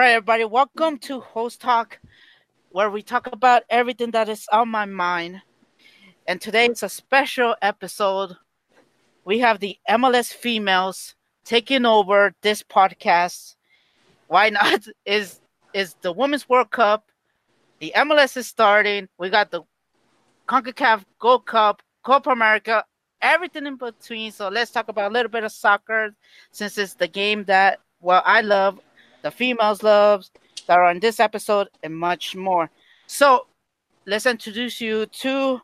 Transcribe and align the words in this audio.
All 0.00 0.06
right, 0.06 0.12
everybody, 0.12 0.46
welcome 0.46 0.96
to 1.00 1.20
Host 1.20 1.60
Talk, 1.60 1.98
where 2.70 2.88
we 2.88 3.02
talk 3.02 3.26
about 3.26 3.64
everything 3.68 4.12
that 4.12 4.30
is 4.30 4.46
on 4.50 4.70
my 4.70 4.86
mind. 4.86 5.42
And 6.26 6.40
today 6.40 6.68
is 6.68 6.82
a 6.82 6.88
special 6.88 7.54
episode. 7.60 8.34
We 9.26 9.40
have 9.40 9.60
the 9.60 9.76
MLS 9.90 10.32
females 10.32 11.16
taking 11.44 11.84
over 11.84 12.34
this 12.40 12.62
podcast. 12.62 13.56
Why 14.28 14.48
not? 14.48 14.86
Is 15.04 15.42
is 15.74 15.94
the 16.00 16.12
Women's 16.12 16.48
World 16.48 16.70
Cup? 16.70 17.04
The 17.80 17.92
MLS 17.96 18.38
is 18.38 18.46
starting. 18.46 19.06
We 19.18 19.28
got 19.28 19.50
the 19.50 19.64
CONCACAF 20.48 21.04
Gold 21.18 21.44
Cup, 21.44 21.82
Copa 22.02 22.30
America, 22.30 22.84
everything 23.20 23.66
in 23.66 23.76
between. 23.76 24.32
So 24.32 24.48
let's 24.48 24.70
talk 24.70 24.88
about 24.88 25.10
a 25.10 25.12
little 25.12 25.30
bit 25.30 25.44
of 25.44 25.52
soccer 25.52 26.14
since 26.52 26.78
it's 26.78 26.94
the 26.94 27.06
game 27.06 27.44
that 27.44 27.80
well 28.00 28.22
I 28.24 28.40
love 28.40 28.80
the 29.22 29.30
females 29.30 29.82
loves 29.82 30.30
that 30.66 30.78
are 30.78 30.90
in 30.90 31.00
this 31.00 31.20
episode 31.20 31.68
and 31.82 31.96
much 31.96 32.36
more. 32.36 32.70
So 33.06 33.46
let's 34.06 34.26
introduce 34.26 34.80
you 34.80 35.06
to 35.06 35.60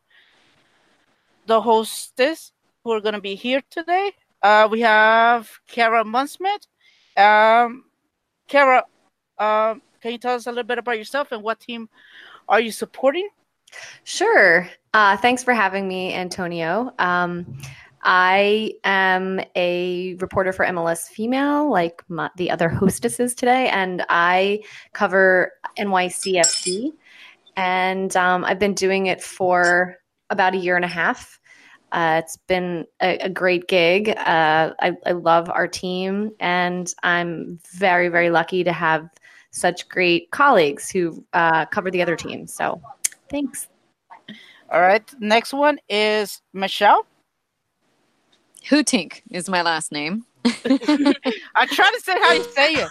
the 1.46 1.60
hostess 1.60 2.52
who 2.84 2.92
are 2.92 3.00
going 3.00 3.14
to 3.14 3.20
be 3.20 3.34
here 3.34 3.62
today. 3.70 4.12
Uh, 4.42 4.68
we 4.70 4.80
have 4.80 5.50
Kara 5.66 6.04
Munsmith. 6.04 6.66
Um, 7.16 7.84
Kara, 8.48 8.84
uh, 9.38 9.74
can 10.00 10.12
you 10.12 10.18
tell 10.18 10.34
us 10.34 10.46
a 10.46 10.50
little 10.50 10.64
bit 10.64 10.78
about 10.78 10.98
yourself 10.98 11.32
and 11.32 11.42
what 11.42 11.60
team 11.60 11.88
are 12.48 12.60
you 12.60 12.70
supporting? 12.70 13.28
Sure. 14.04 14.68
Uh, 14.94 15.16
thanks 15.16 15.42
for 15.42 15.52
having 15.52 15.88
me, 15.88 16.14
Antonio. 16.14 16.92
Um, 16.98 17.58
I 18.08 18.74
am 18.84 19.40
a 19.56 20.14
reporter 20.20 20.52
for 20.52 20.64
MLS 20.64 21.08
Female, 21.08 21.68
like 21.68 22.04
my, 22.08 22.30
the 22.36 22.52
other 22.52 22.68
hostesses 22.68 23.34
today, 23.34 23.68
and 23.68 24.06
I 24.08 24.62
cover 24.92 25.52
NYCFC. 25.76 26.92
And 27.56 28.14
um, 28.16 28.44
I've 28.44 28.60
been 28.60 28.74
doing 28.74 29.06
it 29.06 29.20
for 29.20 29.96
about 30.30 30.54
a 30.54 30.58
year 30.58 30.76
and 30.76 30.84
a 30.84 30.88
half. 30.88 31.40
Uh, 31.90 32.20
it's 32.22 32.36
been 32.36 32.84
a, 33.02 33.18
a 33.18 33.28
great 33.28 33.66
gig. 33.66 34.10
Uh, 34.10 34.72
I, 34.80 34.96
I, 35.04 35.12
love 35.12 35.48
our 35.50 35.66
team, 35.66 36.30
and 36.40 36.92
I'm 37.02 37.58
very, 37.72 38.08
very 38.08 38.30
lucky 38.30 38.62
to 38.64 38.72
have 38.72 39.08
such 39.50 39.88
great 39.88 40.30
colleagues 40.30 40.90
who 40.90 41.24
uh, 41.32 41.66
cover 41.66 41.90
the 41.90 42.02
other 42.02 42.16
team. 42.16 42.46
So, 42.46 42.82
thanks. 43.30 43.68
All 44.70 44.80
right. 44.80 45.02
Next 45.20 45.52
one 45.52 45.78
is 45.88 46.42
Michelle. 46.52 47.06
Hootink 48.68 49.22
is 49.30 49.48
my 49.48 49.62
last 49.62 49.92
name. 49.92 50.24
I 50.44 51.66
try 51.66 51.90
to 51.90 52.00
say 52.02 52.18
how 52.20 52.32
you 52.32 52.44
say 52.44 52.74
it. 52.74 52.88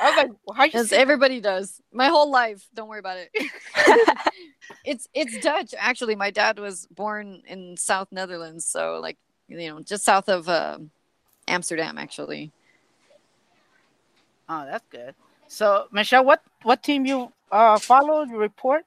I 0.00 0.08
was 0.08 0.16
like, 0.16 0.30
well, 0.46 0.56
how 0.56 0.64
you 0.64 0.70
As 0.74 0.92
everybody 0.92 1.40
does. 1.40 1.80
My 1.92 2.08
whole 2.08 2.30
life. 2.30 2.66
Don't 2.74 2.88
worry 2.88 3.00
about 3.00 3.18
it. 3.18 3.30
it's 4.84 5.08
it's 5.12 5.38
Dutch 5.40 5.74
actually. 5.78 6.14
My 6.14 6.30
dad 6.30 6.58
was 6.58 6.86
born 6.86 7.42
in 7.46 7.76
South 7.76 8.08
Netherlands, 8.10 8.64
so 8.64 9.00
like 9.02 9.18
you 9.48 9.68
know, 9.68 9.80
just 9.80 10.04
south 10.04 10.28
of 10.28 10.48
uh, 10.48 10.78
Amsterdam 11.48 11.98
actually. 11.98 12.52
Oh, 14.48 14.64
that's 14.64 14.86
good. 14.90 15.14
So, 15.48 15.86
Michelle, 15.92 16.24
what 16.24 16.42
what 16.62 16.82
team 16.82 17.06
you 17.06 17.32
uh 17.50 17.78
follow? 17.78 18.22
You 18.22 18.38
report 18.38 18.84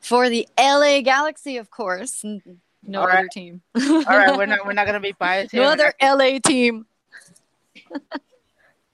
for 0.00 0.28
the 0.28 0.46
LA 0.58 1.00
Galaxy, 1.00 1.56
of 1.56 1.70
course. 1.70 2.24
No 2.86 3.00
All 3.00 3.08
other 3.08 3.14
right. 3.22 3.30
team. 3.30 3.62
All 3.76 4.02
right, 4.04 4.36
we're 4.36 4.46
not 4.46 4.64
we're 4.64 4.72
not 4.72 4.86
gonna 4.86 5.00
be 5.00 5.12
biased. 5.12 5.52
Here. 5.52 5.62
No 5.62 5.70
other 5.70 5.92
LA 6.00 6.38
team. 6.38 6.86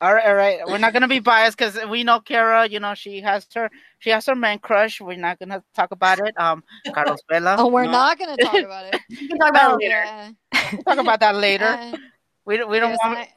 all 0.01 0.15
right, 0.15 0.27
all 0.27 0.35
right. 0.35 0.59
We're 0.67 0.79
not 0.79 0.93
gonna 0.93 1.09
be 1.09 1.21
biased 1.21 1.57
because 1.57 1.79
we 1.89 2.03
know 2.03 2.21
Kara. 2.21 2.67
You 2.69 2.81
know 2.81 2.95
she 2.95 3.21
has 3.21 3.47
her 3.55 3.71
she 3.99 4.11
has 4.11 4.27
her 4.27 4.35
man 4.35 4.59
crush. 4.59 5.01
We're 5.01 5.17
not 5.17 5.39
gonna 5.39 5.63
talk 5.75 5.93
about 5.93 6.19
it. 6.21 6.39
Um, 6.39 6.65
Carlos 6.93 7.21
Vela. 7.29 7.57
Oh, 7.59 7.69
we're 7.69 7.85
no. 7.85 7.93
not 7.93 8.19
gonna 8.19 8.37
talk 8.37 8.55
about 8.55 8.95
it. 8.95 9.01
we 9.11 9.29
can 9.29 9.39
talk 9.39 9.51
about 9.51 9.81
it 9.81 9.85
later. 9.85 10.35
we'll 10.73 10.83
talk 10.83 10.99
about 10.99 11.21
that 11.21 11.37
later. 11.37 11.67
Uh, 11.67 11.97
we 12.45 12.65
we 12.65 12.81
don't 12.81 12.99
want. 13.05 13.19
I... 13.19 13.29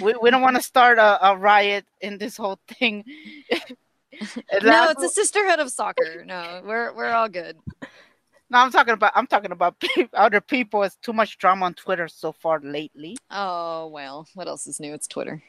We, 0.00 0.14
we 0.22 0.30
don't 0.30 0.42
want 0.42 0.54
to 0.54 0.62
start 0.62 0.98
a, 0.98 1.30
a 1.30 1.36
riot 1.36 1.84
in 2.00 2.18
this 2.18 2.36
whole 2.36 2.60
thing. 2.68 3.04
no, 4.62 4.90
it's 4.90 5.02
a 5.02 5.08
sisterhood 5.08 5.58
of 5.58 5.70
soccer. 5.70 6.24
No, 6.24 6.62
we're 6.64 6.92
we're 6.92 7.10
all 7.10 7.28
good. 7.28 7.56
No, 8.50 8.58
I'm 8.58 8.72
talking 8.72 8.94
about 8.94 9.12
I'm 9.14 9.26
talking 9.26 9.52
about 9.52 9.76
other 10.14 10.40
people. 10.40 10.82
It's 10.82 10.96
too 10.96 11.12
much 11.12 11.38
drama 11.38 11.66
on 11.66 11.74
Twitter 11.74 12.08
so 12.08 12.32
far 12.32 12.60
lately. 12.60 13.16
Oh 13.30 13.86
well, 13.88 14.26
what 14.34 14.48
else 14.48 14.66
is 14.66 14.80
new? 14.80 14.92
It's 14.92 15.06
Twitter. 15.06 15.42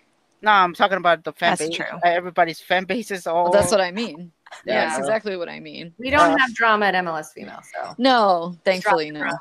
No, 0.43 0.51
I'm 0.51 0.73
talking 0.73 0.97
about 0.97 1.23
the 1.23 1.33
fan 1.33 1.51
that's 1.51 1.67
base. 1.67 1.77
True. 1.77 1.99
Everybody's 2.03 2.59
fan 2.59 2.85
base 2.85 3.11
is 3.11 3.27
all. 3.27 3.45
Well, 3.45 3.53
that's 3.53 3.71
what 3.71 3.81
I 3.81 3.91
mean. 3.91 4.31
Yeah, 4.65 4.73
yeah, 4.73 4.85
that's 4.87 4.99
exactly 4.99 5.35
what 5.35 5.49
I 5.49 5.59
mean. 5.59 5.93
We 5.97 6.09
don't 6.09 6.31
uh, 6.31 6.37
have 6.37 6.53
drama 6.53 6.87
at 6.87 6.95
MLS 6.95 7.31
female, 7.33 7.61
so 7.73 7.95
no, 7.97 8.55
thankfully 8.65 9.11
no. 9.11 9.31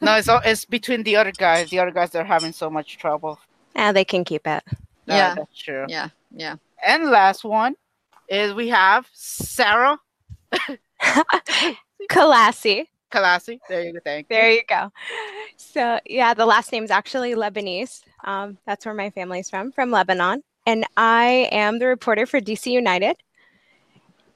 no, 0.00 0.14
it's 0.16 0.28
all, 0.28 0.40
it's 0.44 0.64
between 0.64 1.02
the 1.02 1.16
other 1.16 1.32
guys. 1.32 1.70
The 1.70 1.78
other 1.78 1.90
guys 1.90 2.14
are 2.14 2.24
having 2.24 2.52
so 2.52 2.68
much 2.68 2.98
trouble. 2.98 3.38
Yeah, 3.76 3.92
they 3.92 4.04
can 4.04 4.24
keep 4.24 4.46
it. 4.46 4.62
No, 5.06 5.14
yeah, 5.16 5.34
that's 5.34 5.58
true. 5.58 5.86
Yeah, 5.88 6.08
yeah. 6.30 6.56
And 6.84 7.10
last 7.10 7.44
one 7.44 7.76
is 8.28 8.52
we 8.52 8.68
have 8.68 9.06
Sarah. 9.12 9.98
Kalassi. 12.10 12.86
Kalasi. 13.10 13.58
There 13.68 13.82
you 13.82 13.92
go. 13.92 14.00
Thank 14.04 14.28
There 14.28 14.52
you 14.52 14.62
go. 14.68 14.90
So 15.56 16.00
yeah, 16.06 16.34
the 16.34 16.46
last 16.46 16.72
name 16.72 16.84
is 16.84 16.90
actually 16.90 17.34
Lebanese. 17.34 18.02
Um, 18.24 18.58
that's 18.66 18.84
where 18.84 18.94
my 18.94 19.10
family's 19.10 19.50
from, 19.50 19.72
from 19.72 19.90
Lebanon. 19.90 20.42
And 20.66 20.84
I 20.96 21.48
am 21.50 21.78
the 21.78 21.86
reporter 21.86 22.26
for 22.26 22.40
DC 22.40 22.70
United. 22.70 23.16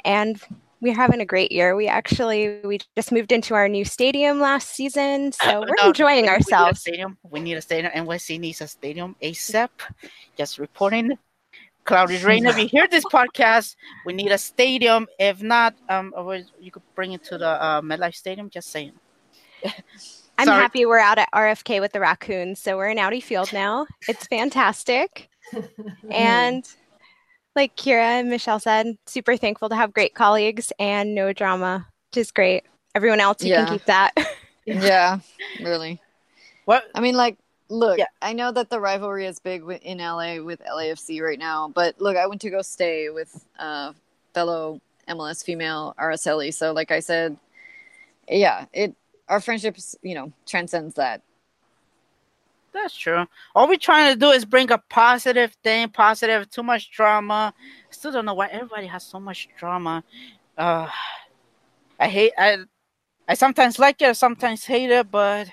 And 0.04 0.40
we're 0.82 0.94
having 0.94 1.20
a 1.20 1.24
great 1.24 1.52
year. 1.52 1.76
We 1.76 1.86
actually 1.86 2.60
we 2.64 2.80
just 2.96 3.12
moved 3.12 3.32
into 3.32 3.54
our 3.54 3.68
new 3.68 3.84
stadium 3.84 4.40
last 4.40 4.70
season, 4.70 5.32
so 5.42 5.60
we're 5.60 5.76
no, 5.80 5.88
enjoying 5.88 6.24
we 6.24 6.28
ourselves. 6.28 6.84
Need 6.84 6.92
stadium. 6.92 7.18
We 7.30 7.40
need 7.40 7.54
a 7.54 7.62
stadium. 7.62 7.92
NYC 7.92 8.40
needs 8.40 8.60
a 8.60 8.66
stadium 8.66 9.14
ASAP. 9.22 9.70
Just 10.36 10.58
reporting 10.58 11.16
Claudio 11.84 12.20
Reyna, 12.26 12.50
if 12.50 12.58
you 12.58 12.66
hear 12.66 12.86
this 12.88 13.04
podcast, 13.04 13.76
we 14.06 14.12
need 14.12 14.32
a 14.32 14.38
stadium. 14.38 15.06
If 15.18 15.42
not, 15.42 15.74
um, 15.88 16.12
you 16.60 16.70
could 16.70 16.82
bring 16.94 17.12
it 17.12 17.24
to 17.24 17.38
the 17.38 17.48
uh, 17.48 17.80
MetLife 17.80 18.14
Stadium. 18.14 18.50
Just 18.50 18.70
saying. 18.70 18.92
I'm 20.38 20.48
happy 20.48 20.86
we're 20.86 20.98
out 20.98 21.18
at 21.18 21.28
RFK 21.32 21.80
with 21.80 21.92
the 21.92 22.00
raccoons. 22.00 22.58
So 22.58 22.76
we're 22.76 22.88
in 22.88 22.98
Audi 22.98 23.20
Field 23.20 23.52
now. 23.52 23.86
It's 24.08 24.26
fantastic. 24.26 25.28
and 26.10 26.64
like 27.54 27.76
Kara 27.76 28.04
and 28.04 28.30
Michelle 28.30 28.58
said, 28.58 28.96
super 29.06 29.36
thankful 29.36 29.68
to 29.68 29.76
have 29.76 29.92
great 29.92 30.14
colleagues 30.14 30.72
and 30.78 31.14
no 31.14 31.32
drama, 31.32 31.86
which 32.10 32.18
is 32.18 32.30
great. 32.32 32.64
Everyone 32.94 33.20
else, 33.20 33.42
you 33.42 33.50
yeah. 33.50 33.64
can 33.64 33.74
keep 33.74 33.84
that. 33.86 34.14
yeah, 34.64 35.18
really. 35.60 36.00
What? 36.64 36.84
I 36.94 37.00
mean, 37.00 37.14
like, 37.14 37.36
Look, 37.72 37.98
yeah. 37.98 38.04
I 38.20 38.34
know 38.34 38.52
that 38.52 38.68
the 38.68 38.78
rivalry 38.78 39.24
is 39.24 39.38
big 39.38 39.62
in 39.82 39.96
LA 39.96 40.42
with 40.42 40.60
LAFC 40.60 41.22
right 41.22 41.38
now, 41.38 41.72
but 41.74 41.98
look, 42.02 42.18
I 42.18 42.26
went 42.26 42.42
to 42.42 42.50
go 42.50 42.60
stay 42.60 43.08
with 43.08 43.46
uh, 43.58 43.94
fellow 44.34 44.78
MLS 45.08 45.42
female 45.42 45.94
Araceli. 45.98 46.52
So, 46.52 46.72
like 46.72 46.90
I 46.90 47.00
said, 47.00 47.34
yeah, 48.28 48.66
it 48.74 48.94
our 49.26 49.40
friendships, 49.40 49.96
you 50.02 50.14
know, 50.14 50.34
transcends 50.46 50.96
that. 50.96 51.22
That's 52.74 52.94
true. 52.94 53.24
All 53.54 53.66
we're 53.66 53.78
trying 53.78 54.12
to 54.12 54.20
do 54.20 54.28
is 54.32 54.44
bring 54.44 54.70
a 54.70 54.76
positive 54.76 55.56
thing, 55.64 55.88
positive. 55.88 56.50
Too 56.50 56.62
much 56.62 56.90
drama. 56.90 57.54
I 57.56 57.92
still 57.92 58.12
don't 58.12 58.26
know 58.26 58.34
why 58.34 58.48
everybody 58.48 58.86
has 58.88 59.02
so 59.02 59.18
much 59.18 59.48
drama. 59.58 60.04
Uh, 60.58 60.90
I 61.98 62.08
hate. 62.08 62.32
I 62.36 62.58
I 63.26 63.32
sometimes 63.32 63.78
like 63.78 64.02
it, 64.02 64.14
sometimes 64.14 64.66
hate 64.66 64.90
it, 64.90 65.10
but 65.10 65.48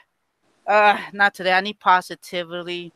uh, 0.70 0.98
not 1.14 1.34
today. 1.34 1.52
I 1.52 1.62
need 1.62 1.80
positivity. 1.80 2.94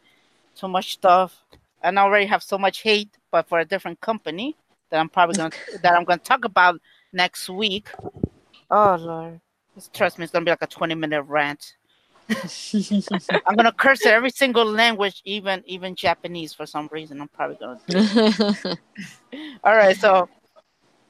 Too 0.56 0.68
much 0.68 0.94
stuff. 0.94 1.36
And 1.82 2.00
I 2.00 2.04
already 2.04 2.28
have 2.28 2.44
so 2.44 2.58
much 2.58 2.84
hate, 2.84 3.10
but 3.32 3.50
for 3.50 3.60
a 3.60 3.66
different 3.66 4.00
company 4.00 4.56
that 4.90 5.00
I'm 5.00 5.10
probably 5.10 5.36
gonna 5.36 5.52
that 5.82 5.96
I'm 5.96 6.06
gonna 6.06 6.20
talk 6.20 6.46
about 6.46 6.80
next 7.12 7.50
week. 7.50 7.90
Oh 8.70 8.96
lord, 9.00 9.42
Just 9.76 9.94
trust 9.94 10.18
me, 10.18 10.24
it's 10.24 10.32
gonna 10.32 10.46
be 10.46 10.52
like 10.52 10.62
a 10.62 10.68
20 10.68 10.96
minute 10.96 11.24
rant. 11.24 11.76
I'm 13.48 13.56
gonna 13.56 13.74
curse 13.74 14.06
every 14.06 14.30
single 14.30 14.66
language, 14.66 15.22
even 15.26 15.64
even 15.66 15.96
Japanese 15.96 16.54
for 16.54 16.66
some 16.66 16.88
reason. 16.92 17.20
I'm 17.20 17.28
probably 17.28 17.58
gonna. 17.60 17.80
All 19.64 19.76
right, 19.76 19.98
so 19.98 20.30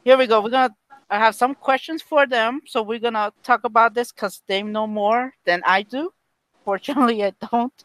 here 0.05 0.17
we 0.17 0.27
go. 0.27 0.41
We're 0.41 0.49
gonna. 0.49 0.75
I 1.09 1.19
have 1.19 1.35
some 1.35 1.53
questions 1.53 2.01
for 2.01 2.25
them, 2.25 2.61
so 2.65 2.81
we're 2.81 2.99
gonna 2.99 3.31
talk 3.43 3.65
about 3.65 3.93
this 3.93 4.11
because 4.11 4.41
they 4.47 4.63
know 4.63 4.87
more 4.87 5.33
than 5.45 5.61
I 5.65 5.83
do. 5.83 6.11
Fortunately, 6.63 7.23
I 7.29 7.33
don't, 7.51 7.83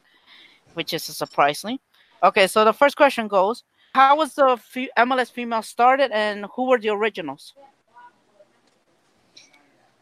which 0.74 0.92
is 0.92 1.04
surprisingly. 1.04 1.80
Okay, 2.22 2.46
so 2.46 2.64
the 2.64 2.72
first 2.72 2.96
question 2.96 3.28
goes: 3.28 3.64
How 3.94 4.16
was 4.16 4.34
the 4.34 4.58
MLS 4.98 5.30
female 5.30 5.62
started, 5.62 6.10
and 6.12 6.46
who 6.54 6.66
were 6.66 6.78
the 6.78 6.90
originals? 6.90 7.54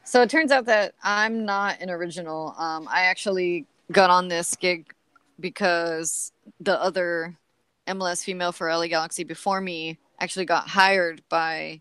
So 0.04 0.22
it 0.22 0.30
turns 0.30 0.52
out 0.52 0.66
that 0.66 0.94
I'm 1.02 1.44
not 1.44 1.80
an 1.80 1.90
original. 1.90 2.54
Um, 2.56 2.86
I 2.88 3.02
actually 3.02 3.66
got 3.90 4.08
on 4.08 4.28
this 4.28 4.54
gig 4.54 4.94
because 5.40 6.32
the 6.60 6.80
other 6.80 7.36
MLS 7.88 8.24
female 8.24 8.52
for 8.52 8.72
LA 8.72 8.86
Galaxy 8.86 9.24
before 9.24 9.60
me 9.60 9.98
actually 10.20 10.44
got 10.44 10.68
hired 10.68 11.22
by 11.28 11.80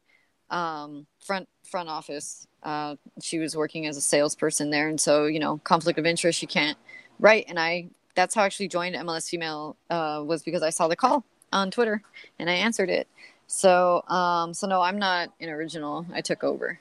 um, 0.49 1.05
front 1.19 1.47
front 1.65 1.89
office. 1.89 2.47
Uh, 2.63 2.95
she 3.21 3.39
was 3.39 3.55
working 3.55 3.85
as 3.85 3.97
a 3.97 4.01
salesperson 4.01 4.69
there, 4.69 4.87
and 4.87 4.99
so 4.99 5.25
you 5.25 5.39
know, 5.39 5.57
conflict 5.63 5.99
of 5.99 6.05
interest. 6.05 6.39
She 6.39 6.47
can't 6.47 6.77
write, 7.19 7.45
and 7.47 7.59
I. 7.59 7.87
That's 8.15 8.33
how 8.33 8.43
I 8.43 8.45
actually 8.45 8.69
joined 8.69 8.95
MLS 8.95 9.29
Female 9.29 9.75
uh, 9.89 10.23
was 10.25 10.41
because 10.41 10.63
I 10.63 10.69
saw 10.69 10.87
the 10.87 10.95
call 10.95 11.25
on 11.51 11.69
Twitter, 11.69 12.01
and 12.39 12.49
I 12.49 12.53
answered 12.53 12.89
it. 12.89 13.07
So, 13.47 14.03
um, 14.07 14.53
so 14.53 14.67
no, 14.67 14.81
I'm 14.81 14.97
not 14.97 15.31
an 15.39 15.49
original. 15.49 16.05
I 16.13 16.21
took 16.21 16.43
over. 16.43 16.79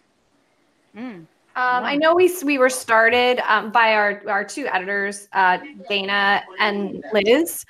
Mm. 0.96 1.26
Um, 1.56 1.84
I 1.84 1.94
know 1.94 2.16
we 2.16 2.34
we 2.44 2.58
were 2.58 2.68
started 2.68 3.38
um, 3.48 3.70
by 3.70 3.94
our 3.94 4.22
our 4.26 4.44
two 4.44 4.66
editors, 4.66 5.28
uh, 5.32 5.58
Dana 5.88 6.42
and 6.58 7.04
Liz, 7.12 7.64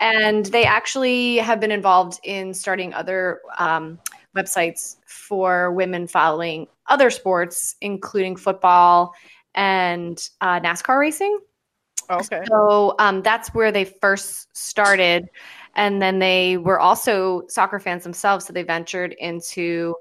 and 0.00 0.46
they 0.46 0.64
actually 0.64 1.36
have 1.36 1.60
been 1.60 1.70
involved 1.70 2.18
in 2.22 2.54
starting 2.54 2.94
other 2.94 3.42
um, 3.58 3.98
websites 4.36 4.96
for 5.06 5.72
women 5.72 6.06
following 6.06 6.66
other 6.88 7.10
sports, 7.10 7.76
including 7.80 8.36
football 8.36 9.14
and 9.54 10.28
uh, 10.40 10.60
NASCAR 10.60 10.98
racing. 10.98 11.38
Okay. 12.10 12.44
So 12.48 12.94
um, 12.98 13.22
that's 13.22 13.52
where 13.54 13.72
they 13.72 13.84
first 13.84 14.56
started, 14.56 15.28
and 15.74 16.00
then 16.00 16.20
they 16.20 16.56
were 16.56 16.78
also 16.78 17.42
soccer 17.48 17.80
fans 17.80 18.04
themselves, 18.04 18.46
so 18.46 18.52
they 18.52 18.62
ventured 18.62 19.14
into 19.18 19.94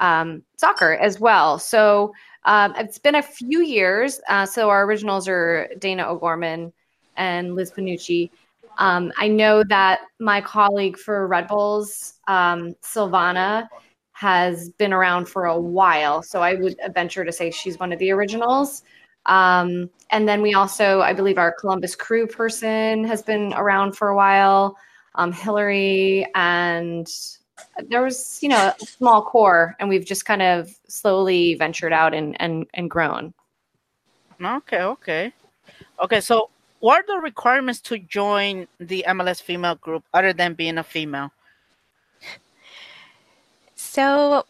um, 0.00 0.42
soccer 0.56 0.94
as 0.94 1.20
well. 1.20 1.58
So 1.58 2.12
um, 2.44 2.74
it's 2.76 2.98
been 2.98 3.14
a 3.14 3.22
few 3.22 3.62
years. 3.62 4.20
Uh, 4.28 4.44
so 4.44 4.70
our 4.70 4.84
originals 4.84 5.28
are 5.28 5.68
Dana 5.78 6.08
O'Gorman 6.08 6.72
and 7.16 7.54
Liz 7.54 7.70
Panucci. 7.70 8.30
Um, 8.78 9.12
I 9.18 9.28
know 9.28 9.62
that 9.64 10.00
my 10.18 10.40
colleague 10.40 10.98
for 10.98 11.26
Red 11.26 11.48
Bulls, 11.48 12.14
um, 12.28 12.74
Silvana, 12.82 13.68
has 14.12 14.70
been 14.70 14.92
around 14.92 15.26
for 15.26 15.46
a 15.46 15.58
while. 15.58 16.22
So 16.22 16.42
I 16.42 16.54
would 16.54 16.76
venture 16.94 17.24
to 17.24 17.32
say 17.32 17.50
she's 17.50 17.78
one 17.78 17.92
of 17.92 17.98
the 17.98 18.10
originals. 18.10 18.82
Um, 19.26 19.90
and 20.10 20.28
then 20.28 20.42
we 20.42 20.54
also, 20.54 21.00
I 21.00 21.12
believe, 21.12 21.38
our 21.38 21.52
Columbus 21.52 21.94
Crew 21.94 22.26
person 22.26 23.04
has 23.04 23.22
been 23.22 23.52
around 23.54 23.96
for 23.96 24.08
a 24.08 24.16
while. 24.16 24.76
Um, 25.14 25.32
Hillary 25.32 26.26
and 26.34 27.08
there 27.88 28.02
was 28.02 28.38
you 28.42 28.48
know 28.48 28.72
a 28.80 28.86
small 28.86 29.22
core 29.22 29.76
and 29.78 29.88
we've 29.88 30.04
just 30.04 30.24
kind 30.24 30.42
of 30.42 30.74
slowly 30.88 31.54
ventured 31.54 31.92
out 31.92 32.14
and 32.14 32.40
and, 32.40 32.66
and 32.74 32.90
grown 32.90 33.32
okay 34.42 34.82
okay 34.82 35.32
okay 36.02 36.20
so 36.20 36.50
what 36.82 36.98
are 36.98 37.06
the 37.06 37.22
requirements 37.22 37.80
to 37.80 37.98
join 37.98 38.66
the 38.78 39.04
mls 39.08 39.40
female 39.40 39.76
group 39.76 40.04
other 40.12 40.32
than 40.32 40.54
being 40.54 40.78
a 40.78 40.84
female 40.84 41.30
so 43.74 44.44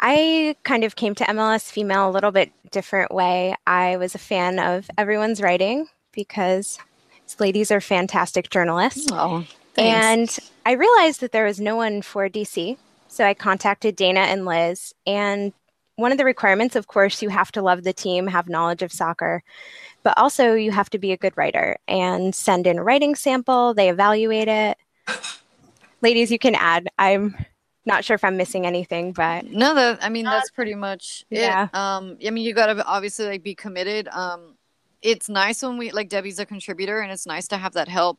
i 0.00 0.56
kind 0.64 0.84
of 0.84 0.96
came 0.96 1.14
to 1.14 1.24
mls 1.24 1.70
female 1.70 2.08
a 2.08 2.12
little 2.12 2.32
bit 2.32 2.52
different 2.70 3.12
way 3.14 3.54
i 3.66 3.96
was 3.96 4.14
a 4.14 4.18
fan 4.18 4.58
of 4.58 4.90
everyone's 4.98 5.40
writing 5.40 5.86
because 6.12 6.78
these 7.26 7.40
ladies 7.40 7.70
are 7.70 7.80
fantastic 7.80 8.50
journalists 8.50 9.08
oh 9.12 9.44
And 9.76 10.38
I 10.66 10.72
realized 10.72 11.20
that 11.20 11.32
there 11.32 11.44
was 11.46 11.60
no 11.60 11.76
one 11.76 12.02
for 12.02 12.28
DC. 12.28 12.76
So 13.08 13.24
I 13.24 13.34
contacted 13.34 13.96
Dana 13.96 14.20
and 14.20 14.44
Liz. 14.44 14.94
And 15.06 15.52
one 15.96 16.12
of 16.12 16.18
the 16.18 16.24
requirements, 16.24 16.76
of 16.76 16.88
course, 16.88 17.22
you 17.22 17.30
have 17.30 17.52
to 17.52 17.62
love 17.62 17.84
the 17.84 17.92
team, 17.92 18.26
have 18.26 18.48
knowledge 18.48 18.82
of 18.82 18.92
soccer, 18.92 19.42
but 20.02 20.16
also 20.16 20.54
you 20.54 20.70
have 20.72 20.90
to 20.90 20.98
be 20.98 21.12
a 21.12 21.16
good 21.16 21.36
writer 21.36 21.76
and 21.88 22.34
send 22.34 22.66
in 22.66 22.78
a 22.78 22.82
writing 22.82 23.14
sample. 23.14 23.74
They 23.74 23.88
evaluate 23.88 24.48
it. 24.48 24.78
Ladies, 26.02 26.30
you 26.30 26.38
can 26.38 26.54
add. 26.54 26.88
I'm 26.98 27.36
not 27.84 28.04
sure 28.04 28.14
if 28.14 28.24
I'm 28.24 28.36
missing 28.36 28.66
anything, 28.66 29.12
but 29.12 29.46
no, 29.46 29.74
that 29.74 30.02
I 30.02 30.08
mean 30.08 30.24
that's 30.24 30.50
pretty 30.50 30.74
much 30.74 31.24
it. 31.30 31.40
Yeah. 31.40 31.68
Um, 31.72 32.18
I 32.24 32.30
mean 32.30 32.44
you 32.44 32.54
gotta 32.54 32.84
obviously 32.84 33.26
like 33.26 33.42
be 33.42 33.54
committed. 33.54 34.08
Um, 34.08 34.56
it's 35.00 35.28
nice 35.28 35.62
when 35.62 35.78
we 35.78 35.90
like 35.90 36.08
Debbie's 36.08 36.38
a 36.38 36.46
contributor, 36.46 37.00
and 37.00 37.12
it's 37.12 37.26
nice 37.26 37.48
to 37.48 37.56
have 37.56 37.74
that 37.74 37.88
help, 37.88 38.18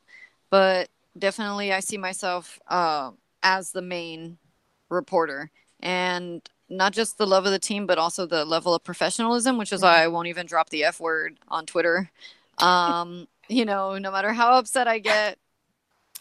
but 0.50 0.90
definitely 1.18 1.72
I 1.72 1.80
see 1.80 1.98
myself 1.98 2.60
uh, 2.68 3.12
as 3.42 3.72
the 3.72 3.82
main 3.82 4.38
reporter 4.90 5.50
and 5.80 6.42
not 6.78 6.94
just 6.94 7.18
the 7.18 7.28
love 7.28 7.46
of 7.46 7.52
the 7.52 7.60
team, 7.60 7.86
but 7.86 7.98
also 7.98 8.26
the 8.26 8.46
level 8.46 8.74
of 8.74 8.84
professionalism, 8.84 9.58
which 9.58 9.72
is 9.72 9.82
mm-hmm. 9.82 9.94
why 9.94 10.04
I 10.04 10.08
won't 10.08 10.28
even 10.28 10.46
drop 10.46 10.70
the 10.70 10.84
F 10.84 11.00
word 11.00 11.38
on 11.48 11.66
Twitter. 11.66 12.10
Um, 12.60 13.28
you 13.50 13.66
know, 13.66 13.98
no 13.98 14.12
matter 14.12 14.32
how 14.32 14.60
upset 14.60 14.88
I 14.88 15.00
get 15.00 15.40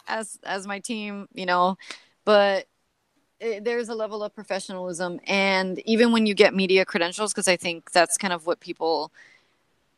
as 0.08 0.38
as 0.44 0.66
my 0.66 0.78
team, 0.78 1.28
you 1.34 1.44
know, 1.44 1.76
but 2.24 2.66
it, 3.38 3.64
there's 3.64 3.90
a 3.90 3.94
level 3.94 4.24
of 4.24 4.34
professionalism, 4.34 5.20
and 5.26 5.78
even 5.80 6.10
when 6.10 6.24
you 6.24 6.32
get 6.32 6.54
media 6.54 6.86
credentials, 6.86 7.34
because 7.34 7.48
I 7.48 7.56
think 7.56 7.92
that's 7.92 8.16
kind 8.16 8.32
of 8.32 8.46
what 8.46 8.60
people 8.60 9.12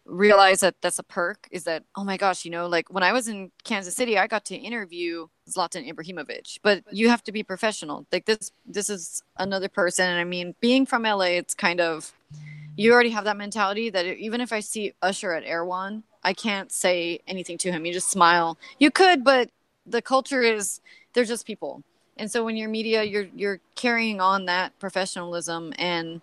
realize 0.07 0.61
that 0.61 0.75
that's 0.83 0.99
a 0.99 1.03
perk 1.03 1.49
is 1.51 1.65
that 1.65 1.83
oh 1.97 2.05
my 2.05 2.17
gosh 2.17 2.45
you 2.45 2.51
know 2.51 2.67
like 2.67 2.93
when 2.93 3.03
i 3.03 3.13
was 3.13 3.27
in 3.27 3.51
kansas 3.65 3.95
city 3.95 4.19
i 4.19 4.27
got 4.27 4.45
to 4.45 4.55
interview 4.55 5.27
zlatan 5.49 5.91
ibrahimovic 5.91 6.59
but 6.63 6.83
you 6.91 7.09
have 7.09 7.23
to 7.23 7.33
be 7.33 7.43
professional. 7.43 8.07
Like 8.13 8.27
this 8.27 8.53
this 8.67 8.91
is 8.91 9.23
another 9.39 9.69
person. 9.69 10.07
And 10.07 10.21
i 10.21 10.25
mean 10.25 10.55
being 10.61 10.85
from 10.85 11.05
la 11.05 11.23
it's 11.23 11.55
kind 11.55 11.81
of 11.81 12.13
you 12.77 12.93
already 12.93 13.11
have 13.11 13.25
that 13.25 13.37
mentality 13.37 13.89
that 13.91 14.05
even 14.05 14.41
if 14.41 14.53
i 14.53 14.61
see 14.61 14.93
usher 15.01 15.33
at 15.33 15.45
Erewhon 15.45 16.03
i 16.23 16.33
can't 16.33 16.71
say 16.71 17.21
anything 17.27 17.59
to 17.59 17.73
him. 17.73 17.87
You 17.87 17.93
just 17.93 18.11
smile. 18.11 18.59
You 18.79 18.91
could 18.91 19.25
but 19.25 19.51
the 19.87 20.03
culture 20.03 20.43
is 20.43 20.81
they're 21.13 21.25
just 21.25 21.47
people. 21.47 21.83
And 22.17 22.31
so 22.31 22.45
when 22.45 22.57
you're 22.57 22.69
media 22.69 23.03
you're 23.05 23.29
you're 23.35 23.61
carrying 23.75 24.21
on 24.21 24.47
that 24.47 24.79
professionalism 24.79 25.73
and 25.79 26.21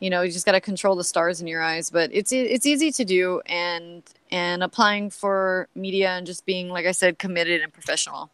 you 0.00 0.10
know 0.10 0.22
you 0.22 0.30
just 0.30 0.46
got 0.46 0.52
to 0.52 0.60
control 0.60 0.94
the 0.96 1.04
stars 1.04 1.40
in 1.40 1.46
your 1.46 1.62
eyes 1.62 1.90
but 1.90 2.10
it's 2.12 2.32
it's 2.32 2.66
easy 2.66 2.90
to 2.90 3.04
do 3.04 3.40
and 3.46 4.02
and 4.30 4.62
applying 4.62 5.10
for 5.10 5.68
media 5.74 6.10
and 6.10 6.26
just 6.26 6.44
being 6.44 6.68
like 6.68 6.86
i 6.86 6.92
said 6.92 7.18
committed 7.18 7.62
and 7.62 7.72
professional 7.72 8.30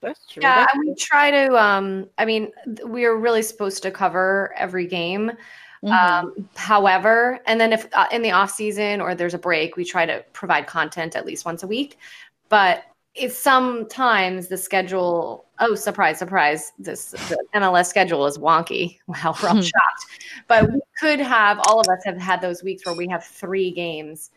that's 0.00 0.26
true 0.26 0.42
yeah 0.42 0.66
That's 0.66 0.78
we 0.78 0.94
try 0.94 1.30
to 1.30 1.56
um 1.56 2.08
i 2.18 2.24
mean 2.24 2.52
we 2.86 3.04
are 3.04 3.16
really 3.16 3.42
supposed 3.42 3.82
to 3.82 3.90
cover 3.90 4.54
every 4.56 4.86
game 4.86 5.32
mm-hmm. 5.82 5.92
um 5.92 6.48
however 6.56 7.40
and 7.46 7.60
then 7.60 7.72
if 7.72 7.86
uh, 7.92 8.06
in 8.10 8.22
the 8.22 8.32
off 8.32 8.50
season 8.50 9.00
or 9.00 9.14
there's 9.14 9.34
a 9.34 9.38
break 9.38 9.76
we 9.76 9.84
try 9.84 10.04
to 10.04 10.24
provide 10.32 10.66
content 10.66 11.16
at 11.16 11.24
least 11.24 11.44
once 11.44 11.62
a 11.62 11.66
week 11.66 11.98
but 12.48 12.84
it's 13.14 13.38
sometimes 13.38 14.48
the 14.48 14.56
schedule 14.56 15.43
oh 15.60 15.74
surprise 15.74 16.18
surprise. 16.18 16.72
This 16.78 17.10
the 17.10 17.38
mls 17.54 17.86
schedule 17.86 18.26
is 18.26 18.38
wonky. 18.38 18.98
Wow 19.06 19.36
we're 19.42 19.48
all 19.48 19.56
hmm. 19.56 19.62
shocked. 19.62 20.06
But 20.48 20.72
we 20.72 20.80
could 20.98 21.20
have 21.20 21.60
all 21.66 21.80
of 21.80 21.88
us 21.88 22.02
have 22.04 22.18
had 22.18 22.40
those 22.40 22.62
weeks 22.62 22.84
where 22.86 22.94
we 22.94 23.08
have 23.08 23.24
three 23.24 23.70
games 23.70 24.30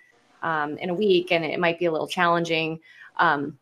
um, 0.44 0.78
in 0.78 0.90
a 0.90 0.94
week 0.94 1.32
and 1.32 1.44
it 1.44 1.60
might 1.60 1.80
be 1.80 1.86
a 1.86 1.92
little 1.92 2.08
challenging 2.08 2.80
um, 3.18 3.58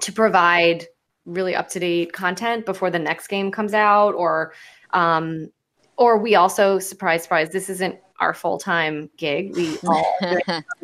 to 0.00 0.12
provide 0.12 0.86
really 1.26 1.54
up 1.54 1.68
to 1.70 1.80
date 1.80 2.12
content 2.12 2.66
before 2.66 2.90
the 2.90 2.98
next 2.98 3.28
game 3.28 3.50
comes 3.50 3.74
out 3.74 4.14
or 4.14 4.52
um, 4.90 5.50
or 5.96 6.18
we 6.18 6.34
also 6.34 6.78
surprise 6.78 7.22
surprise 7.22 7.50
this 7.50 7.68
isn't 7.68 7.98
our 8.24 8.34
full 8.34 8.58
time 8.58 9.10
gig. 9.16 9.54
We 9.54 9.78
all 9.86 10.16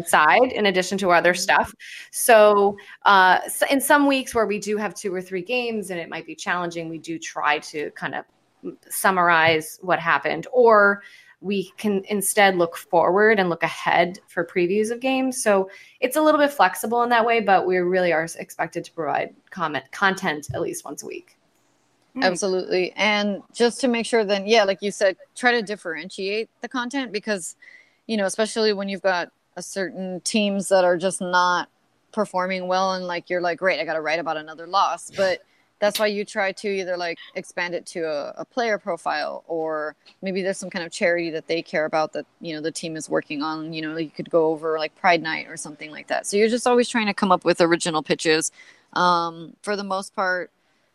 side 0.07 0.53
in 0.53 0.67
addition 0.67 0.99
to 0.99 1.11
other 1.11 1.35
stuff. 1.35 1.75
So, 2.11 2.77
uh, 3.05 3.41
so, 3.49 3.67
in 3.71 3.81
some 3.81 4.07
weeks 4.07 4.35
where 4.35 4.47
we 4.47 4.59
do 4.59 4.77
have 4.77 4.95
two 4.95 5.13
or 5.15 5.23
three 5.23 5.43
games 5.43 5.91
and 5.91 5.99
it 5.99 6.09
might 6.09 6.27
be 6.27 6.35
challenging, 6.35 6.89
we 6.89 6.99
do 6.99 7.19
try 7.19 7.59
to 7.59 7.91
kind 7.93 8.15
of 8.15 8.25
summarize 8.89 9.79
what 9.81 9.99
happened, 9.99 10.47
or 10.53 11.03
we 11.41 11.73
can 11.79 12.03
instead 12.09 12.57
look 12.57 12.77
forward 12.77 13.41
and 13.41 13.49
look 13.49 13.63
ahead 13.63 14.19
for 14.29 14.45
previews 14.45 14.91
of 14.91 15.01
games. 15.01 15.43
So 15.43 15.71
it's 16.01 16.17
a 16.17 16.23
little 16.23 16.39
bit 16.39 16.53
flexible 16.53 17.03
in 17.03 17.09
that 17.09 17.25
way, 17.25 17.41
but 17.41 17.67
we 17.67 17.79
really 17.79 18.13
are 18.13 18.29
expected 18.39 18.85
to 18.85 18.93
provide 18.93 19.35
comment 19.51 19.85
content 19.91 20.49
at 20.53 20.61
least 20.61 20.85
once 20.85 21.03
a 21.03 21.07
week. 21.07 21.40
Mm. 22.17 22.25
Absolutely. 22.25 22.93
And 22.97 23.43
just 23.53 23.81
to 23.83 23.89
make 23.89 24.07
sure 24.07 24.25
then, 24.25 24.47
yeah, 24.47 24.65
like 24.65 24.83
you 24.83 24.91
said, 24.91 25.17
try 25.37 25.53
to 25.53 25.63
differentiate 25.63 26.49
the 26.61 26.69
content 26.69 27.13
because, 27.13 27.57
you 28.07 28.17
know, 28.17 28.27
especially 28.27 28.73
when 28.73 28.89
you've 28.89 29.03
got 29.03 29.31
a 29.57 29.63
certain 29.63 30.21
teams 30.21 30.69
that 30.69 30.85
are 30.85 30.97
just 30.97 31.21
not 31.21 31.69
performing 32.13 32.67
well 32.67 32.95
and 32.95 33.07
like 33.07 33.31
you're 33.31 33.41
like, 33.41 33.59
great, 33.59 33.81
I 33.81 33.85
got 33.85 33.95
to 33.95 34.01
write 34.01 34.19
about 34.19 34.37
another 34.37 34.67
loss. 34.67 35.11
But 35.11 35.43
that's 35.81 35.99
why 35.99 36.07
you 36.07 36.25
try 36.25 36.53
to 36.53 36.69
either 36.69 36.97
like 36.97 37.19
expand 37.35 37.75
it 37.75 37.87
to 37.87 38.03
a, 38.03 38.35
a, 38.39 38.45
player 38.45 38.79
profile 38.79 39.43
or 39.49 39.97
maybe 40.23 40.43
there's 40.43 40.59
some 40.59 40.71
kind 40.71 40.85
of 40.85 40.93
charity 40.93 41.31
that 41.31 41.49
they 41.49 41.63
care 41.63 41.87
about 41.87 42.13
that 42.13 42.27
you 42.41 42.55
know 42.55 42.61
the 42.61 42.71
team 42.71 42.97
is 42.97 43.09
working 43.09 43.43
on 43.43 43.73
you 43.73 43.83
know 43.83 43.97
you 43.97 44.11
could 44.11 44.31
go 44.31 44.47
over 44.47 44.79
like 44.79 44.95
pride 44.95 45.23
night 45.23 45.49
or 45.49 45.57
something 45.57 45.91
like 45.91 46.07
that 46.07 46.27
so 46.27 46.37
you're 46.37 46.49
just 46.49 46.67
always 46.67 46.89
trying 46.89 47.07
to 47.07 47.15
come 47.15 47.33
up 47.33 47.45
with 47.45 47.61
original 47.61 48.03
pitches 48.03 48.53
um, 48.93 49.57
for 49.63 49.75
the 49.75 49.85
most 49.85 50.15
part 50.15 50.51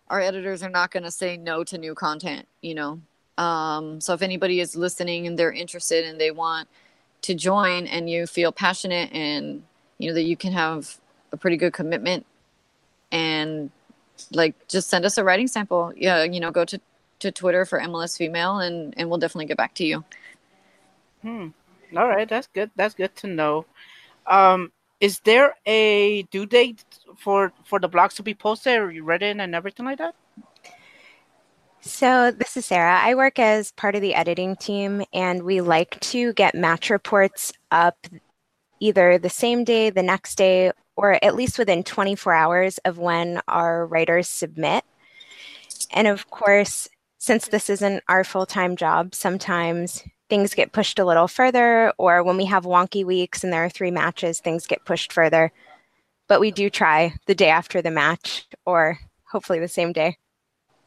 our 0.09 0.21
editors 0.21 0.63
are 0.63 0.69
not 0.69 0.91
going 0.91 1.03
to 1.03 1.11
say 1.11 1.37
no 1.37 1.63
to 1.63 1.77
new 1.77 1.95
content, 1.95 2.47
you 2.61 2.75
know. 2.75 3.01
Um, 3.37 3.99
so 3.99 4.13
if 4.13 4.21
anybody 4.21 4.59
is 4.59 4.75
listening 4.75 5.27
and 5.27 5.37
they're 5.37 5.51
interested 5.51 6.05
and 6.05 6.19
they 6.19 6.31
want 6.31 6.67
to 7.23 7.33
join 7.33 7.87
and 7.87 8.09
you 8.09 8.27
feel 8.27 8.51
passionate 8.51 9.11
and 9.11 9.63
you 9.97 10.09
know 10.09 10.13
that 10.13 10.23
you 10.23 10.37
can 10.37 10.53
have 10.53 10.97
a 11.31 11.37
pretty 11.37 11.57
good 11.57 11.73
commitment 11.73 12.25
and 13.11 13.71
like 14.31 14.55
just 14.67 14.89
send 14.89 15.05
us 15.05 15.17
a 15.17 15.23
writing 15.23 15.47
sample. 15.47 15.91
Yeah, 15.95 16.23
you 16.23 16.39
know, 16.39 16.51
go 16.51 16.65
to 16.65 16.79
to 17.19 17.31
Twitter 17.31 17.65
for 17.65 17.79
MLS 17.79 18.17
Female, 18.17 18.59
and 18.59 18.93
and 18.97 19.09
we'll 19.09 19.19
definitely 19.19 19.45
get 19.45 19.57
back 19.57 19.73
to 19.75 19.85
you. 19.85 20.03
Hmm. 21.21 21.47
All 21.95 22.07
right, 22.07 22.27
that's 22.27 22.47
good. 22.47 22.71
That's 22.75 22.93
good 22.93 23.15
to 23.17 23.27
know. 23.27 23.65
Um, 24.27 24.71
is 24.99 25.19
there 25.19 25.55
a 25.65 26.23
due 26.23 26.45
date 26.45 26.83
for 27.17 27.53
for 27.63 27.79
the 27.79 27.89
blogs 27.89 28.15
to 28.15 28.23
be 28.23 28.33
posted 28.33 28.79
or 28.79 28.87
written 29.03 29.39
and 29.39 29.55
everything 29.55 29.85
like 29.85 29.97
that? 29.97 30.15
So, 31.81 32.31
this 32.31 32.57
is 32.57 32.65
Sarah. 32.65 32.99
I 32.99 33.13
work 33.13 33.37
as 33.37 33.71
part 33.73 33.93
of 33.95 34.01
the 34.01 34.15
editing 34.15 34.55
team, 34.55 35.03
and 35.13 35.43
we 35.43 35.61
like 35.61 35.99
to 35.99 36.33
get 36.33 36.55
match 36.55 36.89
reports 36.89 37.53
up 37.69 38.07
either 38.79 39.19
the 39.19 39.29
same 39.29 39.63
day, 39.63 39.91
the 39.91 40.01
next 40.01 40.35
day, 40.35 40.71
or 40.95 41.23
at 41.23 41.35
least 41.35 41.59
within 41.59 41.83
24 41.83 42.33
hours 42.33 42.77
of 42.79 42.97
when 42.97 43.39
our 43.47 43.85
writers 43.85 44.27
submit. 44.27 44.83
And 45.91 46.07
of 46.07 46.29
course, 46.31 46.89
since 47.19 47.47
this 47.47 47.69
isn't 47.69 48.03
our 48.09 48.23
full 48.23 48.47
time 48.47 48.75
job, 48.75 49.13
sometimes 49.13 50.03
things 50.29 50.53
get 50.53 50.71
pushed 50.71 50.99
a 50.99 51.05
little 51.05 51.27
further, 51.27 51.93
or 51.97 52.23
when 52.23 52.37
we 52.37 52.45
have 52.45 52.65
wonky 52.65 53.05
weeks 53.05 53.43
and 53.43 53.53
there 53.53 53.63
are 53.63 53.69
three 53.69 53.91
matches, 53.91 54.39
things 54.39 54.67
get 54.67 54.85
pushed 54.85 55.13
further. 55.13 55.51
But 56.27 56.39
we 56.39 56.51
do 56.51 56.69
try 56.69 57.13
the 57.27 57.35
day 57.35 57.49
after 57.49 57.81
the 57.81 57.91
match, 57.91 58.47
or 58.65 58.99
hopefully 59.31 59.59
the 59.59 59.67
same 59.67 59.93
day. 59.93 60.17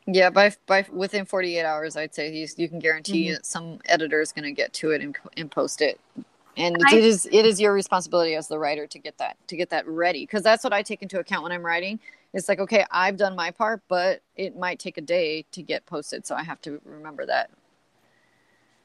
Yeah, 0.06 0.30
by 0.30 0.54
by 0.66 0.86
within 0.90 1.26
48 1.26 1.64
hours, 1.64 1.96
I'd 1.96 2.14
say 2.14 2.32
you, 2.32 2.46
you 2.56 2.68
can 2.68 2.78
guarantee 2.78 3.26
mm-hmm. 3.26 3.34
that 3.34 3.46
some 3.46 3.78
editor 3.84 4.20
is 4.22 4.32
going 4.32 4.44
to 4.44 4.52
get 4.52 4.72
to 4.74 4.90
it 4.92 5.02
and, 5.02 5.14
and 5.36 5.50
post 5.50 5.82
it. 5.82 6.00
And 6.56 6.76
I, 6.88 6.96
it 6.96 7.04
is 7.04 7.28
it 7.30 7.44
is 7.44 7.60
your 7.60 7.72
responsibility 7.72 8.34
as 8.34 8.48
the 8.48 8.58
writer 8.58 8.86
to 8.86 8.98
get 8.98 9.18
that 9.18 9.36
to 9.48 9.56
get 9.56 9.70
that 9.70 9.86
ready 9.86 10.22
because 10.22 10.42
that's 10.42 10.64
what 10.64 10.72
I 10.72 10.82
take 10.82 11.02
into 11.02 11.20
account 11.20 11.42
when 11.42 11.52
I'm 11.52 11.64
writing. 11.64 12.00
It's 12.32 12.48
like 12.48 12.58
okay, 12.58 12.84
I've 12.90 13.18
done 13.18 13.36
my 13.36 13.50
part, 13.50 13.82
but 13.86 14.22
it 14.34 14.56
might 14.56 14.78
take 14.78 14.96
a 14.96 15.02
day 15.02 15.44
to 15.52 15.62
get 15.62 15.84
posted, 15.84 16.26
so 16.26 16.34
I 16.34 16.42
have 16.42 16.60
to 16.62 16.80
remember 16.84 17.26
that. 17.26 17.50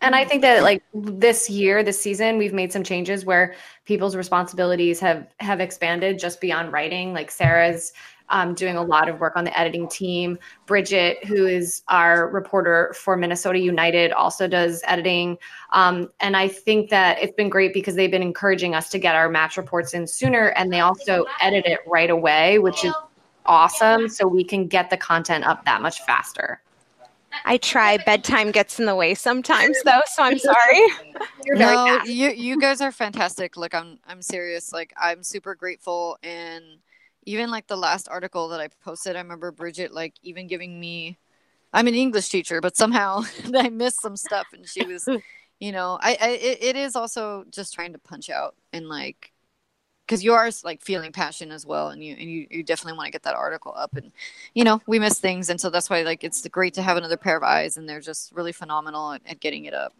And 0.04 0.16
I 0.16 0.26
think 0.26 0.42
that 0.42 0.64
like 0.64 0.84
this 0.94 1.50
year, 1.50 1.82
this 1.82 2.00
season, 2.00 2.38
we've 2.38 2.54
made 2.54 2.74
some 2.74 2.84
changes 2.84 3.26
where 3.26 3.56
people's 3.86 4.18
responsibilities 4.18 5.00
have 5.00 5.28
have 5.40 5.62
expanded 5.62 6.20
just 6.20 6.42
beyond 6.42 6.74
writing. 6.74 7.14
Like 7.14 7.32
Sarah's 7.32 7.94
um, 8.28 8.54
doing 8.54 8.76
a 8.76 8.84
lot 8.84 9.08
of 9.08 9.22
work 9.22 9.38
on 9.38 9.46
the 9.46 9.58
editing 9.58 9.88
team. 9.88 10.38
Bridget, 10.66 11.24
who 11.24 11.46
is 11.46 11.84
our 11.88 12.28
reporter 12.28 12.94
for 12.98 13.16
Minnesota 13.16 13.60
United, 13.60 14.12
also 14.12 14.46
does 14.46 14.84
editing. 14.88 15.38
Um, 15.72 16.10
and 16.20 16.36
I 16.36 16.50
think 16.50 16.90
that 16.90 17.22
it's 17.22 17.34
been 17.36 17.50
great 17.50 17.74
because 17.74 17.96
they've 17.96 18.12
been 18.12 18.22
encouraging 18.22 18.76
us 18.76 18.90
to 18.90 19.00
get 19.00 19.16
our 19.16 19.30
match 19.30 19.56
reports 19.56 19.94
in 19.94 20.06
sooner 20.06 20.48
and 20.58 20.72
they 20.72 20.82
also 20.82 21.26
edit 21.42 21.66
it 21.66 21.80
right 21.88 22.10
away, 22.10 22.60
which 22.60 22.84
is 22.84 22.94
awesome. 23.46 24.10
So 24.10 24.28
we 24.28 24.44
can 24.44 24.68
get 24.68 24.90
the 24.90 24.98
content 24.98 25.46
up 25.46 25.64
that 25.64 25.82
much 25.82 26.02
faster. 26.02 26.62
I 27.46 27.58
try. 27.58 27.98
Bedtime 27.98 28.52
gets 28.52 28.80
in 28.80 28.86
the 28.86 28.96
way 28.96 29.14
sometimes, 29.14 29.82
though. 29.84 30.02
So 30.08 30.24
I'm 30.24 30.40
sorry. 30.40 30.88
no, 31.48 32.04
you 32.04 32.30
you 32.30 32.60
guys 32.60 32.82
are 32.82 32.92
fantastic. 32.92 33.58
Like 33.58 33.74
I'm 33.74 34.00
I'm 34.08 34.22
serious. 34.22 34.72
Like 34.72 34.94
I'm 34.98 35.24
super 35.24 35.56
grateful 35.56 36.18
and 36.24 36.64
even 37.26 37.50
like 37.52 37.68
the 37.68 37.78
last 37.78 38.08
article 38.10 38.50
that 38.50 38.60
I 38.60 38.68
posted, 38.84 39.16
I 39.16 39.20
remember 39.20 39.52
Bridget 39.52 39.94
like 39.94 40.14
even 40.24 40.48
giving 40.48 40.80
me 40.80 41.18
I'm 41.74 41.88
an 41.88 41.96
English 41.96 42.30
teacher, 42.30 42.62
but 42.62 42.78
somehow 42.78 43.24
I 43.56 43.70
missed 43.70 44.02
some 44.02 44.16
stuff 44.16 44.48
and 44.54 44.68
she 44.68 44.86
was 44.86 45.08
you 45.60 45.72
know, 45.72 45.98
I, 46.02 46.18
I 46.22 46.30
it, 46.30 46.64
it 46.64 46.76
is 46.76 46.96
also 46.96 47.46
just 47.50 47.74
trying 47.74 47.94
to 47.94 48.00
punch 48.00 48.30
out 48.30 48.56
and 48.72 48.88
like 48.88 49.33
because 50.06 50.24
you 50.24 50.34
are 50.34 50.50
like 50.64 50.82
feeling 50.82 51.12
passion 51.12 51.52
as 51.52 51.66
well 51.66 51.90
and 51.90 52.04
you 52.04 52.14
and 52.14 52.30
you, 52.30 52.48
you 52.50 52.64
definitely 52.64 52.98
want 52.98 53.08
to 53.08 53.12
get 53.12 53.24
that 53.24 53.36
article 53.36 53.74
up 53.76 53.96
and 53.96 54.12
you 54.54 54.64
know 54.64 54.82
we 54.88 55.00
miss 55.00 55.20
things 55.20 55.50
and 55.50 55.60
so 55.60 55.70
that's 55.70 55.90
why 55.90 56.02
like 56.02 56.24
it's 56.24 56.46
great 56.50 56.74
to 56.74 56.82
have 56.82 56.98
another 56.98 57.18
pair 57.18 57.38
of 57.38 57.44
eyes 57.44 57.78
and 57.78 57.88
they're 57.88 58.02
just 58.02 58.32
really 58.34 58.52
phenomenal 58.52 59.14
at, 59.14 59.22
at 59.26 59.40
getting 59.40 59.66
it 59.66 59.74
up 59.74 59.94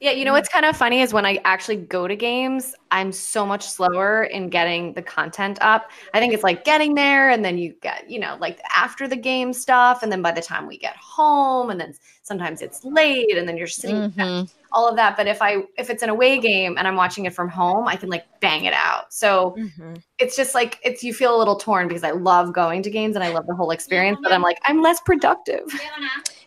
yeah, 0.00 0.12
you 0.12 0.24
know 0.24 0.32
what's 0.32 0.48
kind 0.48 0.64
of 0.64 0.76
funny 0.76 1.00
is 1.00 1.12
when 1.12 1.26
I 1.26 1.40
actually 1.44 1.76
go 1.76 2.06
to 2.06 2.14
games, 2.14 2.72
I'm 2.92 3.10
so 3.10 3.44
much 3.44 3.66
slower 3.66 4.24
in 4.24 4.48
getting 4.48 4.92
the 4.92 5.02
content 5.02 5.58
up. 5.60 5.90
I 6.14 6.20
think 6.20 6.32
it's 6.32 6.44
like 6.44 6.64
getting 6.64 6.94
there 6.94 7.30
and 7.30 7.44
then 7.44 7.58
you 7.58 7.74
get, 7.80 8.08
you 8.08 8.20
know, 8.20 8.36
like 8.40 8.60
after 8.74 9.08
the 9.08 9.16
game 9.16 9.52
stuff. 9.52 10.04
And 10.04 10.12
then 10.12 10.22
by 10.22 10.30
the 10.30 10.40
time 10.40 10.68
we 10.68 10.78
get 10.78 10.94
home, 10.96 11.70
and 11.70 11.80
then 11.80 11.94
sometimes 12.22 12.62
it's 12.62 12.84
late 12.84 13.36
and 13.36 13.48
then 13.48 13.56
you're 13.56 13.66
sitting 13.66 14.12
mm-hmm. 14.12 14.44
all 14.70 14.88
of 14.88 14.94
that. 14.94 15.16
But 15.16 15.26
if 15.26 15.42
I 15.42 15.64
if 15.76 15.90
it's 15.90 16.04
an 16.04 16.10
away 16.10 16.38
game 16.38 16.78
and 16.78 16.86
I'm 16.86 16.94
watching 16.94 17.24
it 17.24 17.34
from 17.34 17.48
home, 17.48 17.88
I 17.88 17.96
can 17.96 18.08
like 18.08 18.24
bang 18.38 18.66
it 18.66 18.74
out. 18.74 19.12
So 19.12 19.56
mm-hmm. 19.58 19.94
it's 20.18 20.36
just 20.36 20.54
like 20.54 20.78
it's 20.84 21.02
you 21.02 21.12
feel 21.12 21.34
a 21.34 21.38
little 21.38 21.56
torn 21.56 21.88
because 21.88 22.04
I 22.04 22.12
love 22.12 22.52
going 22.52 22.84
to 22.84 22.90
games 22.90 23.16
and 23.16 23.24
I 23.24 23.32
love 23.32 23.48
the 23.48 23.54
whole 23.54 23.72
experience, 23.72 24.20
but 24.22 24.32
I'm 24.32 24.42
like, 24.42 24.58
I'm 24.64 24.80
less 24.80 25.00
productive. 25.00 25.64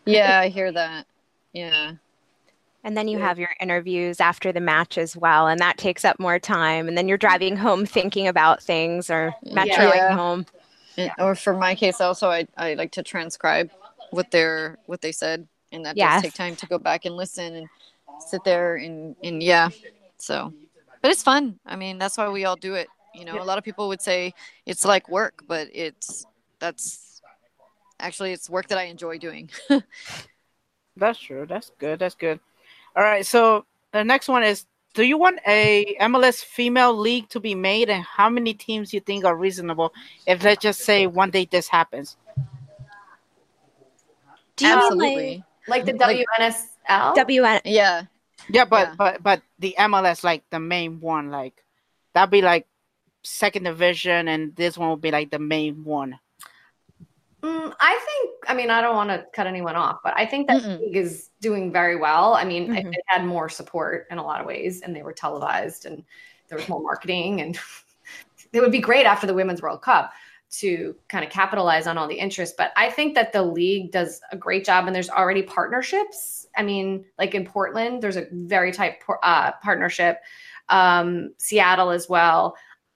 Yeah, 0.05 0.39
I 0.39 0.47
hear 0.47 0.71
that. 0.71 1.05
Yeah. 1.51 1.93
And 2.83 2.97
then 2.97 3.07
you 3.07 3.19
have 3.19 3.37
your 3.37 3.49
interviews 3.59 4.19
after 4.19 4.51
the 4.51 4.59
match 4.59 4.97
as 4.97 5.15
well, 5.15 5.47
and 5.47 5.59
that 5.59 5.77
takes 5.77 6.03
up 6.03 6.19
more 6.19 6.39
time. 6.39 6.87
And 6.87 6.97
then 6.97 7.07
you're 7.07 7.17
mm-hmm. 7.17 7.27
driving 7.27 7.55
home 7.57 7.85
thinking 7.85 8.27
about 8.27 8.63
things 8.63 9.09
or 9.09 9.35
metroing 9.45 9.95
yeah. 9.95 10.15
home. 10.15 10.45
And, 10.97 11.11
or 11.19 11.35
for 11.35 11.55
my 11.55 11.75
case, 11.75 12.01
also, 12.01 12.29
I, 12.29 12.47
I 12.57 12.73
like 12.73 12.91
to 12.93 13.03
transcribe 13.03 13.71
what 14.09 14.31
they're 14.31 14.77
what 14.87 15.01
they 15.01 15.11
said, 15.11 15.47
and 15.71 15.85
that 15.85 15.95
yes. 15.95 16.15
does 16.15 16.31
take 16.31 16.33
time 16.33 16.55
to 16.57 16.65
go 16.65 16.79
back 16.79 17.05
and 17.05 17.15
listen 17.15 17.55
and 17.55 17.69
sit 18.19 18.43
there 18.43 18.75
and 18.75 19.15
and 19.23 19.41
yeah. 19.43 19.69
So, 20.17 20.53
but 21.01 21.11
it's 21.11 21.23
fun. 21.23 21.59
I 21.65 21.75
mean, 21.75 21.97
that's 21.97 22.17
why 22.17 22.29
we 22.29 22.45
all 22.45 22.55
do 22.55 22.73
it. 22.75 22.87
You 23.13 23.25
know, 23.25 23.41
a 23.41 23.43
lot 23.43 23.57
of 23.57 23.63
people 23.63 23.87
would 23.89 24.01
say 24.01 24.33
it's 24.65 24.85
like 24.85 25.09
work, 25.09 25.43
but 25.47 25.67
it's 25.73 26.25
that's 26.59 27.21
actually 27.99 28.31
it's 28.31 28.49
work 28.49 28.67
that 28.69 28.77
I 28.77 28.83
enjoy 28.83 29.17
doing. 29.17 29.49
that's 30.97 31.19
true. 31.19 31.45
That's 31.47 31.71
good. 31.77 31.99
That's 31.99 32.15
good. 32.15 32.39
All 32.95 33.03
right. 33.03 33.25
So 33.25 33.65
the 33.91 34.03
next 34.03 34.27
one 34.27 34.43
is: 34.43 34.65
Do 34.93 35.03
you 35.03 35.17
want 35.17 35.39
a 35.47 35.95
MLS 36.01 36.43
female 36.43 36.97
league 36.97 37.29
to 37.29 37.39
be 37.39 37.55
made, 37.55 37.89
and 37.89 38.03
how 38.03 38.29
many 38.29 38.53
teams 38.53 38.93
you 38.93 38.99
think 38.99 39.25
are 39.25 39.35
reasonable? 39.35 39.93
If 40.25 40.43
let's 40.43 40.61
just 40.61 40.81
say 40.81 41.07
one 41.07 41.31
day 41.31 41.47
this 41.49 41.67
happens. 41.67 42.17
Do 44.55 44.67
you 44.67 44.73
Absolutely. 44.73 45.43
like, 45.67 45.85
like 45.85 45.85
the 45.85 45.93
WNSL? 45.93 47.15
WN. 47.15 47.61
Yeah. 47.65 48.03
Yeah, 48.49 48.65
but 48.65 48.89
yeah. 48.89 48.95
but 48.97 49.23
but 49.23 49.41
the 49.59 49.75
MLS 49.79 50.23
like 50.23 50.43
the 50.49 50.59
main 50.59 50.99
one, 50.99 51.29
like 51.29 51.63
that'd 52.13 52.31
be 52.31 52.41
like 52.41 52.67
second 53.23 53.63
division, 53.63 54.27
and 54.27 54.55
this 54.55 54.77
one 54.77 54.89
would 54.89 55.01
be 55.01 55.11
like 55.11 55.31
the 55.31 55.39
main 55.39 55.83
one. 55.83 56.19
Mm, 57.41 57.73
I 57.79 57.99
think, 58.05 58.35
I 58.47 58.53
mean, 58.53 58.69
I 58.69 58.81
don't 58.81 58.95
want 58.95 59.09
to 59.09 59.25
cut 59.33 59.47
anyone 59.47 59.75
off, 59.75 59.99
but 60.03 60.13
I 60.15 60.25
think 60.25 60.47
that 60.47 60.63
league 60.63 60.95
is 60.95 61.29
doing 61.39 61.71
very 61.71 61.95
well. 61.95 62.35
I 62.35 62.43
mean, 62.43 62.67
mm-hmm. 62.67 62.93
it 62.93 63.01
had 63.07 63.25
more 63.25 63.49
support 63.49 64.07
in 64.11 64.19
a 64.19 64.23
lot 64.23 64.39
of 64.39 64.45
ways, 64.45 64.81
and 64.81 64.95
they 64.95 65.01
were 65.01 65.13
televised, 65.13 65.85
and 65.85 66.03
there 66.47 66.57
was 66.57 66.69
more 66.69 66.81
marketing, 66.81 67.41
and 67.41 67.57
it 68.53 68.61
would 68.61 68.71
be 68.71 68.79
great 68.79 69.05
after 69.05 69.25
the 69.25 69.33
Women's 69.33 69.61
World 69.61 69.81
Cup 69.81 70.11
to 70.51 70.95
kind 71.07 71.23
of 71.23 71.31
capitalize 71.31 71.87
on 71.87 71.97
all 71.97 72.07
the 72.07 72.19
interest. 72.19 72.55
But 72.57 72.71
I 72.75 72.89
think 72.89 73.15
that 73.15 73.31
the 73.33 73.41
league 73.41 73.91
does 73.91 74.21
a 74.31 74.37
great 74.37 74.65
job, 74.65 74.85
and 74.85 74.95
there's 74.95 75.09
already 75.09 75.41
partnerships. 75.41 76.45
I 76.55 76.61
mean, 76.61 77.05
like 77.17 77.33
in 77.33 77.45
Portland, 77.45 78.03
there's 78.03 78.17
a 78.17 78.27
very 78.31 78.71
tight 78.71 78.99
uh, 79.23 79.53
partnership. 79.63 80.19
Um, 80.69 81.33
Seattle 81.37 81.89
as 81.89 82.07
well. 82.07 82.55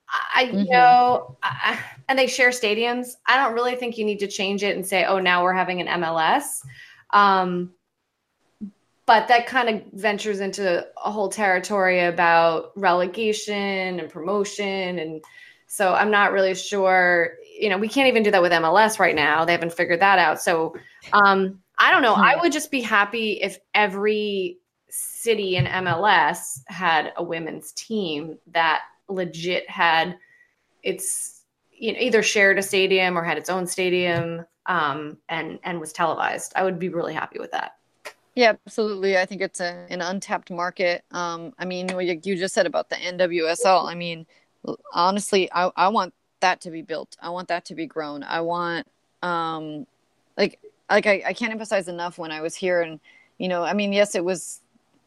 I 0.09 0.45
mm-hmm. 0.45 0.59
you 0.59 0.71
know, 0.71 1.38
I, 1.41 1.79
and 2.07 2.17
they 2.17 2.27
share 2.27 2.50
stadiums. 2.50 3.13
I 3.25 3.38
don't 3.38 3.53
really 3.53 3.75
think 3.75 3.97
you 3.97 4.05
need 4.05 4.19
to 4.19 4.27
change 4.27 4.63
it 4.63 4.75
and 4.75 4.85
say, 4.85 5.05
"Oh, 5.05 5.19
now 5.19 5.43
we're 5.43 5.53
having 5.53 5.81
an 5.81 6.01
MLS." 6.01 6.65
Um, 7.12 7.74
but 9.05 9.27
that 9.27 9.45
kind 9.45 9.69
of 9.69 9.83
ventures 9.93 10.39
into 10.39 10.85
a 11.03 11.12
whole 11.12 11.29
territory 11.29 12.01
about 12.01 12.71
relegation 12.75 14.00
and 14.00 14.09
promotion, 14.09 15.00
and 15.00 15.24
so 15.67 15.93
I'm 15.93 16.12
not 16.12 16.31
really 16.31 16.55
sure. 16.55 17.33
You 17.59 17.69
know, 17.69 17.77
we 17.77 17.88
can't 17.88 18.07
even 18.07 18.24
do 18.24 18.31
that 18.31 18.41
with 18.41 18.51
MLS 18.51 19.00
right 19.00 19.15
now. 19.15 19.45
They 19.45 19.53
haven't 19.53 19.74
figured 19.74 20.01
that 20.01 20.19
out. 20.19 20.41
So 20.41 20.75
um, 21.13 21.59
I 21.79 21.91
don't 21.91 22.01
know. 22.01 22.15
Hmm. 22.15 22.21
I 22.21 22.35
would 22.35 22.51
just 22.51 22.71
be 22.71 22.81
happy 22.81 23.39
if 23.41 23.57
every 23.74 24.59
city 24.89 25.55
in 25.55 25.65
MLS 25.65 26.59
had 26.67 27.13
a 27.17 27.24
women's 27.24 27.71
team 27.74 28.38
that 28.47 28.81
legit 29.07 29.69
had 29.69 30.17
its 30.83 31.43
you 31.71 31.93
know 31.93 32.00
either 32.00 32.24
shared 32.24 32.57
a 32.57 32.62
stadium 32.62 33.17
or 33.17 33.24
had 33.24 33.38
its 33.38 33.50
own 33.50 33.67
stadium 33.67 34.45
um, 34.65 35.17
and 35.29 35.59
and 35.63 35.79
was 35.79 35.93
televised. 35.93 36.53
I 36.55 36.63
would 36.63 36.79
be 36.79 36.89
really 36.89 37.13
happy 37.13 37.39
with 37.39 37.51
that. 37.51 37.75
Yeah, 38.35 38.53
absolutely. 38.65 39.17
I 39.17 39.25
think 39.25 39.41
it's 39.41 39.62
a, 39.62 39.85
an 39.89 40.01
untapped 40.01 40.51
market. 40.51 41.05
Um, 41.12 41.53
I 41.57 41.63
mean, 41.63 41.88
what 41.88 42.05
you 42.25 42.35
just 42.35 42.53
said 42.53 42.65
about 42.65 42.89
the 42.89 42.97
NWSL. 42.97 43.89
I 43.89 43.95
mean, 43.95 44.25
honestly, 44.93 45.50
I, 45.53 45.71
I 45.77 45.88
want 45.88 46.13
that 46.41 46.59
to 46.62 46.71
be 46.71 46.81
built. 46.81 47.15
I 47.21 47.29
want 47.29 47.47
that 47.47 47.63
to 47.65 47.75
be 47.75 47.85
grown. 47.85 48.24
I 48.24 48.41
want, 48.41 48.88
um, 49.21 49.88
like, 50.38 50.59
like 50.89 51.07
I, 51.07 51.24
I 51.27 51.33
can't 51.33 51.53
emphasize 51.53 51.88
enough 51.88 52.17
when 52.17 52.31
I 52.31 52.41
was 52.41 52.55
here, 52.55 52.81
and 52.81 53.00
you 53.38 53.47
know, 53.47 53.63
I 53.63 53.74
mean, 53.74 53.93
yes, 53.93 54.15
it 54.15 54.25
was 54.25 54.59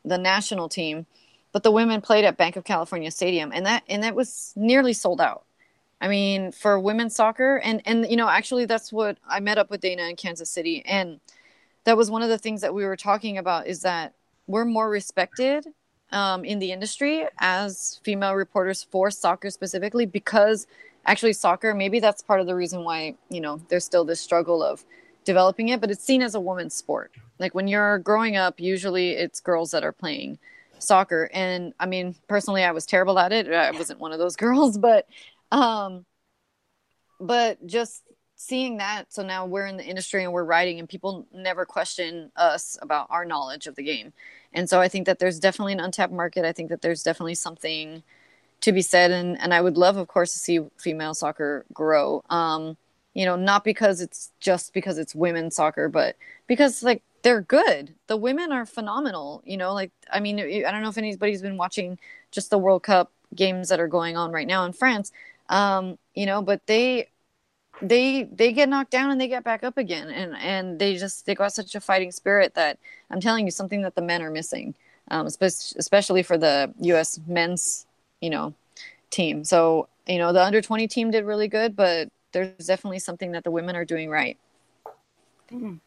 the 0.07 0.19
national 0.19 0.71
team, 0.71 1.07
but 1.53 1.63
the 1.63 1.71
women 1.71 2.01
played 2.01 2.25
at 2.25 2.37
Bank 2.37 2.57
of 2.57 2.65
California 2.65 3.11
Stadium, 3.11 3.53
and 3.53 3.67
that 3.67 3.83
and 3.89 4.03
that 4.03 4.15
was 4.15 4.53
nearly 4.57 4.93
sold 4.93 5.21
out. 5.21 5.45
I 6.01 6.09
mean, 6.09 6.53
for 6.53 6.79
women's 6.79 7.15
soccer, 7.15 7.57
and 7.59 7.83
and 7.87 8.09
you 8.09 8.17
know, 8.17 8.29
actually, 8.29 8.67
that's 8.67 8.93
what 8.93 9.19
I 9.29 9.41
met 9.41 9.59
up 9.59 9.71
with 9.71 9.81
Dana 9.81 10.03
in 10.05 10.17
Kansas 10.17 10.51
City, 10.51 10.83
and 10.87 11.21
that 11.85 11.97
was 11.97 12.11
one 12.11 12.23
of 12.23 12.29
the 12.29 12.39
things 12.39 12.61
that 12.61 12.75
we 12.75 12.85
were 12.85 12.97
talking 12.97 13.39
about 13.39 13.67
is 13.67 13.81
that 13.81 14.15
we're 14.47 14.65
more 14.65 14.91
respected 14.91 15.67
um, 16.13 16.45
in 16.45 16.59
the 16.59 16.73
industry 16.73 17.27
as 17.39 18.01
female 18.03 18.35
reporters 18.35 18.83
for 18.83 19.11
soccer 19.11 19.51
specifically 19.51 20.07
because 20.07 20.67
actually 21.07 21.33
soccer 21.33 21.75
maybe 21.75 22.01
that's 22.01 22.23
part 22.23 22.41
of 22.41 22.47
the 22.47 22.55
reason 22.55 22.85
why 22.85 23.15
you 23.29 23.41
know 23.41 23.61
there's 23.69 23.85
still 23.85 24.05
this 24.05 24.21
struggle 24.21 24.63
of 24.63 24.85
developing 25.25 25.69
it 25.69 25.81
but 25.81 25.91
it's 25.91 26.05
seen 26.05 26.23
as 26.23 26.35
a 26.35 26.41
woman's 26.41 26.75
sport 26.75 27.13
like 27.39 27.55
when 27.55 27.69
you're 27.69 27.99
growing 27.99 28.37
up 28.37 28.59
usually 28.59 29.11
it's 29.11 29.41
girls 29.41 29.71
that 29.71 29.85
are 29.85 29.93
playing 29.93 30.39
soccer. 30.83 31.31
And 31.33 31.73
i 31.79 31.87
mean 31.87 32.15
personally 32.29 32.65
i 32.65 32.73
was 32.73 32.87
terrible 32.87 33.19
at 33.19 33.33
it. 33.33 33.51
I 33.53 33.71
wasn't 33.73 34.01
one 34.01 34.13
of 34.13 34.19
those 34.19 34.37
girls 34.47 34.79
but 34.79 35.07
um 35.51 36.05
but 37.21 37.65
just 37.67 38.03
seeing 38.37 38.77
that 38.77 39.13
so 39.13 39.23
now 39.23 39.45
we're 39.47 39.67
in 39.67 39.77
the 39.77 39.85
industry 39.85 40.23
and 40.23 40.33
we're 40.33 40.45
writing 40.45 40.79
and 40.79 40.89
people 40.89 41.27
never 41.33 41.65
question 41.65 42.31
us 42.37 42.79
about 42.81 43.09
our 43.11 43.25
knowledge 43.25 43.67
of 43.67 43.75
the 43.75 43.83
game. 43.83 44.13
And 44.53 44.69
so 44.69 44.81
i 44.81 44.89
think 44.89 45.07
that 45.07 45.19
there's 45.19 45.41
definitely 45.41 45.73
an 45.73 45.81
untapped 45.81 46.13
market. 46.13 46.45
I 46.45 46.53
think 46.53 46.69
that 46.71 46.83
there's 46.83 47.03
definitely 47.03 47.35
something 47.35 48.03
to 48.61 48.73
be 48.73 48.83
said. 48.83 49.11
And 49.11 49.41
and 49.41 49.53
i 49.55 49.61
would 49.61 49.77
love 49.77 49.97
of 49.97 50.09
course 50.09 50.33
to 50.33 50.39
see 50.39 50.61
female 50.79 51.15
soccer 51.15 51.65
grow. 51.73 52.23
Um 52.31 52.77
you 53.15 53.25
know 53.25 53.37
not 53.37 53.65
because 53.65 54.01
it's 54.01 54.31
just 54.39 54.73
because 54.73 54.99
it's 54.99 55.15
women's 55.15 55.57
soccer 55.57 55.89
but 55.89 56.15
because 56.47 56.83
like 56.85 57.03
they're 57.23 57.41
good. 57.41 57.95
The 58.07 58.17
women 58.17 58.53
are 58.53 58.65
phenomenal 58.67 59.43
you 59.45 59.57
know 59.57 59.75
like 59.75 59.91
i 60.13 60.21
mean 60.21 60.39
i 60.39 60.71
don't 60.71 60.83
know 60.83 60.89
if 60.89 60.99
anybody's 60.99 61.43
been 61.43 61.57
watching 61.57 61.99
just 62.31 62.51
the 62.51 62.59
world 62.59 62.83
cup 62.83 63.13
games 63.35 63.69
that 63.69 63.81
are 63.81 63.89
going 63.89 64.17
on 64.17 64.33
right 64.33 64.47
now 64.47 64.65
in 64.65 64.73
france 64.73 65.13
um 65.51 65.99
you 66.15 66.25
know 66.25 66.41
but 66.41 66.67
they 66.67 67.09
they 67.83 68.25
they 68.25 68.53
get 68.53 68.69
knocked 68.69 68.91
down 68.91 69.11
and 69.11 69.21
they 69.21 69.29
get 69.29 69.45
back 69.45 69.63
up 69.63 69.79
again. 69.79 70.09
And 70.09 70.37
and 70.37 70.79
they 70.79 70.97
just 70.97 71.27
they 71.27 71.35
got 71.35 71.53
such 71.53 71.75
a 71.75 71.81
fighting 71.81 72.11
spirit 72.13 72.55
that 72.55 72.79
i'm 73.11 73.21
telling 73.21 73.45
you 73.45 73.51
something 73.51 73.83
that 73.83 73.95
the 73.95 74.03
men 74.03 74.23
are 74.23 74.31
missing 74.31 74.75
um, 75.11 75.27
especially 75.27 76.23
for 76.23 76.37
the 76.37 76.73
us 76.81 77.19
men's 77.27 77.87
you 78.21 78.31
know 78.31 78.55
team. 79.11 79.45
So 79.45 79.89
you 80.07 80.19
know 80.19 80.33
the 80.33 80.43
under 80.43 80.61
20 80.61 80.89
team 80.89 81.11
did 81.11 81.25
really 81.25 81.49
good 81.49 81.77
but 81.77 82.09
there's 82.33 82.67
definitely 82.67 82.99
something 82.99 83.33
that 83.33 83.45
the 83.45 83.51
women 83.51 83.77
are 83.77 83.85
doing 83.85 84.11
right. 84.11 84.37
Mm. 85.53 85.81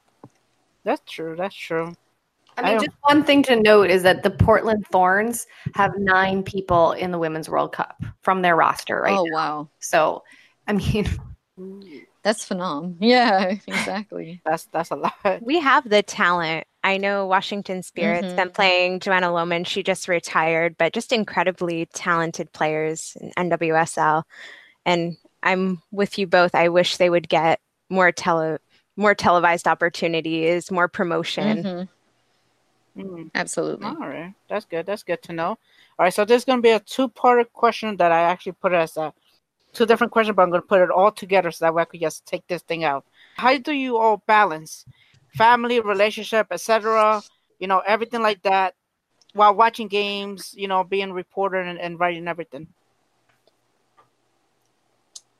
That's 0.84 1.02
true 1.12 1.36
that's 1.36 1.56
true 1.56 1.94
I 2.58 2.64
mean, 2.64 2.78
I 2.78 2.84
just 2.84 2.98
one 3.02 3.24
thing 3.24 3.44
to 3.44 3.56
note 3.56 3.90
is 3.90 4.04
that 4.04 4.24
the 4.24 4.30
Portland 4.30 4.86
Thorns 4.92 5.48
have 5.76 5.98
nine 5.98 6.44
people 6.44 6.92
in 6.94 7.12
the 7.12 7.18
Women's 7.18 7.50
World 7.50 7.72
Cup 7.72 8.02
from 8.22 8.42
their 8.42 8.56
roster 8.56 9.02
right 9.02 9.18
Oh, 9.18 9.24
now. 9.24 9.36
wow. 9.36 9.70
So, 9.80 10.24
I 10.68 10.74
mean, 10.74 11.08
that's 12.24 12.46
phenomenal. 12.46 12.98
Yeah, 13.00 13.56
exactly. 13.68 14.42
that's 14.46 14.66
that's 14.72 14.92
a 14.92 14.96
lot. 14.96 15.14
We 15.42 15.60
have 15.60 15.90
the 15.90 16.04
talent. 16.04 16.66
I 16.84 16.98
know 16.98 17.28
Washington 17.28 17.84
Spirit's 17.84 18.28
mm-hmm. 18.28 18.36
been 18.36 18.50
playing 18.50 19.00
Joanna 19.02 19.28
Lohman. 19.28 19.66
She 19.68 19.84
just 19.84 20.08
retired, 20.08 20.76
but 20.78 20.94
just 20.94 21.14
incredibly 21.14 21.86
talented 21.94 22.52
players 22.54 23.16
in 23.22 23.50
NWSL. 23.50 24.24
And 24.86 25.16
I'm 25.44 25.82
with 25.92 26.18
you 26.18 26.28
both. 26.28 26.56
I 26.56 26.70
wish 26.70 26.98
they 26.98 27.10
would 27.10 27.30
get 27.30 27.60
more 27.90 28.12
tele 28.12 28.58
more 29.02 29.16
televised 29.16 29.68
opportunities, 29.68 30.72
more 30.72 30.88
promotion. 30.88 31.64
Mm-hmm. 31.64 33.02
Mm. 33.02 33.32
Absolutely. 33.34 33.86
All 33.86 33.96
right. 33.96 34.34
That's 34.50 34.66
good. 34.66 34.86
That's 34.86 35.04
good 35.04 35.22
to 35.24 35.34
know. 35.34 35.50
All 35.50 35.58
right. 36.00 36.14
So 36.14 36.26
there's 36.26 36.46
going 36.46 36.60
to 36.60 36.64
be 36.64 36.72
a 36.72 36.80
two 36.80 37.08
part 37.08 37.52
question 37.54 37.98
that 37.98 38.12
I 38.12 38.22
actually 38.22 38.54
put 38.54 38.74
as 38.74 38.98
a 38.98 39.14
two 39.74 39.86
different 39.86 40.12
questions, 40.12 40.36
but 40.36 40.44
I'm 40.44 40.50
going 40.50 40.62
to 40.62 40.68
put 40.68 40.82
it 40.82 40.90
all 40.90 41.12
together 41.12 41.52
so 41.52 41.66
that 41.66 41.74
way 41.74 41.84
I 41.84 41.86
could 41.86 42.02
just 42.02 42.26
take 42.26 42.46
this 42.48 42.62
thing 42.62 42.84
out. 42.84 43.06
How 43.38 43.58
do 43.58 43.72
you 43.72 43.98
all 43.98 44.18
balance 44.28 44.86
family, 45.36 45.80
relationship, 45.80 46.48
etc., 46.52 47.22
you 47.60 47.68
know, 47.68 47.80
everything 47.80 48.22
like 48.22 48.42
that 48.42 48.76
while 49.34 49.56
watching 49.56 49.88
games, 49.88 50.54
you 50.58 50.68
know, 50.68 50.84
being 50.84 51.14
reporter 51.14 51.62
and, 51.62 51.80
and 51.80 52.00
writing 52.00 52.28
everything? 52.28 52.68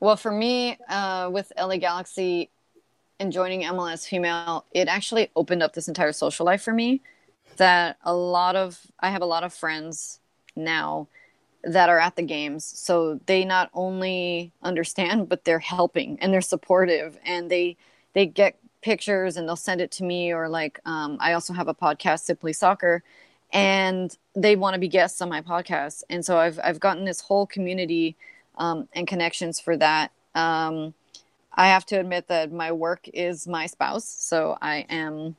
Well, 0.00 0.16
for 0.16 0.32
me, 0.32 0.78
uh, 0.88 1.28
with 1.30 1.52
LA 1.56 1.76
Galaxy 1.76 2.50
and 3.22 3.32
joining 3.32 3.62
MLS 3.62 4.06
Female, 4.06 4.66
it 4.72 4.88
actually 4.88 5.30
opened 5.36 5.62
up 5.62 5.74
this 5.74 5.86
entire 5.86 6.12
social 6.12 6.44
life 6.44 6.60
for 6.60 6.74
me. 6.74 7.00
That 7.56 7.96
a 8.02 8.12
lot 8.12 8.56
of, 8.56 8.80
I 8.98 9.10
have 9.10 9.22
a 9.22 9.26
lot 9.26 9.44
of 9.44 9.54
friends 9.54 10.18
now 10.56 11.06
that 11.64 11.88
are 11.88 12.00
at 12.00 12.16
the 12.16 12.22
games 12.22 12.64
so 12.64 13.20
they 13.26 13.44
not 13.44 13.70
only 13.72 14.52
understand 14.64 15.28
but 15.28 15.44
they're 15.44 15.60
helping 15.60 16.18
and 16.20 16.32
they're 16.32 16.40
supportive 16.40 17.16
and 17.24 17.48
they 17.48 17.76
they 18.14 18.26
get 18.26 18.58
pictures 18.80 19.36
and 19.36 19.46
they'll 19.46 19.54
send 19.54 19.80
it 19.80 19.92
to 19.92 20.02
me 20.02 20.32
or 20.32 20.48
like 20.48 20.80
um, 20.86 21.16
i 21.20 21.32
also 21.32 21.52
have 21.52 21.68
a 21.68 21.74
podcast 21.74 22.24
simply 22.24 22.52
soccer 22.52 23.04
and 23.52 24.18
they 24.34 24.56
want 24.56 24.74
to 24.74 24.80
be 24.80 24.88
guests 24.88 25.22
on 25.22 25.28
my 25.28 25.40
podcast 25.40 26.02
and 26.10 26.24
so 26.24 26.36
i've 26.36 26.58
i've 26.64 26.80
gotten 26.80 27.04
this 27.04 27.20
whole 27.20 27.46
community 27.46 28.16
um, 28.58 28.88
and 28.92 29.06
connections 29.06 29.60
for 29.60 29.76
that 29.76 30.10
um, 30.34 30.92
i 31.54 31.68
have 31.68 31.84
to 31.86 31.98
admit 31.98 32.28
that 32.28 32.52
my 32.52 32.72
work 32.72 33.08
is 33.12 33.46
my 33.46 33.66
spouse 33.66 34.08
so 34.08 34.56
i 34.60 34.86
am 34.88 35.36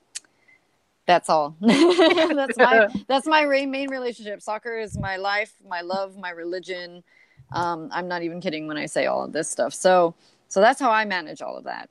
that's 1.06 1.30
all. 1.30 1.56
That's 1.62 2.58
my 2.58 2.88
that's 3.08 3.28
my 3.28 3.46
main 3.66 3.90
relationship. 3.90 4.42
Soccer 4.42 4.78
is 4.78 4.98
my 4.98 5.18
life 5.18 5.54
my 5.68 5.82
love 5.82 6.18
my 6.18 6.30
religion. 6.30 7.04
Um, 7.52 7.90
i'm 7.92 8.08
not 8.08 8.24
even 8.24 8.40
kidding 8.42 8.68
when 8.68 8.78
i 8.78 8.86
say 8.86 9.06
all 9.06 9.24
of 9.24 9.34
this 9.34 9.50
stuff. 9.50 9.74
So 9.74 10.16
so 10.48 10.62
that's 10.62 10.80
how 10.80 10.92
i 10.92 11.04
manage 11.06 11.42
all 11.42 11.58
of 11.58 11.66
that. 11.66 11.90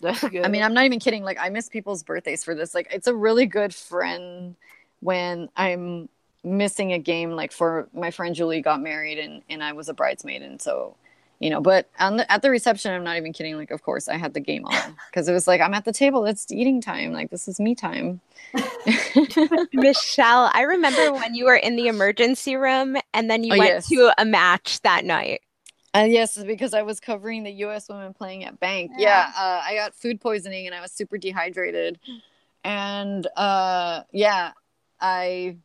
That's 0.00 0.26
good. 0.26 0.44
i 0.44 0.48
mean 0.48 0.62
i'm 0.62 0.72
not 0.74 0.84
even 0.84 0.98
kidding. 0.98 1.24
Like 1.24 1.38
i 1.38 1.50
miss 1.50 1.68
people's 1.68 2.02
birthdays 2.02 2.42
for 2.42 2.54
this. 2.54 2.74
Like 2.74 2.88
it's 2.90 3.06
a 3.06 3.14
really 3.14 3.46
good 3.46 3.74
friend 3.74 4.56
when 5.00 5.50
i'm 5.56 6.08
missing 6.42 6.92
a 6.94 6.98
game. 6.98 7.32
Like 7.32 7.52
for 7.52 7.88
my 7.92 8.10
friend 8.10 8.34
julie 8.34 8.62
got 8.62 8.80
married 8.80 9.18
and 9.18 9.42
and 9.50 9.62
i 9.62 9.72
was 9.72 9.90
a 9.90 9.94
bridesmaid. 9.94 10.40
And 10.40 10.60
so 10.60 10.96
you 11.44 11.50
know 11.50 11.60
but 11.60 11.90
on 12.00 12.16
the, 12.16 12.32
at 12.32 12.40
the 12.40 12.50
reception 12.50 12.90
i'm 12.90 13.04
not 13.04 13.18
even 13.18 13.32
kidding 13.32 13.54
like 13.56 13.70
of 13.70 13.82
course 13.82 14.08
i 14.08 14.16
had 14.16 14.32
the 14.32 14.40
game 14.40 14.64
on 14.64 14.96
because 15.10 15.28
it 15.28 15.32
was 15.32 15.46
like 15.46 15.60
i'm 15.60 15.74
at 15.74 15.84
the 15.84 15.92
table 15.92 16.24
it's 16.24 16.50
eating 16.50 16.80
time 16.80 17.12
like 17.12 17.30
this 17.30 17.46
is 17.46 17.60
me 17.60 17.74
time 17.74 18.20
michelle 19.74 20.50
i 20.54 20.62
remember 20.62 21.12
when 21.12 21.34
you 21.34 21.44
were 21.44 21.54
in 21.54 21.76
the 21.76 21.86
emergency 21.86 22.56
room 22.56 22.96
and 23.12 23.30
then 23.30 23.44
you 23.44 23.54
oh, 23.54 23.58
went 23.58 23.70
yes. 23.70 23.88
to 23.88 24.10
a 24.16 24.24
match 24.24 24.80
that 24.80 25.04
night 25.04 25.42
uh, 25.96 26.00
yes, 26.00 26.36
because 26.42 26.74
I 26.74 26.82
was 26.82 26.98
covering 26.98 27.44
the 27.44 27.52
U.S. 27.52 27.88
women 27.88 28.12
playing 28.14 28.42
at 28.42 28.58
Bank. 28.58 28.90
Yeah, 28.98 29.30
yeah 29.32 29.40
uh, 29.40 29.62
I 29.64 29.76
got 29.76 29.94
food 29.94 30.20
poisoning 30.20 30.66
and 30.66 30.74
I 30.74 30.80
was 30.80 30.90
super 30.90 31.18
dehydrated, 31.18 32.00
and 32.64 33.24
uh, 33.36 34.02
yeah, 34.10 34.54
I 35.00 35.58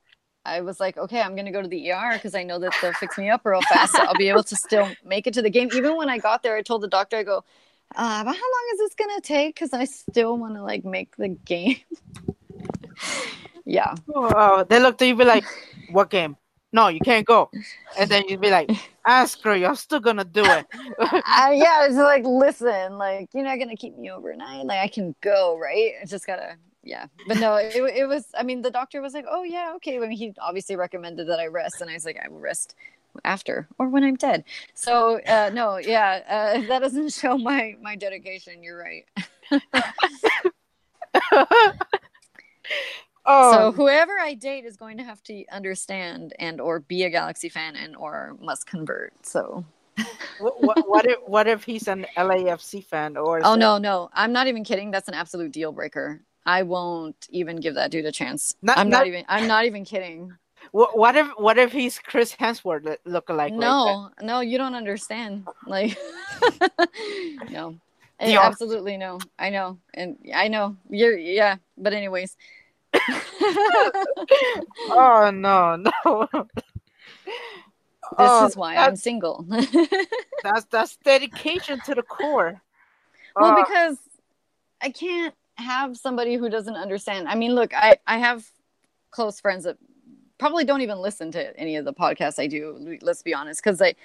I 0.49 0.61
was 0.61 0.79
like, 0.79 0.97
okay, 0.97 1.21
I'm 1.21 1.35
gonna 1.35 1.51
go 1.51 1.61
to 1.61 1.67
the 1.67 1.91
ER 1.91 2.13
because 2.13 2.35
I 2.35 2.43
know 2.43 2.59
that 2.59 2.73
they'll 2.81 2.93
fix 2.93 3.17
me 3.17 3.29
up 3.29 3.41
real 3.45 3.61
fast. 3.61 3.93
So 3.93 4.03
I'll 4.03 4.15
be 4.15 4.29
able 4.29 4.43
to 4.43 4.55
still 4.55 4.89
make 5.05 5.27
it 5.27 5.33
to 5.35 5.41
the 5.41 5.49
game. 5.49 5.69
Even 5.73 5.95
when 5.95 6.09
I 6.09 6.17
got 6.17 6.43
there, 6.43 6.55
I 6.55 6.61
told 6.61 6.81
the 6.81 6.87
doctor, 6.87 7.17
I 7.17 7.23
go, 7.23 7.43
uh, 7.95 8.19
about 8.21 8.35
how 8.35 8.51
long 8.55 8.69
is 8.73 8.79
this 8.79 8.95
gonna 8.95 9.21
take? 9.21 9.55
Because 9.55 9.73
I 9.73 9.85
still 9.85 10.37
want 10.37 10.55
to 10.55 10.63
like 10.63 10.83
make 10.85 11.15
the 11.17 11.29
game. 11.29 11.77
yeah. 13.65 13.95
Oh, 14.13 14.63
they 14.63 14.79
looked 14.79 15.01
at 15.01 15.07
you 15.07 15.15
be 15.15 15.25
like, 15.25 15.45
what 15.91 16.09
game? 16.09 16.35
No, 16.71 16.87
you 16.87 16.99
can't 16.99 17.25
go. 17.25 17.49
And 17.97 18.09
then 18.09 18.25
you'd 18.27 18.41
be 18.41 18.51
like, 18.51 18.69
ask 19.05 19.41
her, 19.43 19.55
you're 19.55 19.75
still 19.75 19.99
gonna 19.99 20.23
do 20.23 20.43
it. 20.45 20.67
uh, 20.99 21.51
yeah, 21.51 21.85
it's 21.85 21.95
like, 21.95 22.23
listen, 22.25 22.97
like 22.97 23.29
you're 23.33 23.43
not 23.43 23.57
gonna 23.57 23.75
keep 23.75 23.97
me 23.97 24.11
overnight. 24.11 24.65
Like 24.65 24.79
I 24.79 24.87
can 24.87 25.15
go, 25.21 25.57
right? 25.57 25.93
I 26.01 26.05
just 26.05 26.27
gotta 26.27 26.57
yeah 26.83 27.07
but 27.27 27.37
no 27.39 27.55
it, 27.55 27.75
it 27.75 28.07
was 28.07 28.25
i 28.37 28.43
mean 28.43 28.61
the 28.61 28.71
doctor 28.71 29.01
was 29.01 29.13
like 29.13 29.25
oh 29.29 29.43
yeah 29.43 29.73
okay 29.75 29.97
I 29.97 29.99
mean, 29.99 30.11
he 30.11 30.33
obviously 30.39 30.75
recommended 30.75 31.27
that 31.27 31.39
i 31.39 31.47
rest 31.47 31.81
and 31.81 31.89
i 31.89 31.93
was 31.93 32.05
like 32.05 32.19
i 32.23 32.27
will 32.29 32.39
rest 32.39 32.75
after 33.25 33.67
or 33.77 33.89
when 33.89 34.03
i'm 34.03 34.15
dead 34.15 34.45
so 34.73 35.19
uh, 35.21 35.49
no 35.53 35.77
yeah 35.77 36.21
uh, 36.29 36.61
that 36.67 36.79
doesn't 36.79 37.11
show 37.11 37.37
my 37.37 37.75
my 37.81 37.95
dedication 37.95 38.63
you're 38.63 38.77
right 38.77 39.05
oh. 43.25 43.51
so 43.51 43.71
whoever 43.73 44.17
i 44.19 44.33
date 44.33 44.63
is 44.63 44.77
going 44.77 44.97
to 44.97 45.03
have 45.03 45.21
to 45.23 45.43
understand 45.51 46.33
and 46.39 46.61
or 46.61 46.79
be 46.79 47.03
a 47.03 47.09
galaxy 47.09 47.49
fan 47.49 47.75
and 47.75 47.95
or 47.95 48.37
must 48.39 48.65
convert 48.67 49.13
so 49.25 49.65
what, 50.39 50.61
what, 50.61 50.89
what, 50.89 51.05
if 51.05 51.17
what 51.25 51.47
if 51.47 51.63
he's 51.63 51.87
an 51.87 52.05
LAFC 52.15 52.83
fan 52.85 53.17
or 53.17 53.41
Oh 53.43 53.55
no, 53.55 53.77
no. 53.77 54.09
I'm 54.13 54.31
not 54.31 54.47
even 54.47 54.63
kidding. 54.63 54.91
That's 54.91 55.07
an 55.07 55.13
absolute 55.13 55.51
deal 55.51 55.71
breaker. 55.71 56.21
I 56.49 56.63
won't 56.63 57.27
even 57.29 57.57
give 57.57 57.75
that 57.75 57.91
dude 57.91 58.05
a 58.05 58.11
chance. 58.11 58.55
Not, 58.63 58.79
I'm 58.79 58.89
not, 58.89 58.99
not 58.99 59.07
even. 59.07 59.23
I'm 59.27 59.47
not 59.47 59.65
even 59.65 59.85
kidding. 59.85 60.33
What, 60.71 60.95
what 60.95 61.15
if 61.15 61.27
what 61.37 61.57
if 61.57 61.71
he's 61.71 61.97
Chris 61.97 62.35
Hemsworth 62.35 62.97
look 63.03 63.29
like? 63.29 63.53
No, 63.53 64.11
like 64.17 64.21
no, 64.27 64.41
you 64.41 64.59
don't 64.59 64.75
understand. 64.75 65.47
Like, 65.65 65.97
no, 67.49 67.75
eh, 68.19 68.33
yeah. 68.33 68.41
absolutely 68.41 68.95
no. 68.97 69.17
I 69.39 69.49
know, 69.49 69.79
and 69.95 70.17
I 70.35 70.47
know 70.47 70.75
you're. 70.87 71.17
Yeah, 71.17 71.55
but 71.75 71.93
anyways. 71.93 72.37
oh 74.91 75.31
no 75.33 75.75
no. 75.77 75.91
oh, 78.19 78.45
is 78.45 78.55
why 78.55 78.75
I'm 78.75 78.95
single. 78.95 79.47
that's 80.43 80.65
that's 80.65 80.97
dedication 80.97 81.79
to 81.85 81.95
the 81.95 82.03
core. 82.03 82.61
Well, 83.35 83.53
uh, 83.53 83.63
because 83.63 83.97
I 84.81 84.91
can't 84.91 85.33
have 85.61 85.97
somebody 85.97 86.35
who 86.35 86.49
doesn't 86.49 86.75
understand. 86.75 87.27
I 87.27 87.35
mean, 87.35 87.55
look, 87.55 87.73
I 87.73 87.97
I 88.07 88.17
have 88.17 88.45
close 89.11 89.39
friends 89.39 89.63
that 89.63 89.77
probably 90.37 90.63
don't 90.65 90.81
even 90.81 90.99
listen 90.99 91.31
to 91.33 91.57
any 91.59 91.75
of 91.75 91.85
the 91.85 91.93
podcasts 91.93 92.39
I 92.39 92.47
do. 92.47 92.97
Let's 93.01 93.21
be 93.21 93.33
honest, 93.33 93.63
because 93.63 93.81
I 93.81 93.95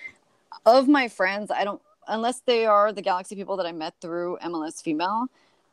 of 0.66 0.88
my 0.88 1.08
friends, 1.08 1.50
I 1.50 1.64
don't 1.64 1.82
unless 2.08 2.40
they 2.40 2.66
are 2.66 2.92
the 2.92 3.02
Galaxy 3.02 3.34
people 3.34 3.56
that 3.56 3.66
I 3.66 3.72
met 3.72 3.94
through 4.00 4.38
MLS 4.44 4.82
Female. 4.82 5.26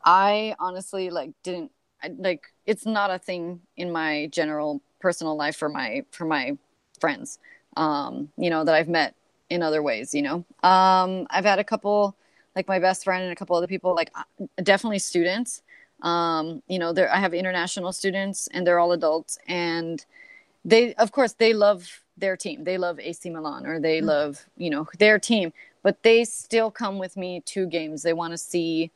I 0.04 0.54
honestly 0.58 1.10
like 1.10 1.30
didn't 1.42 1.70
I, 2.02 2.10
like 2.18 2.52
it's 2.66 2.84
not 2.84 3.10
a 3.10 3.18
thing 3.18 3.60
in 3.76 3.92
my 3.92 4.28
general 4.32 4.80
personal 5.00 5.36
life 5.36 5.56
for 5.56 5.68
my 5.68 6.04
for 6.10 6.24
my 6.24 6.56
friends 7.00 7.38
um 7.76 8.28
you 8.36 8.50
know 8.50 8.64
that 8.64 8.74
i've 8.74 8.88
met 8.88 9.14
in 9.50 9.62
other 9.62 9.82
ways 9.82 10.14
you 10.14 10.22
know 10.22 10.44
um 10.62 11.26
i've 11.30 11.44
had 11.44 11.58
a 11.58 11.64
couple 11.64 12.16
like 12.54 12.68
my 12.68 12.78
best 12.78 13.04
friend 13.04 13.22
and 13.22 13.32
a 13.32 13.36
couple 13.36 13.56
other 13.56 13.66
people 13.66 13.94
like 13.94 14.10
uh, 14.14 14.22
definitely 14.62 14.98
students 14.98 15.62
um 16.02 16.62
you 16.68 16.78
know 16.78 16.92
there 16.92 17.12
i 17.12 17.18
have 17.18 17.32
international 17.32 17.92
students 17.92 18.48
and 18.52 18.66
they're 18.66 18.78
all 18.78 18.92
adults 18.92 19.38
and 19.48 20.04
they 20.64 20.94
of 20.94 21.12
course 21.12 21.32
they 21.34 21.52
love 21.52 22.02
their 22.16 22.36
team 22.36 22.64
they 22.64 22.76
love 22.76 23.00
ac 23.00 23.30
milan 23.30 23.66
or 23.66 23.80
they 23.80 23.98
mm-hmm. 23.98 24.08
love 24.08 24.46
you 24.56 24.68
know 24.68 24.86
their 24.98 25.18
team 25.18 25.52
but 25.82 26.02
they 26.02 26.24
still 26.24 26.70
come 26.70 26.98
with 26.98 27.16
me 27.16 27.40
to 27.40 27.66
games 27.66 28.02
they 28.02 28.12
want 28.12 28.32
to 28.32 28.38
see 28.38 28.90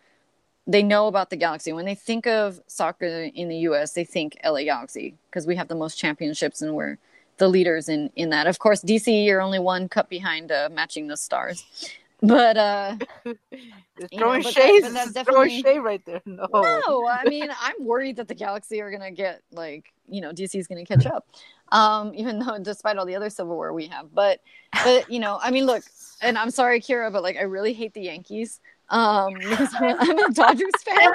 they 0.67 0.83
know 0.83 1.07
about 1.07 1.31
the 1.31 1.37
Galaxy. 1.37 1.73
When 1.73 1.85
they 1.85 1.95
think 1.95 2.27
of 2.27 2.61
soccer 2.67 3.07
in 3.07 3.49
the 3.49 3.59
US, 3.69 3.93
they 3.93 4.05
think 4.05 4.37
LA 4.45 4.65
Galaxy 4.65 5.15
because 5.31 5.47
we 5.47 5.57
have 5.57 5.69
the 5.69 5.75
most 5.75 5.97
championships 5.97 6.61
and 6.61 6.75
we're 6.75 6.99
the 7.39 7.49
leaders 7.49 7.89
in 7.89 8.11
in 8.17 8.31
that. 8.31 8.47
Of 8.47 8.59
course, 8.59 8.83
DC 8.83 9.25
you're 9.25 9.41
only 9.41 9.59
one 9.59 9.89
cup 9.89 10.09
behind 10.09 10.51
uh, 10.51 10.69
matching 10.73 11.07
the 11.07 11.17
stars. 11.17 11.65
But 12.23 12.57
uh 12.57 12.97
throwing 14.17 14.43
know, 14.43 14.51
shade, 14.51 14.85
that, 14.85 15.13
that's 15.13 15.29
throwing 15.29 15.63
shade 15.63 15.79
right 15.79 16.05
there. 16.05 16.23
No. 16.27 16.47
No, 16.53 17.09
I 17.09 17.29
mean, 17.29 17.51
I'm 17.61 17.75
worried 17.81 18.17
that 18.17 18.29
the 18.29 18.35
Galaxy 18.35 18.81
are 18.81 18.91
to 18.91 19.11
get 19.11 19.43
like, 19.53 19.93
you 20.09 20.21
know, 20.21 20.33
DC 20.33 20.55
is 20.59 20.67
to 20.67 20.85
catch 20.85 21.07
up. 21.07 21.27
Um 21.73 22.13
even 22.15 22.39
though 22.39 22.59
despite 22.59 22.97
all 22.97 23.07
the 23.07 23.17
other 23.17 23.31
civil 23.31 23.55
war 23.55 23.73
we 23.73 23.87
have. 23.87 24.15
But 24.15 24.41
but 24.85 25.11
you 25.11 25.19
know, 25.19 25.39
I 25.43 25.51
mean, 25.51 25.67
look, 25.67 25.85
and 26.23 26.39
I'm 26.39 26.51
sorry 26.51 26.81
Kara, 26.81 27.11
but 27.11 27.23
like 27.23 27.37
I 27.37 27.43
really 27.43 27.73
hate 27.73 27.93
the 27.93 28.03
Yankees 28.03 28.61
um 28.89 29.35
because 29.39 29.75
I'm 29.79 30.19
a 30.19 30.31
Dodgers 30.33 30.71
fan 30.85 31.13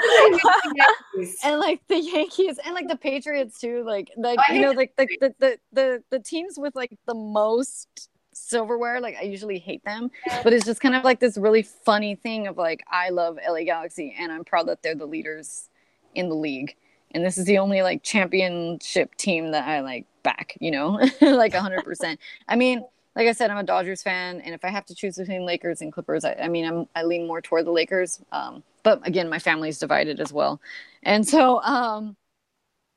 and 1.43 1.59
like 1.59 1.81
the 1.87 1.99
Yankees 1.99 2.59
and 2.65 2.73
like 2.73 2.87
the 2.87 2.97
Patriots 2.97 3.59
too 3.59 3.83
like 3.85 4.11
like 4.17 4.39
oh, 4.49 4.53
you 4.53 4.61
know 4.61 4.71
like 4.71 4.93
the, 4.97 5.07
the 5.19 5.35
the 5.39 5.57
the 5.71 6.03
the 6.09 6.19
teams 6.19 6.55
with 6.57 6.75
like 6.75 6.97
the 7.05 7.13
most 7.13 8.09
silverware 8.33 9.01
like 9.01 9.15
I 9.17 9.23
usually 9.23 9.59
hate 9.59 9.83
them 9.83 10.09
but 10.43 10.53
it's 10.53 10.65
just 10.65 10.81
kind 10.81 10.95
of 10.95 11.03
like 11.03 11.19
this 11.19 11.37
really 11.37 11.63
funny 11.63 12.15
thing 12.15 12.47
of 12.47 12.57
like 12.57 12.83
I 12.89 13.09
love 13.09 13.37
LA 13.47 13.63
Galaxy 13.63 14.15
and 14.17 14.31
I'm 14.31 14.43
proud 14.43 14.67
that 14.67 14.81
they're 14.83 14.95
the 14.95 15.05
leaders 15.05 15.69
in 16.15 16.29
the 16.29 16.35
league 16.35 16.75
and 17.11 17.25
this 17.25 17.37
is 17.37 17.45
the 17.45 17.57
only 17.57 17.81
like 17.81 18.03
championship 18.03 19.15
team 19.15 19.51
that 19.51 19.67
I 19.67 19.81
like 19.81 20.05
back 20.23 20.57
you 20.59 20.71
know 20.71 20.91
like 21.21 21.53
100% 21.53 22.17
I 22.47 22.55
mean 22.55 22.85
like 23.15 23.27
I 23.27 23.33
said, 23.33 23.51
I'm 23.51 23.57
a 23.57 23.63
Dodgers 23.63 24.01
fan, 24.01 24.39
and 24.41 24.55
if 24.55 24.63
I 24.63 24.69
have 24.69 24.85
to 24.85 24.95
choose 24.95 25.17
between 25.17 25.45
Lakers 25.45 25.81
and 25.81 25.91
Clippers, 25.91 26.23
I, 26.23 26.33
I 26.33 26.47
mean, 26.47 26.65
I'm 26.65 26.87
I 26.95 27.03
lean 27.03 27.27
more 27.27 27.41
toward 27.41 27.65
the 27.65 27.71
Lakers. 27.71 28.21
Um, 28.31 28.63
but 28.83 29.05
again, 29.05 29.29
my 29.29 29.39
family's 29.39 29.79
divided 29.79 30.19
as 30.19 30.31
well, 30.31 30.61
and 31.03 31.27
so 31.27 31.61
um, 31.61 32.15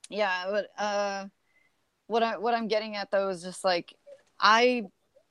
yeah. 0.08 0.44
But 0.48 0.70
uh, 0.78 1.26
what 2.06 2.22
I 2.22 2.38
what 2.38 2.54
I'm 2.54 2.68
getting 2.68 2.94
at 2.96 3.10
though 3.10 3.28
is 3.30 3.42
just 3.42 3.64
like 3.64 3.92
I 4.38 4.84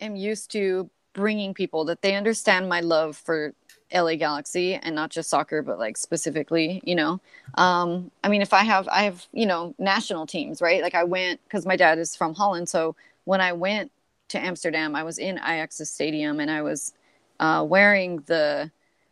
am 0.04 0.16
used 0.16 0.52
to 0.52 0.90
bringing 1.14 1.54
people 1.54 1.86
that 1.86 2.02
they 2.02 2.16
understand 2.16 2.68
my 2.68 2.82
love 2.82 3.16
for 3.16 3.54
LA 3.94 4.16
Galaxy 4.16 4.74
and 4.76 4.96
not 4.96 5.12
just 5.12 5.30
soccer, 5.30 5.62
but 5.62 5.78
like 5.78 5.98
specifically, 5.98 6.82
you 6.84 6.96
know. 6.96 7.22
Um, 7.56 8.12
I 8.24 8.30
mean, 8.30 8.42
if 8.42 8.54
I 8.54 8.64
have, 8.64 8.88
I 8.88 9.04
have, 9.04 9.28
you 9.32 9.46
know, 9.46 9.76
national 9.78 10.26
teams, 10.26 10.62
right? 10.62 10.82
Like 10.82 10.96
I 10.96 11.04
went 11.04 11.40
because 11.44 11.66
my 11.66 11.76
dad 11.76 12.00
is 12.00 12.16
from 12.16 12.34
Holland, 12.34 12.70
so 12.70 12.96
when 13.26 13.42
I 13.42 13.54
went 13.54 13.92
to 14.30 14.40
Amsterdam, 14.40 14.96
I 14.96 15.04
was 15.04 15.20
in 15.20 15.38
Ajax's 15.38 15.92
stadium 15.92 16.40
and 16.40 16.50
I 16.50 16.62
was 16.62 16.94
uh, 17.40 17.64
wearing 17.68 18.24
the 18.26 18.72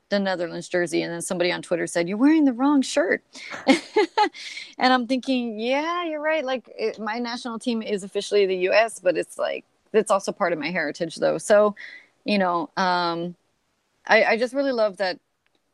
the 0.10 0.20
Netherlands 0.20 0.68
jersey, 0.68 1.04
and 1.04 1.14
then 1.14 1.22
somebody 1.22 1.52
on 1.54 1.62
Twitter 1.62 1.88
said, 1.88 2.10
"You're 2.10 2.18
wearing 2.18 2.44
the 2.46 2.54
wrong 2.54 2.82
shirt," 2.82 3.24
and 3.68 4.92
I'm 4.94 5.08
thinking, 5.08 5.58
"Yeah, 5.60 6.04
you're 6.06 6.22
right. 6.22 6.44
Like 6.44 6.70
it, 6.78 7.00
my 7.00 7.18
national 7.20 7.60
team 7.60 7.82
is 7.82 8.04
officially 8.04 8.46
the 8.46 8.58
U.S., 8.58 9.00
but 9.00 9.18
it's 9.18 9.38
like 9.38 9.64
it's 9.94 10.12
also 10.12 10.32
part 10.32 10.54
of 10.54 10.60
my 10.60 10.72
heritage, 10.72 11.16
though. 11.16 11.38
So, 11.38 11.76
you 12.24 12.38
know, 12.38 12.70
um, 12.78 13.36
I, 14.08 14.24
I 14.24 14.38
just 14.38 14.54
really 14.54 14.72
love 14.72 14.98
that 14.98 15.20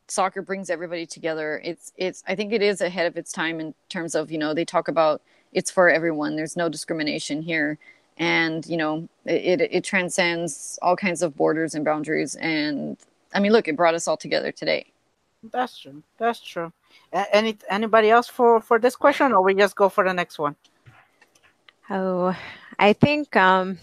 soccer 0.08 0.42
brings 0.42 0.70
everybody 0.70 1.06
together. 1.06 1.60
It's 1.64 1.92
it's 1.96 2.22
I 2.26 2.34
think 2.34 2.52
it 2.52 2.62
is 2.62 2.80
ahead 2.80 3.06
of 3.06 3.16
its 3.16 3.32
time 3.32 3.60
in 3.60 3.74
terms 3.88 4.14
of 4.14 4.30
you 4.30 4.38
know 4.38 4.54
they 4.54 4.64
talk 4.64 4.88
about 4.88 5.22
it's 5.52 5.70
for 5.70 5.88
everyone. 5.90 6.36
There's 6.36 6.56
no 6.56 6.68
discrimination 6.68 7.42
here 7.42 7.78
and 8.18 8.66
you 8.66 8.76
know 8.76 9.08
it, 9.24 9.60
it 9.60 9.84
transcends 9.84 10.78
all 10.82 10.96
kinds 10.96 11.22
of 11.22 11.36
borders 11.36 11.74
and 11.74 11.84
boundaries 11.84 12.34
and 12.36 12.96
i 13.34 13.40
mean 13.40 13.52
look 13.52 13.68
it 13.68 13.76
brought 13.76 13.94
us 13.94 14.08
all 14.08 14.16
together 14.16 14.52
today 14.52 14.84
that's 15.52 15.78
true 15.78 16.02
that's 16.18 16.40
true 16.40 16.72
any 17.12 17.56
anybody 17.70 18.10
else 18.10 18.28
for 18.28 18.60
for 18.60 18.78
this 18.78 18.96
question 18.96 19.32
or 19.32 19.42
we 19.42 19.54
just 19.54 19.76
go 19.76 19.88
for 19.88 20.04
the 20.04 20.12
next 20.12 20.38
one 20.38 20.56
oh 21.90 22.36
i 22.78 22.92
think 22.92 23.34
um 23.36 23.78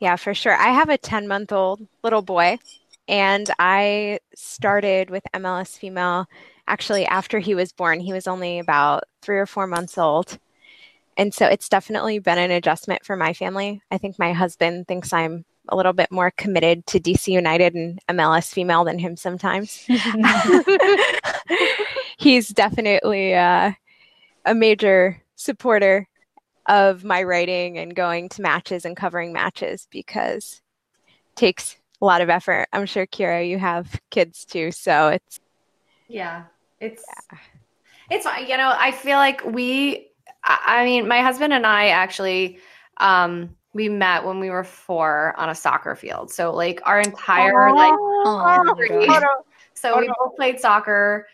yeah 0.00 0.16
for 0.16 0.34
sure 0.34 0.54
i 0.54 0.68
have 0.68 0.88
a 0.88 0.98
10 0.98 1.28
month 1.28 1.52
old 1.52 1.86
little 2.02 2.22
boy 2.22 2.58
and 3.06 3.50
i 3.58 4.18
started 4.34 5.10
with 5.10 5.22
mls 5.34 5.78
female 5.78 6.26
actually 6.66 7.06
after 7.06 7.38
he 7.38 7.54
was 7.54 7.72
born 7.72 8.00
he 8.00 8.12
was 8.12 8.26
only 8.26 8.58
about 8.58 9.04
three 9.22 9.38
or 9.38 9.46
four 9.46 9.66
months 9.66 9.98
old 9.98 10.38
and 11.18 11.34
so 11.34 11.46
it's 11.46 11.68
definitely 11.68 12.20
been 12.20 12.38
an 12.38 12.52
adjustment 12.52 13.04
for 13.04 13.16
my 13.16 13.32
family. 13.32 13.82
I 13.90 13.98
think 13.98 14.20
my 14.20 14.32
husband 14.32 14.86
thinks 14.86 15.12
I'm 15.12 15.44
a 15.68 15.76
little 15.76 15.92
bit 15.92 16.12
more 16.12 16.30
committed 16.30 16.86
to 16.86 17.00
DC 17.00 17.26
United 17.26 17.74
and 17.74 17.98
MLS 18.08 18.52
female 18.52 18.84
than 18.84 19.00
him 19.00 19.16
sometimes. 19.16 19.84
He's 22.18 22.48
definitely 22.48 23.34
uh, 23.34 23.72
a 24.44 24.54
major 24.54 25.20
supporter 25.34 26.06
of 26.68 27.02
my 27.02 27.22
writing 27.22 27.78
and 27.78 27.94
going 27.94 28.28
to 28.28 28.42
matches 28.42 28.84
and 28.84 28.96
covering 28.96 29.32
matches 29.32 29.88
because 29.90 30.60
it 31.06 31.36
takes 31.36 31.76
a 32.00 32.04
lot 32.04 32.20
of 32.20 32.30
effort. 32.30 32.68
I'm 32.72 32.86
sure 32.86 33.06
Kara, 33.06 33.42
you 33.42 33.58
have 33.58 34.00
kids 34.10 34.44
too, 34.44 34.70
so 34.70 35.08
it's 35.08 35.40
yeah, 36.06 36.44
it's 36.80 37.04
yeah. 37.32 37.38
it's 38.10 38.26
you 38.48 38.56
know 38.56 38.74
I 38.76 38.92
feel 38.92 39.18
like 39.18 39.44
we 39.44 40.08
I 40.44 40.84
mean, 40.84 41.08
my 41.08 41.20
husband 41.20 41.52
and 41.52 41.66
I 41.66 41.88
actually 41.88 42.58
um 42.98 43.56
we 43.72 43.88
met 43.88 44.24
when 44.24 44.40
we 44.40 44.50
were 44.50 44.64
four 44.64 45.34
on 45.36 45.50
a 45.50 45.54
soccer 45.54 45.94
field. 45.94 46.30
So 46.30 46.52
like 46.52 46.80
our 46.84 47.00
entire 47.00 47.68
oh, 47.68 47.74
like 47.74 47.92
oh, 47.94 49.42
so 49.74 49.98
we 49.98 50.10
both 50.18 50.36
played 50.36 50.60
soccer. 50.60 51.26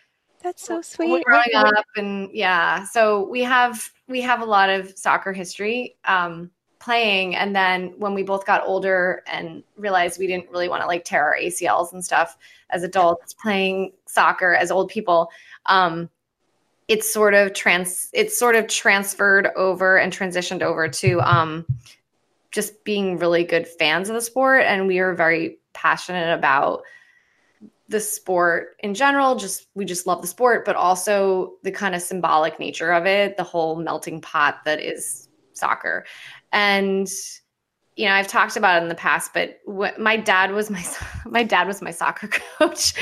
That's 0.42 0.66
so 0.66 0.82
sweet. 0.82 1.24
Growing 1.24 1.54
up 1.54 1.86
and 1.96 2.30
yeah, 2.32 2.84
so 2.84 3.26
we 3.28 3.42
have 3.42 3.90
we 4.08 4.20
have 4.20 4.40
a 4.40 4.44
lot 4.44 4.70
of 4.70 4.96
soccer 4.98 5.32
history 5.32 5.96
um 6.04 6.50
playing. 6.80 7.34
And 7.34 7.56
then 7.56 7.94
when 7.96 8.12
we 8.12 8.22
both 8.22 8.44
got 8.44 8.62
older 8.66 9.22
and 9.26 9.62
realized 9.78 10.18
we 10.18 10.26
didn't 10.26 10.50
really 10.50 10.68
want 10.68 10.82
to 10.82 10.86
like 10.86 11.02
tear 11.02 11.24
our 11.24 11.36
ACLs 11.38 11.94
and 11.94 12.04
stuff 12.04 12.36
as 12.68 12.82
adults 12.82 13.32
playing 13.32 13.92
soccer 14.04 14.54
as 14.54 14.70
old 14.70 14.90
people 14.90 15.30
um 15.66 16.10
it's 16.86 17.10
sort 17.10 17.32
of 17.32 17.54
trans 17.54 18.10
it's 18.12 18.38
sort 18.38 18.54
of 18.54 18.66
transferred 18.66 19.48
over 19.56 19.96
and 19.96 20.12
transitioned 20.12 20.60
over 20.60 20.86
to 20.86 21.20
um 21.20 21.64
just 22.54 22.84
being 22.84 23.18
really 23.18 23.42
good 23.42 23.66
fans 23.66 24.08
of 24.08 24.14
the 24.14 24.20
sport. 24.20 24.62
And 24.64 24.86
we 24.86 25.00
are 25.00 25.12
very 25.12 25.58
passionate 25.72 26.32
about 26.32 26.82
the 27.88 28.00
sport 28.00 28.76
in 28.80 28.94
general 28.94 29.36
just 29.36 29.66
we 29.74 29.84
just 29.84 30.06
love 30.06 30.22
the 30.22 30.28
sport 30.28 30.64
but 30.64 30.74
also 30.74 31.54
the 31.62 31.70
kind 31.70 31.94
of 31.94 32.00
symbolic 32.00 32.58
nature 32.58 32.92
of 32.92 33.04
it 33.06 33.36
the 33.36 33.44
whole 33.44 33.76
melting 33.76 34.20
pot 34.20 34.58
that 34.64 34.80
is 34.80 35.28
soccer. 35.52 36.04
And 36.52 37.08
you 37.96 38.06
know 38.06 38.12
i've 38.12 38.26
talked 38.26 38.56
about 38.56 38.78
it 38.78 38.82
in 38.82 38.88
the 38.88 38.94
past 38.96 39.32
but 39.32 39.60
my 39.98 40.16
dad 40.16 40.50
was 40.50 40.68
my 40.68 40.84
my 41.26 41.44
dad 41.44 41.66
was 41.66 41.80
my 41.80 41.92
soccer 41.92 42.28
coach 42.58 42.94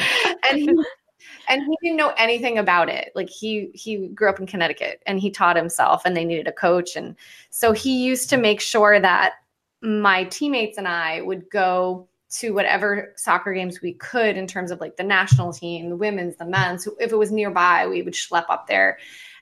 and 0.50 0.58
he 0.58 0.68
and 1.48 1.62
he 1.62 1.76
didn't 1.82 1.96
know 1.96 2.12
anything 2.16 2.58
about 2.58 2.88
it. 2.88 3.12
Like 3.14 3.28
he 3.28 3.70
he 3.74 4.08
grew 4.08 4.28
up 4.28 4.40
in 4.40 4.46
connecticut 4.46 5.02
and 5.06 5.18
he 5.18 5.30
taught 5.30 5.56
himself 5.56 6.02
and 6.04 6.16
they 6.16 6.24
needed 6.24 6.48
a 6.48 6.52
coach 6.52 6.96
and 6.96 7.16
so 7.50 7.72
he 7.72 8.04
used 8.04 8.30
to 8.30 8.36
make 8.36 8.60
sure 8.60 9.00
that 9.00 9.34
my 9.82 10.24
teammates 10.24 10.78
and 10.78 10.86
i 10.86 11.20
would 11.20 11.50
go 11.50 12.08
to 12.32 12.52
whatever 12.52 13.12
soccer 13.16 13.52
games 13.52 13.80
we 13.82 13.92
could 13.94 14.36
in 14.36 14.46
terms 14.46 14.70
of 14.70 14.80
like 14.80 14.96
the 14.96 15.04
national 15.04 15.52
team 15.52 15.90
the 15.90 15.96
women's 15.96 16.36
the 16.36 16.46
men's 16.46 16.88
if 16.98 17.12
it 17.12 17.16
was 17.16 17.30
nearby 17.30 17.86
we 17.86 18.02
would 18.02 18.14
schlep 18.14 18.46
up 18.48 18.66
there 18.66 18.98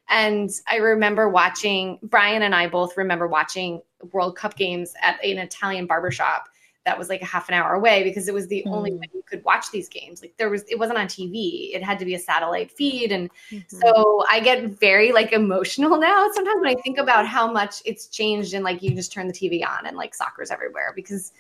and 0.09 0.51
i 0.69 0.77
remember 0.77 1.29
watching 1.29 1.99
brian 2.03 2.43
and 2.43 2.55
i 2.55 2.67
both 2.67 2.97
remember 2.97 3.27
watching 3.27 3.81
world 4.13 4.37
cup 4.37 4.57
games 4.57 4.95
at 5.03 5.23
an 5.25 5.39
italian 5.39 5.87
barbershop 5.87 6.49
that 6.87 6.99
was 6.99 7.09
like 7.09 7.21
a 7.21 7.27
half 7.27 7.49
an 7.49 7.55
hour 7.55 7.75
away 7.75 8.03
because 8.03 8.27
it 8.27 8.35
was 8.35 8.49
the 8.49 8.65
mm. 8.67 8.73
only 8.73 8.93
way 8.93 9.07
you 9.13 9.23
could 9.29 9.45
watch 9.45 9.71
these 9.71 9.89
games. 9.89 10.23
Like 10.23 10.35
there 10.39 10.49
was, 10.49 10.65
it 10.69 10.79
wasn't 10.79 10.99
on 10.99 11.07
TV. 11.07 11.75
It 11.75 11.83
had 11.83 11.99
to 11.99 12.07
be 12.07 12.15
a 12.15 12.19
satellite 12.19 12.71
feed. 12.71 13.13
And 13.13 13.31
mm-hmm. 13.51 13.77
so 13.77 14.25
I 14.31 14.41
get 14.41 14.65
very 14.81 15.13
like 15.13 15.33
emotional 15.33 15.97
now 16.01 16.29
sometimes 16.33 16.61
when 16.63 16.77
I 16.77 16.81
think 16.81 16.99
about 16.99 17.27
how 17.27 17.51
much 17.53 17.83
it's 17.85 18.07
changed 18.07 18.55
and 18.55 18.65
like 18.65 18.83
you 18.83 18.95
just 18.95 19.13
turn 19.13 19.27
the 19.27 19.33
TV 19.33 19.65
on 19.67 19.87
and 19.87 19.97
like 19.97 20.15
soccer's 20.15 20.51
everywhere 20.51 20.93
because 20.97 21.33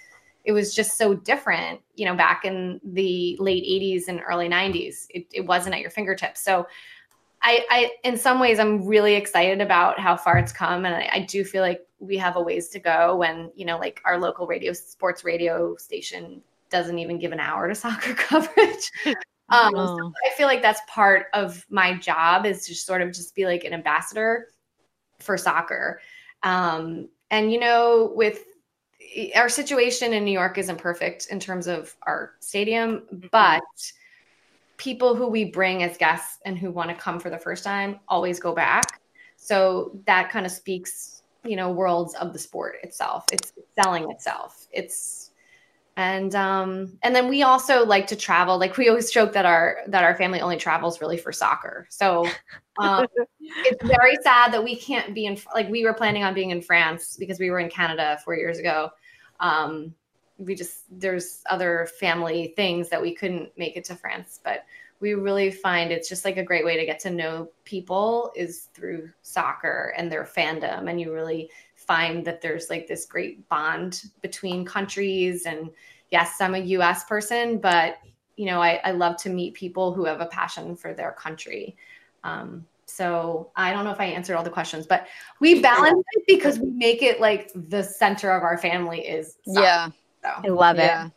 it 0.44 0.53
was 0.53 0.74
just 0.74 0.96
so 0.96 1.14
different, 1.14 1.81
you 1.94 2.07
know, 2.07 2.14
back 2.14 2.44
in 2.44 2.81
the 2.83 3.37
late 3.38 3.64
80s 3.64 4.09
and 4.09 4.20
early 4.26 4.48
90s. 4.48 5.07
It, 5.11 5.26
it 5.33 5.46
wasn't 5.46 5.74
at 5.74 5.81
your 5.81 5.90
fingertips. 5.90 6.40
So 6.40 6.66
I, 7.42 7.66
I, 7.70 7.90
in 8.05 8.16
some 8.16 8.38
ways, 8.38 8.59
I'm 8.59 8.85
really 8.85 9.14
excited 9.14 9.61
about 9.61 9.98
how 9.98 10.16
far 10.16 10.37
it's 10.38 10.53
come, 10.53 10.85
and 10.85 10.94
I, 10.94 11.09
I, 11.12 11.20
do 11.20 11.42
feel 11.42 11.62
like 11.62 11.81
we 11.98 12.18
have 12.18 12.37
a 12.37 12.40
ways 12.40 12.68
to 12.68 12.79
go. 12.79 13.16
When 13.16 13.50
you 13.55 13.64
know, 13.64 13.79
like 13.79 14.03
our 14.05 14.18
local 14.18 14.46
radio, 14.46 14.74
sports 14.74 15.24
radio 15.24 15.74
station 15.76 16.42
doesn't 16.68 16.98
even 16.98 17.18
give 17.18 17.33
an 17.33 17.40
hour 17.40 17.66
to 17.66 17.74
soccer 17.74 18.12
coverage. 18.12 18.92
um, 19.48 19.74
oh. 19.74 19.96
so 19.96 20.12
I 20.26 20.37
feel 20.37 20.46
like 20.48 20.61
that's 20.61 20.83
part 20.87 21.26
of 21.33 21.64
my 21.70 21.96
job 21.96 22.44
is 22.44 22.66
to 22.66 22.74
sort 22.74 23.00
of 23.00 23.09
just 23.09 23.35
be 23.35 23.46
like 23.46 23.64
an 23.64 23.72
ambassador 23.72 24.48
for 25.18 25.38
soccer. 25.38 26.00
Um, 26.42 27.09
and 27.31 27.50
you 27.50 27.59
know, 27.59 28.12
with 28.14 28.44
our 29.34 29.48
situation 29.48 30.12
in 30.12 30.24
New 30.24 30.32
York 30.32 30.58
isn't 30.58 30.78
perfect 30.78 31.26
in 31.26 31.40
terms 31.40 31.66
of 31.66 31.94
our 32.02 32.32
stadium, 32.40 33.02
mm-hmm. 33.12 33.26
but 33.32 33.62
people 34.76 35.14
who 35.14 35.28
we 35.28 35.44
bring 35.44 35.82
as 35.82 35.96
guests 35.96 36.38
and 36.44 36.58
who 36.58 36.70
want 36.70 36.88
to 36.88 36.96
come 36.96 37.20
for 37.20 37.30
the 37.30 37.38
first 37.38 37.64
time 37.64 38.00
always 38.08 38.40
go 38.40 38.54
back. 38.54 39.00
So 39.36 39.98
that 40.06 40.30
kind 40.30 40.46
of 40.46 40.52
speaks, 40.52 41.22
you 41.44 41.56
know, 41.56 41.70
worlds 41.70 42.14
of 42.14 42.32
the 42.32 42.38
sport 42.38 42.76
itself. 42.82 43.26
It's 43.32 43.52
selling 43.74 44.10
itself. 44.10 44.66
It's 44.72 45.30
and 45.96 46.34
um 46.34 46.98
and 47.02 47.14
then 47.14 47.28
we 47.28 47.42
also 47.42 47.84
like 47.84 48.06
to 48.06 48.16
travel. 48.16 48.58
Like 48.58 48.76
we 48.76 48.88
always 48.88 49.10
joke 49.10 49.32
that 49.32 49.44
our 49.44 49.78
that 49.88 50.04
our 50.04 50.16
family 50.16 50.40
only 50.40 50.56
travels 50.56 51.00
really 51.00 51.18
for 51.18 51.32
soccer. 51.32 51.86
So 51.90 52.26
um, 52.78 53.06
it's 53.40 53.84
very 53.84 54.16
sad 54.22 54.52
that 54.52 54.62
we 54.64 54.76
can't 54.76 55.14
be 55.14 55.26
in 55.26 55.38
like 55.54 55.68
we 55.68 55.84
were 55.84 55.94
planning 55.94 56.22
on 56.22 56.32
being 56.32 56.50
in 56.50 56.62
France 56.62 57.16
because 57.18 57.38
we 57.38 57.50
were 57.50 57.58
in 57.58 57.68
Canada 57.68 58.18
four 58.24 58.34
years 58.34 58.58
ago. 58.58 58.90
Um, 59.40 59.94
we 60.38 60.55
just 60.55 60.85
there's 60.90 61.42
other 61.50 61.88
family 61.98 62.55
things 62.57 62.88
that 62.88 63.03
we 63.03 63.14
couldn't 63.14 63.50
make 63.59 63.76
it 63.76 63.85
to 63.85 63.94
France, 63.94 64.40
but 64.42 64.64
we 65.00 65.14
really 65.14 65.50
find 65.50 65.90
it's 65.90 66.09
just 66.09 66.24
like 66.24 66.37
a 66.37 66.44
great 66.44 66.64
way 66.64 66.76
to 66.76 66.87
get 66.87 67.00
to 67.00 67.11
know 67.11 67.48
people 67.64 68.33
is 68.37 68.68
through 68.74 69.11
soccer 69.22 69.94
and 69.96 70.12
their 70.12 70.24
fandom. 70.24 70.90
And 70.90 71.00
you 71.00 71.12
really 71.12 71.50
find 71.74 72.24
that 72.26 72.42
there's 72.42 72.68
like 72.70 72.87
this 72.87 73.07
great 73.07 73.48
bond 73.48 74.05
between 74.22 74.64
countries. 74.64 75.46
And 75.46 75.70
yes 76.11 76.40
i'm 76.40 76.55
a 76.55 76.61
us 76.61 77.05
person 77.05 77.59
but 77.59 77.98
you 78.37 78.46
know 78.46 78.61
i, 78.61 78.81
I 78.85 78.90
love 78.92 79.16
to 79.18 79.31
meet 79.31 79.55
people 79.55 79.92
who 79.92 80.05
have 80.05 80.20
a 80.20 80.26
passion 80.26 80.76
for 80.76 80.92
their 80.92 81.12
country. 81.12 81.76
Um, 82.22 82.66
so 82.90 83.50
i 83.57 83.72
don't 83.72 83.85
know 83.85 83.90
if 83.90 84.00
i 84.00 84.05
answered 84.05 84.37
all 84.37 84.42
the 84.42 84.50
questions 84.50 84.87
but 84.87 85.07
we 85.40 85.61
balance 85.61 86.03
it 86.12 86.24
because 86.26 86.59
we 86.59 86.70
make 86.70 87.03
it 87.03 87.20
like 87.20 87.50
the 87.55 87.83
center 87.83 88.31
of 88.31 88.42
our 88.42 88.59
family 88.59 89.00
is 89.00 89.37
soccer. 89.46 89.61
yeah 89.62 89.90
so, 90.22 90.31
I 90.44 90.48
love 90.48 90.76
yeah. 90.76 91.07
it. 91.07 91.12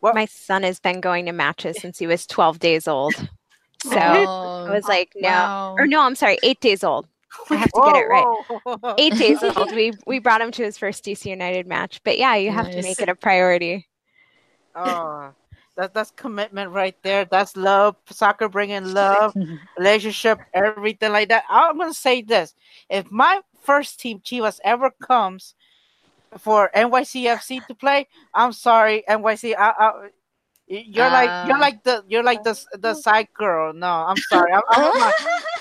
Well, 0.00 0.14
My 0.14 0.26
son 0.26 0.62
has 0.62 0.78
been 0.78 1.00
going 1.00 1.26
to 1.26 1.32
matches 1.32 1.76
since 1.80 1.98
he 1.98 2.06
was 2.06 2.26
12 2.26 2.58
days 2.58 2.88
old. 2.88 3.14
So 3.82 4.00
oh, 4.00 4.66
I 4.66 4.70
was 4.72 4.88
like, 4.88 5.12
no, 5.14 5.28
wow. 5.28 5.74
or 5.78 5.86
no, 5.86 6.00
I'm 6.00 6.16
sorry, 6.16 6.38
eight 6.42 6.60
days 6.60 6.82
old. 6.82 7.06
I 7.50 7.56
have 7.56 7.70
to 7.70 7.82
get 7.84 7.96
it 7.96 8.08
right. 8.08 8.94
Eight 8.98 9.12
days 9.14 9.42
old. 9.42 9.70
We 9.74 9.92
we 10.06 10.18
brought 10.18 10.40
him 10.40 10.50
to 10.52 10.64
his 10.64 10.78
first 10.78 11.04
DC 11.04 11.26
United 11.26 11.66
match. 11.68 12.00
But 12.02 12.18
yeah, 12.18 12.34
you 12.36 12.50
have 12.50 12.64
nice. 12.64 12.74
to 12.74 12.82
make 12.82 13.00
it 13.00 13.10
a 13.10 13.14
priority. 13.14 13.86
Oh, 14.74 15.30
that 15.76 15.94
that's 15.94 16.10
commitment 16.10 16.72
right 16.72 16.96
there. 17.02 17.24
That's 17.24 17.56
love. 17.56 17.96
Soccer 18.10 18.48
bringing 18.48 18.94
love, 18.94 19.34
relationship, 19.78 20.38
everything 20.54 21.12
like 21.12 21.28
that. 21.28 21.44
I'm 21.48 21.78
gonna 21.78 21.94
say 21.94 22.22
this: 22.22 22.54
if 22.88 23.10
my 23.10 23.40
first 23.62 24.00
team 24.00 24.20
Chivas 24.20 24.60
ever 24.64 24.90
comes 25.02 25.54
for 26.38 26.70
NYCFC 26.74 27.66
to 27.66 27.74
play. 27.74 28.06
I'm 28.34 28.52
sorry, 28.52 29.04
NYC. 29.08 29.54
I, 29.56 29.72
I, 29.78 30.08
you're 30.66 31.06
uh, 31.06 31.12
like 31.12 31.30
you're 31.46 31.58
like 31.58 31.82
the 31.84 32.04
you're 32.08 32.22
like 32.22 32.42
the 32.42 32.58
the 32.78 32.94
side 32.94 33.28
girl. 33.34 33.72
No, 33.72 33.86
I'm 33.86 34.16
sorry. 34.16 34.52
I'm, 34.52 34.62
I'm 34.68 35.12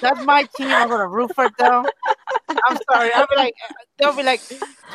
that's 0.01 0.23
my 0.23 0.43
team. 0.55 0.73
I'm 0.73 0.89
gonna 0.89 1.07
root 1.07 1.31
for 1.31 1.49
them. 1.57 1.85
I'm 2.65 2.77
sorry. 2.91 3.11
I'll 3.13 3.27
be 3.27 3.35
like 3.35 3.53
they'll 3.97 4.15
be 4.15 4.23
like 4.23 4.41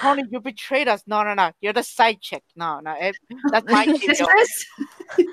Tony, 0.01 0.25
you 0.31 0.41
betrayed 0.41 0.89
us. 0.89 1.03
No, 1.07 1.23
no, 1.23 1.35
no. 1.35 1.53
You're 1.61 1.73
the 1.73 1.83
side 1.83 2.21
chick. 2.21 2.43
No, 2.57 2.81
no. 2.81 2.95
It, 2.99 3.17
that's 3.51 3.71
my 3.71 3.85
team. 3.85 4.01
Mistress? 4.07 4.67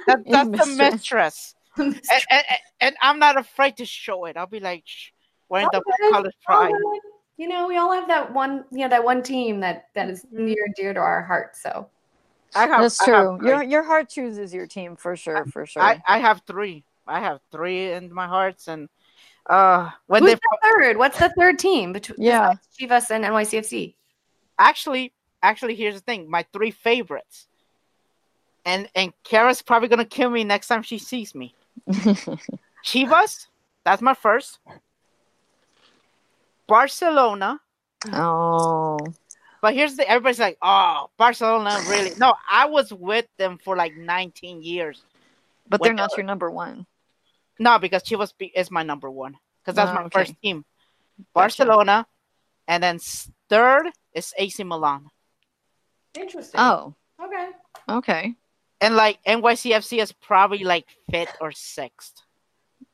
That, 0.08 0.23
that's 0.28 0.50
mistress. 0.50 0.76
the 0.78 0.91
mistress. 0.91 1.56
and, 1.78 2.02
and, 2.32 2.43
and, 2.82 2.95
I'm 3.02 3.19
not 3.19 3.38
afraid 3.38 3.78
to 3.78 3.86
show 3.86 4.26
it. 4.26 4.36
I'll 4.36 4.47
be 4.47 4.60
like, 4.60 4.82
shh, 4.86 5.12
wearing 5.47 5.67
okay. 5.67 5.80
the 5.86 6.10
colors 6.12 6.34
pride 6.43 6.73
you 7.38 7.47
know, 7.47 7.67
we 7.67 7.78
all 7.78 7.91
have 7.93 8.08
that 8.08 8.34
one, 8.34 8.65
you 8.71 8.80
know, 8.80 8.89
that 8.89 9.04
one 9.04 9.21
team 9.21 9.60
that 9.62 9.86
that 9.93 10.10
is 10.10 10.26
mm-hmm. 10.26 10.45
near 10.45 10.63
and 10.65 10.76
dear 10.76 10.93
to 10.93 11.00
our 11.00 11.23
heart. 11.23 11.56
So 11.56 11.88
I 12.56 12.65
have, 12.67 12.82
that's 12.82 13.04
true. 13.04 13.38
Have, 13.38 13.41
your 13.43 13.63
your 13.63 13.84
heart 13.84 14.10
chooses 14.10 14.54
your 14.54 14.65
team 14.65 14.95
for 14.95 15.15
sure, 15.15 15.45
for 15.45 15.65
sure. 15.65 15.82
I, 15.82 16.02
I 16.08 16.17
have 16.17 16.41
three. 16.47 16.84
I 17.06 17.21
have 17.21 17.39
three 17.52 17.91
in 17.91 18.12
my 18.12 18.28
hearts, 18.28 18.67
and 18.67 18.89
uh, 19.50 19.90
when 20.08 20.24
Who's 20.24 20.34
they 20.34 20.36
the 20.36 20.58
third? 20.64 20.98
What's 20.98 21.20
the 21.20 21.30
third 21.30 21.60
team 21.60 21.94
between 21.94 22.18
yeah 22.20 22.56
Chivas 22.80 23.10
and 23.12 23.24
NYCFC? 23.24 23.96
Actually, 24.60 25.14
actually, 25.42 25.76
here's 25.76 25.96
the 25.96 26.02
thing: 26.02 26.30
my 26.30 26.46
three 26.52 26.72
favorites, 26.72 27.48
and 28.66 28.90
and 28.96 29.14
Kara's 29.24 29.62
probably 29.62 29.88
gonna 29.88 30.06
kill 30.06 30.30
me 30.30 30.44
next 30.44 30.68
time 30.68 30.84
she 30.84 30.98
sees 30.98 31.34
me. 31.34 31.56
Chivas, 32.86 33.48
that's 33.86 34.02
my 34.02 34.14
first. 34.14 34.60
Barcelona. 36.68 37.60
Oh. 38.12 39.00
But 39.62 39.74
here's 39.74 39.96
the 39.96 40.08
everybody's 40.08 40.40
like, 40.40 40.58
oh, 40.62 41.10
Barcelona 41.18 41.80
really? 41.88 42.12
No, 42.18 42.36
I 42.50 42.66
was 42.66 42.94
with 42.94 43.26
them 43.38 43.58
for 43.64 43.76
like 43.76 43.96
19 43.96 44.62
years. 44.62 45.04
But 45.68 45.82
they're 45.82 45.94
not 45.94 46.16
your 46.16 46.26
number 46.26 46.52
one. 46.52 46.86
No, 47.60 47.80
because 47.80 48.04
Chivas 48.04 48.34
is 48.56 48.72
my 48.72 48.84
number 48.84 49.10
one 49.10 49.38
because 49.63 49.76
that's 49.76 49.91
oh, 49.91 49.96
my 49.96 50.02
ah, 50.02 50.06
okay. 50.06 50.20
first 50.20 50.41
team. 50.41 50.63
Barcelona, 51.34 51.86
gotcha. 51.86 52.08
and 52.67 52.84
then 52.84 53.00
third 53.50 53.88
is 54.13 54.34
AC 54.38 54.63
Milan. 54.63 55.10
Interesting. 56.17 56.60
Oh, 56.60 56.96
okay, 57.22 57.50
okay. 57.89 58.36
And 58.80 58.96
like 58.96 59.20
NYCFC 59.26 60.02
is 60.02 60.12
probably 60.12 60.63
like 60.63 60.86
fifth 61.10 61.36
or 61.41 61.52
sixth. 61.52 62.22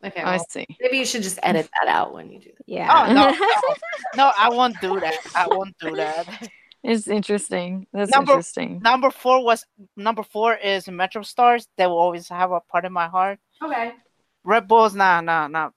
Okay, 0.04 0.24
well, 0.24 0.34
I 0.34 0.38
see. 0.50 0.66
Maybe 0.82 0.98
you 0.98 1.06
should 1.06 1.24
just 1.24 1.40
edit 1.44 1.70
that 1.80 1.90
out 1.90 2.14
when 2.14 2.32
you 2.32 2.40
do 2.40 2.52
that. 2.58 2.64
Yeah. 2.66 2.90
Oh, 2.92 3.14
no, 3.14 3.30
no, 3.30 3.76
no, 4.16 4.32
I 4.38 4.50
won't 4.50 4.80
do 4.82 5.00
that. 5.00 5.16
I 5.36 5.48
won't 5.48 5.78
do 5.80 5.96
that. 5.96 6.50
It's 6.84 7.08
interesting. 7.08 7.88
That's 7.94 8.12
number, 8.12 8.34
interesting. 8.34 8.82
Number 8.84 9.10
four 9.10 9.44
was 9.44 9.66
number 9.96 10.24
four 10.24 10.56
is 10.56 10.90
Metro 10.90 11.22
Stars. 11.22 11.68
They 11.78 11.88
will 11.88 11.98
always 11.98 12.28
have 12.28 12.52
a 12.52 12.60
part 12.60 12.84
in 12.84 12.92
my 12.92 13.08
heart. 13.08 13.40
Okay. 13.64 13.94
Red 14.44 14.68
Bulls, 14.68 14.94
nah, 14.94 15.22
nah, 15.22 15.48
nah, 15.48 15.70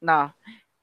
nah. 0.00 0.30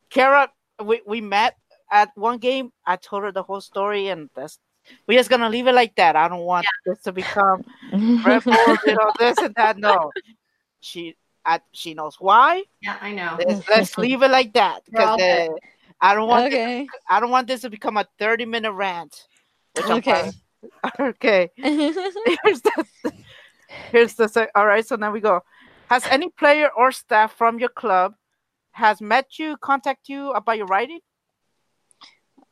Kara, 0.09 0.49
we, 0.83 1.01
we 1.05 1.21
met 1.21 1.55
at 1.91 2.09
one 2.15 2.37
game. 2.37 2.71
I 2.85 2.95
told 2.95 3.23
her 3.23 3.31
the 3.31 3.43
whole 3.43 3.61
story, 3.61 4.09
and 4.09 4.29
that's 4.35 4.59
we're 5.07 5.19
just 5.19 5.29
gonna 5.29 5.49
leave 5.49 5.67
it 5.67 5.73
like 5.73 5.95
that. 5.95 6.15
I 6.15 6.27
don't 6.27 6.45
want 6.45 6.65
yeah. 6.65 6.93
this 6.93 7.03
to 7.03 7.11
become 7.11 7.63
Red 8.25 8.43
Bulls, 8.43 8.79
you 8.85 8.95
know, 8.95 9.11
this 9.19 9.37
and 9.37 9.53
that. 9.55 9.77
No, 9.77 10.11
she 10.79 11.15
I, 11.47 11.61
she 11.71 11.93
knows 11.93 12.17
why. 12.19 12.63
Yeah, 12.81 12.97
I 12.99 13.13
know. 13.13 13.37
Let's, 13.39 13.69
let's 13.69 13.97
leave 13.97 14.21
it 14.21 14.29
like 14.29 14.53
that 14.53 14.83
because 14.85 15.19
uh, 15.21 15.47
I 16.01 16.13
don't 16.13 16.27
want 16.27 16.47
okay. 16.47 16.81
this, 16.81 16.89
I 17.09 17.19
don't 17.21 17.31
want 17.31 17.47
this 17.47 17.61
to 17.61 17.69
become 17.69 17.95
a 17.97 18.05
thirty 18.19 18.45
minute 18.45 18.73
rant. 18.73 19.27
okay. 19.79 20.31
okay. 20.99 21.49
here's 21.55 21.95
the 21.95 22.85
here's 23.91 24.13
the 24.15 24.49
all 24.55 24.65
right. 24.65 24.85
So 24.85 24.97
now 24.97 25.11
we 25.11 25.21
go. 25.21 25.41
Has 25.89 26.05
any 26.07 26.29
player 26.29 26.69
or 26.75 26.91
staff 26.91 27.33
from 27.37 27.59
your 27.59 27.69
club 27.69 28.15
has 28.71 29.01
met 29.01 29.39
you, 29.39 29.57
contact 29.57 30.07
you 30.07 30.31
about 30.31 30.57
your 30.57 30.67
writing? 30.67 30.99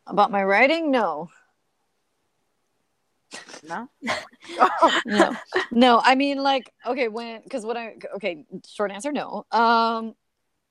About 0.08 0.32
my 0.32 0.44
writing? 0.44 0.90
No. 0.90 1.30
No. 3.64 3.90
no. 5.06 5.36
No. 5.72 6.02
I 6.04 6.16
mean, 6.16 6.38
like, 6.42 6.72
okay, 6.86 7.10
when 7.10 7.42
because 7.44 7.66
what 7.66 7.78
I 7.78 7.96
okay, 8.16 8.46
short 8.68 8.92
answer, 8.92 9.12
no. 9.12 9.46
Um, 9.52 10.16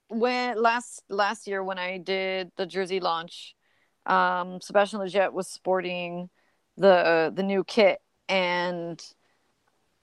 when 0.08 0.60
last 0.60 1.02
last 1.08 1.46
year 1.46 1.62
when 1.62 1.78
I 1.78 1.98
did 1.98 2.50
the 2.56 2.66
jersey 2.66 3.00
launch, 3.00 3.54
um, 4.06 4.60
Sebastian 4.60 5.00
Lletget 5.00 5.32
was 5.32 5.48
sporting 5.48 6.30
the 6.76 6.92
uh, 6.92 7.30
the 7.30 7.42
new 7.42 7.64
kit, 7.64 8.00
and 8.28 9.00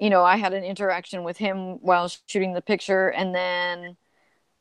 you 0.01 0.09
know, 0.09 0.25
I 0.25 0.37
had 0.37 0.53
an 0.53 0.65
interaction 0.65 1.23
with 1.23 1.37
him 1.37 1.79
while 1.81 2.09
shooting 2.27 2.53
the 2.53 2.61
picture, 2.61 3.09
and 3.09 3.35
then 3.35 3.97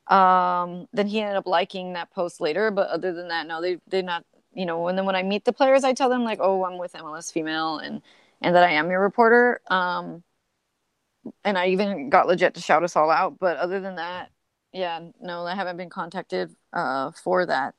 um 0.08 0.88
then 0.92 1.06
he 1.06 1.20
ended 1.20 1.36
up 1.36 1.46
liking 1.46 1.92
that 1.92 2.10
post 2.10 2.40
later 2.40 2.70
but 2.72 2.88
other 2.88 3.12
than 3.12 3.28
that 3.28 3.46
no 3.46 3.60
they 3.62 3.78
they're 3.88 4.02
not 4.02 4.24
you 4.54 4.66
know 4.66 4.88
and 4.88 4.98
then 4.98 5.04
when 5.06 5.14
i 5.14 5.22
meet 5.22 5.44
the 5.44 5.52
players 5.52 5.84
i 5.84 5.92
tell 5.92 6.08
them 6.08 6.24
like 6.24 6.40
oh 6.42 6.64
i'm 6.64 6.78
with 6.78 6.94
mls 6.94 7.32
female 7.32 7.78
and 7.78 8.02
and 8.40 8.54
that 8.54 8.64
I 8.64 8.72
am 8.72 8.90
your 8.90 9.00
reporter. 9.00 9.60
Um, 9.68 10.22
and 11.44 11.58
I 11.58 11.68
even 11.68 12.08
got 12.08 12.26
Lletget 12.26 12.54
to 12.54 12.60
shout 12.60 12.82
us 12.82 12.96
all 12.96 13.10
out. 13.10 13.38
But 13.38 13.58
other 13.58 13.80
than 13.80 13.96
that, 13.96 14.30
yeah, 14.72 15.00
no, 15.20 15.44
I 15.44 15.54
haven't 15.54 15.76
been 15.76 15.90
contacted 15.90 16.54
uh, 16.72 17.10
for 17.12 17.46
that. 17.46 17.74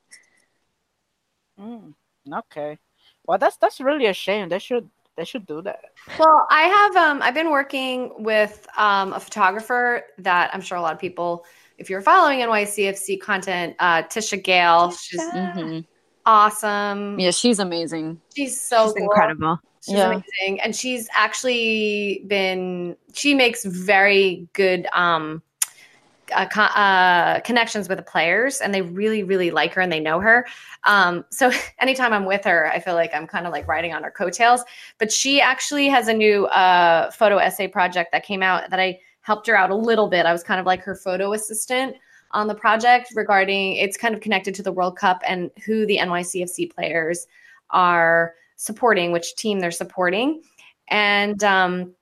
Mm, 1.58 1.94
okay. 2.32 2.78
Well, 3.24 3.38
that's 3.38 3.56
that's 3.56 3.80
really 3.80 4.06
a 4.06 4.12
shame. 4.12 4.48
They 4.48 4.58
should 4.58 4.90
they 5.16 5.24
should 5.24 5.46
do 5.46 5.62
that. 5.62 5.80
Well, 6.18 6.46
I 6.50 6.62
have 6.62 6.96
um 6.96 7.22
I've 7.22 7.34
been 7.34 7.50
working 7.50 8.12
with 8.22 8.66
um 8.76 9.12
a 9.12 9.20
photographer 9.20 10.02
that 10.18 10.50
I'm 10.54 10.60
sure 10.60 10.78
a 10.78 10.82
lot 10.82 10.94
of 10.94 11.00
people, 11.00 11.44
if 11.78 11.88
you're 11.90 12.00
following 12.02 12.40
NYCFC 12.40 13.16
content, 13.20 13.76
uh 13.78 14.02
Tisha 14.02 14.42
Gale, 14.42 14.90
she's 14.90 15.22
Mm-hmm. 15.34 15.80
awesome. 16.26 17.18
Yeah, 17.20 17.30
she's 17.30 17.58
amazing. 17.58 18.20
She's 18.34 18.60
so 18.60 18.84
She's 18.84 18.94
cool. 18.94 19.04
incredible. 19.04 19.58
She's 19.82 19.94
Yeah. 19.94 20.06
amazing. 20.06 20.60
And 20.62 20.74
she's 20.74 21.08
actually 21.12 22.24
been 22.26 22.96
she 23.12 23.34
makes 23.34 23.64
very 23.64 24.48
good 24.52 24.86
um 24.92 25.42
uh, 26.34 26.46
co- 26.46 26.62
uh, 26.62 27.40
connections 27.40 27.88
with 27.88 27.98
the 27.98 28.04
players 28.04 28.60
and 28.60 28.74
they 28.74 28.82
really 28.82 29.22
really 29.22 29.50
like 29.50 29.74
her 29.74 29.80
and 29.80 29.92
they 29.92 30.00
know 30.00 30.20
her. 30.20 30.46
Um, 30.84 31.24
so 31.30 31.50
anytime 31.78 32.12
i'm 32.12 32.24
with 32.24 32.44
her 32.44 32.70
i 32.72 32.80
feel 32.80 32.94
like 32.94 33.14
i'm 33.14 33.26
kind 33.26 33.46
of 33.46 33.52
like 33.52 33.66
riding 33.68 33.92
on 33.92 34.02
her 34.02 34.10
coattails. 34.10 34.62
But 34.98 35.12
she 35.12 35.40
actually 35.40 35.88
has 35.88 36.08
a 36.08 36.14
new 36.14 36.46
uh, 36.46 37.10
photo 37.10 37.38
essay 37.38 37.68
project 37.68 38.12
that 38.12 38.24
came 38.24 38.42
out 38.42 38.68
that 38.70 38.80
i 38.80 38.98
helped 39.22 39.46
her 39.46 39.56
out 39.56 39.70
a 39.70 39.74
little 39.74 40.08
bit. 40.08 40.26
I 40.26 40.32
was 40.32 40.42
kind 40.42 40.60
of 40.60 40.66
like 40.66 40.82
her 40.82 40.96
photo 40.96 41.32
assistant 41.32 41.96
on 42.32 42.48
the 42.48 42.54
project 42.54 43.12
regarding 43.14 43.74
it's 43.74 43.96
kind 43.96 44.14
of 44.14 44.20
connected 44.20 44.54
to 44.56 44.62
the 44.62 44.72
world 44.72 44.96
cup 44.96 45.22
and 45.26 45.50
who 45.64 45.86
the 45.86 45.98
nycfc 45.98 46.74
players 46.74 47.26
are 47.70 48.34
supporting 48.56 49.12
which 49.12 49.34
team 49.36 49.60
they're 49.60 49.70
supporting. 49.70 50.42
And 50.88 51.42
um, 51.42 51.94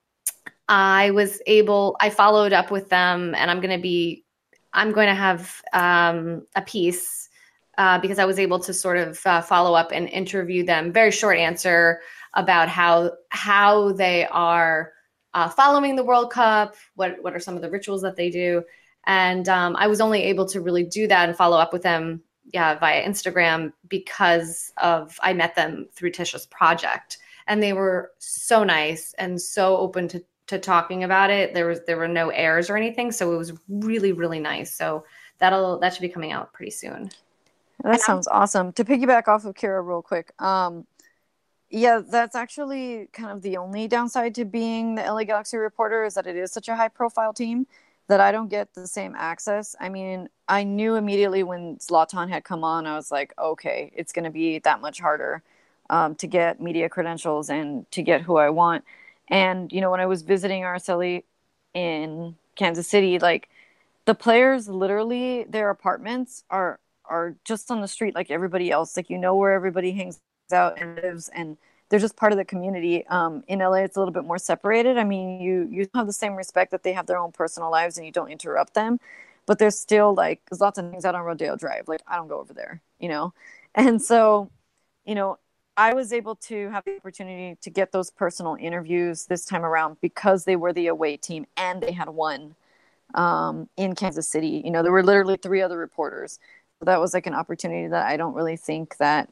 I 0.71 1.11
was 1.11 1.43
able, 1.47 1.97
I 2.01 2.11
followed 2.11 2.53
up 2.53 2.71
with 2.71 2.89
them, 2.89 3.35
and 3.35 3.51
I'm 3.51 3.61
going 3.61 3.77
to 3.77 3.83
be, 3.83 4.25
I'm 4.73 4.93
going 4.93 5.09
to 5.09 5.15
have 5.15 5.61
um, 5.73 6.47
a 6.55 6.63
piece 6.63 7.29
uh, 7.77 7.99
because 7.99 8.21
I 8.21 8.25
was 8.25 8.39
able 8.39 8.61
to 8.61 8.73
sort 8.73 8.97
of 8.97 9.21
uh, 9.27 9.43
follow 9.43 9.75
up 9.75 9.91
and 9.93 10.09
interview 10.09 10.65
them. 10.65 10.93
Very 10.93 11.11
short 11.11 11.39
answer 11.39 12.01
about 12.35 12.69
how 12.69 13.11
how 13.31 13.91
they 13.93 14.27
are 14.27 14.93
uh, 15.35 15.49
following 15.49 15.97
the 15.97 16.05
World 16.05 16.31
Cup. 16.31 16.77
What 16.95 17.17
what 17.21 17.35
are 17.35 17.41
some 17.41 17.57
of 17.57 17.63
the 17.63 17.71
rituals 17.71 18.03
that 18.03 18.15
they 18.15 18.31
do? 18.31 18.63
And 19.07 19.49
um, 19.49 19.75
I 19.77 19.89
was 19.89 20.01
only 20.01 20.23
able 20.23 20.47
to 20.47 20.61
really 20.61 20.85
do 20.85 21.09
that 21.09 21.29
and 21.29 21.37
follow 21.37 21.57
up 21.57 21.73
with 21.73 21.83
them, 21.83 22.23
yeah, 22.53 22.79
via 22.79 23.05
Instagram 23.05 23.73
because 23.89 24.73
of 24.77 25.19
I 25.21 25.33
met 25.33 25.57
them 25.57 25.89
through 25.95 26.13
Tisha's 26.13 26.47
project, 26.47 27.19
and 27.49 27.61
they 27.61 27.73
were 27.73 28.13
so 28.19 28.63
nice 28.63 29.15
and 29.19 29.41
so 29.41 29.77
open 29.79 30.07
to 30.09 30.23
to 30.51 30.59
talking 30.59 31.05
about 31.05 31.31
it. 31.31 31.55
There 31.55 31.67
was 31.67 31.81
there 31.87 31.97
were 31.97 32.09
no 32.09 32.29
errors 32.31 32.69
or 32.69 32.77
anything, 32.77 33.11
so 33.13 33.33
it 33.33 33.37
was 33.37 33.53
really 33.69 34.13
really 34.13 34.41
nice. 34.41 34.75
So 34.75 35.05
that'll 35.39 35.79
that 35.79 35.95
should 35.95 36.03
be 36.03 36.09
coming 36.09 36.33
out 36.33 36.53
pretty 36.53 36.73
soon. 36.73 37.11
That 37.83 38.01
sounds 38.01 38.29
awesome. 38.29 38.73
To 38.75 38.85
piggyback 38.85 39.27
off 39.27 39.45
of 39.47 39.55
Kira 39.55 39.87
real 39.87 40.03
quick, 40.03 40.33
um, 40.41 40.87
yeah, 41.71 42.03
that's 42.07 42.35
actually 42.35 43.09
kind 43.13 43.31
of 43.31 43.43
the 43.43 43.57
only 43.57 43.89
downside 43.89 44.35
to 44.35 44.45
being 44.45 44.97
the 44.97 45.03
LA 45.03 45.25
Galaxy 45.25 45.57
reporter 45.57 46.05
is 46.05 46.15
that 46.15 46.27
it 46.27 46.37
is 46.37 46.53
such 46.53 46.69
a 46.69 46.77
high 46.77 46.89
profile 46.89 47.33
team 47.33 47.67
that 48.09 48.21
I 48.21 48.33
don't 48.33 48.49
get 48.49 48.75
the 48.75 48.89
same 48.89 49.15
access. 49.17 49.77
I 49.81 49.89
mean, 49.89 50.29
I 50.49 50.65
knew 50.65 50.97
immediately 50.97 51.45
when 51.45 51.77
Zlatan 51.77 52.29
had 52.29 52.43
come 52.43 52.65
on, 52.65 52.87
I 52.87 52.97
was 52.97 53.13
like, 53.13 53.33
okay, 53.39 53.93
it's 53.95 54.13
going 54.13 54.25
to 54.25 54.31
be 54.31 54.59
that 54.59 54.81
much 54.81 55.01
harder 55.01 55.45
um, 55.91 56.17
to 56.17 56.27
get 56.27 56.61
media 56.61 56.89
credentials 56.89 57.51
and 57.51 57.89
to 57.93 58.03
get 58.03 58.23
who 58.23 58.37
I 58.37 58.51
want. 58.51 58.85
And 59.31 59.73
you 59.73 59.81
know, 59.81 59.91
when 59.91 60.01
I 60.01 60.07
was 60.07 60.23
visiting 60.23 60.63
Araceli 60.63 61.25
in 61.75 62.37
Kansas 62.57 62.89
City, 62.89 63.19
like 63.19 63.49
the 64.07 64.15
players 64.15 64.69
literally 64.69 65.45
their 65.45 65.71
apartments 65.71 66.45
are 66.51 66.81
are 67.05 67.35
just 67.45 67.71
on 67.71 67.81
the 67.81 67.89
street 67.89 68.15
like 68.15 68.31
everybody 68.31 68.71
else. 68.71 68.97
Like 68.97 69.11
you 69.11 69.19
know 69.19 69.37
where 69.37 69.53
everybody 69.53 69.93
hangs 69.93 70.21
out 70.53 70.81
and 70.81 70.97
lives 71.03 71.29
and 71.35 71.57
they're 71.89 72.01
just 72.01 72.17
part 72.17 72.33
of 72.33 72.39
the 72.39 72.45
community. 72.45 73.07
Um, 73.09 73.45
in 73.49 73.61
LA, 73.61 73.79
it's 73.85 73.97
a 73.97 74.01
little 74.01 74.13
bit 74.13 74.25
more 74.25 74.39
separated. 74.39 74.97
I 74.99 75.05
mean, 75.05 75.41
you 75.41 75.69
you 75.71 75.89
have 75.95 76.07
the 76.07 76.13
same 76.13 76.35
respect 76.37 76.71
that 76.73 76.83
they 76.83 76.93
have 76.93 77.07
their 77.07 77.19
own 77.19 77.33
personal 77.33 77.71
lives 77.71 77.97
and 77.99 78.07
you 78.07 78.13
don't 78.13 78.31
interrupt 78.31 78.75
them, 78.75 78.99
but 79.47 79.59
there's 79.59 79.79
still 79.79 80.15
like 80.15 80.41
there's 80.51 80.61
lots 80.61 80.79
of 80.79 80.91
things 80.91 81.05
out 81.05 81.15
on 81.15 81.23
Rodeo 81.25 81.57
Drive. 81.57 81.89
Like 81.89 82.03
I 82.07 82.17
don't 82.17 82.29
go 82.29 82.41
over 82.41 82.55
there, 82.55 82.81
you 82.99 83.09
know, 83.09 83.35
and 83.75 84.01
so, 84.03 84.51
you 85.05 85.15
know, 85.15 85.39
I 85.81 85.95
was 85.95 86.13
able 86.13 86.35
to 86.35 86.69
have 86.69 86.85
the 86.85 86.99
opportunity 86.99 87.57
to 87.63 87.71
get 87.71 87.91
those 87.91 88.11
personal 88.11 88.55
interviews 88.61 89.25
this 89.25 89.47
time 89.47 89.65
around 89.65 89.97
because 90.03 90.45
they 90.45 90.55
were 90.55 90.75
the 90.75 90.89
away 90.89 91.17
team 91.17 91.47
and 91.57 91.83
they 91.83 91.93
had 91.93 92.11
won 92.11 92.55
um, 93.15 93.67
in 93.79 93.95
Kansas 93.95 94.29
City. 94.29 94.61
You 94.63 94.73
know, 94.73 94.83
there 94.83 94.93
were 94.93 95.03
literally 95.03 95.39
three 95.39 95.63
other 95.63 95.79
reporters. 95.79 96.39
So 96.79 96.85
that 96.85 97.01
was 97.01 97.15
like 97.15 97.27
an 97.27 97.33
opportunity 97.33 97.89
that 97.89 98.07
I 98.07 98.19
don't 98.19 98.35
really 98.35 98.59
think 98.59 98.99
that 98.99 99.31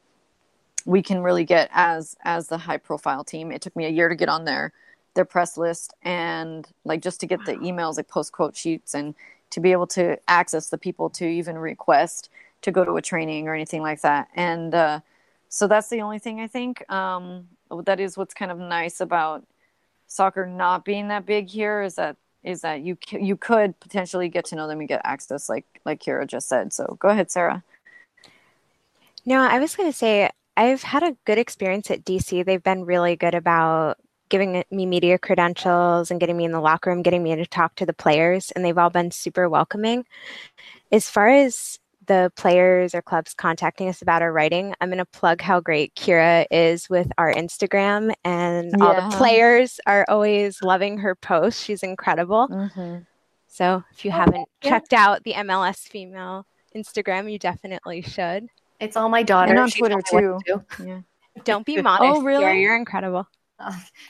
we 0.86 1.02
can 1.02 1.20
really 1.20 1.44
get 1.44 1.68
as 1.70 2.16
as 2.24 2.48
the 2.48 2.56
high 2.56 2.78
profile 2.78 3.24
team. 3.24 3.52
It 3.52 3.60
took 3.60 3.76
me 3.76 3.84
a 3.84 3.90
year 3.90 4.08
to 4.08 4.16
get 4.16 4.30
on 4.30 4.46
their 4.46 4.72
their 5.12 5.26
press 5.26 5.58
list 5.58 5.92
and 6.02 6.66
like 6.82 7.02
just 7.02 7.20
to 7.20 7.26
get 7.26 7.44
the 7.44 7.56
emails 7.56 7.98
like 7.98 8.08
post 8.08 8.32
quote 8.32 8.56
sheets 8.56 8.94
and 8.94 9.14
to 9.50 9.60
be 9.60 9.72
able 9.72 9.86
to 9.88 10.18
access 10.28 10.70
the 10.70 10.78
people 10.78 11.10
to 11.10 11.26
even 11.26 11.58
request 11.58 12.30
to 12.62 12.70
go 12.70 12.86
to 12.86 12.96
a 12.96 13.02
training 13.02 13.48
or 13.48 13.54
anything 13.54 13.82
like 13.82 14.00
that. 14.00 14.28
And 14.34 14.74
uh, 14.74 15.00
so 15.48 15.66
that's 15.66 15.88
the 15.88 16.00
only 16.02 16.18
thing 16.18 16.40
I 16.40 16.46
think. 16.46 16.88
Um, 16.90 17.48
that 17.84 18.00
is 18.00 18.16
what's 18.16 18.34
kind 18.34 18.50
of 18.50 18.58
nice 18.58 19.00
about 19.00 19.46
soccer 20.06 20.46
not 20.46 20.84
being 20.84 21.08
that 21.08 21.26
big 21.26 21.48
here 21.48 21.82
is 21.82 21.96
that 21.96 22.16
is 22.42 22.62
that 22.62 22.80
you 22.80 22.96
you 23.10 23.36
could 23.36 23.78
potentially 23.80 24.28
get 24.28 24.44
to 24.46 24.56
know 24.56 24.66
them 24.68 24.80
and 24.80 24.88
get 24.88 25.02
access 25.04 25.48
like 25.48 25.66
like 25.84 26.00
Kira 26.00 26.26
just 26.26 26.48
said. 26.48 26.72
So 26.72 26.96
go 26.98 27.08
ahead, 27.08 27.30
Sarah. 27.30 27.62
No, 29.26 29.40
I 29.40 29.58
was 29.58 29.76
going 29.76 29.90
to 29.90 29.96
say 29.96 30.30
I've 30.56 30.82
had 30.82 31.02
a 31.02 31.16
good 31.24 31.38
experience 31.38 31.90
at 31.90 32.04
DC. 32.04 32.44
They've 32.44 32.62
been 32.62 32.84
really 32.84 33.16
good 33.16 33.34
about 33.34 33.98
giving 34.28 34.62
me 34.70 34.86
media 34.86 35.18
credentials 35.18 36.10
and 36.10 36.20
getting 36.20 36.36
me 36.36 36.44
in 36.44 36.52
the 36.52 36.60
locker 36.60 36.90
room, 36.90 37.02
getting 37.02 37.22
me 37.22 37.34
to 37.34 37.46
talk 37.46 37.74
to 37.76 37.86
the 37.86 37.92
players, 37.92 38.50
and 38.52 38.64
they've 38.64 38.76
all 38.76 38.90
been 38.90 39.10
super 39.10 39.48
welcoming. 39.48 40.04
As 40.92 41.08
far 41.08 41.28
as 41.28 41.78
the 42.08 42.32
players 42.36 42.94
or 42.94 43.02
clubs 43.02 43.32
contacting 43.34 43.88
us 43.88 44.02
about 44.02 44.20
our 44.22 44.32
writing, 44.32 44.74
I'm 44.80 44.88
going 44.88 44.98
to 44.98 45.04
plug 45.04 45.40
how 45.40 45.60
great 45.60 45.94
Kira 45.94 46.46
is 46.50 46.90
with 46.90 47.08
our 47.18 47.32
Instagram, 47.32 48.12
and 48.24 48.82
all 48.82 48.94
the 48.94 49.16
players 49.16 49.78
are 49.86 50.04
always 50.08 50.60
loving 50.62 50.98
her 50.98 51.14
posts. 51.14 51.62
She's 51.62 51.82
incredible. 51.84 52.48
Mm-hmm. 52.48 52.98
So 53.46 53.84
if 53.92 54.04
you 54.04 54.10
Oh, 54.10 54.14
haven't 54.14 54.48
checked 54.62 54.92
out 54.92 55.22
the 55.24 55.34
MLS 55.34 55.78
female 55.88 56.44
Instagram, 56.74 57.30
you 57.30 57.38
definitely 57.38 58.02
should. 58.02 58.48
It's 58.80 58.96
all 58.96 59.08
my 59.08 59.22
daughter. 59.22 59.50
And 59.52 59.60
on 59.60 59.68
She 59.70 59.78
Twitter, 59.80 60.00
too. 60.02 60.38
to 60.46 60.64
do. 60.78 60.84
Yeah. 60.86 61.00
Don't 61.44 61.64
be 61.64 61.80
modest. 61.82 62.18
oh, 62.18 62.22
really? 62.22 62.44
Kira. 62.44 62.60
You're 62.62 62.76
incredible. 62.76 63.26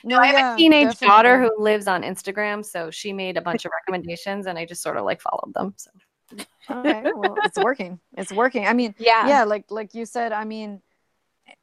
No, 0.03 0.19
I 0.19 0.27
have 0.27 0.35
yeah, 0.35 0.53
a 0.53 0.57
teenage 0.57 0.87
definitely. 0.89 1.07
daughter 1.07 1.41
who 1.41 1.63
lives 1.63 1.87
on 1.87 2.03
Instagram, 2.03 2.63
so 2.63 2.91
she 2.91 3.11
made 3.13 3.35
a 3.35 3.41
bunch 3.41 3.65
of 3.65 3.71
recommendations, 3.81 4.45
and 4.45 4.59
I 4.59 4.65
just 4.65 4.83
sort 4.83 4.95
of 4.97 5.05
like 5.05 5.21
followed 5.21 5.53
them. 5.55 5.73
So 5.75 5.89
okay, 6.69 7.03
well, 7.15 7.35
it's 7.43 7.57
working. 7.57 7.99
It's 8.17 8.31
working. 8.31 8.65
I 8.65 8.73
mean, 8.73 8.95
Yeah. 8.97 9.27
yeah, 9.27 9.43
like 9.43 9.65
like 9.69 9.93
you 9.93 10.05
said. 10.05 10.31
I 10.31 10.43
mean, 10.45 10.81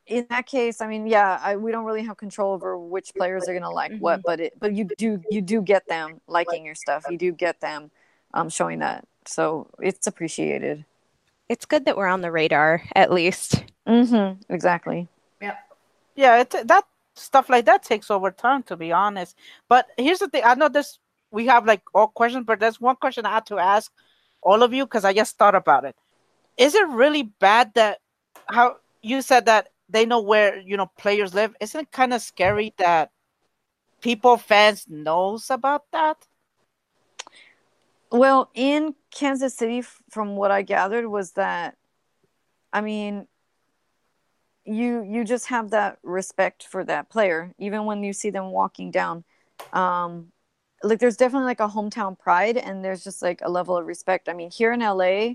in 0.06 0.26
that 0.30 0.46
case, 0.46 0.80
I 0.80 0.86
mean, 0.86 1.06
yeah, 1.06 1.40
I, 1.42 1.56
we 1.56 1.72
don't 1.72 1.84
really 1.84 2.02
have 2.04 2.16
control 2.16 2.52
over 2.54 2.78
which 2.78 3.14
players 3.14 3.48
are 3.48 3.54
gonna 3.54 3.70
like 3.70 3.98
what, 3.98 4.22
but 4.24 4.40
it, 4.40 4.58
but 4.58 4.72
you 4.72 4.88
do 4.98 5.20
you 5.30 5.40
do 5.40 5.62
get 5.62 5.86
them 5.88 6.20
liking 6.26 6.64
your 6.64 6.74
stuff. 6.74 7.04
You 7.10 7.18
do 7.18 7.32
get 7.32 7.60
them 7.60 7.90
um, 8.34 8.48
showing 8.48 8.80
that, 8.80 9.06
so 9.26 9.68
it's 9.80 10.06
appreciated. 10.06 10.84
It's 11.48 11.64
good 11.64 11.84
that 11.84 11.96
we're 11.96 12.08
on 12.08 12.22
the 12.22 12.32
radar, 12.32 12.82
at 12.96 13.12
least. 13.12 13.64
Mm-hmm. 13.86 14.42
Exactly. 14.52 15.06
Yeah 15.40 15.56
yeah, 16.16 16.40
it, 16.40 16.50
that 16.64 16.84
stuff 17.14 17.48
like 17.48 17.66
that 17.66 17.82
takes 17.82 18.10
over 18.10 18.30
time, 18.30 18.62
to 18.64 18.76
be 18.76 18.90
honest. 18.90 19.36
But 19.68 19.86
here's 19.96 20.18
the 20.18 20.28
thing: 20.28 20.42
I 20.44 20.54
know 20.54 20.68
this. 20.68 20.98
We 21.30 21.46
have 21.46 21.66
like 21.66 21.82
all 21.94 22.08
questions, 22.08 22.44
but 22.46 22.58
there's 22.58 22.80
one 22.80 22.96
question 22.96 23.26
I 23.26 23.34
had 23.34 23.46
to 23.46 23.58
ask 23.58 23.92
all 24.46 24.62
of 24.62 24.72
you 24.72 24.86
because 24.86 25.04
I 25.04 25.12
just 25.12 25.36
thought 25.36 25.56
about 25.56 25.84
it. 25.84 25.96
Is 26.56 26.74
it 26.74 26.88
really 26.88 27.24
bad 27.24 27.74
that 27.74 27.98
how 28.48 28.76
you 29.02 29.20
said 29.20 29.46
that 29.46 29.68
they 29.88 30.06
know 30.06 30.20
where 30.20 30.58
you 30.60 30.76
know 30.76 30.86
players 30.96 31.34
live? 31.34 31.54
Isn't 31.60 31.82
it 31.82 31.92
kind 31.92 32.14
of 32.14 32.22
scary 32.22 32.72
that 32.78 33.10
people 34.00 34.36
fans 34.36 34.86
knows 34.88 35.50
about 35.50 35.82
that? 35.92 36.16
Well, 38.12 38.50
in 38.54 38.94
Kansas 39.10 39.54
City, 39.54 39.82
from 40.10 40.36
what 40.36 40.52
I 40.52 40.62
gathered, 40.62 41.08
was 41.08 41.32
that, 41.32 41.76
I 42.72 42.80
mean, 42.80 43.26
you 44.64 45.02
you 45.02 45.24
just 45.24 45.46
have 45.46 45.70
that 45.70 45.98
respect 46.04 46.62
for 46.62 46.84
that 46.84 47.10
player, 47.10 47.52
even 47.58 47.84
when 47.84 48.04
you 48.04 48.12
see 48.12 48.30
them 48.30 48.52
walking 48.52 48.92
down. 48.92 49.24
Um, 49.72 50.32
like 50.86 50.98
there's 50.98 51.16
definitely 51.16 51.46
like 51.46 51.60
a 51.60 51.68
hometown 51.68 52.18
pride, 52.18 52.56
and 52.56 52.84
there's 52.84 53.04
just 53.04 53.22
like 53.22 53.40
a 53.42 53.50
level 53.50 53.76
of 53.76 53.86
respect. 53.86 54.28
I 54.28 54.32
mean, 54.32 54.50
here 54.50 54.72
in 54.72 54.80
LA, 54.80 55.34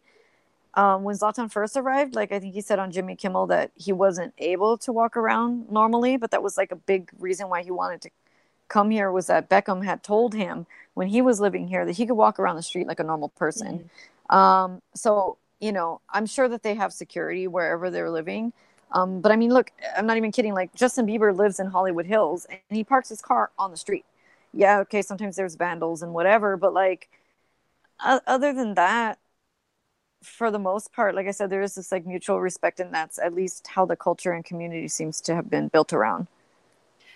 um, 0.73 1.03
when 1.03 1.15
Zlatan 1.15 1.51
first 1.51 1.75
arrived, 1.77 2.15
like 2.15 2.31
I 2.31 2.39
think 2.39 2.53
he 2.53 2.61
said 2.61 2.79
on 2.79 2.91
Jimmy 2.91 3.15
Kimmel 3.15 3.47
that 3.47 3.71
he 3.75 3.91
wasn't 3.91 4.33
able 4.37 4.77
to 4.79 4.91
walk 4.91 5.17
around 5.17 5.69
normally, 5.69 6.17
but 6.17 6.31
that 6.31 6.43
was 6.43 6.57
like 6.57 6.71
a 6.71 6.75
big 6.75 7.11
reason 7.19 7.49
why 7.49 7.63
he 7.63 7.71
wanted 7.71 8.01
to 8.01 8.09
come 8.67 8.89
here 8.89 9.11
was 9.11 9.27
that 9.27 9.49
Beckham 9.49 9.83
had 9.83 10.01
told 10.01 10.33
him 10.33 10.65
when 10.93 11.07
he 11.07 11.21
was 11.21 11.41
living 11.41 11.67
here 11.67 11.85
that 11.85 11.97
he 11.97 12.05
could 12.05 12.15
walk 12.15 12.39
around 12.39 12.55
the 12.55 12.63
street 12.63 12.87
like 12.87 13.01
a 13.01 13.03
normal 13.03 13.29
person. 13.29 13.89
Mm-hmm. 14.31 14.35
Um, 14.35 14.81
so 14.95 15.37
you 15.59 15.71
know, 15.71 16.01
I'm 16.09 16.25
sure 16.25 16.49
that 16.49 16.63
they 16.63 16.73
have 16.73 16.91
security 16.91 17.47
wherever 17.47 17.89
they're 17.89 18.09
living. 18.09 18.51
Um, 18.91 19.21
but 19.21 19.31
I 19.31 19.35
mean, 19.35 19.53
look, 19.53 19.71
I'm 19.95 20.05
not 20.05 20.17
even 20.17 20.31
kidding. 20.31 20.53
Like 20.53 20.73
Justin 20.75 21.05
Bieber 21.05 21.35
lives 21.35 21.59
in 21.59 21.67
Hollywood 21.67 22.05
Hills 22.05 22.45
and 22.49 22.59
he 22.69 22.83
parks 22.83 23.09
his 23.09 23.21
car 23.21 23.51
on 23.57 23.71
the 23.71 23.77
street. 23.77 24.03
Yeah, 24.53 24.79
okay, 24.79 25.01
sometimes 25.01 25.35
there's 25.35 25.55
vandals 25.55 26.01
and 26.01 26.13
whatever, 26.13 26.57
but 26.57 26.73
like, 26.73 27.09
uh, 27.99 28.19
other 28.27 28.53
than 28.53 28.73
that, 28.75 29.19
for 30.23 30.51
the 30.51 30.59
most 30.59 30.93
part, 30.93 31.15
like 31.15 31.27
I 31.27 31.31
said, 31.31 31.49
there 31.49 31.61
is 31.61 31.75
this 31.75 31.91
like 31.91 32.05
mutual 32.05 32.41
respect, 32.41 32.79
and 32.79 32.93
that's 32.93 33.17
at 33.19 33.33
least 33.33 33.67
how 33.67 33.85
the 33.85 33.95
culture 33.95 34.31
and 34.31 34.45
community 34.45 34.87
seems 34.87 35.21
to 35.21 35.35
have 35.35 35.49
been 35.49 35.67
built 35.67 35.93
around. 35.93 36.27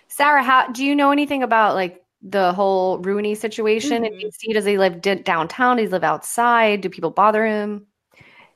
Sarah, 0.08 0.42
how 0.42 0.68
do 0.68 0.84
you 0.84 0.94
know 0.94 1.10
anything 1.10 1.42
about 1.42 1.74
like 1.74 2.02
the 2.22 2.52
whole 2.52 2.98
Rooney 2.98 3.34
situation 3.34 4.02
mm-hmm. 4.02 4.20
in 4.20 4.30
DC? 4.30 4.52
Does 4.52 4.64
he 4.64 4.78
live 4.78 5.00
d- 5.00 5.16
downtown? 5.16 5.76
Does 5.76 5.88
he 5.88 5.90
live 5.90 6.04
outside? 6.04 6.80
Do 6.80 6.88
people 6.88 7.10
bother 7.10 7.46
him? 7.46 7.86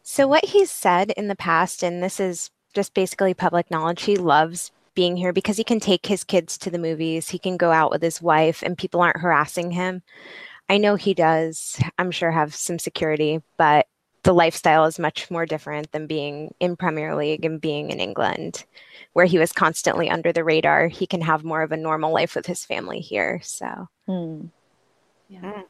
So 0.03 0.27
what 0.27 0.45
he's 0.45 0.71
said 0.71 1.13
in 1.13 1.29
the 1.29 1.37
past, 1.37 1.83
and 1.83 2.03
this 2.03 2.19
is 2.19 2.51
just 2.75 2.95
basically 2.95 3.35
public 3.35 3.71
knowledge, 3.71 4.03
he 4.03 4.17
loves 4.17 4.71
being 5.01 5.17
here 5.17 5.33
because 5.33 5.57
he 5.57 5.65
can 5.65 5.81
take 5.81 6.05
his 6.05 6.25
kids 6.25 6.59
to 6.59 6.71
the 6.71 6.79
movies. 6.79 7.31
He 7.31 7.39
can 7.39 7.57
go 7.57 7.73
out 7.73 7.91
with 7.91 8.03
his 8.03 8.21
wife, 8.21 8.63
and 8.63 8.77
people 8.77 9.01
aren't 9.01 9.17
harassing 9.17 9.71
him. 9.71 10.03
I 10.69 10.77
know 10.77 10.95
he 10.95 11.15
does. 11.15 11.81
I'm 11.99 12.11
sure 12.11 12.31
have 12.31 12.55
some 12.55 12.79
security, 12.79 13.41
but 13.57 13.87
the 14.25 14.35
lifestyle 14.35 14.85
is 14.85 14.99
much 14.99 15.31
more 15.31 15.47
different 15.47 15.91
than 15.93 16.07
being 16.07 16.55
in 16.61 16.77
Premier 16.77 17.17
League 17.17 17.47
and 17.47 17.63
being 17.63 17.91
in 17.91 17.99
England, 17.99 18.67
where 19.15 19.25
he 19.25 19.39
was 19.39 19.53
constantly 19.53 20.11
under 20.11 20.35
the 20.35 20.45
radar. 20.45 20.89
He 20.89 21.07
can 21.07 21.23
have 21.23 21.45
more 21.45 21.63
of 21.63 21.73
a 21.73 21.79
normal 21.79 22.13
life 22.13 22.35
with 22.35 22.45
his 22.45 22.67
family 22.67 23.01
here. 23.01 23.41
So, 23.43 23.89
mm. 24.07 24.51
yeah, 25.31 25.41
mm. 25.41 25.65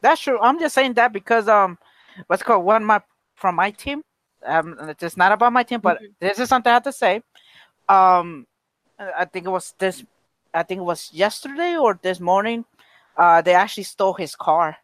that's 0.00 0.22
true. 0.22 0.40
I'm 0.40 0.58
just 0.58 0.74
saying 0.74 0.94
that 0.94 1.12
because 1.12 1.46
um, 1.46 1.78
what's 2.26 2.42
called 2.42 2.64
one 2.64 2.84
my 2.84 3.00
from 3.36 3.54
my 3.54 3.70
team. 3.70 4.02
Um, 4.44 4.74
it's 5.00 5.16
not 5.16 5.30
about 5.30 5.52
my 5.52 5.62
team, 5.62 5.80
but 5.80 5.98
mm-hmm. 5.98 6.12
this 6.18 6.40
is 6.40 6.48
something 6.48 6.70
I 6.70 6.74
have 6.74 6.82
to 6.82 6.92
say. 6.92 7.22
Um, 7.90 8.46
I 8.98 9.24
think 9.24 9.46
it 9.46 9.50
was 9.50 9.74
this. 9.78 10.04
I 10.54 10.62
think 10.62 10.80
it 10.80 10.84
was 10.84 11.10
yesterday 11.12 11.76
or 11.76 11.98
this 12.00 12.20
morning. 12.20 12.64
Uh, 13.16 13.42
they 13.42 13.54
actually 13.54 13.84
stole 13.84 14.14
his 14.14 14.36
car. 14.36 14.76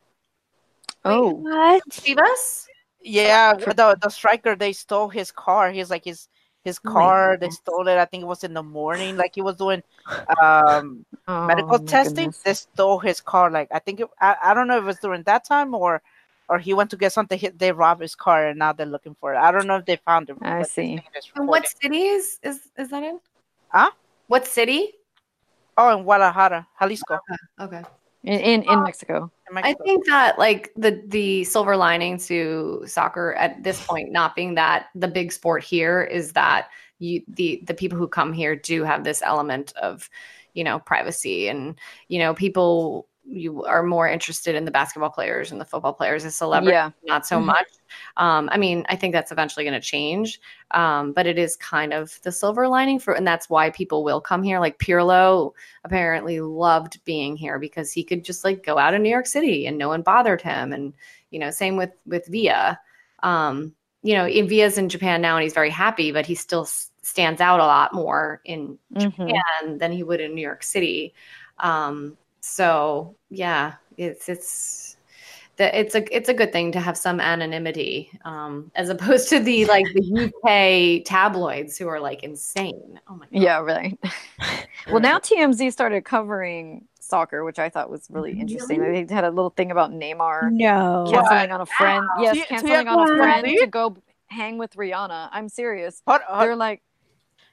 Oh, 1.05 1.35
what? 1.35 1.83
Chivas? 1.91 2.67
Yeah, 3.01 3.55
the 3.55 3.97
the 4.03 4.11
striker 4.11 4.57
they 4.57 4.73
stole 4.73 5.09
his 5.09 5.31
car. 5.31 5.71
He's 5.71 5.91
like 5.91 6.05
his 6.05 6.29
his 6.65 6.81
oh 6.85 6.91
car. 6.91 7.37
they 7.41 7.51
stole 7.51 7.87
it. 7.87 7.99
I 7.99 8.05
think 8.07 8.23
it 8.23 8.27
was 8.27 8.43
in 8.43 8.55
the 8.55 8.63
morning. 8.63 9.17
Like 9.17 9.37
he 9.37 9.43
was 9.43 9.57
doing 9.57 9.83
um 10.43 11.07
oh, 11.29 11.47
medical 11.47 11.79
testing. 11.79 12.35
Goodness. 12.35 12.43
They 12.43 12.55
stole 12.55 12.99
his 12.99 13.21
car. 13.21 13.51
Like 13.51 13.69
I 13.71 13.79
think 13.79 14.01
it, 14.01 14.09
I 14.21 14.35
I 14.43 14.55
don't 14.55 14.67
know 14.67 14.79
if 14.79 14.83
it 14.83 14.87
was 14.87 14.99
during 14.99 15.23
that 15.23 15.45
time 15.45 15.75
or 15.75 16.03
or 16.49 16.59
he 16.59 16.75
went 16.75 16.91
to 16.91 16.97
get 16.97 17.13
something. 17.13 17.41
They 17.57 17.73
robbed 17.73 18.03
his 18.03 18.15
car 18.15 18.49
and 18.49 18.59
now 18.59 18.73
they're 18.73 18.87
looking 18.87 19.17
for 19.21 19.35
it. 19.35 19.39
I 19.39 19.51
don't 19.51 19.67
know 19.67 19.77
if 19.77 19.87
they 19.87 19.97
found 19.97 20.31
him. 20.31 20.39
I 20.43 20.63
see. 20.63 21.03
And 21.35 21.49
what 21.49 21.67
city 21.83 22.03
is, 22.03 22.39
is 22.43 22.71
is 22.77 22.91
that 22.91 23.03
in? 23.03 23.21
Huh? 23.69 23.91
What 24.29 24.47
city? 24.47 24.93
Oh, 25.77 25.97
in 25.97 26.05
Guadalajara, 26.05 26.67
Jalisco. 26.79 27.19
Okay. 27.61 27.77
okay 27.79 27.83
in 28.27 28.41
in, 28.41 28.63
in 28.63 28.69
oh. 28.69 28.83
Mexico. 28.83 29.31
I 29.55 29.75
think 29.85 30.05
that 30.07 30.39
like 30.39 30.73
the 30.77 31.03
the 31.07 31.45
silver 31.45 31.77
lining 31.77 32.19
to 32.19 32.83
soccer 32.87 33.35
at 33.35 33.63
this 33.63 33.85
point 33.87 34.13
not 34.13 34.35
being 34.35 34.57
that 34.57 34.89
the 34.95 35.09
big 35.09 35.33
sport 35.33 35.65
here 35.65 36.03
is 36.03 36.33
that 36.33 36.69
you 36.99 37.23
the 37.29 37.63
the 37.65 37.75
people 37.75 37.97
who 37.97 38.09
come 38.09 38.33
here 38.33 38.57
do 38.57 38.83
have 38.83 39.05
this 39.05 39.23
element 39.23 39.73
of 39.81 40.11
you 40.55 40.65
know 40.65 40.81
privacy 40.81 41.49
and 41.49 41.79
you 42.09 42.19
know 42.19 42.35
people 42.35 43.09
you 43.29 43.64
are 43.64 43.83
more 43.83 44.09
interested 44.09 44.55
in 44.55 44.64
the 44.64 44.70
basketball 44.70 45.11
players 45.11 45.51
and 45.51 45.61
the 45.61 45.64
football 45.64 45.93
players 45.93 46.24
as 46.24 46.37
celebrities, 46.37 46.72
yeah. 46.74 46.91
not 47.05 47.27
so 47.27 47.37
mm-hmm. 47.37 47.47
much. 47.47 47.66
Um, 48.16 48.49
I 48.53 48.57
mean, 48.57 48.85
I 48.89 48.97
think 48.97 49.12
that's 49.12 49.33
eventually 49.33 49.64
going 49.64 49.81
to 49.81 49.81
change, 49.81 50.41
um, 50.72 51.12
but 51.12 51.27
it 51.27 51.39
is 51.39 51.57
kind 51.57 51.93
of 51.93 52.20
the 52.22 52.33
silver 52.33 52.68
lining 52.68 52.99
for, 52.99 53.14
and 53.14 53.27
that's 53.27 53.51
why 53.51 53.70
people 53.70 54.05
will 54.05 54.20
come 54.20 54.43
here. 54.43 54.61
Like 54.61 54.79
Pirlo 54.79 55.53
apparently 55.85 56.41
loved 56.41 57.03
being 57.05 57.37
here 57.37 57.59
because 57.59 57.93
he 57.93 58.05
could 58.05 58.24
just 58.24 58.45
like 58.45 58.64
go 58.64 58.79
out 58.79 58.95
in 58.95 59.03
New 59.03 59.11
York 59.11 59.27
City 59.27 59.66
and 59.66 59.77
no 59.77 59.89
one 59.89 60.03
bothered 60.03 60.43
him, 60.43 60.72
and 60.72 60.93
you 61.31 61.39
know, 61.39 61.51
same 61.51 61.77
with 61.77 61.91
with 62.07 62.27
Villa. 62.27 62.79
Um, 63.22 63.74
you 64.03 64.14
know, 64.14 64.27
in 64.27 64.49
Villa's 64.49 64.79
in 64.79 64.89
Japan 64.89 65.20
now, 65.20 65.37
and 65.37 65.43
he's 65.43 65.55
very 65.55 65.70
happy, 65.70 66.12
but 66.12 66.27
he 66.27 66.37
still 66.37 66.62
s- 66.62 66.91
stands 67.03 67.41
out 67.41 67.59
a 67.59 67.64
lot 67.64 67.93
more 67.93 68.41
in 68.45 68.79
mm-hmm. 68.95 69.01
Japan 69.01 69.79
than 69.79 69.91
he 69.91 70.05
would 70.05 70.20
in 70.20 70.35
New 70.35 70.43
York 70.43 70.62
City. 70.62 71.12
Um, 71.59 72.16
so 72.47 73.17
yeah, 73.29 73.75
it's 73.97 74.29
it's 74.29 74.97
the, 75.57 75.79
it's 75.79 75.95
a 75.95 76.17
it's 76.17 76.29
a 76.29 76.35
good 76.35 76.53
thing 76.53 76.73
to 76.73 76.81
have 76.81 76.97
some 76.97 77.21
anonymity 77.21 78.11
um, 78.25 78.71
as 78.75 78.89
opposed 78.89 79.29
to 79.31 79.41
the 79.41 79.65
like 79.67 79.87
the 79.95 80.27
UK 80.27 81.05
tabloids 81.05 81.77
who 81.77 81.89
are 81.89 82.01
like 82.01 82.23
insane. 82.23 83.01
Oh 83.09 83.17
my 83.17 83.27
god. 83.27 83.43
Yeah, 83.43 83.59
right. 83.59 83.99
well, 84.91 85.01
now 85.01 85.19
TMZ 85.19 85.73
started 85.73 86.05
covering 86.05 86.87
soccer, 87.01 87.45
which 87.45 87.59
I 87.59 87.69
thought 87.69 87.91
was 87.91 88.07
really 88.11 88.39
interesting. 88.39 88.81
Really? 88.81 89.05
They 89.05 89.15
had 89.15 89.25
a 89.25 89.31
little 89.31 89.51
thing 89.51 89.71
about 89.71 89.91
Neymar 89.91 90.53
no 90.53 91.11
canceling 91.11 91.51
on 91.53 91.61
a 91.61 91.67
friend. 91.67 92.07
Yes, 92.21 92.47
canceling 92.49 92.89
on 92.89 93.11
a 93.11 93.17
friend 93.17 93.47
to 93.47 93.67
go 93.67 93.97
hang 94.29 94.59
with 94.59 94.75
Rihanna. 94.77 95.29
I'm 95.33 95.49
serious. 95.49 96.03
They're 96.07 96.57
like 96.57 96.83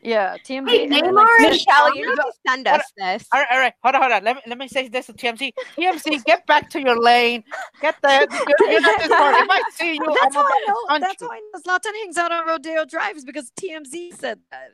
yeah, 0.04 0.38
TMZ. 0.38 0.66
Wait, 0.66 0.90
Neymar 0.90 1.14
like, 1.14 1.52
Michelle, 1.52 1.96
you 1.96 2.08
need 2.10 2.16
to 2.16 2.32
send 2.48 2.68
us 2.68 2.84
this. 2.98 3.26
All 3.34 3.40
right, 3.40 3.48
all 3.52 3.60
right, 3.60 3.74
hold 3.84 3.96
on, 3.96 4.02
hold 4.02 4.14
on. 4.14 4.24
Let 4.24 4.36
me 4.36 4.42
let 4.48 4.58
me 4.58 4.68
say 4.68 4.88
this 4.88 5.08
to 5.08 5.14
TMZ. 5.14 5.52
TMZ, 5.78 6.24
get 6.26 6.46
back 6.46 6.70
to 6.72 6.82
your 6.82 7.00
lane. 7.00 7.44
Get 7.82 7.96
the. 8.02 8.28
You're, 8.60 8.72
you're 8.72 8.82
not 8.82 9.00
this 9.00 9.08
part. 9.08 9.36
If 9.36 9.50
I 9.50 9.62
see 9.74 9.94
you, 9.94 10.18
that's 10.22 10.36
how 10.36 10.44
I 10.44 10.66
know. 10.68 11.00
That's 11.00 11.22
how 11.22 11.30
I 11.30 11.42
know. 11.54 11.60
Zlatan 11.60 11.96
hangs 12.02 12.18
out 12.18 12.32
on 12.32 12.48
Rodeo 12.48 12.86
Drives 12.86 13.24
because 13.26 13.52
TMZ 13.60 14.16
said 14.16 14.40
that. 14.52 14.72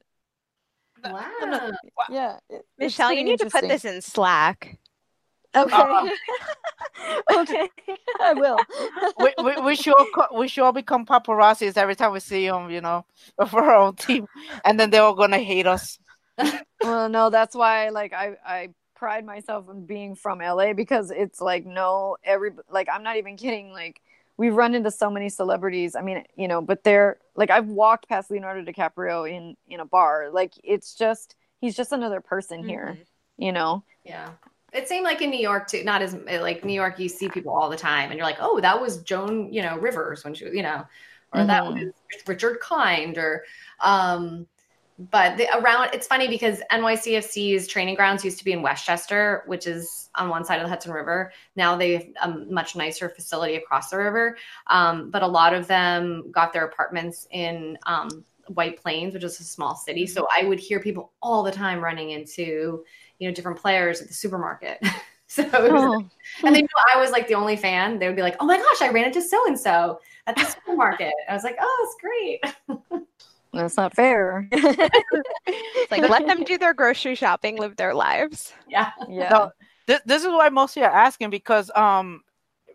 Wow. 1.04 1.32
Not, 1.42 1.74
yeah, 2.10 2.38
Michelle, 2.78 3.14
you 3.14 3.24
need 3.24 3.40
to 3.40 3.50
put 3.50 3.62
this 3.62 3.86
in 3.86 4.02
Slack. 4.02 4.78
Okay. 5.56 5.76
Uh, 5.76 6.08
okay, 7.40 7.70
I 8.22 8.34
will. 8.34 8.58
we, 9.18 9.34
we, 9.44 9.62
we 9.62 9.76
should 9.76 9.96
all, 9.96 10.38
we 10.38 10.48
should 10.48 10.64
all 10.64 10.72
become 10.72 11.06
paparazzis 11.06 11.76
every 11.76 11.96
time 11.96 12.12
we 12.12 12.20
see 12.20 12.48
them, 12.48 12.70
you 12.70 12.82
know, 12.82 13.06
for 13.50 13.64
our 13.64 13.76
own 13.76 13.96
team, 13.96 14.28
and 14.64 14.80
then 14.80 14.90
they're 14.92 15.02
all 15.02 15.16
gonna 15.16 15.40
hate 15.40 15.66
us. 15.66 16.00
well, 16.84 17.10
no, 17.10 17.30
that's 17.30 17.56
why 17.56 17.90
like 17.90 18.14
I 18.14 18.36
I 18.46 18.70
pride 18.96 19.26
myself 19.26 19.70
on 19.70 19.86
being 19.86 20.14
from 20.14 20.40
LA 20.40 20.74
because 20.74 21.10
it's 21.10 21.42
like 21.42 21.66
no 21.66 22.18
every 22.24 22.52
like 22.70 22.88
I'm 22.92 23.02
not 23.02 23.18
even 23.18 23.38
kidding 23.38 23.72
like 23.72 24.02
we've 24.38 24.56
run 24.56 24.76
into 24.76 24.92
so 24.92 25.10
many 25.10 25.30
celebrities. 25.30 25.96
I 25.96 26.02
mean, 26.02 26.24
you 26.36 26.48
know, 26.48 26.62
but 26.62 26.84
they're 26.84 27.18
like 27.36 27.50
I've 27.50 27.68
walked 27.68 28.08
past 28.08 28.30
Leonardo 28.30 28.70
DiCaprio 28.70 29.30
in 29.30 29.58
in 29.68 29.80
a 29.80 29.86
bar. 29.86 30.30
Like 30.32 30.54
it's 30.64 30.94
just 30.94 31.36
he's 31.60 31.76
just 31.76 31.92
another 31.92 32.22
person 32.22 32.60
mm-hmm. 32.60 32.70
here, 32.70 32.98
you 33.38 33.52
know. 33.52 33.84
Yeah. 34.04 34.30
It 34.74 34.88
seemed 34.88 35.04
like 35.04 35.22
in 35.22 35.30
New 35.30 35.40
York 35.40 35.68
too, 35.68 35.84
not 35.84 36.02
as 36.02 36.14
like 36.14 36.64
New 36.64 36.74
York, 36.74 37.00
you 37.00 37.10
see 37.10 37.30
people 37.30 37.54
all 37.54 37.70
the 37.70 37.78
time 37.78 38.10
and 38.10 38.18
you're 38.18 38.28
like, 38.28 38.38
oh, 38.40 38.60
that 38.62 38.80
was 38.80 39.02
Joan, 39.04 39.52
you 39.52 39.62
know, 39.62 39.78
Rivers 39.78 40.24
when 40.24 40.34
she, 40.34 40.46
you 40.46 40.64
know, 40.64 40.86
or 41.34 41.42
mm-hmm. 41.42 41.48
that 41.48 41.66
was 41.66 41.94
Richard 42.28 42.60
Kind 42.60 43.18
or, 43.18 43.44
um, 43.80 44.48
but 45.12 45.38
the, 45.38 45.48
around 45.58 45.92
it's 45.94 46.08
funny 46.08 46.28
because 46.28 46.62
NYCFC's 46.72 47.68
training 47.68 47.96
grounds 47.96 48.26
used 48.26 48.38
to 48.40 48.44
be 48.44 48.52
in 48.52 48.62
Westchester, 48.62 49.44
which 49.46 49.66
is 49.66 50.10
on 50.16 50.28
one 50.28 50.44
side 50.44 50.58
of 50.58 50.64
the 50.64 50.70
Hudson 50.70 50.92
River. 50.92 51.32
Now 51.56 51.78
they 51.78 51.94
have 51.94 52.06
a 52.22 52.30
much 52.52 52.76
nicer 52.76 53.08
facility 53.08 53.56
across 53.56 53.90
the 53.90 53.98
river. 53.98 54.38
Um, 54.68 55.10
but 55.10 55.24
a 55.24 55.28
lot 55.28 55.54
of 55.54 55.68
them 55.68 56.30
got 56.32 56.52
their 56.52 56.66
apartments 56.66 57.28
in 57.32 57.78
um, 57.86 58.26
White 58.50 58.82
Plains, 58.82 59.14
which 59.14 59.24
is 59.24 59.40
a 59.40 59.44
small 59.44 59.76
city. 59.76 60.06
So 60.06 60.28
I 60.36 60.44
would 60.44 60.60
hear 60.60 60.82
people 60.82 61.14
all 61.22 61.44
the 61.44 61.52
time 61.52 61.82
running 61.82 62.12
into 62.12 62.84
you 63.20 63.28
know 63.28 63.34
different 63.34 63.60
players 63.60 64.02
at 64.02 64.08
the 64.08 64.14
supermarket. 64.14 64.82
so 65.28 65.48
oh. 65.54 66.04
and 66.44 66.56
they 66.56 66.62
knew 66.62 66.68
I 66.94 67.00
was 67.00 67.12
like 67.12 67.28
the 67.28 67.36
only 67.36 67.56
fan. 67.56 68.00
They 68.00 68.08
would 68.08 68.16
be 68.16 68.22
like, 68.22 68.38
"Oh 68.40 68.46
my 68.46 68.58
gosh, 68.58 68.82
I 68.82 68.90
ran 68.90 69.06
into 69.06 69.22
so 69.22 69.46
and 69.48 69.60
so 69.60 70.00
at 70.26 70.36
the 70.36 70.46
supermarket." 70.46 71.14
I 71.30 71.34
was 71.34 71.44
like, 71.44 71.58
"Oh, 71.60 71.88
it's 71.88 72.02
great." 72.02 73.04
That's 73.54 73.78
not 73.78 73.96
fair. 73.96 74.48
it's 74.52 75.92
like 75.92 76.08
let 76.08 76.28
them 76.28 76.44
do 76.44 76.58
their 76.58 76.74
grocery 76.74 77.16
shopping, 77.16 77.58
live 77.58 77.76
their 77.76 77.94
lives. 77.94 78.54
Yeah, 78.68 78.92
yeah. 79.10 79.30
No, 79.30 79.52
this, 79.88 80.02
this 80.06 80.24
is 80.24 80.30
why 80.30 80.50
mostly 80.50 80.84
are 80.84 80.92
asking 80.92 81.32
because 81.32 81.72
um 81.76 82.22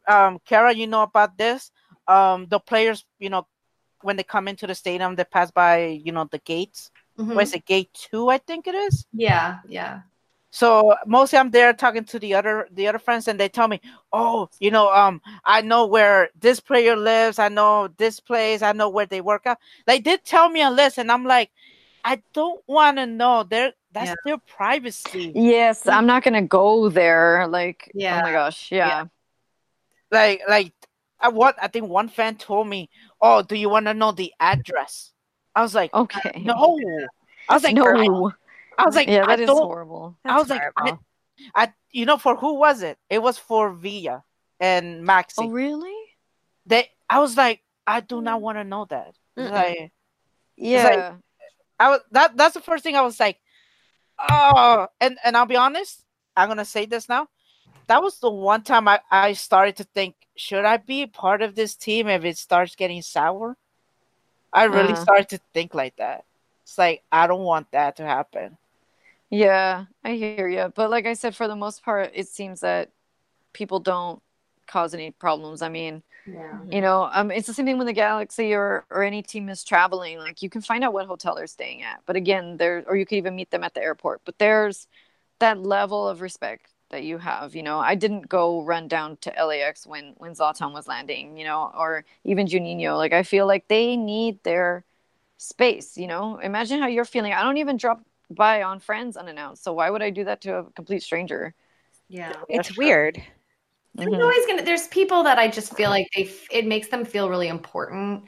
um 0.08 0.38
Kara, 0.44 0.74
you 0.74 0.86
know 0.86 1.02
about 1.02 1.38
this. 1.38 1.70
Um 2.08 2.46
the 2.48 2.58
players, 2.58 3.04
you 3.18 3.30
know, 3.30 3.46
when 4.02 4.16
they 4.16 4.24
come 4.24 4.48
into 4.48 4.66
the 4.66 4.74
stadium, 4.74 5.14
they 5.14 5.24
pass 5.24 5.50
by, 5.50 5.86
you 6.04 6.10
know, 6.12 6.28
the 6.30 6.38
gates. 6.38 6.90
Mm-hmm. 7.18 7.34
Where's 7.34 7.54
it? 7.54 7.64
Gate 7.64 7.90
two, 7.94 8.28
I 8.28 8.38
think 8.38 8.66
it 8.66 8.74
is. 8.74 9.06
Yeah, 9.12 9.58
yeah. 9.68 10.00
So 10.54 10.94
mostly 11.04 11.36
I'm 11.36 11.50
there 11.50 11.72
talking 11.72 12.04
to 12.04 12.18
the 12.20 12.34
other 12.34 12.68
the 12.70 12.86
other 12.86 13.00
friends, 13.00 13.26
and 13.26 13.40
they 13.40 13.48
tell 13.48 13.66
me, 13.66 13.80
"Oh, 14.12 14.48
you 14.60 14.70
know, 14.70 14.88
um, 14.94 15.20
I 15.44 15.62
know 15.62 15.84
where 15.84 16.30
this 16.38 16.60
player 16.60 16.94
lives. 16.94 17.40
I 17.40 17.48
know 17.48 17.88
this 17.98 18.20
place. 18.20 18.62
I 18.62 18.70
know 18.70 18.88
where 18.88 19.04
they 19.04 19.20
work 19.20 19.46
out." 19.46 19.58
They 19.86 19.98
did 19.98 20.24
tell 20.24 20.48
me 20.48 20.62
a 20.62 20.70
list, 20.70 20.98
and 20.98 21.10
I'm 21.10 21.24
like, 21.24 21.50
I 22.04 22.22
don't 22.34 22.62
want 22.68 22.98
to 22.98 23.06
know. 23.06 23.42
They're 23.42 23.72
that's 23.90 24.10
Yeah. 24.10 24.14
their 24.24 24.38
privacy. 24.38 25.32
Yes, 25.34 25.88
I'm 25.88 26.06
not 26.06 26.22
gonna 26.22 26.46
go 26.46 26.88
there. 26.88 27.48
Like, 27.48 27.90
Yeah. 27.92 28.20
oh 28.20 28.22
my 28.22 28.30
gosh, 28.30 28.70
yeah. 28.70 28.86
Yeah. 28.86 29.04
Like 30.12 30.42
like 30.48 30.72
I 31.18 31.30
what 31.30 31.56
I 31.60 31.66
think 31.66 31.88
one 31.88 32.08
fan 32.08 32.36
told 32.36 32.68
me, 32.68 32.90
"Oh, 33.20 33.42
do 33.42 33.56
you 33.56 33.68
want 33.68 33.86
to 33.86 33.94
know 33.94 34.12
the 34.12 34.32
address?" 34.38 35.14
I 35.56 35.62
was 35.62 35.74
like, 35.74 35.92
Okay. 35.92 36.42
"No." 36.46 36.78
I 37.48 37.54
was 37.54 37.64
like, 37.64 37.74
no. 37.74 38.32
I, 38.78 38.82
I 38.82 38.86
was 38.86 38.94
like, 38.94 39.08
yeah, 39.08 39.24
I 39.24 39.36
that 39.36 39.40
is 39.40 39.48
don't. 39.48 39.58
horrible. 39.58 40.16
I 40.28 40.38
was 40.38 40.48
like, 40.50 40.62
I, 40.76 40.94
I, 41.54 41.72
you 41.92 42.06
know, 42.06 42.16
for 42.18 42.36
who 42.36 42.54
was 42.54 42.82
it? 42.82 42.98
It 43.10 43.22
was 43.22 43.38
for 43.38 43.72
Villa 43.72 44.24
and 44.60 45.06
Maxi. 45.06 45.36
Oh, 45.38 45.48
really? 45.50 45.94
They, 46.66 46.90
I 47.08 47.20
was 47.20 47.36
like, 47.36 47.62
I 47.86 48.00
do 48.00 48.20
not 48.22 48.40
want 48.40 48.58
to 48.58 48.64
know 48.64 48.86
that. 48.86 49.14
Mm-mm. 49.38 49.50
Like, 49.50 49.92
Yeah. 50.56 51.16
I 51.78 51.90
was 51.90 52.00
that. 52.12 52.36
That's 52.36 52.54
the 52.54 52.60
first 52.60 52.84
thing 52.84 52.96
I 52.96 53.02
was 53.02 53.18
like, 53.20 53.40
oh, 54.18 54.88
and 55.00 55.18
and 55.24 55.36
I'll 55.36 55.46
be 55.46 55.56
honest. 55.56 56.04
I'm 56.36 56.48
gonna 56.48 56.64
say 56.64 56.86
this 56.86 57.08
now. 57.08 57.28
That 57.88 58.02
was 58.02 58.18
the 58.20 58.30
one 58.30 58.62
time 58.62 58.88
I 58.88 59.00
I 59.10 59.32
started 59.34 59.76
to 59.76 59.84
think, 59.84 60.16
should 60.36 60.64
I 60.64 60.78
be 60.78 61.06
part 61.06 61.42
of 61.42 61.54
this 61.54 61.76
team 61.76 62.08
if 62.08 62.24
it 62.24 62.38
starts 62.38 62.76
getting 62.76 63.02
sour? 63.02 63.56
I 64.52 64.64
really 64.64 64.94
Uh-huh. 64.94 65.04
started 65.04 65.28
to 65.30 65.40
think 65.52 65.74
like 65.74 65.96
that. 65.96 66.24
It's 66.64 66.78
like 66.78 67.02
I 67.12 67.26
don't 67.26 67.42
want 67.44 67.70
that 67.72 67.96
to 67.96 68.04
happen. 68.04 68.56
Yeah, 69.34 69.86
I 70.04 70.12
hear 70.14 70.48
you. 70.48 70.72
But 70.74 70.90
like 70.90 71.06
I 71.06 71.14
said, 71.14 71.34
for 71.34 71.48
the 71.48 71.56
most 71.56 71.82
part, 71.82 72.12
it 72.14 72.28
seems 72.28 72.60
that 72.60 72.90
people 73.52 73.80
don't 73.80 74.22
cause 74.66 74.94
any 74.94 75.10
problems. 75.12 75.62
I 75.62 75.68
mean, 75.68 76.02
Yeah. 76.26 76.60
you 76.70 76.80
know, 76.80 77.10
um, 77.12 77.30
it's 77.30 77.46
the 77.46 77.54
same 77.54 77.66
thing 77.66 77.78
when 77.78 77.86
the 77.86 77.92
Galaxy 77.94 78.54
or 78.54 78.86
or 78.90 79.02
any 79.04 79.22
team 79.22 79.48
is 79.48 79.64
traveling. 79.64 80.18
Like 80.18 80.42
you 80.42 80.50
can 80.50 80.62
find 80.62 80.84
out 80.84 80.92
what 80.94 81.06
hotel 81.06 81.34
they're 81.36 81.46
staying 81.48 81.82
at, 81.82 82.02
but 82.06 82.16
again, 82.16 82.58
there 82.58 82.84
or 82.88 82.96
you 82.96 83.06
could 83.06 83.18
even 83.18 83.36
meet 83.36 83.50
them 83.50 83.64
at 83.64 83.74
the 83.74 83.82
airport. 83.82 84.22
But 84.24 84.38
there's 84.38 84.88
that 85.40 85.58
level 85.60 86.08
of 86.08 86.20
respect 86.22 86.70
that 86.90 87.04
you 87.04 87.18
have. 87.18 87.54
You 87.56 87.62
know, 87.64 87.80
I 87.80 87.94
didn't 87.96 88.28
go 88.28 88.62
run 88.64 88.88
down 88.88 89.18
to 89.18 89.32
LAX 89.38 89.86
when 89.86 90.14
when 90.18 90.34
Zlatan 90.34 90.72
was 90.74 90.88
landing. 90.88 91.36
You 91.38 91.44
know, 91.44 91.72
or 91.76 92.04
even 92.24 92.46
Juninho. 92.46 92.96
Like 92.98 93.12
I 93.14 93.22
feel 93.24 93.46
like 93.46 93.68
they 93.68 93.96
need 93.96 94.42
their 94.44 94.84
space. 95.38 95.96
You 95.98 96.06
know, 96.08 96.38
imagine 96.38 96.80
how 96.80 96.86
you're 96.88 97.04
feeling. 97.04 97.32
I 97.32 97.42
don't 97.42 97.58
even 97.58 97.76
drop 97.76 98.02
by 98.34 98.62
on 98.62 98.80
friends 98.80 99.16
unannounced. 99.16 99.64
So 99.64 99.72
why 99.72 99.90
would 99.90 100.02
I 100.02 100.10
do 100.10 100.24
that 100.24 100.40
to 100.42 100.56
a 100.58 100.64
complete 100.72 101.02
stranger? 101.02 101.54
Yeah. 102.08 102.32
It's 102.48 102.68
That's 102.68 102.78
weird. 102.78 103.22
There's 103.94 104.12
Mhm. 104.12 104.20
always 104.22 104.46
gonna. 104.46 104.62
There's 104.62 104.88
people 104.88 105.22
that 105.22 105.38
I 105.38 105.48
just 105.48 105.74
feel 105.76 105.90
like 105.90 106.08
they. 106.16 106.24
f- 106.24 106.48
It 106.50 106.66
makes 106.66 106.88
them 106.88 107.04
feel 107.04 107.28
really 107.30 107.48
important 107.48 108.24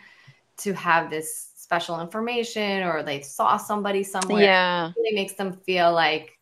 to 0.58 0.72
have 0.74 1.10
this 1.10 1.52
special 1.56 2.00
information, 2.00 2.84
or 2.84 3.02
they 3.02 3.20
saw 3.22 3.56
somebody 3.56 4.02
somewhere. 4.04 4.42
Yeah. 4.42 4.92
It 4.96 5.14
makes 5.14 5.34
them 5.34 5.52
feel 5.66 5.92
like, 5.92 6.38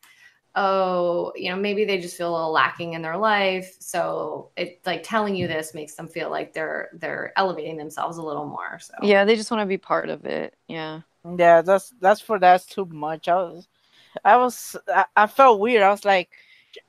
oh, 0.55 1.33
you 1.35 1.49
know, 1.49 1.55
maybe 1.57 1.85
they 1.85 1.97
just 1.97 2.17
feel 2.17 2.31
a 2.31 2.35
little 2.35 2.51
lacking 2.51 2.93
in 2.93 3.01
their 3.01 3.17
life. 3.17 3.75
So 3.79 4.51
it 4.55 4.81
like 4.85 5.03
telling 5.03 5.35
you 5.35 5.47
this 5.47 5.73
makes 5.73 5.95
them 5.95 6.07
feel 6.07 6.29
like 6.29 6.53
they're 6.53 6.89
they're 6.93 7.33
elevating 7.35 7.77
themselves 7.77 8.17
a 8.17 8.23
little 8.23 8.45
more. 8.45 8.79
So 8.79 8.93
Yeah, 9.01 9.25
they 9.25 9.35
just 9.35 9.51
want 9.51 9.61
to 9.61 9.65
be 9.65 9.77
part 9.77 10.09
of 10.09 10.25
it. 10.25 10.55
Yeah. 10.67 11.01
Yeah, 11.37 11.61
that's 11.61 11.93
that's 11.99 12.21
for 12.21 12.39
that's 12.39 12.65
too 12.65 12.85
much. 12.85 13.27
I 13.27 13.35
was, 13.35 13.67
I 14.23 14.37
was, 14.37 14.75
I, 14.87 15.05
I 15.15 15.27
felt 15.27 15.59
weird. 15.59 15.81
I 15.81 15.89
was 15.89 16.05
like, 16.05 16.29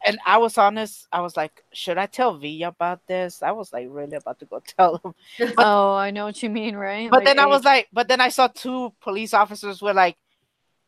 and 0.07 0.18
I 0.26 0.39
was 0.39 0.59
honest. 0.59 1.07
I 1.12 1.20
was 1.20 1.37
like, 1.37 1.64
should 1.72 1.99
I 1.99 2.07
tell 2.07 2.37
V 2.37 2.62
about 2.62 3.07
this? 3.07 3.43
I 3.43 3.53
was 3.53 3.72
like 3.72 3.87
really 3.89 4.16
about 4.16 4.39
to 4.41 4.45
go 4.45 4.61
tell 4.78 5.01
him. 5.05 5.55
oh, 5.59 5.95
I 5.95 6.11
know 6.11 6.26
what 6.26 6.43
you 6.43 6.51
mean, 6.51 6.76
right? 6.76 7.11
But 7.11 7.24
then 7.24 7.39
I 7.39 7.47
was 7.47 7.64
eh. 7.64 7.68
like, 7.68 7.89
but 7.93 8.09
then 8.09 8.20
I 8.20 8.28
saw 8.28 8.49
two 8.49 8.93
police 9.01 9.32
officers 9.32 9.80
with 9.80 9.97
like 9.97 10.16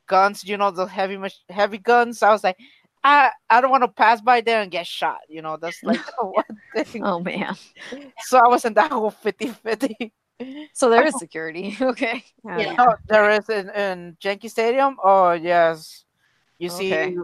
guns, 0.06 0.44
you 0.44 0.56
know, 0.56 0.70
the 0.70 0.86
heavy 0.86 1.18
heavy 1.48 1.78
guns. 1.78 2.22
I 2.22 2.30
was 2.30 2.44
like, 2.44 2.58
I 3.02 3.30
I 3.48 3.60
don't 3.60 3.70
want 3.70 3.84
to 3.84 3.88
pass 3.88 4.20
by 4.20 4.40
there 4.40 4.60
and 4.60 4.70
get 4.70 4.86
shot. 4.86 5.20
You 5.28 5.42
know, 5.42 5.56
that's 5.56 5.82
like 5.82 6.00
one 6.20 6.44
thing. 6.84 7.04
oh 7.04 7.20
man. 7.20 7.56
So 8.20 8.38
I 8.38 8.48
was 8.48 8.64
in 8.64 8.74
that 8.74 8.90
whole 8.90 9.10
50-50. 9.10 10.10
So 10.72 10.90
there 10.90 11.04
is 11.06 11.18
security. 11.18 11.76
Okay. 11.82 12.24
Um, 12.48 12.58
Yeah. 12.60 12.76
Oh, 12.78 12.94
there 13.08 13.30
is 13.30 13.48
in 13.48 13.70
in 13.70 14.16
Yankee 14.22 14.48
Stadium. 14.48 14.96
Oh 15.02 15.32
yes, 15.32 16.04
you 16.58 16.68
see. 16.68 16.92
Okay. 16.92 17.16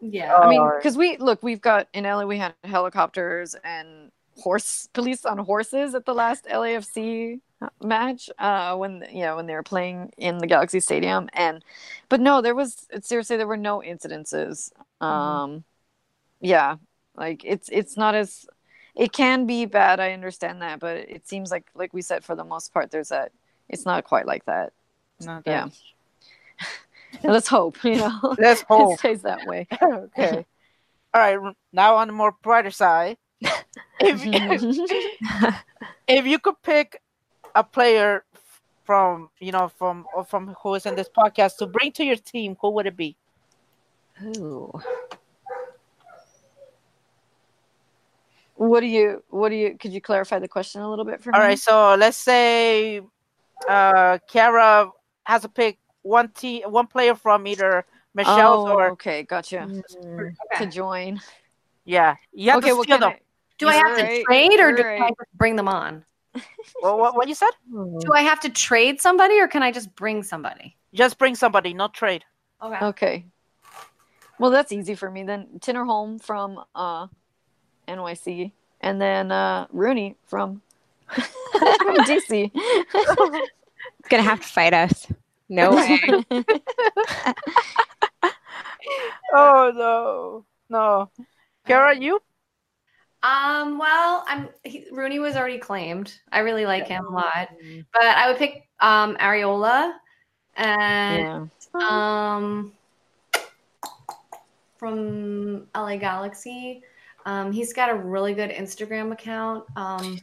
yeah. 0.00 0.36
I 0.36 0.48
mean, 0.48 0.68
because 0.76 0.96
we 0.96 1.16
look, 1.18 1.42
we've 1.42 1.60
got 1.60 1.88
in 1.92 2.04
LA, 2.04 2.24
we 2.24 2.38
had 2.38 2.54
helicopters 2.64 3.54
and 3.64 4.10
horse 4.36 4.88
police 4.92 5.24
on 5.24 5.38
horses 5.38 5.94
at 5.94 6.04
the 6.04 6.14
last 6.14 6.46
LAFC 6.46 7.40
match. 7.82 8.30
Uh, 8.38 8.76
when 8.76 9.04
you 9.10 9.22
know 9.22 9.36
when 9.36 9.46
they 9.46 9.54
were 9.54 9.62
playing 9.62 10.12
in 10.16 10.38
the 10.38 10.46
Galaxy 10.46 10.80
Stadium, 10.80 11.28
and 11.32 11.64
but 12.08 12.20
no, 12.20 12.40
there 12.40 12.54
was 12.54 12.86
seriously 13.02 13.36
there 13.36 13.46
were 13.46 13.56
no 13.56 13.80
incidences. 13.80 14.70
Um, 15.00 15.64
yeah, 16.40 16.76
like 17.16 17.44
it's 17.44 17.68
it's 17.70 17.96
not 17.96 18.14
as 18.14 18.46
it 18.98 19.12
can 19.12 19.46
be 19.46 19.64
bad. 19.64 20.00
I 20.00 20.12
understand 20.12 20.60
that, 20.60 20.80
but 20.80 20.96
it 20.96 21.26
seems 21.26 21.52
like 21.52 21.66
like 21.74 21.94
we 21.94 22.02
said 22.02 22.24
for 22.24 22.34
the 22.34 22.44
most 22.44 22.74
part, 22.74 22.90
there's 22.90 23.10
that. 23.10 23.30
It's 23.68 23.86
not 23.86 24.04
quite 24.04 24.26
like 24.26 24.44
that. 24.46 24.72
No, 25.20 25.40
Yeah. 25.46 25.68
Let's 27.22 27.48
hope, 27.48 27.82
you 27.84 27.96
know, 27.96 28.18
Let's 28.38 28.62
hope 28.68 28.94
it 28.94 28.98
stays 28.98 29.22
that 29.22 29.46
way. 29.46 29.68
okay. 29.80 30.44
All 31.14 31.20
right. 31.22 31.54
Now 31.72 31.96
on 31.96 32.08
the 32.08 32.12
more 32.12 32.34
brighter 32.42 32.72
side, 32.72 33.16
if 34.00 34.24
if 36.08 36.26
you 36.26 36.38
could 36.40 36.60
pick 36.62 37.00
a 37.54 37.62
player 37.62 38.24
from 38.84 39.30
you 39.38 39.52
know 39.52 39.68
from 39.68 40.06
or 40.12 40.24
from 40.24 40.56
who 40.62 40.74
is 40.74 40.86
in 40.86 40.96
this 40.96 41.08
podcast 41.08 41.58
to 41.58 41.66
bring 41.66 41.92
to 41.92 42.04
your 42.04 42.16
team, 42.16 42.56
who 42.60 42.70
would 42.70 42.86
it 42.86 42.96
be? 42.96 43.16
Ooh. 44.36 44.72
What 48.58 48.80
do 48.80 48.86
you? 48.86 49.22
What 49.28 49.50
do 49.50 49.54
you? 49.54 49.78
Could 49.78 49.92
you 49.92 50.00
clarify 50.00 50.40
the 50.40 50.48
question 50.48 50.82
a 50.82 50.90
little 50.90 51.04
bit 51.04 51.22
for 51.22 51.32
All 51.34 51.40
me? 51.40 51.46
right. 51.46 51.58
So 51.58 51.94
let's 51.94 52.16
say 52.18 53.00
uh 53.68 54.18
Kara 54.28 54.90
has 55.24 55.42
to 55.42 55.48
pick 55.48 55.78
one 56.02 56.28
t 56.30 56.62
one 56.66 56.88
player 56.88 57.14
from 57.14 57.46
either 57.46 57.84
Michelle's 58.14 58.68
oh, 58.68 58.72
or 58.72 58.90
okay, 58.90 59.22
gotcha. 59.22 59.68
Mm, 59.68 60.34
To 60.58 60.66
join. 60.66 61.20
yeah. 61.84 62.16
You 62.32 62.50
have 62.50 62.58
okay, 62.58 62.70
to 62.70 62.76
what 62.76 62.84
steal 62.84 62.98
them. 62.98 63.10
I? 63.10 63.20
do 63.58 63.68
I 63.68 63.74
have 63.74 63.96
to 63.96 64.24
trade 64.24 64.60
or 64.60 64.72
do 64.72 64.82
I 64.82 64.98
right. 64.98 65.14
just 65.16 65.32
bring 65.34 65.54
them 65.54 65.68
on? 65.68 66.04
well, 66.82 66.98
what, 66.98 67.14
what 67.16 67.28
you 67.28 67.34
said? 67.34 67.50
Do 67.70 68.12
I 68.12 68.22
have 68.22 68.40
to 68.40 68.50
trade 68.50 69.00
somebody 69.00 69.40
or 69.40 69.46
can 69.46 69.62
I 69.62 69.70
just 69.70 69.94
bring 69.94 70.22
somebody? 70.22 70.76
Just 70.94 71.18
bring 71.18 71.34
somebody, 71.34 71.74
not 71.74 71.94
trade. 71.94 72.24
Okay. 72.62 72.84
Okay. 72.86 73.24
Well, 74.38 74.50
that's 74.50 74.72
easy 74.72 74.94
for 74.94 75.10
me 75.10 75.24
then. 75.24 75.46
Tinnerholm 75.58 76.22
from 76.22 76.62
uh, 76.74 77.08
NYC, 77.88 78.52
and 78.80 79.00
then 79.00 79.32
uh, 79.32 79.66
Rooney 79.72 80.16
from 80.26 80.62
DC. 81.10 82.52
Gonna 84.08 84.22
have 84.22 84.40
to 84.40 84.46
fight 84.46 84.74
us. 84.74 85.06
No 85.48 85.70
way. 85.74 86.00
Oh 89.32 89.72
no, 89.74 90.44
no. 90.68 91.10
Kara, 91.66 91.98
you? 91.98 92.20
Um. 93.22 93.78
Well, 93.78 94.24
I'm 94.26 94.48
he, 94.64 94.86
Rooney 94.92 95.18
was 95.18 95.36
already 95.36 95.58
claimed. 95.58 96.18
I 96.30 96.40
really 96.40 96.66
like 96.66 96.86
him 96.86 97.06
a 97.06 97.10
lot, 97.10 97.48
but 97.92 98.02
I 98.02 98.28
would 98.28 98.38
pick 98.38 98.68
um 98.80 99.16
Areola 99.16 99.94
and 100.56 101.50
yeah. 101.74 101.88
um 101.88 102.72
from 104.78 105.66
LA 105.74 105.96
Galaxy. 105.96 106.82
Um, 107.28 107.52
he's 107.52 107.72
got 107.74 107.90
a 107.90 107.94
really 107.94 108.32
good 108.32 108.48
Instagram 108.50 109.12
account. 109.12 109.64
Um, 109.76 110.18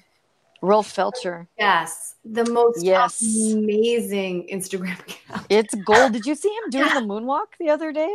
Rolf 0.61 0.87
Feltscher. 0.95 1.45
yes, 1.59 2.15
the 2.25 2.45
most 2.49 2.83
Yes. 2.83 3.21
amazing 3.53 4.47
Instagram 4.51 4.99
account. 5.07 5.45
It's 5.49 5.75
gold. 5.75 6.13
Did 6.13 6.25
you 6.25 6.33
see 6.33 6.49
him 6.49 6.69
doing 6.71 6.93
the 6.95 7.01
moonwalk 7.11 7.49
the 7.59 7.69
other 7.69 7.91
day? 7.93 8.13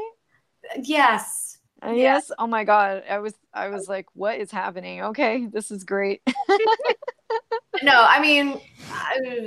Yes, 0.82 1.59
Uh, 1.82 1.91
Yeah. 1.91 2.14
Yes. 2.14 2.32
Oh 2.38 2.47
my 2.49 2.64
god. 2.64 3.05
I 3.09 3.18
was 3.20 3.34
I 3.55 3.68
was 3.68 3.88
like, 3.88 4.07
what 4.14 4.38
is 4.38 4.51
happening? 4.51 5.03
Okay, 5.11 5.47
this 5.47 5.70
is 5.70 5.84
great. 5.84 6.20
no, 7.82 7.93
I 7.95 8.20
mean, 8.20 8.61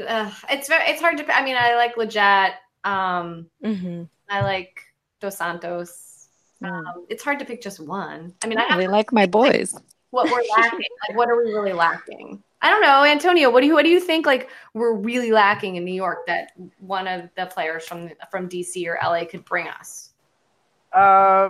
uh, 0.08 0.32
it's 0.50 0.68
very, 0.68 0.90
it's 0.90 1.02
hard 1.02 1.18
to. 1.18 1.36
I 1.38 1.44
mean, 1.44 1.56
I 1.60 1.76
like 1.76 1.96
Lletget. 1.96 2.54
Um, 2.86 3.48
Mhm. 3.64 4.08
I 4.30 4.42
like 4.42 4.80
Dos 5.22 5.38
Santos. 5.38 6.13
Mm. 6.64 6.70
Um, 6.70 7.06
it's 7.10 7.24
hard 7.24 7.40
to 7.40 7.46
pick 7.46 7.62
just 7.62 7.80
one. 7.80 8.34
I 8.44 8.48
mean, 8.48 8.58
I 8.58 8.64
I 8.64 8.68
have 8.70 8.78
really 8.78 8.92
like 8.92 9.12
my 9.12 9.26
boys. 9.26 9.76
what 10.12 10.32
we're 10.32 10.44
lacking. 10.58 10.80
like, 11.10 11.18
what 11.18 11.30
are 11.30 11.38
we 11.44 11.52
really 11.52 11.74
lacking? 11.74 12.44
I 12.62 12.70
don't 12.70 12.82
know, 12.82 13.04
Antonio. 13.04 13.50
What 13.50 13.62
do 13.62 13.68
you 13.68 13.74
what 13.74 13.84
do 13.84 13.90
you 13.90 14.00
think? 14.00 14.26
Like, 14.26 14.50
we're 14.74 14.94
really 14.94 15.32
lacking 15.32 15.76
in 15.76 15.84
New 15.84 15.94
York 15.94 16.26
that 16.28 16.52
one 16.80 17.08
of 17.08 17.30
the 17.36 17.46
players 17.48 17.86
from 17.86 18.10
from 18.32 18.48
DC 18.48 18.88
or 18.88 18.98
LA 19.04 19.26
could 19.26 19.44
bring 19.44 19.68
us. 19.68 20.12
Uh, 20.94 21.50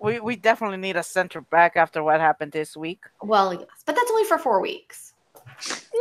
we 0.00 0.20
we 0.20 0.36
definitely 0.36 0.78
need 0.78 0.96
a 0.96 1.02
center 1.02 1.40
back 1.42 1.76
after 1.76 2.02
what 2.02 2.20
happened 2.20 2.52
this 2.52 2.76
week. 2.76 3.04
Well, 3.22 3.52
yes, 3.52 3.66
but 3.84 3.94
that's 3.94 4.10
only 4.10 4.24
for 4.24 4.38
four 4.38 4.60
weeks. 4.60 5.12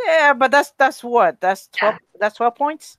Yeah, 0.06 0.34
but 0.34 0.52
that's 0.52 0.72
that's 0.78 1.04
what 1.04 1.42
that's 1.42 1.68
twelve. 1.68 1.96
That's 2.20 2.38
twelve 2.38 2.56
points. 2.56 2.98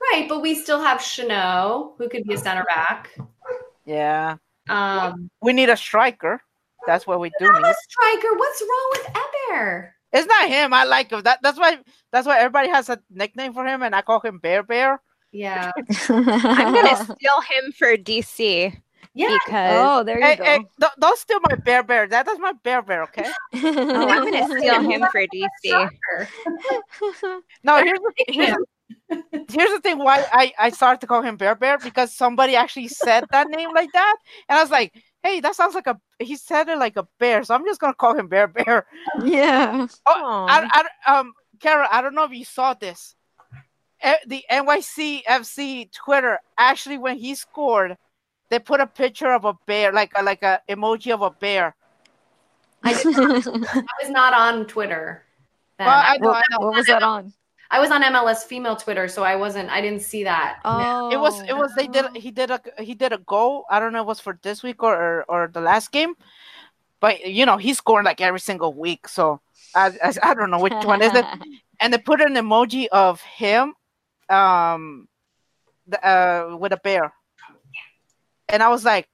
Right, 0.00 0.28
but 0.28 0.42
we 0.42 0.54
still 0.54 0.80
have 0.80 1.00
Chanot, 1.00 1.94
who 1.98 2.08
could 2.08 2.24
be 2.24 2.34
a 2.34 2.38
center 2.38 2.64
back. 2.64 3.10
Yeah, 3.86 4.36
Um, 4.68 5.30
we 5.40 5.52
need 5.52 5.68
a 5.70 5.76
striker. 5.76 6.40
That's 6.86 7.06
what 7.06 7.20
we 7.20 7.30
do 7.38 7.46
not 7.46 7.62
need. 7.62 7.68
a 7.70 7.74
striker. 7.88 8.34
What's 8.36 8.60
wrong 8.62 8.88
with 8.92 9.06
Heber? 9.50 9.94
It's 10.12 10.26
not 10.26 10.48
him. 10.48 10.72
I 10.72 10.84
like 10.84 11.10
him. 11.10 11.22
That 11.22 11.40
that's 11.42 11.58
why 11.58 11.78
that's 12.12 12.26
why 12.26 12.38
everybody 12.38 12.68
has 12.68 12.88
a 12.88 12.98
nickname 13.10 13.52
for 13.54 13.66
him, 13.66 13.82
and 13.82 13.94
I 13.94 14.02
call 14.02 14.20
him 14.20 14.38
Bear 14.38 14.62
Bear. 14.62 15.00
Yeah, 15.32 15.72
I'm 16.08 16.24
gonna 16.74 16.96
steal 16.96 17.40
him 17.50 17.72
for 17.78 17.96
DC 17.96 18.76
yeah. 19.14 19.36
because 19.46 19.72
oh, 19.82 20.04
there 20.04 20.18
you 20.18 20.24
Hey, 20.24 20.36
go. 20.36 20.44
hey, 20.44 20.58
don't, 20.78 20.92
don't 21.00 21.18
steal 21.18 21.40
my 21.48 21.56
Bear 21.56 21.82
Bear. 21.82 22.06
That 22.06 22.28
is 22.28 22.38
my 22.38 22.52
Bear 22.62 22.82
Bear. 22.82 23.02
Okay. 23.04 23.26
oh, 23.54 24.08
I'm 24.08 24.30
gonna 24.30 24.58
steal 24.58 24.80
him 24.80 25.04
for 25.10 25.22
DC. 25.26 25.48
Soccer. 25.64 26.28
No, 27.64 27.76
here's 27.82 27.98
the 27.98 28.12
here's, 28.28 28.56
here's 29.08 29.70
the 29.70 29.80
thing. 29.82 29.98
Why 29.98 30.24
I 30.32 30.52
I 30.58 30.70
started 30.70 31.00
to 31.00 31.06
call 31.06 31.22
him 31.22 31.36
Bear 31.36 31.54
Bear 31.54 31.78
because 31.78 32.12
somebody 32.12 32.56
actually 32.56 32.88
said 32.88 33.24
that 33.30 33.48
name 33.48 33.70
like 33.74 33.92
that, 33.92 34.16
and 34.48 34.58
I 34.58 34.62
was 34.62 34.70
like, 34.70 34.92
hey, 35.22 35.40
that 35.40 35.54
sounds 35.54 35.74
like 35.74 35.86
a. 35.86 35.98
He 36.18 36.36
said 36.36 36.68
it 36.68 36.78
like 36.78 36.96
a 36.96 37.06
bear, 37.18 37.44
so 37.44 37.54
I'm 37.54 37.64
just 37.64 37.80
gonna 37.80 37.94
call 37.94 38.16
him 38.16 38.28
Bear 38.28 38.48
Bear. 38.48 38.86
yeah. 39.22 39.86
Oh, 40.06 40.46
I, 40.48 40.84
I, 41.06 41.18
um, 41.18 41.32
Kara, 41.60 41.88
I 41.90 42.00
don't 42.00 42.14
know 42.14 42.24
if 42.24 42.32
you 42.32 42.44
saw 42.44 42.74
this. 42.74 43.14
Eh, 44.02 44.14
The 44.26 44.44
NYC 44.50 45.24
FC 45.24 45.90
Twitter 45.92 46.38
actually, 46.58 46.98
when 46.98 47.16
he 47.18 47.34
scored, 47.34 47.96
they 48.50 48.58
put 48.58 48.80
a 48.80 48.86
picture 48.86 49.32
of 49.32 49.44
a 49.44 49.54
bear, 49.66 49.92
like 49.92 50.12
a, 50.16 50.22
like 50.22 50.42
a 50.42 50.60
emoji 50.68 51.12
of 51.12 51.22
a 51.22 51.30
bear. 51.30 51.74
I, 52.82 52.92
not, 52.92 53.46
I 53.46 53.82
was 54.02 54.10
not 54.10 54.32
on 54.32 54.66
Twitter. 54.66 55.24
Well, 55.78 55.88
I 55.88 56.18
know, 56.18 56.32
I 56.32 56.42
know. 56.50 56.58
what 56.66 56.76
was 56.76 56.86
that 56.86 57.02
on? 57.02 57.32
I 57.70 57.80
was 57.80 57.90
on 57.90 58.02
MLS 58.02 58.44
female 58.44 58.76
Twitter, 58.76 59.08
so 59.08 59.22
I 59.22 59.36
wasn't. 59.36 59.70
I 59.70 59.80
didn't 59.80 60.02
see 60.02 60.24
that. 60.24 60.60
Oh, 60.64 61.10
It 61.10 61.18
was, 61.18 61.40
it 61.48 61.56
was. 61.56 61.72
They 61.74 61.86
did. 61.86 62.16
He 62.16 62.30
did 62.30 62.50
a, 62.50 62.60
he 62.78 62.94
did 62.94 63.12
a 63.12 63.18
goal. 63.18 63.64
I 63.70 63.80
don't 63.80 63.92
know, 63.92 64.00
if 64.00 64.04
it 64.04 64.08
was 64.08 64.20
for 64.20 64.38
this 64.42 64.62
week 64.62 64.82
or 64.82 64.94
or, 64.94 65.24
or 65.28 65.48
the 65.48 65.60
last 65.60 65.90
game, 65.92 66.14
but 67.00 67.26
you 67.26 67.46
know, 67.46 67.56
he 67.56 67.74
scored 67.74 68.04
like 68.04 68.20
every 68.20 68.40
single 68.40 68.72
week. 68.72 69.08
So 69.08 69.40
I, 69.74 69.92
I, 70.02 70.12
I 70.22 70.34
don't 70.34 70.50
know 70.50 70.60
which 70.60 70.72
one 70.84 71.02
is 71.02 71.14
it. 71.14 71.24
and 71.80 71.92
they 71.92 71.98
put 71.98 72.20
an 72.20 72.34
emoji 72.34 72.86
of 72.88 73.20
him 73.20 73.74
um 74.28 75.06
the, 75.86 76.04
uh 76.04 76.56
with 76.56 76.72
a 76.72 76.76
bear 76.78 77.12
and 78.48 78.60
i 78.62 78.68
was 78.68 78.84
like 78.84 79.08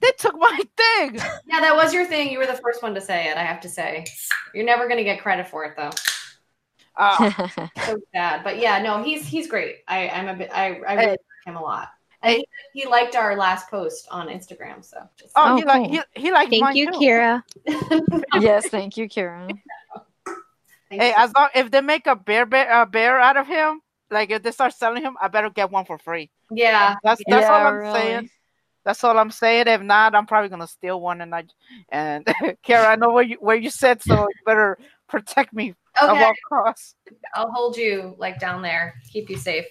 they 0.00 0.10
took 0.18 0.34
my 0.36 0.60
thing 0.76 1.14
Yeah, 1.46 1.60
that 1.60 1.76
was 1.76 1.92
your 1.92 2.06
thing. 2.06 2.30
You 2.30 2.38
were 2.38 2.46
the 2.46 2.60
first 2.62 2.82
one 2.82 2.94
to 2.94 3.00
say 3.00 3.28
it. 3.28 3.36
I 3.36 3.42
have 3.42 3.60
to 3.60 3.68
say, 3.68 4.06
you're 4.54 4.64
never 4.64 4.86
going 4.86 4.96
to 4.96 5.04
get 5.04 5.20
credit 5.20 5.46
for 5.46 5.64
it 5.64 5.74
though. 5.76 5.90
Uh, 7.00 7.30
So 7.86 7.98
sad, 8.14 8.44
but 8.44 8.58
yeah, 8.58 8.82
no, 8.82 9.02
he's 9.02 9.26
he's 9.26 9.46
great. 9.46 9.78
I 9.88 10.08
I'm 10.10 10.28
a 10.28 10.34
bit. 10.34 10.50
I 10.52 10.66
I 10.86 10.94
really 10.94 11.02
Hey. 11.02 11.10
like 11.10 11.18
him 11.46 11.56
a 11.56 11.62
lot. 11.62 11.88
And 12.22 12.34
he, 12.34 12.46
he 12.74 12.86
liked 12.86 13.16
our 13.16 13.36
last 13.36 13.70
post 13.70 14.06
on 14.10 14.28
Instagram. 14.28 14.84
So 14.84 14.98
just 15.16 15.32
oh, 15.36 15.54
Oh, 15.54 15.56
he 15.56 15.64
like 15.64 15.90
he, 15.90 16.00
he 16.14 16.30
liked 16.30 16.50
Thank 16.50 16.62
mine 16.62 16.76
you, 16.76 16.86
too. 16.86 16.92
Kira. 16.92 17.42
yes, 18.40 18.68
thank 18.68 18.96
you, 18.96 19.08
Kira. 19.08 19.48
Thank 20.90 21.02
hey 21.02 21.08
you. 21.10 21.14
as 21.16 21.32
long 21.36 21.48
if 21.54 21.70
they 21.70 21.80
make 21.80 22.06
a 22.08 22.16
bear 22.16 22.44
bear 22.44 22.82
a 22.82 22.84
bear 22.84 23.20
out 23.20 23.36
of 23.36 23.46
him 23.46 23.80
like 24.10 24.30
if 24.30 24.42
they 24.42 24.50
start 24.50 24.74
selling 24.74 25.02
him 25.02 25.16
i 25.20 25.28
better 25.28 25.48
get 25.48 25.70
one 25.70 25.84
for 25.84 25.98
free 25.98 26.28
yeah, 26.50 26.96
that's 27.04 27.22
that's 27.28 27.48
Yeah, 27.48 27.54
all 27.54 27.64
i'm 27.64 27.78
really. 27.78 27.92
saying 27.92 28.30
that's 28.84 29.04
all 29.04 29.16
i'm 29.16 29.30
saying 29.30 29.68
if 29.68 29.80
not 29.82 30.16
i'm 30.16 30.26
probably 30.26 30.48
gonna 30.48 30.66
steal 30.66 31.00
one 31.00 31.20
and 31.20 31.32
i 31.32 31.44
and 31.90 32.26
kara 32.64 32.88
i 32.88 32.96
know 32.96 33.12
where 33.12 33.22
you 33.22 33.36
where 33.38 33.54
you 33.56 33.70
said 33.70 34.02
so 34.02 34.26
you 34.26 34.34
better 34.44 34.76
protect 35.08 35.52
me 35.52 35.74
at 35.96 36.10
okay. 36.10 36.24
all 36.24 36.32
costs 36.48 36.94
I'll 37.34 37.50
hold 37.50 37.76
you 37.76 38.14
like 38.18 38.38
down 38.38 38.62
there, 38.62 39.00
keep 39.10 39.30
you 39.30 39.36
safe. 39.36 39.66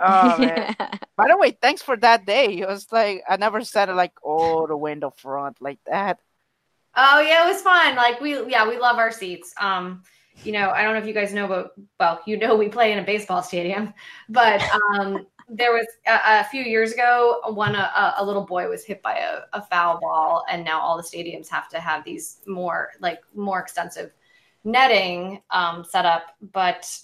oh 0.00 0.38
man 0.38 0.74
By 1.18 1.26
the 1.26 1.36
way, 1.36 1.50
thanks 1.50 1.82
for 1.82 1.96
that 1.96 2.26
day. 2.26 2.60
It 2.60 2.68
was 2.68 2.86
like 2.92 3.24
I 3.28 3.36
never 3.36 3.62
said 3.64 3.88
it 3.88 3.94
like 3.94 4.12
oh 4.24 4.68
the 4.68 4.76
window 4.76 5.12
front 5.16 5.60
like 5.60 5.80
that. 5.86 6.20
Oh 6.96 7.20
yeah, 7.20 7.44
it 7.44 7.52
was 7.52 7.60
fun. 7.60 7.96
Like 7.96 8.20
we 8.20 8.48
yeah, 8.48 8.68
we 8.68 8.78
love 8.78 8.98
our 8.98 9.10
seats. 9.10 9.52
Um, 9.60 10.04
you 10.44 10.52
know, 10.52 10.70
I 10.70 10.82
don't 10.82 10.94
know 10.94 11.00
if 11.00 11.06
you 11.06 11.12
guys 11.12 11.32
know, 11.32 11.48
but 11.48 11.72
well, 11.98 12.20
you 12.24 12.38
know, 12.38 12.56
we 12.56 12.68
play 12.68 12.92
in 12.92 13.00
a 13.00 13.04
baseball 13.04 13.42
stadium. 13.42 13.92
But 14.28 14.62
um, 14.72 15.26
there 15.48 15.72
was 15.72 15.86
a, 16.06 16.40
a 16.40 16.44
few 16.44 16.62
years 16.62 16.92
ago, 16.92 17.40
one 17.46 17.74
a, 17.74 18.14
a 18.18 18.24
little 18.24 18.46
boy 18.46 18.68
was 18.68 18.84
hit 18.84 19.02
by 19.02 19.16
a, 19.16 19.40
a 19.52 19.62
foul 19.62 19.98
ball, 20.00 20.44
and 20.48 20.64
now 20.64 20.80
all 20.80 20.96
the 20.96 21.02
stadiums 21.02 21.48
have 21.48 21.68
to 21.70 21.80
have 21.80 22.04
these 22.04 22.42
more 22.46 22.90
like 23.00 23.20
more 23.34 23.58
extensive 23.58 24.12
netting 24.64 25.40
um, 25.50 25.84
set 25.84 26.06
up. 26.06 26.34
But 26.52 26.96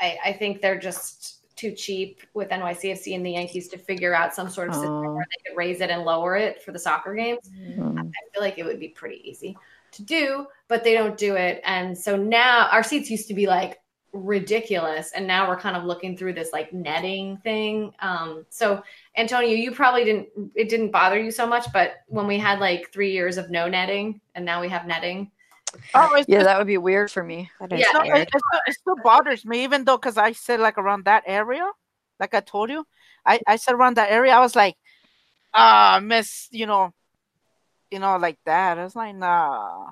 I, 0.00 0.18
I 0.26 0.32
think 0.32 0.60
they're 0.60 0.78
just 0.78 1.56
too 1.56 1.72
cheap 1.72 2.20
with 2.34 2.50
NYCFC 2.50 3.14
and 3.14 3.24
the 3.24 3.30
Yankees 3.32 3.68
to 3.68 3.78
figure 3.78 4.14
out 4.14 4.34
some 4.34 4.50
sort 4.50 4.68
of 4.68 4.74
system 4.74 4.92
Oh. 4.92 5.14
where 5.14 5.24
they 5.30 5.48
could 5.50 5.56
raise 5.56 5.80
it 5.80 5.88
and 5.90 6.02
lower 6.04 6.36
it 6.36 6.62
for 6.62 6.72
the 6.72 6.78
soccer 6.78 7.14
games. 7.14 7.50
Mm. 7.50 7.98
I 7.98 8.02
feel 8.34 8.42
like 8.42 8.58
it 8.58 8.64
would 8.66 8.78
be 8.78 8.88
pretty 8.88 9.26
easy 9.28 9.56
to 9.92 10.02
do, 10.02 10.46
but 10.68 10.84
they 10.84 10.92
don't 10.92 11.16
do 11.16 11.34
it. 11.36 11.62
And 11.64 11.96
so 11.96 12.14
now 12.16 12.68
our 12.70 12.82
seats 12.82 13.10
used 13.10 13.26
to 13.28 13.34
be 13.34 13.46
like 13.46 13.80
ridiculous. 14.12 15.12
And 15.12 15.26
now 15.26 15.48
we're 15.48 15.58
kind 15.58 15.76
of 15.76 15.84
looking 15.84 16.16
through 16.16 16.34
this 16.34 16.52
like 16.52 16.72
netting 16.74 17.38
thing. 17.38 17.92
Um, 18.00 18.44
so 18.50 18.82
Antonio, 19.16 19.54
you 19.56 19.72
probably 19.72 20.04
didn't, 20.04 20.28
it 20.54 20.68
didn't 20.68 20.90
bother 20.90 21.18
you 21.18 21.30
so 21.30 21.46
much, 21.46 21.72
but 21.72 22.02
when 22.08 22.26
we 22.26 22.38
had 22.38 22.60
like 22.60 22.92
three 22.92 23.12
years 23.12 23.38
of 23.38 23.50
no 23.50 23.68
netting 23.68 24.20
and 24.34 24.44
now 24.44 24.60
we 24.60 24.68
have 24.68 24.86
netting. 24.86 25.30
Oh, 25.94 26.10
Yeah, 26.26 26.38
it's, 26.38 26.44
that 26.44 26.58
would 26.58 26.66
be 26.66 26.78
weird 26.78 27.10
for 27.10 27.22
me. 27.22 27.50
That 27.60 27.72
is 27.72 27.80
Yeah. 27.80 27.86
no, 27.92 28.00
weird. 28.02 28.18
it, 28.18 28.22
it, 28.22 28.28
still, 28.28 28.60
it 28.66 28.74
still 28.74 28.96
bothers 29.02 29.44
me 29.44 29.64
even 29.64 29.84
though 29.84 29.96
because 29.96 30.16
I 30.16 30.32
said 30.32 30.60
like 30.60 30.78
around 30.78 31.04
that 31.04 31.24
area, 31.26 31.68
like 32.20 32.34
I 32.34 32.40
told 32.40 32.70
you, 32.70 32.84
I 33.24 33.40
I 33.46 33.56
said 33.56 33.74
around 33.74 33.96
that 33.96 34.10
area. 34.10 34.32
I 34.32 34.40
was 34.40 34.56
like, 34.56 34.76
ah, 35.54 36.00
miss, 36.02 36.48
you 36.50 36.66
know, 36.66 36.92
you 37.90 37.98
know, 37.98 38.16
like 38.16 38.38
that. 38.44 38.78
I 38.78 38.84
was 38.84 38.96
like, 38.96 39.14
nah. 39.16 39.90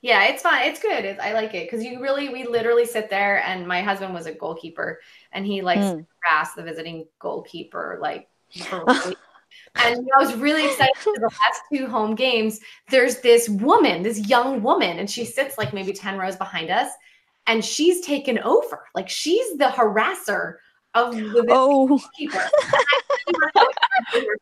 Yeah, 0.00 0.24
it's 0.24 0.42
fine. 0.42 0.68
It's 0.68 0.82
good. 0.82 1.04
It, 1.04 1.20
I 1.20 1.32
like 1.32 1.54
it 1.54 1.70
because 1.70 1.84
you 1.84 2.00
really, 2.02 2.28
we 2.28 2.44
literally 2.44 2.84
sit 2.84 3.08
there. 3.08 3.40
And 3.44 3.68
my 3.68 3.82
husband 3.82 4.12
was 4.12 4.26
a 4.26 4.32
goalkeeper, 4.34 5.00
and 5.30 5.46
he 5.46 5.62
likes 5.62 5.86
Mm. 5.86 5.98
to 5.98 6.06
harass 6.24 6.54
the 6.54 6.62
visiting 6.62 7.06
goalkeeper, 7.20 7.98
like. 8.00 8.28
For 8.68 8.86
and 9.76 10.08
I 10.16 10.18
was 10.22 10.34
really 10.34 10.66
excited 10.66 10.96
for 10.96 11.12
the 11.14 11.30
last 11.40 11.60
two 11.72 11.86
home 11.86 12.14
games. 12.14 12.60
There's 12.90 13.20
this 13.20 13.48
woman, 13.48 14.02
this 14.02 14.28
young 14.28 14.62
woman, 14.62 14.98
and 14.98 15.10
she 15.10 15.24
sits 15.24 15.58
like 15.58 15.72
maybe 15.72 15.92
ten 15.92 16.18
rows 16.18 16.36
behind 16.36 16.70
us, 16.70 16.90
and 17.46 17.64
she's 17.64 18.04
taken 18.04 18.38
over. 18.40 18.84
Like 18.94 19.08
she's 19.08 19.56
the 19.56 19.66
harasser 19.66 20.56
of 20.94 21.16
the 21.16 21.44
Oh, 21.50 21.86
goalkeeper. 21.88 22.50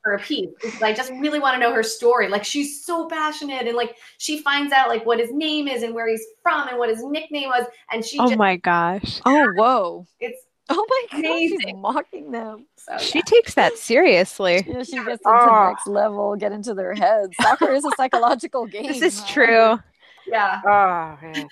for 0.03 0.15
a 0.15 0.19
piece 0.19 0.49
because 0.61 0.83
I 0.83 0.93
just 0.93 1.13
really 1.13 1.39
want 1.39 1.55
to 1.55 1.61
know 1.61 1.73
her 1.73 1.83
story. 1.83 2.29
Like 2.29 2.45
she's 2.45 2.85
so 2.85 3.07
passionate 3.09 3.67
and 3.67 3.77
like 3.77 3.97
she 4.19 4.43
finds 4.43 4.73
out 4.73 4.89
like 4.89 5.07
what 5.07 5.19
his 5.21 5.33
name 5.33 5.69
is 5.69 5.83
and 5.83 5.95
where 5.95 6.09
he's 6.09 6.25
from 6.43 6.69
and 6.69 6.79
what 6.79 6.89
his 6.89 7.03
nickname 7.05 7.49
was, 7.51 7.67
and 7.93 8.05
she 8.05 8.19
Oh 8.19 8.27
just 8.27 8.39
my 8.39 8.57
gosh. 8.57 9.21
oh, 9.27 9.47
whoa. 9.57 10.07
it's 10.19 10.43
Oh 10.73 10.87
my 10.89 11.03
god, 11.23 11.39
she's 11.39 11.53
Amazing. 11.53 11.81
mocking 11.81 12.31
them. 12.31 12.67
so 12.77 12.97
She 12.99 13.19
yeah. 13.19 13.25
takes 13.27 13.55
that 13.55 13.77
seriously. 13.77 14.65
Yeah, 14.69 14.83
she 14.85 14.93
gets 14.97 15.09
into 15.09 15.21
Ah. 15.27 15.71
next 15.71 15.87
level, 15.89 16.37
get 16.37 16.53
into 16.53 16.75
their 16.75 16.95
heads. 16.95 17.35
Soccer 17.41 17.73
is 17.73 17.85
a 17.85 17.91
psychological 17.97 18.67
game. 18.75 18.87
This 18.87 19.03
is 19.03 19.19
huh? 19.21 19.27
true. 19.33 19.79
yeah. 20.27 20.61
Oh 20.65 21.19
man. 21.27 21.49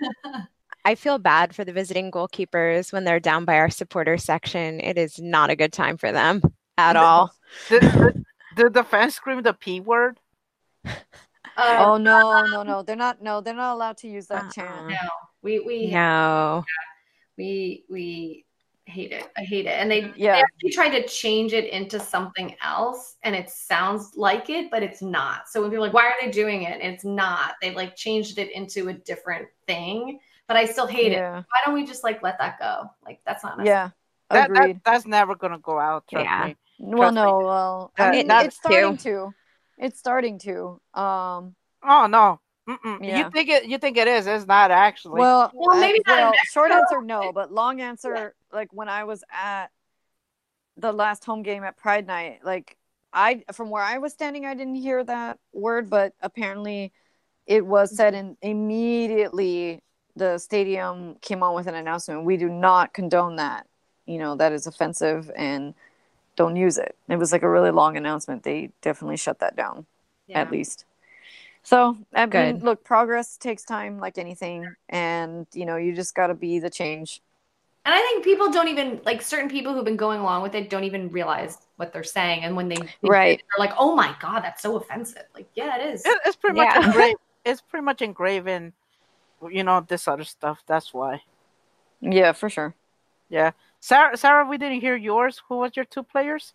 I 0.85 0.95
feel 0.95 1.19
bad 1.19 1.55
for 1.55 1.64
the 1.64 1.73
visiting 1.73 2.11
goalkeepers 2.11 2.93
when 2.93 3.05
they're 3.05 3.21
down 3.21 3.45
by 3.45 3.59
our 3.59 3.69
supporter 3.71 4.16
section. 4.16 4.81
It 4.81 4.97
is 4.97 5.19
not 5.19 5.51
a 5.51 5.57
good 5.57 5.73
time 5.73 5.97
for 5.99 6.12
them 6.12 6.41
at 6.79 6.95
all. 6.97 7.35
Did, 7.69 7.81
did, 7.83 8.25
did 8.57 8.73
the 8.73 8.85
fans 8.85 9.14
scream 9.16 9.43
the 9.43 9.53
p 9.53 9.81
word? 9.81 10.19
Uh, 10.87 10.93
Oh 11.59 11.97
no, 11.97 12.45
no, 12.47 12.62
no. 12.62 12.83
They're 12.83 12.95
not 12.95 13.21
no, 13.21 13.41
they're 13.41 13.53
not 13.55 13.75
allowed 13.75 13.97
to 13.99 14.09
use 14.09 14.29
that 14.29 14.45
Uh-uh. 14.45 14.51
chant. 14.53 14.89
no, 14.89 14.97
we 15.43 15.59
we 15.59 15.91
No. 15.91 16.64
we 17.37 17.85
we 17.91 18.45
hate 18.91 19.12
it. 19.12 19.30
I 19.36 19.43
hate 19.43 19.66
it. 19.66 19.70
And 19.80 19.91
they, 19.91 20.03
they 20.03 20.12
Yeah. 20.16 20.36
actually 20.36 20.70
tried 20.70 20.91
to 20.91 21.07
change 21.07 21.53
it 21.53 21.66
into 21.72 22.01
something 22.01 22.57
else 22.62 23.16
and 23.22 23.34
it 23.36 23.51
sounds 23.51 24.12
like 24.16 24.51
it, 24.51 24.70
but 24.70 24.82
it's 24.82 25.03
not. 25.03 25.49
So 25.49 25.61
when 25.61 25.70
people 25.70 25.84
are 25.84 25.89
like, 25.89 25.95
why 25.95 26.07
are 26.07 26.14
they 26.20 26.30
doing 26.30 26.62
it? 26.62 26.80
And 26.80 26.95
it's 26.95 27.05
not. 27.05 27.55
They've 27.61 27.74
like 27.76 27.97
changed 27.97 28.39
it 28.39 28.51
into 28.53 28.89
a 28.89 28.93
different 28.93 29.49
thing. 29.66 30.20
But 30.47 30.57
I 30.57 30.64
still 30.64 30.86
hate 30.86 31.12
it. 31.12 31.20
Why 31.22 31.43
don't 31.64 31.74
we 31.74 31.84
just 31.84 32.03
like 32.05 32.22
let 32.22 32.39
that 32.39 32.59
go? 32.59 32.91
Like 33.05 33.20
that's 33.26 33.45
not 33.45 33.59
necessary. 33.59 33.74
Yeah. 33.76 33.91
That, 34.30 34.49
that 34.49 34.62
Agreed. 34.62 34.80
that's 34.84 35.07
never 35.07 35.34
gonna 35.34 35.59
go 35.59 35.78
out. 35.78 36.05
Trust 36.09 36.24
Yeah. 36.24 36.47
me. 36.47 36.57
well, 36.78 36.99
trust 36.99 37.14
me. 37.14 37.22
no, 37.22 37.39
well, 37.41 37.93
I 37.99 38.11
mean, 38.11 38.30
it's 38.30 38.57
starting 38.57 38.97
too. 38.97 39.11
to. 39.11 39.34
It's 39.78 39.99
starting 39.99 40.39
to. 40.41 40.80
Um, 40.95 41.55
Oh 41.82 42.07
no. 42.07 42.41
Mm-mm. 42.69 43.05
Yeah. 43.05 43.19
You 43.19 43.31
think 43.31 43.49
it? 43.49 43.64
You 43.64 43.79
think 43.79 43.97
it 43.97 44.07
is? 44.07 44.27
It's 44.27 44.47
not 44.47 44.71
actually. 44.71 45.21
well, 45.21 45.51
Well, 45.55 45.81
maybe 45.81 46.01
not 46.07 46.19
well, 46.19 46.33
short 46.53 46.71
answer 46.71 47.01
no, 47.01 47.33
but 47.33 47.53
long 47.53 47.81
answer 47.81 48.35
like 48.53 48.73
when 48.73 48.89
I 48.89 49.05
was 49.05 49.25
at 49.33 49.69
the 50.77 50.93
last 50.93 51.25
home 51.25 51.43
game 51.43 51.64
at 51.64 51.77
Pride 51.77 52.07
Night, 52.07 52.41
like 52.45 52.77
I 53.12 53.43
from 53.53 53.71
where 53.71 53.83
I 53.83 53.99
was 53.99 54.12
standing, 54.12 54.45
I 54.45 54.55
didn't 54.55 54.75
hear 54.75 55.03
that 55.05 55.39
word, 55.53 55.89
but 55.89 56.12
apparently 56.21 56.93
it 57.47 57.64
was 57.64 57.97
said 57.97 58.14
and 58.14 58.37
immediately 58.43 59.81
the 60.14 60.37
stadium 60.37 61.16
came 61.23 61.43
on 61.43 61.55
with 61.55 61.66
an 61.69 61.75
announcement. 61.75 62.25
We 62.25 62.37
do 62.37 62.49
not 62.49 62.93
condone 62.93 63.37
that. 63.37 63.66
You 64.05 64.19
know, 64.19 64.37
that 64.37 64.53
is 64.53 64.66
offensive 64.66 65.31
and 65.37 65.75
don't 66.37 66.57
use 66.57 66.77
it. 66.79 66.97
It 67.09 67.16
was 67.16 67.33
like 67.33 67.43
a 67.43 67.49
really 67.49 67.71
long 67.71 67.97
announcement. 67.97 68.43
They 68.43 68.71
definitely 68.83 69.16
shut 69.16 69.41
that 69.41 69.57
down, 69.57 69.87
yeah. 70.27 70.41
at 70.41 70.51
least. 70.51 70.85
So, 71.69 71.99
I 72.14 72.25
Good. 72.25 72.62
look, 72.62 72.83
progress 72.83 73.37
takes 73.37 73.62
time 73.62 73.99
like 73.99 74.16
anything. 74.16 74.75
And, 74.89 75.47
you 75.53 75.66
know, 75.66 75.77
you 75.77 75.95
just 75.95 76.14
got 76.14 76.29
to 76.29 76.35
be 76.35 76.61
the 76.61 76.71
change. 76.71 77.21
And 77.85 77.95
I 77.95 77.99
think 78.01 78.25
people 78.25 78.51
don't 78.51 78.69
even, 78.69 79.03
like, 79.05 79.21
certain 79.21 79.51
people 79.51 79.75
who've 79.75 79.85
been 79.85 79.99
going 79.99 80.19
along 80.21 80.45
with 80.45 80.55
it 80.55 80.71
don't 80.71 80.85
even 80.85 81.11
realize 81.11 81.59
what 81.77 81.93
they're 81.93 82.05
saying. 82.05 82.45
And 82.45 82.57
when 82.57 82.71
they, 82.71 82.79
right. 83.03 83.37
they're 83.37 83.66
like, 83.66 83.75
oh 83.79 83.95
my 83.95 84.16
God, 84.19 84.41
that's 84.41 84.62
so 84.62 84.77
offensive. 84.77 85.25
Like, 85.35 85.47
yeah, 85.57 85.77
it 85.79 85.93
is. 85.93 86.07
It, 86.07 86.19
it's 86.25 86.37
pretty 86.37 86.57
yeah. 86.57 86.73
much 86.75 86.87
engraved. 86.87 87.21
It's 87.45 87.61
pretty 87.61 87.85
much 87.85 88.01
engraved 88.01 88.49
in, 88.49 88.73
you 89.51 89.62
know, 89.62 89.85
this 89.87 90.09
other 90.09 90.25
stuff. 90.25 90.62
That's 90.66 90.95
why. 90.95 91.23
Yeah, 92.01 92.33
for 92.33 92.49
sure. 92.49 92.75
Yeah. 93.29 93.51
Sarah, 93.81 94.16
Sarah, 94.16 94.47
we 94.47 94.57
didn't 94.57 94.81
hear 94.81 94.97
yours. 94.97 95.43
Who 95.49 95.59
was 95.59 95.73
your 95.77 95.85
two 95.85 96.03
players? 96.03 96.55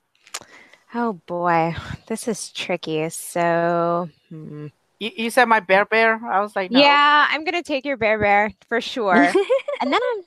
Oh 0.93 1.14
boy, 1.14 1.76
this 2.07 2.28
is 2.28 2.49
tricky. 2.49 3.09
So, 3.09 4.09
hmm. 4.30 4.68
You, 4.99 5.11
you, 5.15 5.29
said 5.29 5.45
my 5.45 5.59
bear 5.59 5.85
bear. 5.85 6.19
I 6.25 6.39
was 6.41 6.55
like, 6.55 6.71
no. 6.71 6.79
yeah, 6.79 7.27
I'm 7.29 7.43
gonna 7.43 7.63
take 7.63 7.85
your 7.85 7.97
bear 7.97 8.19
bear 8.19 8.51
for 8.67 8.81
sure. 8.81 9.15
and 9.81 9.93
then 9.93 9.93
I'm, 9.93 10.23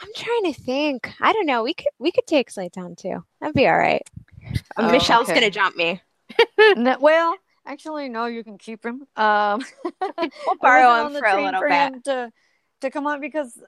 I'm 0.00 0.08
trying 0.14 0.52
to 0.52 0.60
think. 0.60 1.12
I 1.20 1.32
don't 1.32 1.46
know. 1.46 1.62
We 1.62 1.74
could 1.74 1.88
we 1.98 2.12
could 2.12 2.26
take 2.26 2.50
Zlatan 2.50 2.96
too. 2.96 3.24
That'd 3.40 3.54
be 3.54 3.66
all 3.66 3.78
right. 3.78 4.02
Oh, 4.76 4.90
Michelle's 4.90 5.28
okay. 5.28 5.34
gonna 5.34 5.50
jump 5.50 5.76
me. 5.76 6.00
no, 6.76 6.96
well, 7.00 7.36
actually, 7.66 8.08
no. 8.08 8.26
You 8.26 8.44
can 8.44 8.58
keep 8.58 8.84
him. 8.84 9.06
Um, 9.16 9.64
we'll 10.00 10.56
borrow 10.60 11.06
him 11.06 11.18
for 11.18 11.26
a 11.26 11.42
little 11.42 11.60
for 11.60 11.68
bit 11.68 12.04
to 12.04 12.32
to 12.82 12.90
come 12.90 13.06
on 13.06 13.20
because 13.20 13.58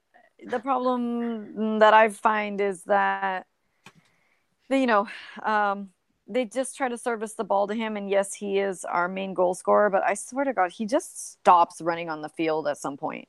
the 0.44 0.58
problem 0.58 1.78
that 1.80 1.94
I 1.94 2.08
find 2.08 2.60
is 2.60 2.82
that 2.84 3.46
you 4.68 4.86
know 4.86 5.08
um, 5.42 5.90
they 6.30 6.44
just 6.44 6.76
try 6.76 6.88
to 6.88 6.96
service 6.96 7.34
the 7.34 7.44
ball 7.44 7.66
to 7.66 7.74
him, 7.74 7.96
and 7.96 8.08
yes, 8.08 8.32
he 8.32 8.58
is 8.58 8.84
our 8.84 9.08
main 9.08 9.34
goal 9.34 9.54
scorer. 9.54 9.90
But 9.90 10.04
I 10.04 10.14
swear 10.14 10.44
to 10.44 10.52
God, 10.52 10.70
he 10.70 10.86
just 10.86 11.32
stops 11.32 11.80
running 11.80 12.08
on 12.08 12.22
the 12.22 12.28
field 12.28 12.68
at 12.68 12.78
some 12.78 12.96
point, 12.96 13.28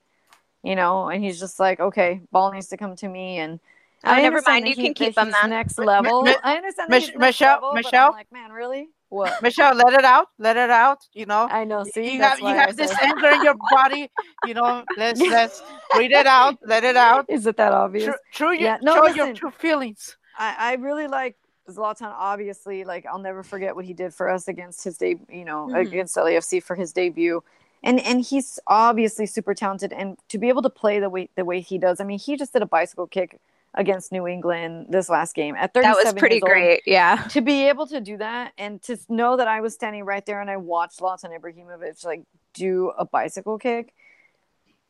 you 0.64 0.76
know, 0.76 1.10
and 1.10 1.24
he's 1.24 1.39
just 1.39 1.60
like, 1.60 1.80
okay, 1.80 2.22
ball 2.32 2.52
needs 2.52 2.68
to 2.68 2.78
come 2.78 2.95
to 2.97 3.08
me, 3.08 3.39
and 3.39 3.60
oh, 4.04 4.16
never 4.16 4.41
mind, 4.45 4.68
you 4.68 4.76
he, 4.76 4.84
can 4.84 4.93
keep 4.93 5.18
him 5.18 5.32
then. 5.32 5.49
Next 5.49 5.80
level. 5.80 6.28
I 6.43 6.58
understand. 6.58 6.89
Michelle, 6.89 7.56
level, 7.56 7.74
Michelle, 7.74 8.12
like, 8.12 8.32
man, 8.32 8.52
really? 8.52 8.89
What? 9.10 9.41
Michelle, 9.41 9.76
let 9.76 9.93
it 9.93 10.06
out. 10.06 10.28
Let 10.38 10.56
it 10.56 10.70
out. 10.70 10.99
You 11.14 11.26
know. 11.26 11.47
I 11.52 11.66
know. 11.66 11.84
See, 11.84 12.14
you 12.14 12.22
have 12.22 12.39
you 12.39 12.47
have 12.47 12.78
this 12.78 12.95
anger 13.02 13.28
in 13.28 13.43
your 13.43 13.56
body. 13.70 14.10
You 14.45 14.54
know. 14.54 14.86
Let's 14.95 15.20
let's 15.38 15.62
breathe 15.93 16.14
it 16.14 16.28
out. 16.28 16.60
Let 16.66 16.86
it 16.86 16.95
out. 16.95 17.26
Is 17.28 17.45
it 17.45 17.58
that 17.58 17.74
obvious? 17.74 18.06
True, 18.06 18.14
true 18.32 18.54
yeah. 18.54 18.78
No, 18.82 18.95
show 18.95 19.02
listen, 19.02 19.18
your 19.18 19.34
true 19.36 19.52
feelings. 19.52 20.16
I 20.38 20.56
I 20.58 20.74
really 20.76 21.08
like 21.08 21.36
Zlatan. 21.70 22.14
Obviously, 22.16 22.84
like 22.84 23.05
I'll 23.05 23.20
never 23.20 23.43
forget 23.43 23.76
what 23.76 23.86
he 23.86 23.93
did 23.93 24.14
for 24.14 24.30
us 24.30 24.47
against 24.47 24.84
his 24.84 24.97
day. 24.97 25.18
You 25.30 25.45
know, 25.45 25.68
mm-hmm. 25.68 25.76
against 25.76 26.16
LAFC 26.16 26.62
for 26.64 26.76
his 26.76 26.93
debut. 26.93 27.43
And, 27.84 27.99
and 27.99 28.22
he's 28.22 28.59
obviously 28.68 29.26
super 29.26 29.55
talented, 29.55 29.91
and 29.91 30.16
to 30.30 30.38
be 30.38 30.49
able 30.49 30.62
to 30.62 30.70
play 30.70 30.99
the 30.99 31.09
way 31.09 31.30
the 31.36 31.43
way 31.43 31.62
he 31.62 31.80
does, 31.80 31.99
I 31.99 32.03
mean, 32.03 32.20
he 32.20 32.38
just 32.38 32.53
did 32.53 32.62
a 32.62 32.68
bicycle 32.68 33.07
kick 33.07 33.39
against 33.74 34.12
New 34.12 34.28
England 34.28 34.88
this 34.89 35.09
last 35.09 35.34
game 35.34 35.55
at 35.55 35.74
37 35.74 35.95
That 35.95 36.03
was 36.03 36.20
pretty 36.20 36.39
great. 36.39 36.72
Old, 36.72 36.80
yeah. 36.86 37.26
To 37.30 37.41
be 37.41 37.68
able 37.70 37.88
to 37.88 38.01
do 38.01 38.18
that 38.18 38.51
and 38.57 38.82
to 38.84 38.97
know 39.07 39.38
that 39.38 39.47
I 39.47 39.62
was 39.62 39.74
standing 39.74 40.03
right 40.03 40.26
there 40.26 40.41
and 40.41 40.49
I 40.49 40.57
watched 40.57 40.99
Zlatan 40.99 41.38
Ibrahimovic 41.38 42.03
like 42.05 42.24
do 42.53 42.91
a 42.97 43.05
bicycle 43.05 43.57
kick. 43.57 43.93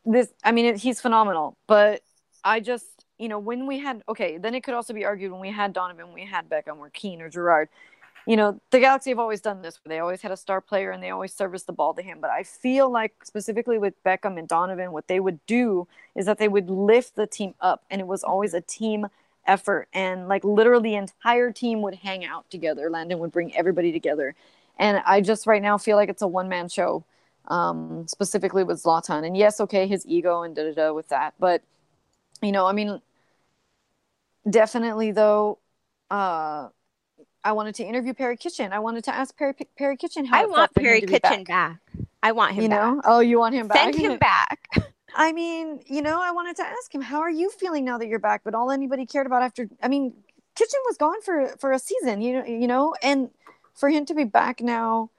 This 0.05 0.29
I 0.43 0.51
mean 0.51 0.65
it, 0.65 0.77
he's 0.77 0.99
phenomenal, 0.99 1.57
but 1.67 2.01
I 2.43 2.59
just 2.59 2.87
you 3.21 3.29
know 3.29 3.39
when 3.39 3.67
we 3.67 3.79
had 3.79 4.03
okay, 4.09 4.37
then 4.37 4.55
it 4.55 4.63
could 4.63 4.73
also 4.73 4.93
be 4.93 5.05
argued 5.05 5.31
when 5.31 5.41
we 5.41 5.51
had 5.51 5.73
Donovan, 5.73 6.13
we 6.13 6.25
had 6.25 6.49
Beckham 6.49 6.77
or 6.79 6.89
Keane 6.89 7.21
or 7.21 7.29
Gerrard 7.29 7.69
you 8.25 8.35
know, 8.35 8.59
the 8.69 8.79
Galaxy 8.79 9.09
have 9.09 9.19
always 9.19 9.41
done 9.41 9.61
this. 9.61 9.79
They 9.85 9.99
always 9.99 10.21
had 10.21 10.31
a 10.31 10.37
star 10.37 10.61
player 10.61 10.91
and 10.91 11.01
they 11.01 11.09
always 11.09 11.33
service 11.33 11.63
the 11.63 11.73
ball 11.73 11.93
to 11.95 12.01
him. 12.01 12.19
But 12.21 12.29
I 12.29 12.43
feel 12.43 12.91
like 12.91 13.13
specifically 13.23 13.77
with 13.77 14.01
Beckham 14.03 14.37
and 14.37 14.47
Donovan, 14.47 14.91
what 14.91 15.07
they 15.07 15.19
would 15.19 15.43
do 15.47 15.87
is 16.15 16.25
that 16.27 16.37
they 16.37 16.47
would 16.47 16.69
lift 16.69 17.15
the 17.15 17.25
team 17.27 17.55
up, 17.59 17.83
and 17.89 17.99
it 17.99 18.07
was 18.07 18.23
always 18.23 18.53
a 18.53 18.61
team 18.61 19.07
effort. 19.47 19.87
And 19.93 20.27
like 20.27 20.43
literally, 20.43 20.91
the 20.91 20.95
entire 20.95 21.51
team 21.51 21.81
would 21.81 21.95
hang 21.95 22.23
out 22.23 22.49
together. 22.49 22.89
Landon 22.89 23.19
would 23.19 23.31
bring 23.31 23.55
everybody 23.55 23.91
together, 23.91 24.35
and 24.77 25.01
I 25.05 25.21
just 25.21 25.47
right 25.47 25.61
now 25.61 25.77
feel 25.77 25.97
like 25.97 26.09
it's 26.09 26.21
a 26.21 26.27
one 26.27 26.47
man 26.47 26.69
show, 26.69 27.03
um, 27.47 28.07
specifically 28.07 28.63
with 28.63 28.83
Zlatan. 28.83 29.25
And 29.25 29.35
yes, 29.35 29.59
okay, 29.61 29.87
his 29.87 30.05
ego 30.05 30.43
and 30.43 30.55
da 30.55 30.63
da 30.65 30.73
da 30.73 30.93
with 30.93 31.07
that, 31.09 31.33
but 31.39 31.63
you 32.43 32.51
know, 32.51 32.65
I 32.67 32.71
mean, 32.71 33.01
definitely 34.49 35.11
though. 35.11 35.59
Uh, 36.09 36.69
I 37.43 37.53
wanted 37.53 37.75
to 37.75 37.83
interview 37.83 38.13
Perry 38.13 38.37
Kitchen. 38.37 38.71
I 38.71 38.79
wanted 38.79 39.03
to 39.05 39.15
ask 39.15 39.35
Perry 39.35 39.53
Perry 39.77 39.97
Kitchen 39.97 40.25
how 40.25 40.41
I 40.41 40.45
want 40.45 40.73
Perry 40.75 41.01
Kitchen 41.01 41.43
back. 41.43 41.45
back. 41.45 41.77
I 42.23 42.31
want 42.33 42.53
him. 42.53 42.63
You 42.63 42.69
back. 42.69 42.95
know? 42.95 43.01
Oh, 43.05 43.19
you 43.19 43.39
want 43.39 43.55
him 43.55 43.67
back? 43.67 43.77
Send 43.77 43.95
him 43.95 44.17
back. 44.19 44.69
I 45.15 45.33
mean, 45.33 45.81
you 45.87 46.01
know, 46.01 46.21
I 46.21 46.31
wanted 46.31 46.55
to 46.57 46.63
ask 46.63 46.93
him, 46.93 47.01
how 47.01 47.19
are 47.19 47.29
you 47.29 47.49
feeling 47.49 47.83
now 47.83 47.97
that 47.97 48.07
you're 48.07 48.19
back? 48.19 48.41
But 48.43 48.55
all 48.55 48.71
anybody 48.71 49.05
cared 49.05 49.25
about 49.25 49.41
after, 49.41 49.67
I 49.81 49.87
mean, 49.87 50.13
Kitchen 50.55 50.79
was 50.87 50.97
gone 50.97 51.21
for 51.21 51.47
for 51.59 51.71
a 51.71 51.79
season, 51.79 52.21
you 52.21 52.33
know, 52.33 52.45
you 52.45 52.67
know, 52.67 52.93
and 53.01 53.29
for 53.73 53.89
him 53.89 54.05
to 54.05 54.13
be 54.13 54.23
back 54.23 54.61
now 54.61 55.09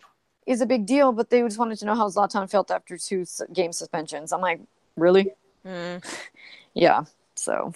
is 0.46 0.60
a 0.60 0.66
big 0.66 0.86
deal. 0.86 1.12
But 1.12 1.30
they 1.30 1.40
just 1.42 1.58
wanted 1.58 1.78
to 1.78 1.86
know 1.86 1.94
how 1.94 2.08
Zlatan 2.08 2.50
felt 2.50 2.70
after 2.70 2.96
two 2.96 3.24
game 3.52 3.72
suspensions. 3.72 4.32
I'm 4.32 4.40
like, 4.40 4.60
really? 4.96 5.32
Mm. 5.66 6.04
yeah. 6.74 7.04
So 7.34 7.72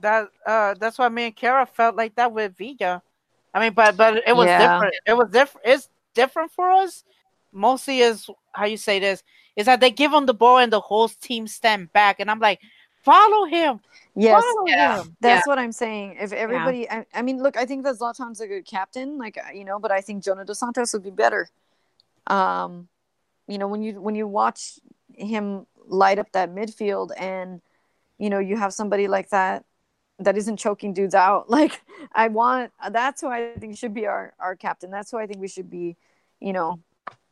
that 0.00 0.28
uh, 0.46 0.74
that's 0.74 0.98
why 0.98 1.08
me 1.08 1.26
and 1.26 1.36
Kara 1.36 1.66
felt 1.66 1.96
like 1.96 2.14
that 2.16 2.32
with 2.32 2.56
Villa. 2.56 3.02
I 3.54 3.60
mean, 3.60 3.72
but 3.72 3.96
but 3.96 4.22
it 4.26 4.36
was 4.36 4.46
yeah. 4.46 4.74
different. 4.74 4.94
It 5.06 5.16
was 5.16 5.30
different. 5.30 5.66
It's 5.66 5.88
different 6.14 6.52
for 6.52 6.70
us. 6.70 7.04
Mostly 7.52 8.00
is 8.00 8.28
how 8.52 8.66
you 8.66 8.76
say 8.76 8.98
this 8.98 9.22
is 9.56 9.66
that 9.66 9.80
they 9.80 9.90
give 9.90 10.12
him 10.12 10.26
the 10.26 10.34
ball 10.34 10.58
and 10.58 10.72
the 10.72 10.80
whole 10.80 11.08
team 11.08 11.46
stand 11.46 11.92
back, 11.92 12.20
and 12.20 12.30
I'm 12.30 12.38
like, 12.38 12.60
follow 13.02 13.46
him. 13.46 13.80
Yes, 14.14 14.42
follow 14.42 14.66
yeah. 14.66 15.00
him. 15.00 15.16
That's 15.20 15.46
yeah. 15.46 15.50
what 15.50 15.58
I'm 15.58 15.72
saying. 15.72 16.16
If 16.20 16.32
everybody, 16.32 16.88
I, 16.90 17.06
I, 17.14 17.22
mean, 17.22 17.42
look, 17.42 17.56
I 17.56 17.64
think 17.64 17.84
that 17.84 17.96
Zlatan's 17.96 18.40
a 18.40 18.46
good 18.46 18.66
captain, 18.66 19.18
like 19.18 19.38
you 19.54 19.64
know, 19.64 19.78
but 19.78 19.90
I 19.90 20.00
think 20.00 20.22
Jonah 20.22 20.44
Dos 20.44 20.58
Santos 20.58 20.92
would 20.92 21.02
be 21.02 21.10
better. 21.10 21.48
Um, 22.26 22.88
you 23.48 23.58
know, 23.58 23.68
when 23.68 23.82
you 23.82 24.00
when 24.00 24.14
you 24.14 24.26
watch 24.26 24.78
him 25.14 25.66
light 25.86 26.18
up 26.18 26.30
that 26.32 26.54
midfield, 26.54 27.10
and 27.16 27.62
you 28.18 28.28
know, 28.28 28.38
you 28.38 28.56
have 28.56 28.74
somebody 28.74 29.08
like 29.08 29.30
that 29.30 29.64
that 30.18 30.36
isn't 30.36 30.56
choking 30.56 30.92
dudes 30.92 31.14
out. 31.14 31.50
Like 31.56 31.80
I 32.12 32.28
want 32.28 32.72
that's 32.90 33.20
who 33.20 33.28
I 33.28 33.52
think 33.58 33.76
should 33.78 33.94
be 33.94 34.06
our 34.06 34.34
our 34.38 34.56
captain. 34.56 34.90
That's 34.90 35.10
who 35.10 35.18
I 35.18 35.26
think 35.26 35.40
we 35.40 35.48
should 35.48 35.70
be, 35.70 35.96
you 36.40 36.52
know, 36.52 36.80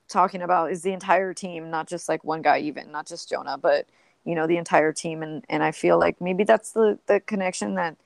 talking 0.08 0.42
about 0.42 0.70
is 0.72 0.82
the 0.82 0.92
entire 0.92 1.34
team, 1.34 1.70
not 1.70 1.88
just 1.88 2.08
like 2.08 2.24
one 2.24 2.42
guy 2.42 2.58
even, 2.60 2.90
not 2.92 3.06
just 3.06 3.28
Jonah, 3.28 3.58
but 3.58 3.86
you 4.24 4.34
know, 4.34 4.46
the 4.46 4.56
entire 4.56 4.92
team 4.92 5.22
and 5.22 5.44
and 5.48 5.62
I 5.62 5.72
feel 5.72 5.98
like 5.98 6.20
maybe 6.20 6.44
that's 6.44 6.72
the 6.72 6.98
the 7.06 7.20
connection 7.20 7.74
that 7.74 7.96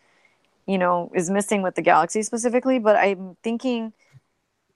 you 0.66 0.78
know 0.78 1.10
is 1.14 1.30
missing 1.30 1.62
with 1.62 1.74
the 1.74 1.82
Galaxy 1.82 2.22
specifically, 2.22 2.78
but 2.78 2.96
I'm 2.96 3.36
thinking 3.42 3.92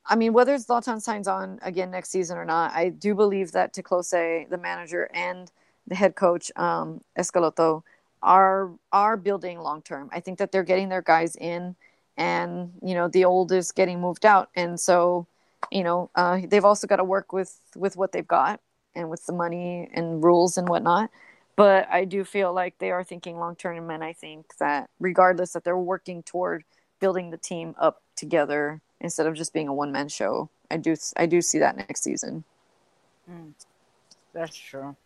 I 0.07 0.17
mean, 0.17 0.33
whether 0.33 0.57
Zlatan 0.57 1.01
signs 1.01 1.29
on 1.29 1.61
again 1.63 1.91
next 1.91 2.11
season 2.11 2.37
or 2.37 2.45
not, 2.45 2.73
I 2.73 2.89
do 2.89 3.15
believe 3.15 3.53
that 3.53 3.73
Te 3.73 3.83
Kloese, 3.83 4.49
the 4.49 4.59
manager, 4.59 5.09
and 5.15 5.51
the 5.87 5.95
head 5.95 6.15
coach, 6.17 6.51
um, 6.57 7.01
Schelotto, 7.19 7.83
are 8.23 8.71
are 8.93 9.17
building 9.17 9.59
long 9.61 9.83
term. 9.83 10.11
I 10.13 10.21
think 10.21 10.39
that 10.39 10.53
they're 10.53 10.63
getting 10.63 10.89
their 10.89 11.03
guys 11.03 11.37
in, 11.37 11.77
and 12.17 12.73
you 12.83 12.95
know 12.95 13.09
the 13.09 13.25
old 13.25 13.53
is 13.53 13.73
getting 13.73 14.01
moved 14.01 14.25
out, 14.25 14.51
and 14.55 14.79
so 14.79 15.27
you 15.71 15.83
know 15.83 16.11
uh, 16.15 16.41
they've 16.47 16.65
also 16.65 16.87
got 16.87 16.97
to 16.97 17.05
work 17.05 17.33
with 17.33 17.59
with 17.77 17.97
what 17.97 18.13
they've 18.13 18.27
got 18.27 18.61
and 18.95 19.09
with 19.09 19.25
the 19.27 19.33
money 19.33 19.89
and 19.95 20.23
rules 20.23 20.57
and 20.57 20.69
whatnot. 20.69 21.11
But 21.57 21.87
I 21.91 22.05
do 22.05 22.25
feel 22.25 22.53
like 22.53 22.79
they 22.79 22.91
are 22.91 23.05
thinking 23.05 23.39
long 23.39 23.57
term, 23.57 23.91
and 23.91 24.03
I 24.05 24.13
think 24.13 24.57
that 24.59 24.91
regardless 25.01 25.53
that 25.53 25.65
they're 25.65 25.77
working 25.77 26.23
toward 26.23 26.65
building 27.01 27.31
the 27.31 27.37
team 27.37 27.75
up 27.79 28.01
together 28.17 28.81
instead 29.01 29.27
of 29.27 29.35
just 29.35 29.53
being 29.53 29.69
a 29.69 29.75
one 29.75 29.93
man 29.93 30.09
show. 30.09 30.49
I 30.71 30.79
do 30.79 30.97
I 31.17 31.27
do 31.27 31.43
see 31.43 31.59
that 31.59 31.77
next 31.77 32.03
season. 32.03 32.45
Mm, 33.31 33.53
that's 34.33 34.57
true. 34.57 34.97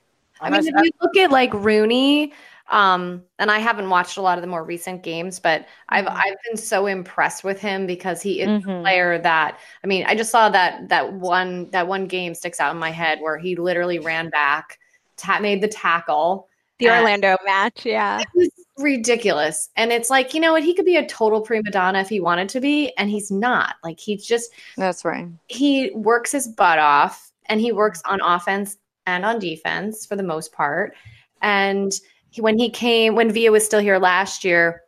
I 0.40 0.50
mean, 0.50 0.60
if 0.60 0.66
you 0.66 0.90
look 1.00 1.16
at 1.16 1.30
like 1.30 1.52
Rooney, 1.54 2.32
um, 2.68 3.22
and 3.38 3.50
I 3.50 3.58
haven't 3.58 3.90
watched 3.90 4.16
a 4.16 4.22
lot 4.22 4.38
of 4.38 4.42
the 4.42 4.48
more 4.48 4.64
recent 4.64 5.02
games, 5.02 5.38
but 5.38 5.62
mm-hmm. 5.62 5.68
I've 5.90 6.06
I've 6.06 6.36
been 6.48 6.56
so 6.56 6.86
impressed 6.86 7.44
with 7.44 7.60
him 7.60 7.86
because 7.86 8.22
he 8.22 8.40
is 8.40 8.48
mm-hmm. 8.48 8.70
a 8.70 8.80
player 8.82 9.18
that 9.18 9.58
I 9.84 9.86
mean, 9.86 10.04
I 10.06 10.14
just 10.14 10.30
saw 10.30 10.48
that 10.50 10.88
that 10.88 11.12
one 11.12 11.70
that 11.70 11.86
one 11.86 12.06
game 12.06 12.34
sticks 12.34 12.60
out 12.60 12.72
in 12.72 12.78
my 12.78 12.90
head 12.90 13.20
where 13.20 13.38
he 13.38 13.56
literally 13.56 13.98
ran 13.98 14.30
back, 14.30 14.78
ta- 15.16 15.40
made 15.40 15.62
the 15.62 15.68
tackle. 15.68 16.48
The 16.78 16.90
Orlando 16.90 17.36
match, 17.46 17.86
yeah. 17.86 18.20
It 18.20 18.28
was 18.34 18.50
ridiculous. 18.76 19.70
And 19.76 19.92
it's 19.92 20.10
like, 20.10 20.34
you 20.34 20.40
know 20.40 20.52
what? 20.52 20.62
He 20.62 20.74
could 20.74 20.84
be 20.84 20.96
a 20.96 21.06
total 21.06 21.40
prima 21.40 21.70
donna 21.70 22.00
if 22.00 22.08
he 22.10 22.20
wanted 22.20 22.50
to 22.50 22.60
be, 22.60 22.92
and 22.98 23.08
he's 23.08 23.30
not. 23.30 23.76
Like, 23.82 23.98
he's 23.98 24.26
just, 24.26 24.52
That's 24.76 25.02
right. 25.02 25.26
he 25.46 25.90
works 25.94 26.32
his 26.32 26.46
butt 26.46 26.78
off 26.78 27.32
and 27.46 27.62
he 27.62 27.72
works 27.72 28.02
on 28.04 28.20
offense 28.20 28.76
and 29.06 29.24
on 29.24 29.38
defense 29.38 30.04
for 30.04 30.16
the 30.16 30.22
most 30.22 30.52
part. 30.52 30.94
And 31.40 31.92
when 32.38 32.58
he 32.58 32.70
came, 32.70 33.14
when 33.14 33.30
Villa 33.30 33.52
was 33.52 33.64
still 33.64 33.80
here 33.80 33.98
last 33.98 34.44
year, 34.44 34.82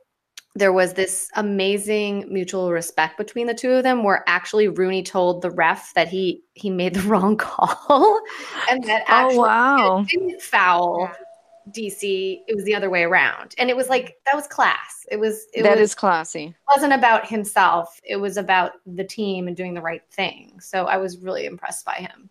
there 0.55 0.72
was 0.72 0.94
this 0.94 1.28
amazing 1.36 2.24
mutual 2.28 2.72
respect 2.72 3.16
between 3.16 3.46
the 3.46 3.55
two 3.55 3.70
of 3.70 3.84
them 3.84 4.03
where 4.03 4.24
actually 4.26 4.66
Rooney 4.68 5.03
told 5.03 5.40
the 5.40 5.51
ref 5.51 5.94
that 5.94 6.09
he 6.09 6.42
he 6.55 6.68
made 6.68 6.94
the 6.94 7.03
wrong 7.09 7.36
call 7.36 8.20
and 8.70 8.82
that 8.84 9.03
oh, 9.09 9.12
actually 9.12 9.38
oh 9.38 9.42
wow. 9.42 10.05
didn't 10.09 10.42
foul 10.42 11.11
DC. 11.70 12.40
It 12.46 12.55
was 12.55 12.64
the 12.64 12.74
other 12.74 12.90
way 12.90 13.05
around. 13.05 13.55
And 13.59 13.70
it 13.70 13.76
was 13.76 13.88
like 13.88 14.16
that 14.24 14.34
was 14.34 14.46
class. 14.46 15.07
It 15.11 15.18
was 15.18 15.46
it 15.53 15.62
That 15.62 15.78
was, 15.78 15.90
is 15.90 15.94
classy. 15.94 16.55
wasn't 16.74 16.92
about 16.92 17.28
himself. 17.28 18.01
It 18.05 18.16
was 18.16 18.36
about 18.36 18.72
the 18.86 19.05
team 19.05 19.49
and 19.49 19.57
doing 19.57 19.74
the 19.74 19.82
right 19.82 20.03
thing. 20.11 20.59
So 20.61 20.86
I 20.86 20.96
was 20.96 21.18
really 21.18 21.46
impressed 21.46 21.84
by 21.84 21.94
him. 21.94 22.30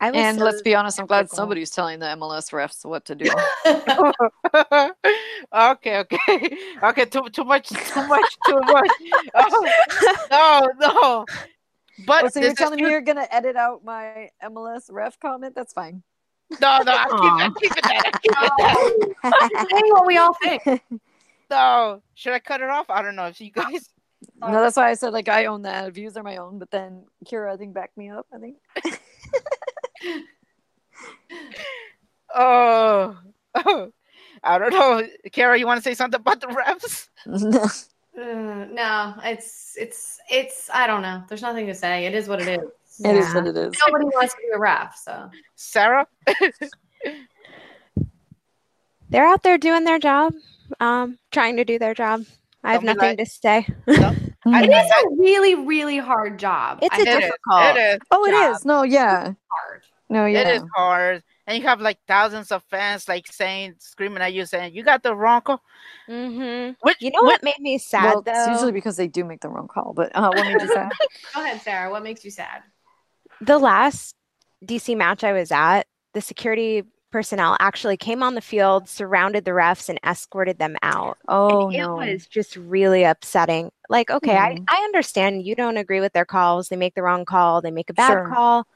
I 0.00 0.10
was 0.10 0.20
And 0.20 0.38
so 0.38 0.44
let's 0.44 0.62
be 0.62 0.74
honest, 0.74 1.00
I'm 1.00 1.06
glad 1.06 1.20
skeptical. 1.20 1.36
somebody's 1.36 1.70
telling 1.70 1.98
the 2.00 2.06
MLS 2.06 2.52
refs 2.52 2.84
what 2.84 3.06
to 3.06 3.14
do. 3.14 3.30
okay, 5.54 5.98
okay, 5.98 6.58
okay. 6.82 7.04
Too 7.06 7.28
too 7.30 7.44
much, 7.44 7.68
too 7.68 8.06
much, 8.06 8.36
too 8.46 8.60
much. 8.60 8.90
Oh, 9.34 9.66
no, 10.30 10.70
no. 10.80 11.26
But 12.04 12.24
oh, 12.24 12.28
so 12.28 12.40
you're 12.40 12.54
telling 12.54 12.82
me 12.82 12.90
you're 12.90 13.00
gonna 13.00 13.26
edit 13.30 13.56
out 13.56 13.84
my 13.84 14.28
MLS 14.44 14.90
ref 14.90 15.18
comment? 15.18 15.54
That's 15.54 15.72
fine. 15.72 16.02
No, 16.60 16.78
no. 16.84 16.92
I'm 16.92 17.54
keeping, 17.54 17.82
I'm 17.82 17.88
that. 17.88 18.04
I'm 18.04 18.20
keeping 18.20 18.34
that. 19.22 19.66
saying 19.70 19.92
what 19.92 20.06
we 20.06 20.16
all 20.18 20.34
think. 20.42 20.62
No, 21.48 22.02
should 22.16 22.32
I 22.32 22.40
cut 22.40 22.60
it 22.60 22.68
off? 22.68 22.90
I 22.90 23.02
don't 23.02 23.14
know. 23.14 23.26
If 23.26 23.40
you 23.40 23.52
guys, 23.52 23.88
No, 24.40 24.50
that's 24.50 24.76
why 24.76 24.90
I 24.90 24.94
said 24.94 25.12
like 25.12 25.28
I 25.28 25.44
own 25.46 25.62
that. 25.62 25.92
Views 25.92 26.16
are 26.16 26.24
my 26.24 26.38
own, 26.38 26.58
but 26.58 26.72
then 26.72 27.04
Kira, 27.24 27.52
I 27.52 27.56
think, 27.56 27.72
backed 27.72 27.96
me 27.96 28.10
up. 28.10 28.26
I 28.34 28.38
think. 28.38 28.56
oh, 32.34 33.16
oh, 33.54 33.92
I 34.44 34.58
don't 34.58 34.70
know. 34.72 35.02
Kara, 35.32 35.58
you 35.58 35.66
want 35.66 35.78
to 35.78 35.82
say 35.82 35.94
something 35.94 36.20
about 36.20 36.40
the 36.40 36.46
refs? 36.48 37.08
Uh, 37.26 37.68
no, 38.72 39.14
it's 39.24 39.76
it's 39.78 40.18
it's 40.30 40.70
I 40.72 40.86
don't 40.86 41.02
know. 41.02 41.22
There's 41.28 41.42
nothing 41.42 41.66
to 41.66 41.74
say. 41.74 42.06
It 42.06 42.14
is 42.14 42.28
what 42.28 42.40
it 42.40 42.48
is. 42.48 42.70
It 43.04 43.16
is 43.16 43.26
Yeah. 43.26 43.34
what 43.34 43.46
it 43.46 43.56
is. 43.56 43.74
Nobody 43.86 44.04
wants 44.06 44.34
to 44.34 44.38
be 44.40 44.48
a 44.54 44.58
ref, 44.58 44.96
so 44.96 45.30
Sarah? 45.56 46.06
They're 49.08 49.26
out 49.26 49.42
there 49.42 49.58
doing 49.58 49.84
their 49.84 49.98
job, 49.98 50.32
um, 50.80 51.18
trying 51.30 51.56
to 51.56 51.64
do 51.64 51.78
their 51.78 51.94
job. 51.94 52.24
I 52.64 52.72
have 52.72 52.82
Don't 52.82 52.96
be 52.96 53.00
nothing 53.00 53.16
like- 53.18 53.18
to 53.18 53.26
say. 53.26 53.66
I, 54.54 54.64
it 54.64 54.70
I, 54.72 55.04
a 55.04 55.16
really 55.16 55.54
really 55.54 55.98
hard 55.98 56.38
job. 56.38 56.78
It's 56.82 56.94
I 56.94 57.02
a 57.02 57.04
know 57.04 57.12
it 57.18 57.22
is. 57.24 57.30
difficult. 57.30 57.64
It 57.64 57.76
is. 57.78 57.98
Oh, 58.10 58.24
it 58.26 58.30
job. 58.32 58.54
is. 58.54 58.64
No, 58.64 58.82
yeah. 58.82 59.32
hard. 59.48 59.82
No, 60.08 60.26
yeah. 60.26 60.40
It 60.42 60.56
is 60.56 60.62
hard. 60.74 61.22
And 61.48 61.58
you 61.60 61.68
have 61.68 61.80
like 61.80 61.98
thousands 62.08 62.50
of 62.52 62.62
fans 62.64 63.08
like 63.08 63.26
saying, 63.28 63.74
screaming 63.78 64.22
at 64.22 64.32
you, 64.34 64.46
saying, 64.46 64.74
"You 64.74 64.82
got 64.84 65.02
the 65.02 65.14
wrong 65.14 65.42
call." 65.42 65.62
Mm-hmm. 66.08 66.74
Which 66.82 66.96
You 67.00 67.10
know 67.10 67.22
what 67.22 67.42
made 67.42 67.58
me 67.60 67.78
sad 67.78 68.04
Well, 68.04 68.22
though? 68.22 68.32
it's 68.32 68.46
usually 68.48 68.72
because 68.72 68.96
they 68.96 69.08
do 69.08 69.24
make 69.24 69.40
the 69.40 69.48
wrong 69.48 69.68
call. 69.68 69.92
But 69.94 70.12
uh, 70.14 70.30
what 70.30 70.44
made 70.46 70.60
you 70.60 70.68
sad? 70.68 70.92
Go 71.34 71.42
ahead, 71.42 71.60
Sarah. 71.62 71.90
What 71.90 72.02
makes 72.02 72.24
you 72.24 72.30
sad? 72.30 72.62
the 73.40 73.58
last 73.58 74.14
DC 74.64 74.96
match 74.96 75.24
I 75.24 75.32
was 75.32 75.52
at, 75.52 75.86
the 76.14 76.20
security 76.20 76.82
personnel 77.12 77.56
actually 77.60 77.96
came 77.96 78.22
on 78.22 78.34
the 78.34 78.40
field, 78.40 78.88
surrounded 78.88 79.44
the 79.44 79.50
refs, 79.52 79.88
and 79.88 79.98
escorted 80.04 80.58
them 80.58 80.76
out. 80.82 81.18
Oh 81.28 81.66
And 81.66 81.74
it 81.74 81.78
no. 81.78 81.96
was 81.96 82.26
just 82.26 82.56
really 82.56 83.04
upsetting. 83.04 83.70
Like, 83.88 84.10
okay, 84.10 84.36
I, 84.36 84.56
Mhm. 84.56 84.64
I 84.68 84.76
understand 84.84 85.46
you 85.46 85.54
don't 85.54 85.76
agree 85.76 86.00
with 86.00 86.12
their 86.12 86.24
calls. 86.24 86.68
They 86.68 86.76
make 86.76 86.94
the 86.94 87.02
wrong 87.02 87.24
call, 87.24 87.60
they 87.62 87.70
make 87.70 87.90
a 87.90 87.94
bad 87.94 88.08
Sure. 88.12 88.28
call. 88.34 88.66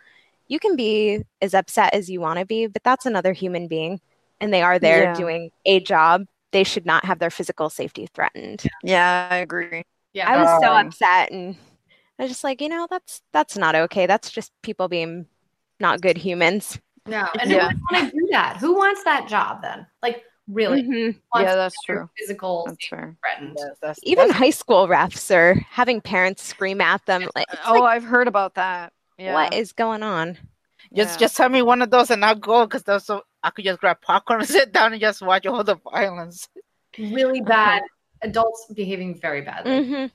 You 0.49 0.59
can 0.59 0.77
be 0.77 1.23
as 1.43 1.55
upset 1.55 1.95
as 1.95 2.11
you 2.11 2.21
want 2.21 2.39
to 2.39 2.47
be, 2.47 2.67
but 2.67 2.83
that's 2.85 3.07
another 3.07 3.33
human 3.33 3.69
being. 3.69 4.01
And 4.41 4.53
they 4.53 4.63
are 4.63 4.79
there 4.79 5.03
Yeah. 5.05 5.15
doing 5.15 5.51
a 5.67 5.81
job. 5.81 6.25
They 6.53 6.65
should 6.65 6.87
not 6.87 7.05
have 7.05 7.19
their 7.21 7.31
physical 7.31 7.71
safety 7.71 8.09
threatened. 8.15 8.65
Yeah, 8.83 9.29
I 9.31 9.37
agree. 9.37 9.85
Yeah, 10.13 10.29
I 10.31 10.37
was 10.39 10.49
so 10.61 10.75
Um, 10.75 10.87
upset 10.87 11.31
and 11.31 11.57
I 12.19 12.25
was 12.25 12.31
just 12.31 12.45
like, 12.45 12.61
you 12.61 12.69
know, 12.69 12.87
that's 12.91 13.23
that's 13.33 13.57
not 13.57 13.75
okay. 13.75 14.07
That's 14.07 14.31
just 14.31 14.53
people 14.63 14.89
being 14.89 15.27
not 15.79 16.01
good 16.01 16.19
humans. 16.19 16.79
no. 17.07 17.27
And 17.39 17.51
Yeah. 17.51 17.61
who 17.61 17.67
would 17.67 17.77
want 17.91 18.11
to 18.13 18.19
do 18.19 18.29
that? 18.33 18.57
Who 18.59 18.75
wants 18.77 19.05
that 19.05 19.29
job 19.29 19.63
then? 19.63 19.87
Like 20.03 20.23
really? 20.51 20.83
Mhm. 20.83 21.21
Yeah, 21.37 21.55
that's 21.55 21.77
true. 21.85 22.09
Physical 22.19 22.65
That's 22.67 22.89
fair. 22.89 23.17
threatened. 23.21 23.57
Yes, 23.59 23.77
that's, 23.81 24.01
Even 24.03 24.29
that's- 24.29 24.39
high 24.39 24.51
school 24.51 24.89
refs 24.89 25.35
are 25.35 25.55
having 25.71 26.01
parents 26.01 26.43
scream 26.43 26.81
at 26.81 27.05
them 27.07 27.29
like, 27.35 27.47
Oh, 27.67 27.75
like, 27.81 27.83
I've 27.97 28.05
heard 28.05 28.29
about 28.29 28.55
that. 28.55 28.93
Yeah. 29.19 29.35
what 29.35 29.53
is 29.55 29.73
going 29.73 30.03
on? 30.03 30.39
just 30.95 31.15
Yeah. 31.21 31.27
just 31.27 31.37
tell 31.37 31.49
me 31.49 31.63
one 31.63 31.83
of 31.83 31.91
those 31.91 32.11
and 32.11 32.25
I'll 32.25 32.35
go 32.35 32.67
because 32.67 32.83
those 32.85 33.05
so 33.05 33.23
I 33.43 33.51
could 33.51 33.65
just 33.65 33.81
grab 33.81 34.01
popcorn 34.01 34.41
and 34.41 34.49
sit 34.49 34.73
down 34.73 34.93
and 34.93 35.01
just 35.01 35.23
watch 35.23 35.47
all 35.47 35.63
the 35.63 35.77
violence. 35.77 36.49
Really 36.99 37.41
bad. 37.41 37.83
Adults 38.23 38.67
behaving 38.75 39.19
very 39.21 39.43
badly. 39.43 39.85
hmm 39.87 40.07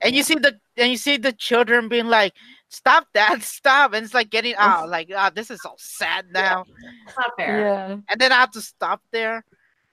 And 0.00 0.14
you 0.14 0.22
see 0.22 0.34
the 0.34 0.58
and 0.76 0.90
you 0.90 0.96
see 0.96 1.16
the 1.16 1.32
children 1.32 1.88
being 1.88 2.06
like, 2.06 2.34
"Stop 2.68 3.06
that! 3.14 3.42
Stop!" 3.58 3.92
And 3.94 4.04
it's 4.04 4.14
like 4.14 4.30
getting 4.30 4.54
out, 4.56 4.88
like, 4.88 5.10
"Ah, 5.14 5.30
this 5.30 5.50
is 5.50 5.60
so 5.62 5.74
sad 5.78 6.26
now." 6.32 6.64
It's 7.06 7.16
not 7.16 7.30
fair. 7.38 7.60
Yeah. 7.60 7.96
And 8.08 8.20
then 8.20 8.32
I 8.32 8.36
have 8.36 8.50
to 8.52 8.60
stop 8.60 9.00
there. 9.12 9.44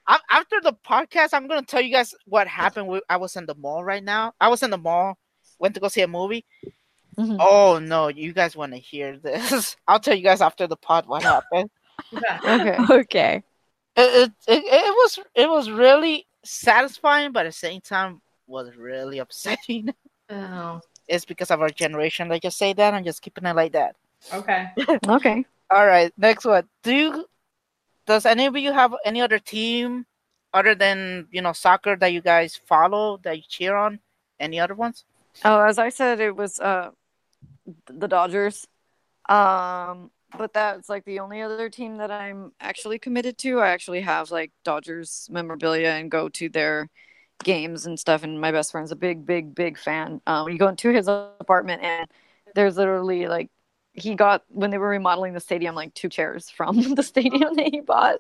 i 0.07 0.19
after 0.29 0.59
the 0.61 0.73
podcast, 0.85 1.29
I'm 1.33 1.47
gonna 1.47 1.61
tell 1.63 1.81
you 1.81 1.91
guys 1.91 2.13
what 2.25 2.47
happened. 2.47 2.87
With, 2.87 3.03
I 3.09 3.17
was 3.17 3.35
in 3.35 3.45
the 3.45 3.55
mall 3.55 3.83
right 3.83 4.03
now. 4.03 4.33
I 4.39 4.47
was 4.49 4.63
in 4.63 4.69
the 4.71 4.77
mall, 4.77 5.17
went 5.59 5.75
to 5.75 5.81
go 5.81 5.87
see 5.87 6.01
a 6.01 6.07
movie. 6.07 6.45
Mhm. 7.17 7.37
Oh 7.39 7.79
no, 7.79 8.07
you 8.07 8.33
guys 8.33 8.55
want 8.55 8.73
to 8.73 8.79
hear 8.79 9.17
this? 9.17 9.75
I'll 9.87 9.99
tell 9.99 10.15
you 10.15 10.23
guys 10.23 10.41
after 10.41 10.67
the 10.67 10.77
pod 10.77 11.07
what 11.07 11.23
happened. 11.23 11.69
Okay. 12.13 12.49
Okay. 12.49 12.93
Okay. 13.01 13.43
it, 13.95 14.09
it, 14.23 14.31
it, 14.47 14.63
it 14.65 14.95
was 14.95 15.19
it 15.35 15.49
was 15.49 15.69
really 15.69 16.25
satisfying, 16.43 17.31
but 17.31 17.45
at 17.45 17.49
the 17.49 17.57
same 17.57 17.81
time 17.81 18.21
was 18.51 18.75
really 18.75 19.19
upsetting. 19.19 19.93
Oh, 20.33 20.79
it's 21.09 21.25
because 21.25 21.51
of 21.51 21.59
our 21.59 21.69
generation. 21.69 22.29
Let's 22.29 22.43
just 22.43 22.57
say 22.57 22.71
that 22.71 22.93
and 22.93 23.05
just 23.05 23.21
keeping 23.21 23.45
it 23.45 23.53
like 23.53 23.73
that. 23.73 23.97
okay. 24.33 24.69
Okay. 25.09 25.45
All 25.69 25.85
right, 25.85 26.13
next 26.17 26.45
one. 26.45 26.69
Do 26.83 26.93
you, 26.95 27.25
does 28.05 28.25
any 28.25 28.45
of 28.45 28.55
you 28.55 28.71
have 28.71 28.95
any 29.03 29.19
other 29.19 29.37
team 29.37 30.05
other 30.53 30.73
than 30.73 31.27
you 31.29 31.41
know 31.41 31.51
soccer 31.51 31.97
that 31.97 32.13
you 32.13 32.21
guys 32.21 32.55
follow 32.55 33.17
that 33.23 33.35
you 33.35 33.43
cheer 33.45 33.75
on? 33.75 33.99
Any 34.39 34.57
other 34.57 34.73
ones? 34.73 35.03
Oh, 35.43 35.59
as 35.61 35.77
I 35.77 35.89
said, 35.89 36.21
it 36.21 36.33
was 36.33 36.59
uh 36.61 36.91
the 37.87 38.07
Dodgers. 38.07 38.67
Um, 39.27 40.11
but 40.37 40.53
that's 40.53 40.87
like 40.87 41.03
the 41.03 41.19
only 41.19 41.41
other 41.41 41.69
team 41.69 41.97
that 41.97 42.11
I'm 42.11 42.53
actually 42.61 42.99
committed 42.99 43.37
to. 43.39 43.59
I 43.59 43.69
actually 43.69 44.01
have 44.01 44.31
like 44.31 44.51
Dodgers 44.63 45.27
memorabilia 45.29 45.89
and 45.89 46.09
go 46.09 46.29
to 46.29 46.47
their 46.49 46.87
games 47.43 47.85
and 47.85 47.99
stuff. 47.99 48.23
And 48.23 48.39
my 48.39 48.51
best 48.51 48.71
friend's 48.71 48.91
a 48.91 48.95
big, 48.95 49.25
big, 49.25 49.55
big 49.55 49.77
fan. 49.77 50.21
Um, 50.27 50.49
you 50.49 50.57
go 50.57 50.67
into 50.67 50.89
his 50.89 51.07
apartment 51.07 51.83
and 51.83 52.07
there's 52.55 52.77
literally 52.77 53.27
like 53.27 53.49
he 53.93 54.15
got 54.15 54.43
when 54.47 54.69
they 54.69 54.77
were 54.77 54.89
remodeling 54.89 55.33
the 55.33 55.39
stadium 55.39 55.75
like 55.75 55.93
two 55.93 56.09
chairs 56.09 56.49
from 56.49 56.95
the 56.95 57.03
stadium 57.03 57.55
that 57.55 57.69
he 57.71 57.81
bought. 57.81 58.17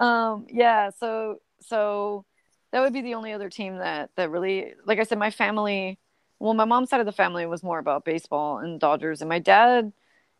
Um, 0.00 0.46
yeah, 0.50 0.90
so 0.90 1.38
so 1.60 2.24
that 2.72 2.80
would 2.80 2.92
be 2.92 3.02
the 3.02 3.14
only 3.14 3.32
other 3.32 3.48
team 3.48 3.78
that 3.78 4.10
that 4.16 4.30
really 4.30 4.74
like 4.84 4.98
I 4.98 5.04
said, 5.04 5.18
my 5.18 5.30
family 5.30 5.98
well, 6.40 6.54
my 6.54 6.64
mom's 6.64 6.90
side 6.90 7.00
of 7.00 7.06
the 7.06 7.12
family 7.12 7.46
was 7.46 7.62
more 7.62 7.78
about 7.78 8.04
baseball 8.04 8.58
and 8.58 8.80
Dodgers, 8.80 9.22
and 9.22 9.28
my 9.28 9.38
dad 9.38 9.92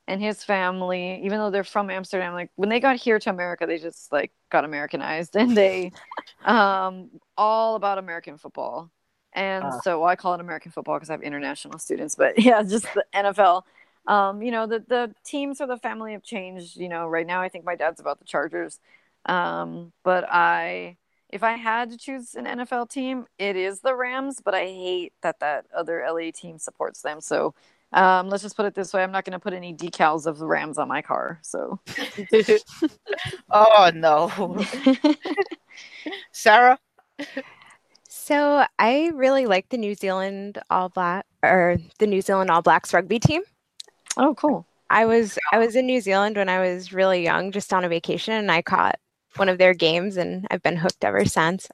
and 0.07 0.20
his 0.22 0.44
family, 0.44 1.22
even 1.24 1.38
though 1.38 1.50
they're 1.50 1.64
from 1.64 1.90
Amsterdam, 1.90 2.34
like 2.34 2.50
when 2.57 2.68
they 2.68 2.80
got 2.80 2.96
here 2.96 3.18
to 3.18 3.30
America, 3.30 3.66
they 3.66 3.78
just 3.78 4.12
like 4.12 4.32
got 4.50 4.64
Americanized, 4.64 5.36
and 5.36 5.57
they 5.57 5.92
um 6.44 7.11
all 7.36 7.76
about 7.76 7.98
American 7.98 8.38
football. 8.38 8.90
And 9.32 9.72
Ah. 9.72 9.80
so 9.82 10.00
well, 10.00 10.09
I 10.09 10.16
call 10.16 10.34
it 10.34 10.40
American 10.40 10.70
football 10.72 10.96
because 10.96 11.11
I 11.11 11.14
have 11.14 11.22
international 11.22 11.78
students, 11.78 12.14
but 12.16 12.38
yeah, 12.42 12.62
just 12.62 12.92
the 12.94 13.05
NFL. 13.12 13.66
Um, 14.07 14.42
you 14.42 14.50
know, 14.50 14.66
the 14.66 14.80
the 14.86 15.14
teams 15.24 15.61
or 15.61 15.66
the 15.66 15.78
family 15.78 16.12
have 16.12 16.22
changed. 16.22 16.76
You 16.76 16.88
know, 16.88 17.07
right 17.07 17.26
now 17.26 17.40
I 17.42 17.48
think 17.48 17.64
my 17.64 17.74
dad's 17.76 18.00
about 18.00 18.18
the 18.18 18.24
Chargers. 18.26 18.78
Um, 19.26 19.92
but 20.02 20.24
I 20.30 20.96
if 21.30 21.42
I 21.42 21.52
had 21.52 21.90
to 21.90 21.96
choose 21.98 22.34
an 22.34 22.46
NFL 22.46 22.86
team, 22.86 23.26
it 23.38 23.57
is 23.57 23.80
the 23.80 23.94
Rams, 23.96 24.40
but 24.44 24.55
I 24.55 24.66
hate 24.66 25.14
that 25.22 25.40
that 25.40 25.66
other 25.74 26.02
LA 26.02 26.30
team 26.32 26.59
supports 26.59 27.02
them. 27.02 27.20
So 27.20 27.55
um, 27.95 28.28
let's 28.28 28.42
just 28.42 28.57
put 28.57 28.66
it 28.66 28.74
this 28.74 28.92
way: 28.92 29.03
I'm 29.03 29.12
not 29.12 29.24
going 29.24 29.32
to 29.32 29.38
put 29.38 29.53
any 29.53 29.72
decals 29.72 30.26
of 30.26 30.38
the 30.38 30.47
Rams 30.47 30.78
on 30.78 30.88
my 30.88 31.01
car. 31.01 31.38
So, 31.42 31.78
oh 33.51 33.90
no, 33.95 34.64
Sarah. 36.32 36.78
So 38.09 38.66
I 38.78 39.11
really 39.14 39.47
like 39.47 39.68
the 39.68 39.78
New 39.78 39.95
Zealand 39.95 40.59
All 40.70 40.88
Black 40.88 41.24
or 41.42 41.78
the 41.99 42.07
New 42.07 42.20
Zealand 42.20 42.51
All 42.51 42.62
Blacks 42.62 42.92
rugby 42.92 43.20
team. 43.20 43.42
oh, 44.16 44.34
cool. 44.34 44.66
I 44.90 45.07
was 45.07 45.38
I 45.53 45.59
was 45.59 45.76
in 45.76 45.86
New 45.86 46.01
Zealand 46.01 46.36
when 46.36 46.49
I 46.49 46.61
was 46.61 46.92
really 46.92 47.22
young, 47.22 47.53
just 47.53 47.72
on 47.72 47.84
a 47.84 47.88
vacation, 47.88 48.34
and 48.34 48.51
I 48.51 48.61
caught 48.61 48.99
one 49.36 49.49
of 49.49 49.59
their 49.59 49.74
games, 49.74 50.16
and 50.16 50.47
I've 50.51 50.62
been 50.62 50.76
hooked 50.76 51.05
ever 51.05 51.24
since. 51.24 51.68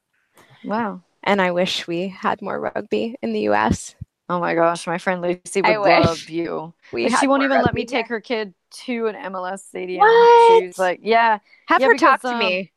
Wow. 0.65 1.03
And 1.23 1.41
I 1.41 1.51
wish 1.51 1.87
we 1.87 2.09
had 2.09 2.43
more 2.43 2.61
rugby 2.61 3.17
in 3.23 3.33
the 3.33 3.49
US. 3.49 3.95
Oh 4.31 4.39
my 4.39 4.55
gosh, 4.55 4.87
my 4.87 4.99
friend 4.99 5.21
Lucy 5.23 5.61
would 5.63 5.81
love 5.81 6.29
you. 6.31 6.73
She 7.09 7.27
won't 7.27 7.43
even 7.43 7.61
let 7.63 7.75
me 7.75 7.85
take 7.85 8.09
her 8.09 8.21
kid 8.21 8.55
to 8.85 9.09
an 9.09 9.17
MLS 9.17 9.67
stadium. 9.67 10.31
What? 10.31 10.37
She's 10.37 10.79
like, 10.79 11.01
yeah, 11.03 11.39
Have 11.67 11.83
Yeah, 11.83 11.85
her 11.85 11.95
talk 11.97 12.23
because, 12.23 12.25
to 12.25 12.35
um, 12.35 12.37
me. 12.37 12.73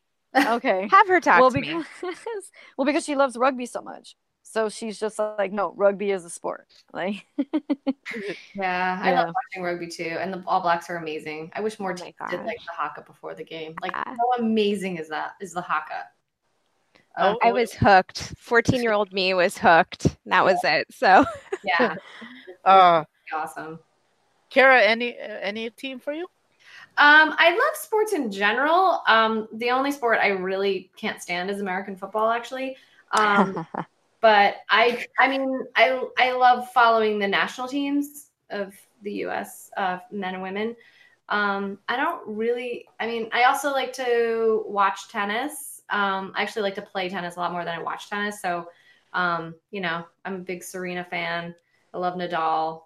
okay. 0.45 0.89
Have 0.91 1.07
her 1.09 1.19
talk 1.21 1.35
well, 1.39 1.49
to 1.49 1.59
me. 1.59 1.83
because 2.01 2.51
well, 2.77 2.85
because 2.85 3.05
she 3.05 3.15
loves 3.15 3.37
rugby 3.37 3.65
so 3.67 3.81
much. 3.81 4.15
So 4.43 4.69
she's 4.69 4.99
just 4.99 5.19
like, 5.19 5.51
no, 5.51 5.73
rugby 5.77 6.11
is 6.11 6.25
a 6.25 6.29
sport. 6.29 6.67
Like, 6.93 7.25
Yeah, 8.53 8.99
I 9.01 9.11
Yeah. 9.11 9.15
love 9.15 9.27
watching 9.33 9.63
rugby 9.63 9.87
too, 9.87 10.17
and 10.19 10.33
the 10.33 10.43
All 10.47 10.61
Blacks 10.61 10.89
are 10.89 10.97
amazing. 10.97 11.51
I 11.55 11.61
wish 11.61 11.79
more 11.79 11.93
Oh 11.93 11.95
teams 11.95 12.13
did 12.29 12.43
like 12.45 12.57
the 12.67 12.73
haka 12.77 13.01
before 13.01 13.33
the 13.35 13.43
game. 13.43 13.75
Like, 13.81 13.93
how 14.17 14.43
amazing 14.43 14.97
is 14.97 15.09
that? 15.09 15.33
Is 15.41 15.53
the 15.53 15.61
haka? 15.61 16.05
Oh, 17.17 17.37
I 17.43 17.51
was 17.51 17.73
hooked. 17.73 18.33
14 18.37 18.81
year 18.81 18.93
old 18.93 19.13
me 19.13 19.33
was 19.33 19.57
hooked. 19.57 20.17
That 20.25 20.43
was 20.43 20.59
it. 20.63 20.87
So 20.91 21.25
Yeah, 21.63 21.95
Uh, 22.65 23.03
awesome. 23.33 23.79
Kara, 24.49 24.81
any 24.81 25.17
any 25.19 25.69
team 25.71 25.99
for 25.99 26.13
you? 26.13 26.27
Um, 26.97 27.33
I 27.37 27.51
love 27.51 27.75
sports 27.75 28.13
in 28.13 28.31
general. 28.31 29.01
Um, 29.07 29.47
the 29.53 29.71
only 29.71 29.91
sport 29.91 30.19
I 30.21 30.27
really 30.27 30.91
can't 30.95 31.21
stand 31.21 31.49
is 31.49 31.59
American 31.59 31.95
football, 31.95 32.29
actually. 32.29 32.77
Um, 33.11 33.65
but 34.21 34.57
I, 34.69 35.05
I 35.19 35.27
mean, 35.27 35.65
I, 35.75 36.03
I 36.19 36.33
love 36.33 36.71
following 36.71 37.17
the 37.17 37.27
national 37.27 37.67
teams 37.67 38.29
of 38.51 38.75
the 39.01 39.11
U.S. 39.11 39.71
Uh, 39.75 39.97
men 40.11 40.35
and 40.35 40.43
women. 40.43 40.75
Um, 41.29 41.79
I 41.89 41.97
don't 41.97 42.21
really. 42.27 42.85
I 42.99 43.07
mean, 43.07 43.27
I 43.33 43.45
also 43.45 43.71
like 43.71 43.93
to 43.93 44.63
watch 44.67 45.09
tennis. 45.09 45.72
Um, 45.93 46.33
I 46.35 46.41
actually 46.41 46.63
like 46.63 46.75
to 46.75 46.81
play 46.81 47.07
tennis 47.07 47.35
a 47.35 47.39
lot 47.39 47.51
more 47.51 47.63
than 47.63 47.79
I 47.79 47.81
watch 47.81 48.09
tennis. 48.09 48.41
So, 48.41 48.67
um, 49.13 49.53
you 49.69 49.79
know, 49.79 50.03
I'm 50.25 50.35
a 50.35 50.39
big 50.39 50.63
Serena 50.63 51.05
fan. 51.05 51.53
I 51.93 51.97
love 51.99 52.15
Nadal. 52.15 52.81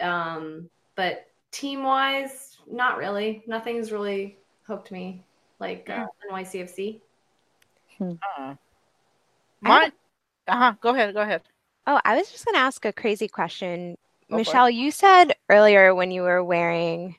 Um, 0.00 0.68
but 0.96 1.28
team 1.52 1.84
wise, 1.84 2.58
not 2.68 2.98
really. 2.98 3.44
Nothing's 3.46 3.92
really 3.92 4.38
hooked 4.66 4.90
me 4.90 5.24
like 5.60 5.88
uh, 5.88 6.06
NYCFC. 6.30 7.00
Uh, 8.00 8.54
mine. 9.60 9.92
Uh 10.48 10.56
huh. 10.56 10.74
Go 10.80 10.90
ahead. 10.90 11.14
Go 11.14 11.20
ahead. 11.20 11.42
Oh, 11.86 12.00
I 12.04 12.16
was 12.16 12.28
just 12.30 12.44
going 12.44 12.54
to 12.54 12.60
ask 12.60 12.84
a 12.84 12.92
crazy 12.92 13.28
question. 13.28 13.96
Go. 14.28 14.36
Michelle, 14.36 14.68
you 14.68 14.90
said 14.90 15.34
earlier 15.48 15.94
when 15.94 16.10
you 16.10 16.22
were 16.22 16.42
wearing 16.42 17.14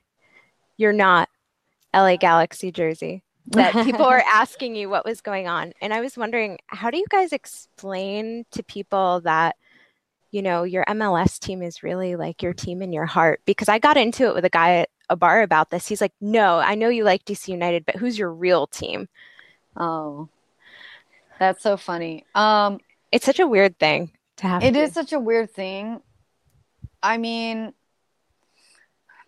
your 0.76 0.92
not 0.92 1.30
LA 1.94 2.18
Galaxy 2.18 2.72
jersey 2.72 3.23
that 3.48 3.74
people 3.86 4.06
were 4.06 4.24
asking 4.32 4.76
you 4.76 4.90
what 4.90 5.06
was 5.06 5.22
going 5.22 5.48
on. 5.48 5.74
And 5.82 5.94
I 5.94 6.02
was 6.02 6.18
wondering, 6.18 6.60
how 6.68 6.90
do 6.90 6.98
you 6.98 7.06
guys 7.10 7.34
explain 7.34 8.46
to 8.52 8.64
people 8.64 9.22
that, 9.22 9.56
you 10.32 10.42
know, 10.42 10.64
your 10.64 10.86
MLS 10.86 11.40
team 11.40 11.62
is 11.62 11.84
really 11.84 12.16
like 12.16 12.42
your 12.42 12.54
team 12.54 12.82
in 12.82 12.94
your 12.94 13.06
heart? 13.06 13.42
Because 13.46 13.70
I 13.70 13.80
got 13.80 13.98
into 13.98 14.28
it 14.28 14.36
with 14.36 14.46
a 14.46 14.50
guy 14.50 14.76
at 14.78 14.90
a 15.10 15.16
bar 15.16 15.42
about 15.42 15.70
this. 15.70 15.88
He's 15.88 16.02
like, 16.02 16.14
no, 16.22 16.58
I 16.60 16.76
know 16.76 16.90
you 16.90 17.04
like 17.04 17.26
DC 17.26 17.50
United, 17.50 17.86
but 17.86 17.96
who's 17.98 18.18
your 18.18 18.32
real 18.34 18.68
team? 18.68 19.08
oh, 19.76 20.30
that's 21.40 21.64
so 21.64 21.76
funny. 21.78 22.24
Um, 22.36 22.80
It's 23.12 23.26
such 23.26 23.40
a 23.40 23.48
weird 23.48 23.78
thing 23.80 24.12
to 24.38 24.48
have. 24.48 24.64
It 24.64 24.74
to- 24.74 24.80
is 24.82 24.94
such 24.94 25.12
a 25.12 25.20
weird 25.20 25.52
thing. 25.52 26.00
I 27.02 27.18
mean, 27.18 27.74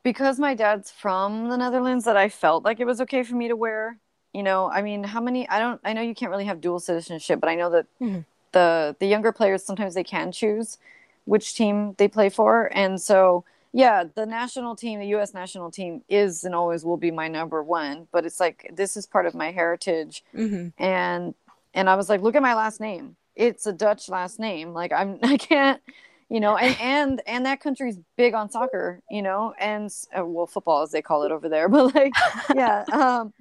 because 0.04 0.40
my 0.40 0.54
dad's 0.54 0.92
from 0.92 1.50
the 1.50 1.58
Netherlands, 1.58 2.06
that 2.06 2.16
I 2.16 2.30
felt 2.30 2.64
like 2.64 2.80
it 2.80 2.86
was 2.86 3.02
okay 3.02 3.24
for 3.24 3.36
me 3.36 3.48
to 3.50 3.56
wear. 3.56 3.98
You 4.36 4.44
know, 4.44 4.70
I 4.70 4.82
mean, 4.82 5.04
how 5.06 5.22
many? 5.22 5.48
I 5.48 5.60
don't. 5.60 5.80
I 5.86 5.94
know 5.94 6.02
you 6.02 6.14
can't 6.14 6.30
really 6.30 6.46
have 6.46 6.60
dual 6.60 6.80
citizenship, 6.82 7.40
but 7.40 7.50
I 7.50 7.56
know 7.56 7.70
that 7.70 7.86
Mhm. 8.02 8.26
the 8.52 8.96
the 9.00 9.08
younger 9.08 9.32
players 9.32 9.64
sometimes 9.64 9.94
they 9.94 10.04
can 10.04 10.32
choose 10.32 10.78
which 11.24 11.56
team 11.56 11.96
they 11.98 12.08
play 12.10 12.30
for, 12.30 12.70
and 12.74 13.00
so 13.02 13.46
yeah, 13.72 14.04
the 14.20 14.26
national 14.26 14.76
team, 14.76 15.00
the 15.00 15.08
U.S. 15.18 15.34
national 15.34 15.72
team, 15.72 16.04
is 16.10 16.44
and 16.44 16.54
always 16.54 16.84
will 16.84 16.98
be 16.98 17.12
my 17.12 17.28
number 17.30 17.64
one. 17.64 18.08
But 18.12 18.26
it's 18.26 18.40
like 18.40 18.70
this 18.74 18.98
is 18.98 19.06
part 19.06 19.26
of 19.26 19.34
my 19.36 19.52
heritage, 19.52 20.24
Mhm. 20.34 20.74
and 20.78 21.34
and 21.74 21.90
I 21.90 21.96
was 21.96 22.10
like, 22.10 22.22
look 22.22 22.36
at 22.36 22.42
my 22.42 22.56
last 22.56 22.80
name. 22.82 23.16
It's 23.38 23.66
a 23.66 23.74
Dutch 23.74 24.10
last 24.10 24.38
name. 24.40 24.74
Like 24.74 24.92
I'm 24.92 25.18
I 25.24 25.38
can't, 25.38 25.82
you 26.30 26.40
know, 26.42 26.58
and 26.58 26.76
and 26.82 27.22
and 27.26 27.46
that 27.46 27.62
country's 27.62 27.98
big 28.18 28.34
on 28.34 28.50
soccer, 28.52 29.00
you 29.10 29.22
know, 29.22 29.54
and 29.60 29.90
uh, 30.18 30.26
well, 30.26 30.46
football 30.48 30.82
as 30.84 30.92
they 30.92 31.02
call 31.02 31.24
it 31.24 31.32
over 31.32 31.48
there. 31.48 31.70
But 31.76 31.96
like, 31.96 32.14
yeah, 32.54 32.84
um, 32.92 33.34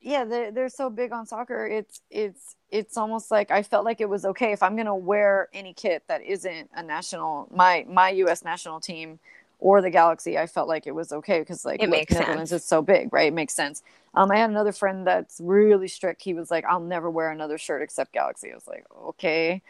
yeah, 0.00 0.24
they're 0.24 0.52
they're 0.52 0.68
so 0.68 0.90
big 0.90 1.12
on 1.12 1.26
soccer. 1.26 1.66
It's 1.66 2.00
it's 2.10 2.56
it's 2.70 2.96
almost 2.96 3.30
like 3.30 3.50
I 3.50 3.62
felt 3.62 3.84
like 3.84 4.00
it 4.00 4.08
was 4.08 4.24
okay 4.24 4.52
if 4.52 4.62
I'm 4.62 4.76
gonna 4.76 4.94
wear 4.94 5.48
any 5.52 5.74
kit 5.74 6.04
that 6.08 6.22
isn't 6.22 6.70
a 6.74 6.82
national 6.82 7.48
my 7.54 7.84
my 7.88 8.10
U.S. 8.10 8.44
national 8.44 8.80
team 8.80 9.18
or 9.58 9.82
the 9.82 9.90
Galaxy. 9.90 10.38
I 10.38 10.46
felt 10.46 10.68
like 10.68 10.86
it 10.86 10.94
was 10.94 11.12
okay 11.12 11.40
because 11.40 11.64
like 11.64 11.82
It 11.82 11.88
makes 11.88 12.14
Netherlands 12.14 12.52
sense. 12.52 12.52
is 12.52 12.64
so 12.64 12.82
big, 12.82 13.12
right? 13.12 13.28
It 13.28 13.34
makes 13.34 13.54
sense. 13.54 13.82
Um, 14.14 14.30
I 14.30 14.36
had 14.36 14.50
another 14.50 14.72
friend 14.72 15.06
that's 15.06 15.40
really 15.42 15.88
strict. 15.88 16.22
He 16.22 16.34
was 16.34 16.50
like, 16.50 16.64
"I'll 16.64 16.80
never 16.80 17.10
wear 17.10 17.30
another 17.30 17.58
shirt 17.58 17.82
except 17.82 18.12
Galaxy." 18.12 18.50
I 18.52 18.54
was 18.54 18.66
like, 18.68 18.84
"Okay." 19.10 19.62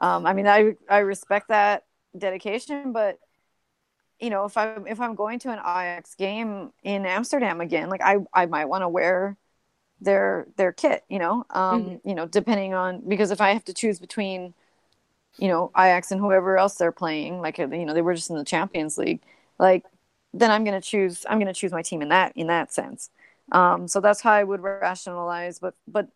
Um, 0.00 0.26
I 0.26 0.32
mean, 0.34 0.46
I 0.46 0.76
I 0.88 0.98
respect 0.98 1.48
that 1.48 1.84
dedication, 2.16 2.92
but 2.92 3.18
you 4.20 4.30
know, 4.30 4.44
if 4.44 4.56
I'm 4.56 4.86
if 4.86 5.00
I'm 5.00 5.14
going 5.14 5.38
to 5.40 5.50
an 5.50 5.58
Ajax 5.58 6.14
game 6.14 6.72
in 6.82 7.04
Amsterdam 7.06 7.60
again, 7.60 7.88
like 7.90 8.00
I 8.02 8.16
I 8.32 8.46
might 8.46 8.66
want 8.66 8.82
to 8.82 8.88
wear 8.88 9.36
their 10.00 10.46
their 10.56 10.72
kit. 10.72 11.04
You 11.08 11.18
know, 11.18 11.44
um, 11.50 11.86
Mm-hmm. 11.86 11.96
you 12.04 12.14
know, 12.14 12.26
depending 12.26 12.74
on 12.74 13.02
because 13.08 13.30
if 13.30 13.40
I 13.40 13.50
have 13.52 13.64
to 13.66 13.74
choose 13.74 13.98
between, 13.98 14.54
you 15.38 15.48
know, 15.48 15.70
Ajax 15.76 16.10
and 16.12 16.20
whoever 16.20 16.58
else 16.58 16.76
they're 16.76 16.92
playing, 16.92 17.40
like 17.40 17.58
you 17.58 17.66
know, 17.68 17.94
they 17.94 18.02
were 18.02 18.14
just 18.14 18.30
in 18.30 18.36
the 18.36 18.44
Champions 18.44 18.98
League, 18.98 19.22
like 19.58 19.84
then 20.34 20.50
I'm 20.50 20.64
gonna 20.64 20.80
choose 20.80 21.26
I'm 21.28 21.38
gonna 21.38 21.54
choose 21.54 21.72
my 21.72 21.82
team 21.82 22.02
in 22.02 22.08
that 22.10 22.32
in 22.36 22.48
that 22.48 22.72
sense. 22.72 23.10
Um, 23.52 23.88
so 23.88 24.00
that's 24.00 24.20
how 24.22 24.32
I 24.32 24.44
would 24.44 24.60
rationalize. 24.62 25.58
But 25.58 25.74
but 25.88 26.08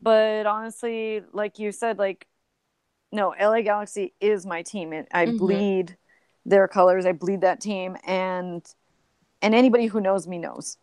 but 0.00 0.46
honestly, 0.46 1.22
like 1.32 1.58
you 1.58 1.72
said, 1.72 1.98
like 1.98 2.26
no, 3.12 3.32
LA 3.32 3.62
Galaxy 3.62 4.14
is 4.20 4.46
my 4.46 4.62
team. 4.62 4.92
It, 4.92 5.08
I 5.12 5.26
Mhm. 5.26 5.36
bleed 5.38 5.96
their 6.46 6.68
colors. 6.68 7.06
I 7.06 7.12
bleed 7.12 7.42
that 7.42 7.60
team, 7.60 7.96
and 8.06 8.64
and 9.42 9.54
anybody 9.54 9.86
who 9.86 10.00
knows 10.00 10.28
me 10.28 10.38
knows 10.38 10.78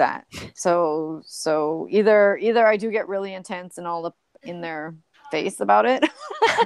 that. 0.00 0.26
So 0.54 1.22
so 1.24 1.86
either 1.90 2.36
either 2.36 2.66
I 2.66 2.76
do 2.76 2.90
get 2.90 3.08
really 3.08 3.32
intense 3.32 3.78
and 3.78 3.86
all 3.86 4.06
up 4.06 4.16
in 4.42 4.60
their 4.60 4.94
face 5.30 5.60
about 5.60 5.86
it, 5.86 6.04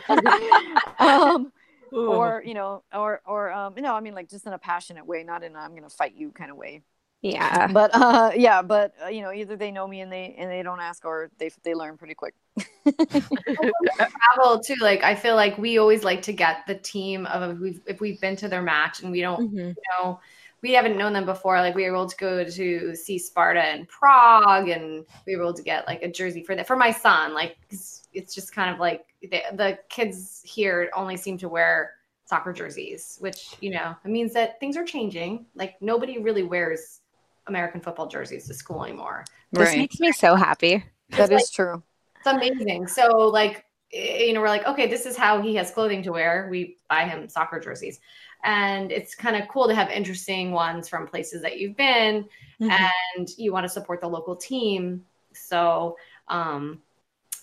um, 0.99 1.53
or 1.93 2.43
you 2.45 2.55
know, 2.55 2.83
or 2.93 3.21
or 3.27 3.53
um, 3.53 3.75
know, 3.77 3.95
I 3.95 4.01
mean 4.01 4.15
like 4.15 4.31
just 4.31 4.47
in 4.47 4.53
a 4.53 4.59
passionate 4.59 5.07
way, 5.07 5.23
not 5.23 5.45
in 5.45 5.55
a, 5.55 5.59
I'm 5.59 5.75
gonna 5.75 5.91
fight 5.91 6.15
you 6.17 6.33
kind 6.33 6.51
of 6.51 6.57
way. 6.57 6.83
Yeah. 7.23 7.69
But 7.73 7.91
uh, 7.95 8.33
yeah, 8.37 8.61
but 8.63 8.93
uh, 9.03 9.09
you 9.09 9.23
know, 9.23 9.33
either 9.33 9.57
they 9.57 9.71
know 9.71 9.89
me 9.89 10.01
and 10.03 10.13
they 10.13 10.35
and 10.39 10.51
they 10.51 10.63
don't 10.63 10.81
ask, 10.81 11.05
or 11.05 11.31
they 11.39 11.51
they 11.65 11.75
learn 11.75 11.97
pretty 11.97 12.15
quick. 12.15 12.35
Travel 12.85 14.61
too. 14.61 14.75
Like 14.81 15.03
I 15.03 15.15
feel 15.15 15.35
like 15.35 15.57
we 15.57 15.79
always 15.79 16.05
like 16.05 16.23
to 16.23 16.33
get 16.33 16.67
the 16.67 16.75
team 16.75 17.27
of 17.27 17.53
if 17.53 17.59
we've, 17.59 17.81
if 17.87 18.01
we've 18.01 18.21
been 18.21 18.37
to 18.37 18.49
their 18.49 18.63
match 18.63 19.03
and 19.03 19.11
we 19.11 19.21
don't 19.23 19.55
Mhm. 19.55 19.75
know 19.99 20.21
we 20.65 20.73
haven't 20.73 20.97
known 20.97 21.13
them 21.13 21.27
before. 21.27 21.61
Like 21.61 21.75
we 21.75 21.83
were 21.83 21.95
able 21.95 22.09
to 22.09 22.17
go 22.17 22.43
to 22.43 22.97
see 22.97 23.19
Sparta 23.19 23.75
in 23.75 23.85
Prague, 23.85 24.71
and 24.71 25.05
we 25.27 25.37
were 25.37 25.43
able 25.43 25.53
to 25.53 25.63
get 25.63 25.87
like 25.87 26.03
a 26.03 26.11
jersey 26.11 26.43
for 26.43 26.57
that 26.57 26.67
for 26.67 26.75
my 26.75 26.91
son. 26.91 27.35
Like 27.35 27.59
it's, 27.69 28.09
it's 28.15 28.35
just 28.35 28.55
kind 28.55 28.73
of 28.73 28.81
like 28.81 29.05
the, 29.21 29.43
the 29.53 29.79
kids 29.91 30.41
here 30.43 30.91
only 30.97 31.19
seem 31.19 31.37
to 31.39 31.51
wear 31.51 31.93
soccer 32.25 32.55
jerseys, 32.55 33.19
which 33.21 33.57
you 33.61 33.73
know 33.73 33.95
it 34.03 34.09
means 34.09 34.33
that 34.33 34.59
things 34.59 34.79
are 34.79 34.85
changing. 34.85 35.45
Like 35.55 35.75
nobody 35.83 36.17
really 36.17 36.45
wears 36.45 37.03
American 37.47 37.83
football 37.83 38.07
jerseys 38.07 38.47
to 38.49 38.55
school 38.55 38.83
anymore. 38.83 39.27
This 39.53 39.77
makes 39.77 40.01
me 40.01 40.13
so 40.13 40.35
happy. 40.35 40.83
That 41.11 41.31
It's 41.31 41.45
is 41.45 41.51
true. 41.51 41.83
It's 42.17 42.27
amazing. 42.27 42.87
So 42.87 43.29
like 43.29 43.67
you 43.95 44.33
know, 44.33 44.41
we're 44.41 44.49
like, 44.49 44.67
okay, 44.67 44.87
this 44.87 45.07
is 45.07 45.17
how 45.17 45.41
he 45.41 45.55
has 45.55 45.71
clothing 45.71 46.03
to 46.03 46.11
wear. 46.11 46.49
We 46.51 46.79
buy 46.89 47.05
him 47.05 47.29
soccer 47.29 47.61
jerseys. 47.61 48.01
And 48.45 48.93
it's 48.93 49.15
kind 49.15 49.37
of 49.37 49.49
cool 49.49 49.67
to 49.69 49.75
have 49.75 49.91
interesting 49.91 50.53
ones 50.53 50.89
from 50.89 51.07
places 51.07 51.43
that 51.43 51.59
you've 51.59 51.77
been 51.77 52.29
Mhm. 52.61 52.91
and 53.17 53.29
you 53.37 53.53
want 53.53 53.65
to 53.65 53.69
support 53.69 54.01
the 54.01 54.09
local 54.09 54.37
team. 54.37 55.05
So 55.33 55.97
um 56.29 56.81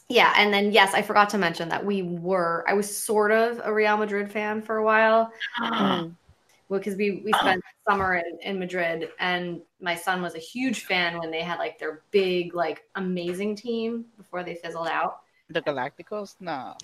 yeah, 0.10 0.34
and 0.36 0.54
then 0.54 0.72
yes, 0.72 0.94
I 0.94 1.02
forgot 1.02 1.30
to 1.30 1.38
mention 1.38 1.70
that 1.70 1.86
we 1.86 2.02
were 2.04 2.66
I 2.68 2.74
was 2.74 2.96
sort 2.96 3.32
of 3.32 3.62
a 3.64 3.74
Real 3.74 3.98
Madrid 3.98 4.32
fan 4.32 4.62
for 4.62 4.78
a 4.78 4.84
while 4.84 5.32
Mm. 5.62 6.16
because 6.70 6.96
we 6.96 7.22
we 7.26 7.34
spent 7.34 7.64
summer 7.90 8.16
in, 8.16 8.38
in 8.42 8.60
Madrid 8.60 9.10
and 9.20 9.62
my 9.82 9.96
son 9.96 10.22
was 10.22 10.36
a 10.36 10.40
huge 10.40 10.86
fan 10.86 11.18
when 11.18 11.32
they 11.32 11.42
had 11.42 11.58
like 11.60 11.80
their 11.80 12.02
big 12.12 12.54
like 12.54 12.84
amazing 12.96 13.56
team 13.56 14.06
before 14.18 14.44
they 14.44 14.56
fizzled 14.56 14.88
out. 14.88 15.22
The 15.50 15.62
Galacticos? 15.62 16.36
No. 16.40 16.76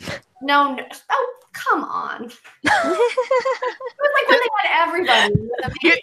No, 0.41 0.75
no 0.75 0.85
oh 1.09 1.36
come 1.57 1.83
on. 1.83 2.25
it 2.63 2.71
was 2.85 4.11
like 4.13 4.29
when 4.29 4.39
they 4.39 4.49
had 4.63 4.87
everybody 4.87 5.33
It 5.33 5.39
was 5.39 5.73
amazing. 5.83 6.01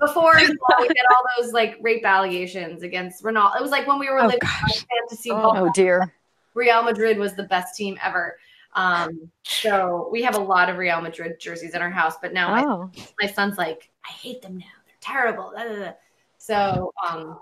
before 0.00 0.38
you 0.38 0.48
know, 0.48 0.54
we 0.80 0.88
get 0.88 1.04
all 1.14 1.24
those 1.38 1.52
like 1.52 1.76
rape 1.80 2.04
allegations 2.04 2.82
against 2.82 3.22
Ronaldo. 3.22 3.56
It 3.56 3.62
was 3.62 3.70
like 3.70 3.86
when 3.86 3.98
we 3.98 4.08
were 4.10 4.20
Oh, 4.20 4.26
living 4.26 4.40
fantasy 4.40 5.30
Oh. 5.30 5.34
ball. 5.36 5.56
Oh 5.56 5.70
dear. 5.74 6.12
Real 6.54 6.82
Madrid 6.82 7.16
was 7.18 7.34
the 7.34 7.44
best 7.44 7.76
team 7.76 7.96
ever. 8.02 8.36
Um, 8.74 9.30
so 9.42 10.08
we 10.12 10.22
have 10.22 10.36
a 10.36 10.40
lot 10.40 10.68
of 10.68 10.76
Real 10.78 11.00
Madrid 11.00 11.38
jerseys 11.40 11.74
in 11.74 11.82
our 11.82 11.90
house, 11.90 12.14
but 12.20 12.32
now 12.32 12.54
Oh. 12.64 12.90
my, 12.96 13.06
my 13.22 13.28
son's 13.28 13.58
like, 13.58 13.90
I 14.08 14.12
hate 14.12 14.42
them 14.42 14.58
now. 14.58 14.64
They're 14.86 14.94
terrible. 15.00 15.52
da, 15.56 15.64
da, 15.64 15.76
da." 15.76 15.92
So 16.38 16.92
um, 17.08 17.38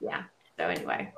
yeah. 0.00 0.24
So 0.58 0.66
anyway, 0.68 1.12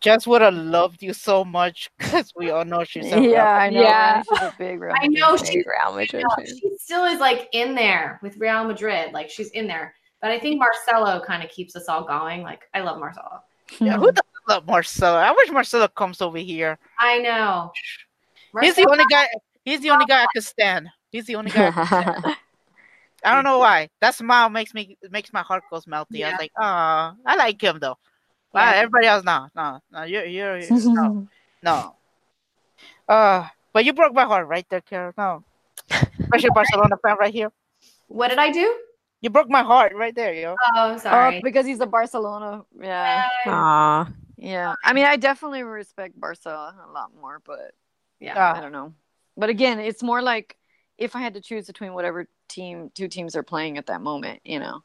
Jess 0.00 0.26
would 0.26 0.40
have 0.40 0.54
loved 0.54 1.02
you 1.02 1.12
so 1.12 1.44
much 1.44 1.90
because 1.98 2.32
we 2.34 2.50
all 2.50 2.64
know 2.64 2.84
she's 2.84 3.12
a 3.12 3.20
Yeah, 3.20 3.44
I 3.46 3.68
know. 3.68 3.82
Yeah. 3.82 4.22
She's 4.22 4.38
a 4.40 4.54
big 4.58 4.80
Real 4.80 4.94
I 4.98 5.06
know 5.08 5.32
Madrid 5.32 5.46
she- 5.52 5.58
Real 5.58 5.94
Madrid. 5.94 6.24
no, 6.26 6.44
she 6.44 6.70
still 6.78 7.04
is 7.04 7.20
like 7.20 7.48
in 7.52 7.74
there 7.74 8.18
with 8.22 8.36
Real 8.38 8.64
Madrid. 8.64 9.12
Like 9.12 9.28
she's 9.28 9.50
in 9.50 9.66
there. 9.66 9.94
But 10.22 10.30
I 10.30 10.38
think 10.38 10.58
Marcelo 10.58 11.22
kind 11.24 11.42
of 11.44 11.50
keeps 11.50 11.76
us 11.76 11.86
all 11.88 12.02
going. 12.04 12.42
Like 12.42 12.62
I 12.72 12.80
love 12.80 12.98
Marcelo. 12.98 13.42
Yeah, 13.78 13.98
who 13.98 14.06
doesn't 14.06 14.48
love 14.48 14.66
Marcelo? 14.66 15.18
I 15.18 15.32
wish 15.32 15.50
Marcelo 15.50 15.88
comes 15.88 16.22
over 16.22 16.38
here. 16.38 16.78
I 16.98 17.18
know. 17.18 17.70
He's 18.62 18.74
the 18.74 18.88
only 18.90 19.04
guy. 19.10 19.26
He's 19.66 19.80
the 19.80 19.90
only 19.90 20.06
guy 20.06 20.22
I 20.22 20.26
could 20.34 20.44
stand. 20.44 20.88
He's 21.12 21.26
the 21.26 21.36
only 21.36 21.50
guy. 21.50 21.68
I, 21.68 21.70
could 21.72 21.86
stand. 21.86 22.24
I 23.24 23.34
don't 23.34 23.44
know 23.44 23.58
why. 23.58 23.90
That 24.00 24.14
smile 24.14 24.48
makes 24.48 24.72
me 24.72 24.96
makes 25.10 25.30
my 25.32 25.42
heart 25.42 25.64
goes 25.70 25.84
melty. 25.84 26.06
I 26.14 26.18
Yeah. 26.18 26.30
was 26.30 26.38
like, 26.40 26.52
oh, 26.58 27.12
I 27.26 27.36
like 27.36 27.60
him 27.62 27.78
though. 27.80 27.98
But 28.52 28.60
Yeah. 28.60 28.72
everybody 28.76 29.06
else, 29.06 29.24
no, 29.24 29.48
no, 29.54 29.80
no. 29.92 30.02
You're, 30.04 30.24
you're, 30.24 30.60
no, 30.70 31.28
no. 31.62 31.94
Uh, 33.08 33.46
but 33.72 33.84
you 33.84 33.92
broke 33.92 34.14
my 34.14 34.24
heart 34.24 34.46
right 34.46 34.66
there, 34.70 34.80
Carol. 34.80 35.12
No, 35.16 35.44
especially 36.20 36.50
Barcelona 36.50 36.96
fan 37.02 37.16
right 37.18 37.32
here. 37.32 37.50
What 38.08 38.28
did 38.28 38.38
I 38.38 38.50
do? 38.50 38.78
You 39.20 39.30
broke 39.30 39.50
my 39.50 39.62
heart 39.62 39.92
right 39.94 40.14
there, 40.14 40.32
yo. 40.32 40.54
Oh, 40.74 40.94
Oh, 40.94 40.98
sorry. 40.98 41.40
because 41.42 41.66
he's 41.66 41.80
a 41.80 41.86
Barcelona. 41.86 42.62
Yeah. 42.80 43.24
Aw. 43.46 44.08
Yeah. 44.36 44.74
I 44.84 44.92
mean, 44.92 45.04
I 45.06 45.16
definitely 45.16 45.62
respect 45.64 46.18
Barca 46.18 46.74
a 46.88 46.92
lot 46.92 47.10
more, 47.20 47.40
but 47.44 47.72
yeah. 48.20 48.52
I 48.52 48.60
don't 48.60 48.72
know. 48.72 48.94
But 49.36 49.50
again, 49.50 49.78
it's 49.80 50.02
more 50.02 50.22
like 50.22 50.56
if 50.98 51.16
I 51.16 51.20
had 51.20 51.34
to 51.34 51.40
choose 51.40 51.66
between 51.66 51.94
whatever 51.94 52.28
team 52.48 52.90
two 52.94 53.08
teams 53.08 53.36
are 53.36 53.42
playing 53.42 53.76
at 53.78 53.86
that 53.86 54.00
moment, 54.00 54.40
you 54.44 54.58
know. 54.60 54.82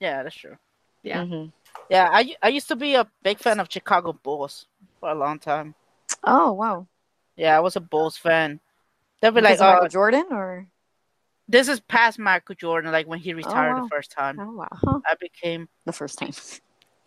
Yeah, 0.00 0.22
that's 0.22 0.36
true. 0.36 0.56
Yeah. 1.02 1.22
Mhm. 1.24 1.52
Yeah, 1.90 2.08
I, 2.12 2.36
I 2.42 2.48
used 2.48 2.68
to 2.68 2.76
be 2.76 2.94
a 2.94 3.06
big 3.22 3.38
fan 3.38 3.60
of 3.60 3.68
Chicago 3.70 4.12
Bulls 4.12 4.66
for 5.00 5.10
a 5.10 5.14
long 5.14 5.38
time. 5.38 5.74
Oh 6.24 6.52
wow. 6.52 6.86
Yeah, 7.36 7.56
I 7.56 7.60
was 7.60 7.76
a 7.76 7.80
Bulls 7.80 8.16
fan. 8.16 8.60
They'd 9.20 9.30
be 9.30 9.40
Because 9.40 9.60
like, 9.60 9.68
oh, 9.68 9.72
Michael 9.74 9.88
Jordan 9.88 10.26
or 10.30 10.66
this 11.48 11.68
is 11.68 11.80
past 11.80 12.18
Michael 12.18 12.54
Jordan, 12.54 12.92
like 12.92 13.06
when 13.06 13.18
he 13.18 13.32
retired 13.32 13.72
oh, 13.72 13.76
wow. 13.76 13.82
the 13.82 13.88
first 13.88 14.10
time. 14.12 14.38
Oh 14.38 14.52
wow. 14.52 15.02
I 15.06 15.14
became 15.18 15.68
the 15.86 15.92
first 15.92 16.18
time. 16.18 16.32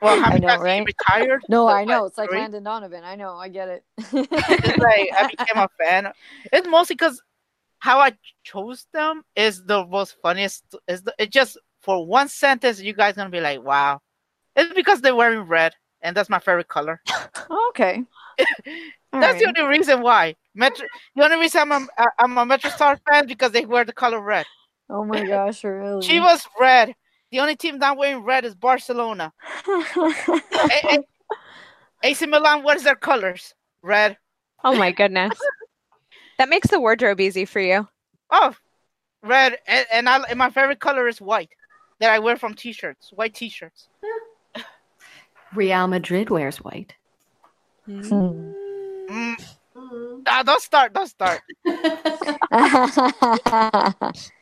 well, 0.00 0.20
how 0.20 0.32
I 0.32 0.38
know, 0.38 0.48
times 0.48 0.62
he 0.62 0.64
right? 0.64 0.86
retired? 0.86 1.42
No, 1.48 1.66
Like, 1.66 1.82
I 1.82 1.84
know. 1.84 2.06
It's 2.06 2.16
like 2.16 2.30
three? 2.30 2.38
Landon 2.38 2.62
Donovan. 2.62 3.04
I 3.04 3.14
know. 3.14 3.34
I 3.36 3.48
get 3.48 3.68
it. 3.68 3.84
It's 3.98 4.78
like 4.78 5.10
I 5.14 5.28
became 5.28 5.62
a 5.62 5.68
fan. 5.84 6.12
It's 6.50 6.66
mostly 6.66 6.94
because 6.94 7.22
how 7.78 7.98
I 7.98 8.16
chose 8.42 8.86
them 8.92 9.22
is 9.36 9.62
the 9.64 9.84
most 9.84 10.16
funniest. 10.22 10.64
Is 10.88 11.02
the, 11.02 11.14
it 11.18 11.30
just 11.30 11.58
for 11.80 12.04
one 12.06 12.28
sentence 12.28 12.80
you 12.80 12.92
guys 12.92 13.14
gonna 13.14 13.30
be 13.30 13.40
like, 13.40 13.62
wow. 13.62 14.00
It's 14.56 14.74
because 14.74 15.00
they're 15.00 15.14
wearing 15.14 15.42
red, 15.42 15.74
and 16.02 16.16
that's 16.16 16.28
my 16.28 16.38
favorite 16.38 16.68
color. 16.68 17.00
okay. 17.70 18.02
All 19.12 19.20
That's 19.20 19.38
the 19.38 19.52
only 19.56 19.78
reason 19.78 20.02
why. 20.02 20.34
Metro. 20.54 20.86
The 21.16 21.24
only 21.24 21.38
reason 21.38 21.72
I'm 21.72 21.88
a, 21.98 22.06
I'm 22.18 22.38
a 22.38 22.44
Metro 22.44 22.70
Star 22.70 22.98
fan 23.08 23.26
because 23.26 23.52
they 23.52 23.64
wear 23.64 23.84
the 23.84 23.92
color 23.92 24.20
red. 24.20 24.46
Oh 24.90 25.04
my 25.04 25.24
gosh, 25.24 25.64
really? 25.64 26.02
she 26.02 26.20
was 26.20 26.46
red. 26.60 26.94
The 27.30 27.40
only 27.40 27.56
team 27.56 27.78
not 27.78 27.96
wearing 27.98 28.24
red 28.24 28.44
is 28.44 28.54
Barcelona. 28.54 29.32
A- 29.66 30.94
A- 30.94 31.04
AC 32.02 32.26
Milan. 32.26 32.62
What 32.62 32.76
is 32.76 32.84
their 32.84 32.96
colors? 32.96 33.54
Red. 33.82 34.16
Oh 34.64 34.74
my 34.74 34.92
goodness. 34.92 35.38
That 36.38 36.48
makes 36.48 36.68
the 36.68 36.80
wardrobe 36.80 37.20
easy 37.20 37.44
for 37.44 37.60
you. 37.60 37.86
Oh, 38.30 38.54
red. 39.22 39.58
And, 39.66 39.86
and 39.92 40.08
I 40.08 40.20
and 40.28 40.38
my 40.38 40.50
favorite 40.50 40.80
color 40.80 41.08
is 41.08 41.20
white. 41.20 41.50
That 42.00 42.10
I 42.10 42.18
wear 42.18 42.36
from 42.36 42.54
t-shirts. 42.54 43.10
White 43.12 43.34
t-shirts. 43.34 43.88
Real 45.54 45.86
Madrid 45.88 46.30
wears 46.30 46.58
white. 46.58 46.94
Hmm. 47.86 48.52
Mm. 49.10 49.36
Ah, 50.26 50.42
don't 50.42 50.60
start. 50.60 50.92
Don't 50.92 51.06
start. 51.08 51.40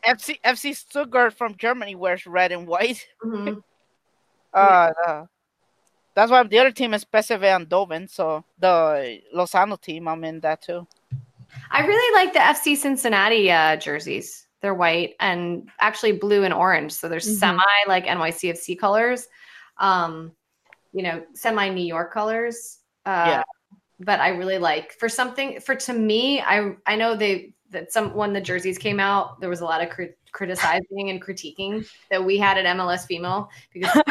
FC 0.04 0.40
FC 0.44 0.74
Stuttgart 0.74 1.34
from 1.34 1.54
Germany 1.56 1.94
wears 1.94 2.26
red 2.26 2.50
and 2.52 2.66
white. 2.66 3.06
Mhm. 3.22 3.62
Uh, 4.52 4.56
uh, 5.06 5.26
that's 6.14 6.30
why 6.30 6.42
the 6.42 6.58
other 6.58 6.72
team 6.72 6.94
is 6.94 7.04
PSV 7.04 7.40
Eindhoven. 7.40 8.10
So 8.10 8.44
the 8.58 9.20
Lozano 9.34 9.80
team, 9.80 10.08
I'm 10.08 10.24
in 10.24 10.40
that 10.40 10.62
too. 10.62 10.86
I 11.70 11.86
really 11.86 12.14
like 12.14 12.32
the 12.32 12.40
FC 12.40 12.76
Cincinnati 12.76 13.50
uh, 13.50 13.76
jerseys. 13.76 14.45
They're 14.62 14.74
white 14.74 15.14
and 15.20 15.68
actually 15.78 16.12
blue 16.12 16.44
and 16.44 16.54
orange. 16.54 16.92
So 16.92 17.08
they're 17.08 17.20
Mhm. 17.20 17.38
semi 17.38 17.62
like 17.86 18.06
NYCFC 18.06 18.78
colors. 18.78 19.28
Um, 19.78 20.32
you 20.92 21.02
know, 21.02 21.22
semi 21.34 21.68
New 21.68 21.84
York 21.84 22.12
colors. 22.12 22.78
Uh, 23.04 23.24
Yeah. 23.26 23.42
But 23.98 24.20
I 24.20 24.28
really 24.28 24.58
like 24.58 24.92
for 24.92 25.08
something 25.08 25.60
for 25.60 25.74
to 25.74 25.92
me. 25.92 26.40
I 26.40 26.72
I 26.86 26.96
know 26.96 27.16
they 27.16 27.54
that 27.70 27.92
some 27.92 28.14
when 28.14 28.32
the 28.32 28.40
jerseys 28.40 28.78
came 28.78 29.00
out, 29.00 29.40
there 29.40 29.48
was 29.50 29.60
a 29.60 29.64
lot 29.64 29.82
of 29.82 29.88
crit- 29.90 30.18
criticizing 30.32 31.08
and 31.10 31.20
critiquing 31.22 31.86
that 32.10 32.22
we 32.22 32.36
had 32.38 32.58
at 32.58 32.66
MLS 32.76 33.06
Female 33.06 33.48
because 33.72 33.90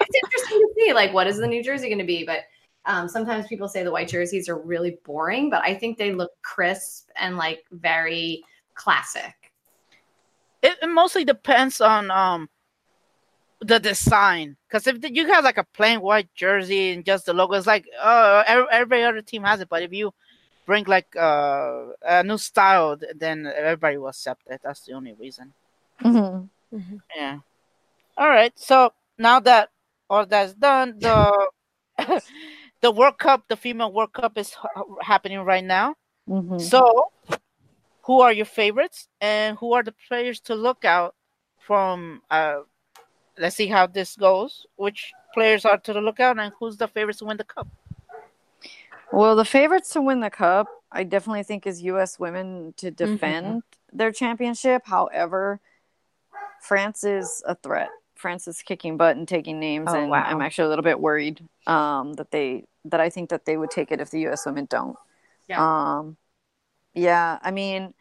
it's 0.00 0.24
interesting 0.24 0.58
to 0.58 0.74
see 0.76 0.92
like 0.92 1.12
what 1.14 1.26
is 1.28 1.36
the 1.38 1.46
new 1.46 1.62
jersey 1.62 1.88
going 1.88 1.98
to 1.98 2.04
be, 2.04 2.24
but. 2.24 2.40
Um, 2.84 3.06
sometimes 3.06 3.46
people 3.48 3.68
say 3.68 3.82
the 3.84 3.90
white 3.90 4.08
jerseys 4.08 4.48
are 4.48 4.58
really 4.58 4.96
boring, 5.04 5.50
but 5.50 5.62
I 5.62 5.74
think 5.74 5.98
they 5.98 6.12
look 6.14 6.30
crisp 6.40 7.10
and 7.16 7.36
like 7.36 7.62
very 7.70 8.42
classic. 8.74 9.34
It, 10.68 10.78
it 10.82 10.88
mostly 10.88 11.24
depends 11.24 11.80
on 11.80 12.10
um 12.10 12.48
the 13.60 13.78
design. 13.78 14.56
Because 14.68 14.86
if 14.86 14.98
you 15.10 15.26
have 15.32 15.44
like 15.44 15.58
a 15.58 15.64
plain 15.64 16.00
white 16.00 16.32
jersey 16.34 16.92
and 16.92 17.04
just 17.04 17.26
the 17.26 17.32
logo, 17.32 17.54
it's 17.54 17.66
like 17.66 17.86
uh 18.00 18.42
every, 18.46 18.66
every 18.70 19.04
other 19.04 19.22
team 19.22 19.42
has 19.44 19.60
it. 19.60 19.68
But 19.68 19.82
if 19.82 19.92
you 19.92 20.12
bring 20.66 20.84
like 20.84 21.14
uh, 21.16 21.86
a 22.02 22.22
new 22.22 22.38
style, 22.38 22.96
then 23.16 23.46
everybody 23.46 23.96
will 23.98 24.08
accept 24.08 24.42
it. 24.48 24.60
That's 24.62 24.80
the 24.82 24.92
only 24.92 25.12
reason. 25.14 25.52
Mhm. 26.72 27.00
Yeah. 27.16 27.38
All 28.16 28.28
right. 28.28 28.52
So 28.58 28.92
now 29.18 29.40
that 29.40 29.70
all 30.10 30.26
that's 30.26 30.54
done, 30.54 30.98
the 31.00 31.48
the 32.80 32.90
World 32.90 33.18
Cup, 33.18 33.44
the 33.48 33.56
female 33.56 33.92
World 33.92 34.12
Cup, 34.12 34.36
is 34.38 34.50
h- 34.52 34.82
happening 35.02 35.40
right 35.40 35.64
now. 35.64 35.94
Mhm. 36.28 36.60
So, 36.60 37.10
who 38.08 38.22
are 38.22 38.32
your 38.32 38.46
favorites, 38.46 39.06
and 39.20 39.58
who 39.58 39.74
are 39.74 39.82
the 39.82 39.94
players 40.08 40.40
to 40.40 40.54
look 40.54 40.86
out 40.86 41.14
from? 41.58 42.22
Uh, 42.30 42.60
let's 43.36 43.54
see 43.54 43.66
how 43.66 43.86
this 43.86 44.16
goes. 44.16 44.66
Which 44.76 45.12
players 45.34 45.66
are 45.66 45.76
to 45.76 45.92
the 45.92 46.00
lookout, 46.00 46.38
and 46.38 46.52
who's 46.58 46.78
the 46.78 46.88
favorites 46.88 47.18
to 47.18 47.26
win 47.26 47.36
the 47.36 47.44
cup? 47.44 47.68
Well, 49.12 49.36
the 49.36 49.44
favorites 49.44 49.90
to 49.90 50.00
win 50.00 50.20
the 50.20 50.30
cup, 50.30 50.68
I 50.90 51.04
definitely 51.04 51.42
think 51.42 51.66
is 51.66 51.82
U.S. 51.82 52.18
women 52.18 52.72
to 52.78 52.90
defend 52.90 53.62
their 53.92 54.10
championship. 54.10 54.82
However, 54.86 55.60
France 56.62 57.04
is 57.04 57.42
a 57.46 57.54
threat. 57.54 57.90
France 58.14 58.48
is 58.48 58.62
kicking 58.62 58.96
butt 58.96 59.16
and 59.18 59.28
taking 59.28 59.60
names, 59.60 59.88
Oh, 59.90 60.00
and 60.00 60.10
wow. 60.10 60.24
I'm 60.24 60.40
actually 60.40 60.64
a 60.64 60.68
little 60.70 60.82
bit 60.82 60.98
worried 60.98 61.46
um, 61.66 62.14
that 62.14 62.30
they 62.30 62.64
that 62.86 63.00
I 63.00 63.10
think 63.10 63.28
that 63.30 63.44
they 63.44 63.58
would 63.58 63.70
take 63.70 63.92
it 63.92 64.00
if 64.00 64.10
the 64.10 64.20
U.S. 64.20 64.46
women 64.46 64.64
don't. 64.64 64.96
Yeah. 65.46 65.60
Um, 65.60 66.16
yeah. 66.94 67.38
I 67.42 67.50
mean, 67.50 67.94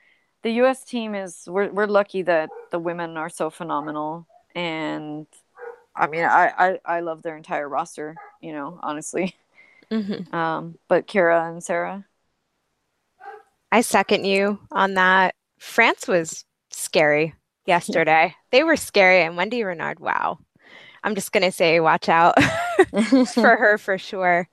the 0.44 0.52
U.S. 0.54 0.84
team 0.84 1.16
is 1.16 1.44
we're 1.48 1.72
we're 1.72 1.88
lucky 1.88 2.22
that 2.24 2.50
the 2.72 2.80
women 2.80 3.18
are 3.18 3.30
so 3.30 3.50
phenomenal, 3.50 4.28
and 4.56 5.28
I 5.96 6.08
mean, 6.08 6.24
I 6.24 6.52
I, 6.58 6.98
I 6.98 7.00
love 7.02 7.22
their 7.22 7.38
entire 7.38 7.68
roster. 7.68 8.16
You 8.42 8.54
know, 8.54 8.80
honestly. 8.82 9.36
Mhm. 9.92 10.34
Um, 10.34 10.78
but 10.88 11.08
Kira 11.08 11.50
and 11.50 11.64
Sarah. 11.64 12.06
I 13.72 13.82
second 13.82 14.26
you 14.26 14.60
on 14.72 14.96
that. 14.96 15.34
France 15.60 16.08
was 16.08 16.46
scary 16.72 17.34
yesterday. 17.66 18.36
They 18.52 18.64
were 18.64 18.78
scary, 18.78 19.22
and 19.22 19.38
Wendie 19.38 19.66
Renard, 19.66 20.00
wow. 20.00 20.40
I'm 21.04 21.16
just 21.16 21.32
gonna 21.32 21.52
say, 21.52 21.80
watch 21.80 22.10
out 22.10 22.36
for 23.34 23.56
her 23.56 23.78
for 23.78 23.98
sure. 23.98 24.48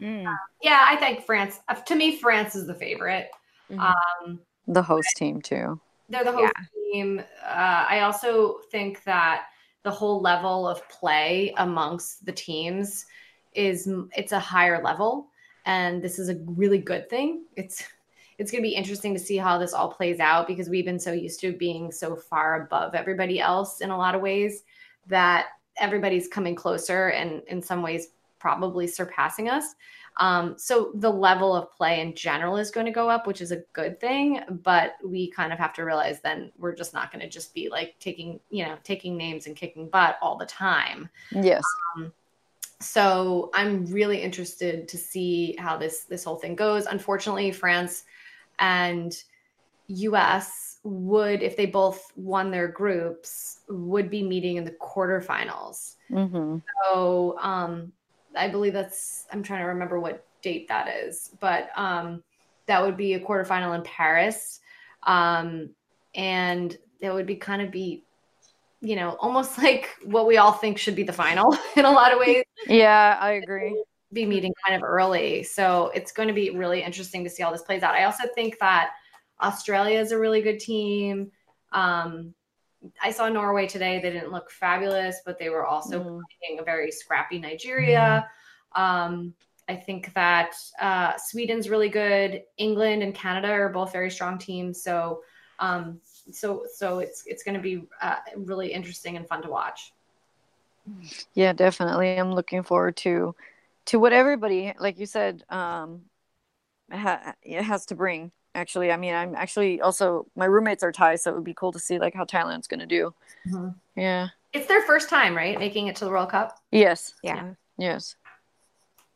Mm. 0.00 0.34
Yeah, 0.62 0.86
I 0.88 0.96
think 0.96 1.24
France. 1.24 1.60
To 1.86 1.94
me, 1.94 2.16
France 2.16 2.54
is 2.54 2.66
the 2.66 2.74
favorite. 2.74 3.30
Mhm. 3.70 3.94
Um, 4.22 4.40
the 4.66 4.82
host 4.82 5.16
team 5.16 5.40
too. 5.40 5.80
they're 6.08 6.24
the 6.24 6.32
host 6.32 6.52
team. 6.92 7.20
Uh, 7.42 7.86
I 7.88 8.00
also 8.00 8.58
think 8.72 9.04
that 9.04 9.46
the 9.84 9.90
whole 9.90 10.20
level 10.20 10.66
of 10.66 10.86
play 10.88 11.54
amongst 11.56 12.26
the 12.26 12.32
teams 12.32 13.06
is 13.54 13.88
it's 14.16 14.32
a 14.32 14.40
higher 14.40 14.82
level, 14.82 15.28
and 15.66 16.02
this 16.02 16.18
is 16.18 16.28
a 16.28 16.36
really 16.46 16.78
good 16.78 17.08
thing. 17.08 17.44
It's 17.56 17.84
it's 18.38 18.50
going 18.50 18.62
to 18.62 18.68
be 18.68 18.74
interesting 18.74 19.12
to 19.12 19.20
see 19.20 19.36
how 19.36 19.58
this 19.58 19.74
all 19.74 19.92
plays 19.92 20.18
out 20.18 20.46
because 20.46 20.68
we've 20.70 20.86
been 20.86 20.98
so 20.98 21.12
used 21.12 21.40
to 21.40 21.52
being 21.52 21.92
so 21.92 22.16
far 22.16 22.62
above 22.62 22.94
everybody 22.94 23.38
else 23.38 23.82
in 23.82 23.90
a 23.90 23.96
lot 23.96 24.14
of 24.14 24.22
ways 24.22 24.62
that 25.08 25.48
everybody's 25.76 26.26
coming 26.26 26.54
closer 26.54 27.08
and 27.08 27.42
in 27.48 27.60
some 27.60 27.82
ways 27.82 28.08
probably 28.38 28.86
surpassing 28.86 29.50
us. 29.50 29.74
Um, 30.20 30.54
so 30.58 30.92
the 30.94 31.10
level 31.10 31.56
of 31.56 31.72
play 31.72 32.00
in 32.00 32.14
general 32.14 32.58
is 32.58 32.70
going 32.70 32.84
to 32.84 32.92
go 32.92 33.08
up, 33.08 33.26
which 33.26 33.40
is 33.40 33.52
a 33.52 33.62
good 33.72 33.98
thing. 33.98 34.40
But 34.62 34.96
we 35.02 35.30
kind 35.30 35.50
of 35.50 35.58
have 35.58 35.72
to 35.74 35.84
realize 35.84 36.20
then 36.20 36.52
we're 36.58 36.74
just 36.74 36.92
not 36.92 37.10
going 37.10 37.22
to 37.22 37.28
just 37.28 37.54
be 37.54 37.70
like 37.70 37.96
taking, 37.98 38.38
you 38.50 38.64
know, 38.64 38.76
taking 38.84 39.16
names 39.16 39.46
and 39.46 39.56
kicking 39.56 39.88
butt 39.88 40.18
all 40.20 40.36
the 40.36 40.46
time. 40.46 41.08
Yes. 41.32 41.64
Um, 41.96 42.12
so 42.80 43.50
I'm 43.54 43.86
really 43.86 44.20
interested 44.20 44.88
to 44.88 44.98
see 44.98 45.56
how 45.58 45.78
this 45.78 46.04
this 46.04 46.22
whole 46.22 46.36
thing 46.36 46.54
goes. 46.54 46.84
Unfortunately, 46.84 47.50
France 47.50 48.04
and 48.58 49.16
US 49.88 50.78
would, 50.82 51.42
if 51.42 51.56
they 51.56 51.66
both 51.66 52.12
won 52.14 52.50
their 52.50 52.68
groups, 52.68 53.60
would 53.68 54.10
be 54.10 54.22
meeting 54.22 54.56
in 54.56 54.64
the 54.64 54.70
quarterfinals. 54.72 55.96
Mm-hmm. 56.10 56.58
So 56.84 57.38
um, 57.40 57.92
I 58.36 58.48
believe 58.48 58.72
that's 58.72 59.26
I'm 59.32 59.42
trying 59.42 59.60
to 59.60 59.66
remember 59.66 60.00
what 60.00 60.24
date 60.42 60.68
that 60.68 60.88
is, 60.88 61.30
but 61.40 61.70
um, 61.76 62.22
that 62.66 62.82
would 62.82 62.96
be 62.96 63.14
a 63.14 63.20
quarterfinal 63.20 63.74
in 63.74 63.82
Paris, 63.82 64.60
um, 65.04 65.70
and 66.14 66.76
that 67.00 67.12
would 67.12 67.26
be 67.26 67.36
kind 67.36 67.62
of 67.62 67.70
be 67.70 68.04
you 68.80 68.96
know, 68.96 69.16
almost 69.20 69.58
like 69.62 69.90
what 70.04 70.26
we 70.26 70.38
all 70.38 70.52
think 70.52 70.78
should 70.78 70.96
be 70.96 71.02
the 71.02 71.12
final 71.12 71.56
in 71.76 71.84
a 71.84 71.90
lot 71.90 72.12
of 72.12 72.18
ways. 72.18 72.44
Yeah, 72.66 73.16
I 73.20 73.32
agree. 73.32 73.82
Be 74.12 74.26
meeting 74.26 74.52
kind 74.66 74.76
of 74.76 74.82
early. 74.82 75.42
So 75.44 75.90
it's 75.94 76.12
going 76.12 76.28
to 76.28 76.34
be 76.34 76.50
really 76.50 76.82
interesting 76.82 77.22
to 77.24 77.30
see 77.30 77.42
how 77.42 77.52
this 77.52 77.62
plays 77.62 77.82
out. 77.82 77.94
I 77.94 78.04
also 78.04 78.24
think 78.34 78.58
that 78.58 78.90
Australia 79.40 80.00
is 80.00 80.10
a 80.12 80.18
really 80.18 80.42
good 80.42 80.58
team. 80.58 81.30
Um, 81.72 82.34
I 83.02 83.10
saw 83.10 83.28
Norway 83.28 83.66
today. 83.66 84.00
They 84.00 84.10
didn't 84.10 84.32
look 84.32 84.50
fabulous, 84.50 85.16
but 85.24 85.38
they 85.38 85.50
were 85.50 85.66
also 85.66 85.98
mm. 85.98 86.20
playing 86.40 86.60
a 86.60 86.62
very 86.62 86.90
scrappy 86.90 87.38
Nigeria. 87.38 88.28
Um, 88.74 89.34
I 89.68 89.76
think 89.76 90.12
that 90.14 90.54
uh, 90.80 91.12
Sweden's 91.16 91.68
really 91.68 91.88
good. 91.88 92.42
England 92.56 93.02
and 93.02 93.14
Canada 93.14 93.48
are 93.48 93.68
both 93.68 93.92
very 93.92 94.10
strong 94.10 94.38
teams. 94.38 94.82
So 94.82 95.22
um, 95.60 96.00
so 96.32 96.64
so 96.74 96.98
it's 96.98 97.22
it's 97.26 97.42
going 97.42 97.54
to 97.54 97.60
be 97.60 97.86
uh, 98.02 98.16
really 98.36 98.72
interesting 98.72 99.16
and 99.16 99.28
fun 99.28 99.42
to 99.42 99.50
watch. 99.50 99.92
Yeah, 101.34 101.52
definitely. 101.52 102.18
I'm 102.18 102.32
looking 102.32 102.62
forward 102.62 102.96
to 102.98 103.34
to 103.86 103.98
what 103.98 104.12
everybody, 104.12 104.74
like 104.78 104.98
you 104.98 105.06
said, 105.06 105.44
um, 105.50 106.02
ha- 106.90 107.34
it 107.42 107.62
has 107.62 107.86
to 107.86 107.94
bring. 107.94 108.32
Actually, 108.54 108.90
I 108.90 108.96
mean, 108.96 109.14
I'm 109.14 109.34
actually 109.36 109.80
also 109.80 110.26
my 110.34 110.46
roommates 110.46 110.82
are 110.82 110.92
Thai, 110.92 111.16
so 111.16 111.30
it 111.30 111.34
would 111.34 111.44
be 111.44 111.54
cool 111.54 111.72
to 111.72 111.78
see 111.78 111.98
like 111.98 112.14
how 112.14 112.24
Thailand's 112.24 112.66
going 112.66 112.80
to 112.80 112.86
do. 112.86 113.14
Mm-hmm. 113.46 113.68
Yeah, 114.00 114.28
it's 114.52 114.66
their 114.66 114.82
first 114.82 115.08
time, 115.08 115.36
right, 115.36 115.58
making 115.58 115.86
it 115.86 115.96
to 115.96 116.04
the 116.04 116.10
World 116.10 116.30
Cup. 116.30 116.58
Yes. 116.72 117.14
Yeah. 117.22 117.50
Yes. 117.78 118.16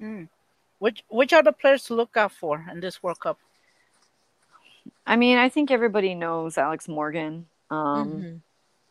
Mm. 0.01 0.29
Which 0.79 1.03
which 1.09 1.33
are 1.33 1.43
the 1.43 1.53
players 1.53 1.85
to 1.85 1.95
look 1.95 2.17
out 2.17 2.33
for 2.33 2.65
in 2.71 2.81
this 2.81 3.03
World 3.03 3.21
Cup? 3.21 3.39
I 5.07 5.17
mean, 5.17 5.39
I 5.39 5.49
think 5.49 5.71
everybody 5.71 6.15
knows 6.15 6.57
Alex 6.57 6.89
Morgan. 6.89 7.47
Um, 7.71 8.13
mm-hmm. 8.13 8.37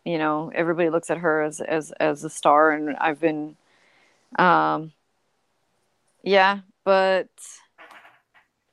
You 0.06 0.18
know, 0.18 0.52
everybody 0.53 0.90
looks 0.90 1.10
at 1.10 1.20
her 1.20 1.41
as 1.41 1.61
as 1.61 1.91
as 1.99 2.24
a 2.24 2.30
star, 2.30 2.72
and 2.72 2.95
I've 2.98 3.20
been, 3.20 3.56
um, 4.38 4.91
yeah, 6.22 6.60
but 6.84 7.30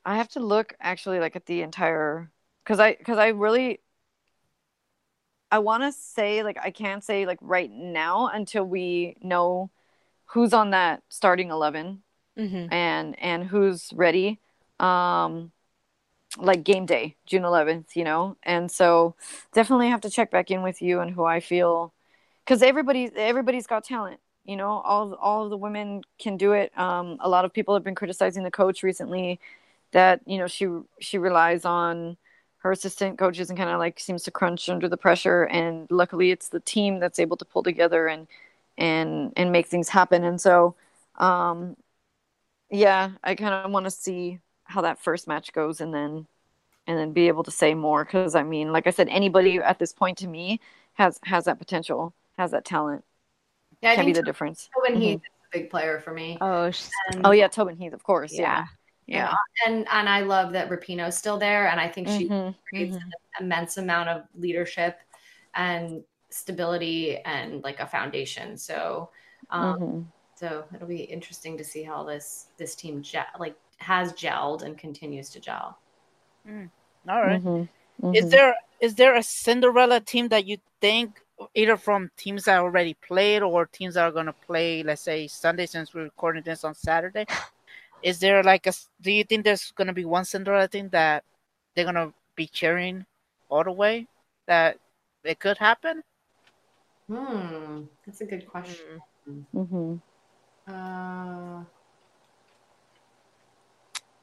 I 0.04 0.16
have 0.16 0.28
to 0.30 0.40
look 0.40 0.74
actually 0.80 1.20
like 1.20 1.36
at 1.36 1.46
the 1.46 1.62
entire 1.62 2.30
because 2.64 2.80
I 2.80 2.94
because 2.94 3.18
I 3.18 3.28
really 3.28 3.80
I 5.50 5.58
want 5.58 5.82
to 5.82 5.92
say 5.92 6.42
like 6.42 6.58
I 6.62 6.70
can't 6.70 7.02
say 7.04 7.26
like 7.26 7.38
right 7.40 7.70
now 7.70 8.28
until 8.28 8.64
we 8.64 9.16
know 9.22 9.70
who's 10.26 10.52
on 10.52 10.70
that 10.70 11.02
starting 11.08 11.50
11 11.50 12.02
mm-hmm. 12.38 12.72
and 12.72 13.18
and 13.18 13.44
who's 13.44 13.92
ready. 13.94 14.38
Um, 14.78 15.52
like 16.38 16.62
game 16.64 16.86
day, 16.86 17.16
June 17.26 17.42
11th, 17.42 17.96
you 17.96 18.04
know? 18.04 18.36
And 18.44 18.70
so 18.70 19.16
definitely 19.52 19.88
have 19.88 20.00
to 20.02 20.10
check 20.10 20.30
back 20.30 20.50
in 20.50 20.62
with 20.62 20.80
you 20.80 21.00
and 21.00 21.10
who 21.10 21.24
I 21.24 21.40
feel 21.40 21.92
cuz 22.46 22.62
everybody 22.62 23.10
everybody's 23.16 23.66
got 23.66 23.84
talent, 23.84 24.20
you 24.44 24.56
know? 24.56 24.80
All 24.84 25.14
all 25.14 25.44
of 25.44 25.50
the 25.50 25.56
women 25.56 26.02
can 26.18 26.36
do 26.36 26.52
it. 26.52 26.76
Um 26.78 27.18
a 27.20 27.28
lot 27.28 27.44
of 27.44 27.52
people 27.52 27.74
have 27.74 27.84
been 27.84 27.96
criticizing 27.96 28.44
the 28.44 28.50
coach 28.50 28.82
recently 28.82 29.40
that, 29.92 30.20
you 30.26 30.38
know, 30.38 30.46
she 30.46 30.68
she 31.00 31.18
relies 31.18 31.64
on 31.64 32.16
her 32.58 32.72
assistant 32.72 33.18
coaches 33.18 33.48
and 33.48 33.58
kind 33.58 33.70
of 33.70 33.78
like 33.78 33.98
seems 33.98 34.22
to 34.24 34.30
crunch 34.30 34.68
under 34.68 34.88
the 34.88 34.96
pressure. 34.96 35.44
And 35.44 35.86
luckily 35.90 36.30
it's 36.30 36.48
the 36.48 36.60
team 36.60 37.00
that's 37.00 37.18
able 37.18 37.36
to 37.38 37.44
pull 37.44 37.62
together 37.62 38.06
and 38.06 38.26
and 38.76 39.32
and 39.36 39.52
make 39.52 39.66
things 39.66 39.88
happen. 39.88 40.24
And 40.24 40.40
so 40.40 40.74
um 41.18 41.76
yeah, 42.70 43.12
I 43.24 43.34
kind 43.34 43.54
of 43.54 43.70
want 43.70 43.84
to 43.84 43.90
see 43.90 44.38
how 44.64 44.82
that 44.82 45.00
first 45.00 45.26
match 45.26 45.52
goes 45.52 45.80
and 45.80 45.92
then 45.92 46.26
and 46.86 46.98
then 46.98 47.12
be 47.12 47.28
able 47.28 47.44
to 47.44 47.50
say 47.50 47.74
more. 47.74 48.04
Because 48.04 48.34
i 48.34 48.42
mean 48.42 48.72
like 48.72 48.86
i 48.86 48.90
said 48.90 49.08
anybody 49.08 49.58
at 49.58 49.78
this 49.78 49.92
point 49.92 50.18
to 50.18 50.26
me 50.26 50.60
has 50.94 51.18
has 51.24 51.46
that 51.46 51.58
potential 51.58 52.14
has 52.36 52.50
that 52.50 52.64
talent. 52.64 53.04
Yeah, 53.82 53.94
can 53.94 54.04
be 54.04 54.12
the 54.12 54.22
difference. 54.22 54.68
Tobin 54.74 54.92
mm-hmm. 54.92 55.02
heath 55.02 55.20
is 55.20 55.46
a 55.54 55.58
big 55.58 55.70
player 55.70 55.98
for 56.00 56.12
me. 56.12 56.36
Oh 56.42 56.70
and, 57.12 57.26
oh 57.26 57.30
yeah 57.30 57.48
tobin 57.48 57.76
heath 57.76 57.94
of 57.94 58.02
course 58.02 58.34
yeah. 58.34 58.40
yeah, 58.40 58.64
yeah. 59.10 59.34
and 59.66 59.86
and 59.90 60.08
i 60.08 60.20
love 60.20 60.52
that 60.52 60.70
rapinoe's 60.70 61.16
still 61.16 61.38
there 61.38 61.68
and 61.68 61.80
i 61.80 61.88
think 61.88 62.08
she 62.08 62.28
mm-hmm. 62.28 62.50
creates 62.68 62.96
mm-hmm. 62.96 63.06
an 63.06 63.44
immense 63.44 63.76
amount 63.76 64.08
of 64.08 64.22
leadership 64.36 65.00
and 65.54 66.02
stability 66.30 67.18
and 67.18 67.62
like 67.64 67.80
a 67.80 67.86
foundation 67.86 68.56
so 68.56 69.10
um 69.50 69.80
mm-hmm. 69.80 70.00
so 70.34 70.64
it'll 70.74 70.86
be 70.86 71.02
interesting 71.02 71.58
to 71.58 71.64
see 71.64 71.82
how 71.82 72.04
this 72.04 72.46
this 72.56 72.74
team 72.74 73.02
like 73.38 73.56
has 73.80 74.12
gelled 74.12 74.62
and 74.62 74.78
continues 74.78 75.30
to 75.30 75.40
gel. 75.40 75.78
Mm. 76.48 76.70
All 77.08 77.20
right. 77.22 77.42
mm-hmm. 77.42 78.06
Mm-hmm. 78.06 78.14
Is 78.14 78.30
there 78.30 78.54
is 78.80 78.94
there 78.94 79.16
a 79.16 79.22
Cinderella 79.22 80.00
team 80.00 80.28
that 80.28 80.46
you 80.46 80.58
think 80.80 81.20
either 81.54 81.76
from 81.76 82.10
teams 82.16 82.44
that 82.44 82.60
already 82.60 82.94
played 82.94 83.42
or 83.42 83.66
teams 83.66 83.94
that 83.94 84.04
are 84.04 84.12
going 84.12 84.26
to 84.26 84.32
play, 84.32 84.82
let's 84.82 85.02
say 85.02 85.26
Sunday, 85.26 85.66
since 85.66 85.92
we're 85.92 86.04
recording 86.04 86.42
this 86.42 86.64
on 86.64 86.74
Saturday? 86.74 87.26
Is 88.02 88.18
there 88.18 88.42
like 88.42 88.66
a? 88.66 88.72
Do 89.00 89.10
you 89.10 89.24
think 89.24 89.44
there's 89.44 89.72
going 89.72 89.88
to 89.88 89.92
be 89.92 90.04
one 90.04 90.24
Cinderella 90.24 90.68
team 90.68 90.88
that 90.90 91.24
they're 91.74 91.84
going 91.84 91.96
to 91.96 92.12
be 92.34 92.46
cheering 92.46 93.04
all 93.48 93.64
the 93.64 93.72
way? 93.72 94.06
That 94.46 94.78
it 95.24 95.38
could 95.38 95.58
happen. 95.58 96.02
Hmm, 97.08 97.82
that's 98.06 98.20
a 98.20 98.26
good 98.26 98.46
question. 98.46 99.00
Mm-hmm. 99.54 99.94
Uh. 100.72 101.64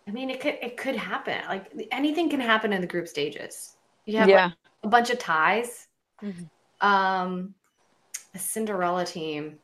I 0.07 0.11
mean, 0.11 0.29
it 0.29 0.39
could 0.39 0.57
it 0.61 0.77
could 0.77 0.95
happen. 0.95 1.39
Like 1.47 1.71
anything 1.91 2.29
can 2.29 2.39
happen 2.39 2.71
in 2.71 2.81
the 2.81 2.87
group 2.87 3.07
stages. 3.07 3.75
You 4.05 4.17
have 4.17 4.29
yeah. 4.29 4.45
like, 4.45 4.53
a 4.83 4.87
bunch 4.87 5.09
of 5.09 5.19
ties. 5.19 5.87
Mm-hmm. 6.23 6.87
Um, 6.87 7.53
a 8.33 8.39
Cinderella 8.39 9.05
team. 9.05 9.59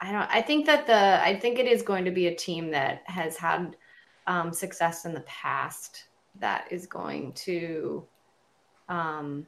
I 0.00 0.12
don't. 0.12 0.28
I 0.30 0.42
think 0.42 0.66
that 0.66 0.86
the. 0.86 1.22
I 1.22 1.38
think 1.38 1.58
it 1.58 1.66
is 1.66 1.82
going 1.82 2.04
to 2.04 2.10
be 2.10 2.28
a 2.28 2.34
team 2.34 2.70
that 2.70 3.02
has 3.06 3.36
had 3.36 3.76
um, 4.26 4.52
success 4.52 5.04
in 5.04 5.14
the 5.14 5.20
past. 5.22 6.04
That 6.40 6.70
is 6.70 6.86
going 6.86 7.32
to, 7.32 8.06
um, 8.88 9.44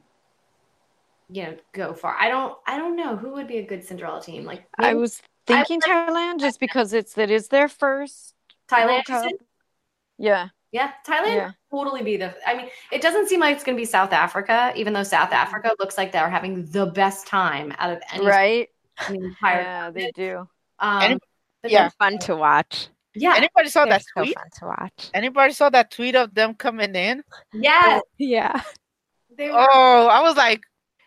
you 1.28 1.44
know, 1.44 1.56
go 1.72 1.94
far. 1.94 2.16
I 2.18 2.28
don't. 2.28 2.56
I 2.66 2.78
don't 2.78 2.96
know 2.96 3.16
who 3.16 3.32
would 3.34 3.46
be 3.46 3.58
a 3.58 3.66
good 3.66 3.84
Cinderella 3.84 4.20
team. 4.20 4.44
Like 4.44 4.66
I 4.78 4.94
was 4.94 5.22
thinking 5.46 5.80
I, 5.84 5.88
Thailand, 5.88 6.40
just 6.40 6.58
because 6.58 6.92
it's 6.92 7.14
that 7.14 7.30
is 7.30 7.48
their 7.48 7.68
first 7.68 8.34
Thailand. 8.68 9.30
Yeah. 10.18 10.48
Yeah, 10.72 10.92
Thailand 11.04 11.34
yeah. 11.34 11.50
totally 11.70 12.02
be 12.02 12.16
the. 12.16 12.32
I 12.46 12.56
mean, 12.56 12.68
it 12.92 13.02
doesn't 13.02 13.28
seem 13.28 13.40
like 13.40 13.56
it's 13.56 13.64
going 13.64 13.76
to 13.76 13.80
be 13.80 13.84
South 13.86 14.12
Africa, 14.12 14.72
even 14.76 14.92
though 14.92 15.02
South 15.02 15.32
Africa 15.32 15.72
looks 15.80 15.98
like 15.98 16.12
they're 16.12 16.30
having 16.30 16.64
the 16.66 16.86
best 16.86 17.26
time 17.26 17.74
out 17.78 17.90
of 17.90 18.00
any. 18.12 18.24
Right. 18.24 18.68
The 19.08 19.14
entire 19.14 19.62
yeah, 19.62 19.90
they 19.90 20.12
do. 20.12 20.48
Um, 20.78 21.18
yeah, 21.64 21.88
fun 21.98 22.18
to 22.20 22.36
watch. 22.36 22.88
Yeah. 23.14 23.34
Anybody 23.36 23.68
saw 23.68 23.84
they're 23.84 23.94
that 23.94 24.04
so 24.14 24.22
tweet? 24.22 24.34
Fun 24.34 24.48
to 24.58 24.64
watch. 24.66 25.10
Anybody 25.14 25.52
saw 25.52 25.70
that 25.70 25.90
tweet 25.90 26.14
of 26.14 26.34
them 26.34 26.54
coming 26.54 26.94
in? 26.94 27.22
Yes. 27.52 28.02
Yeah. 28.18 28.62
Were- 29.38 29.50
oh, 29.52 30.06
I 30.06 30.20
was 30.22 30.36
like, 30.36 30.60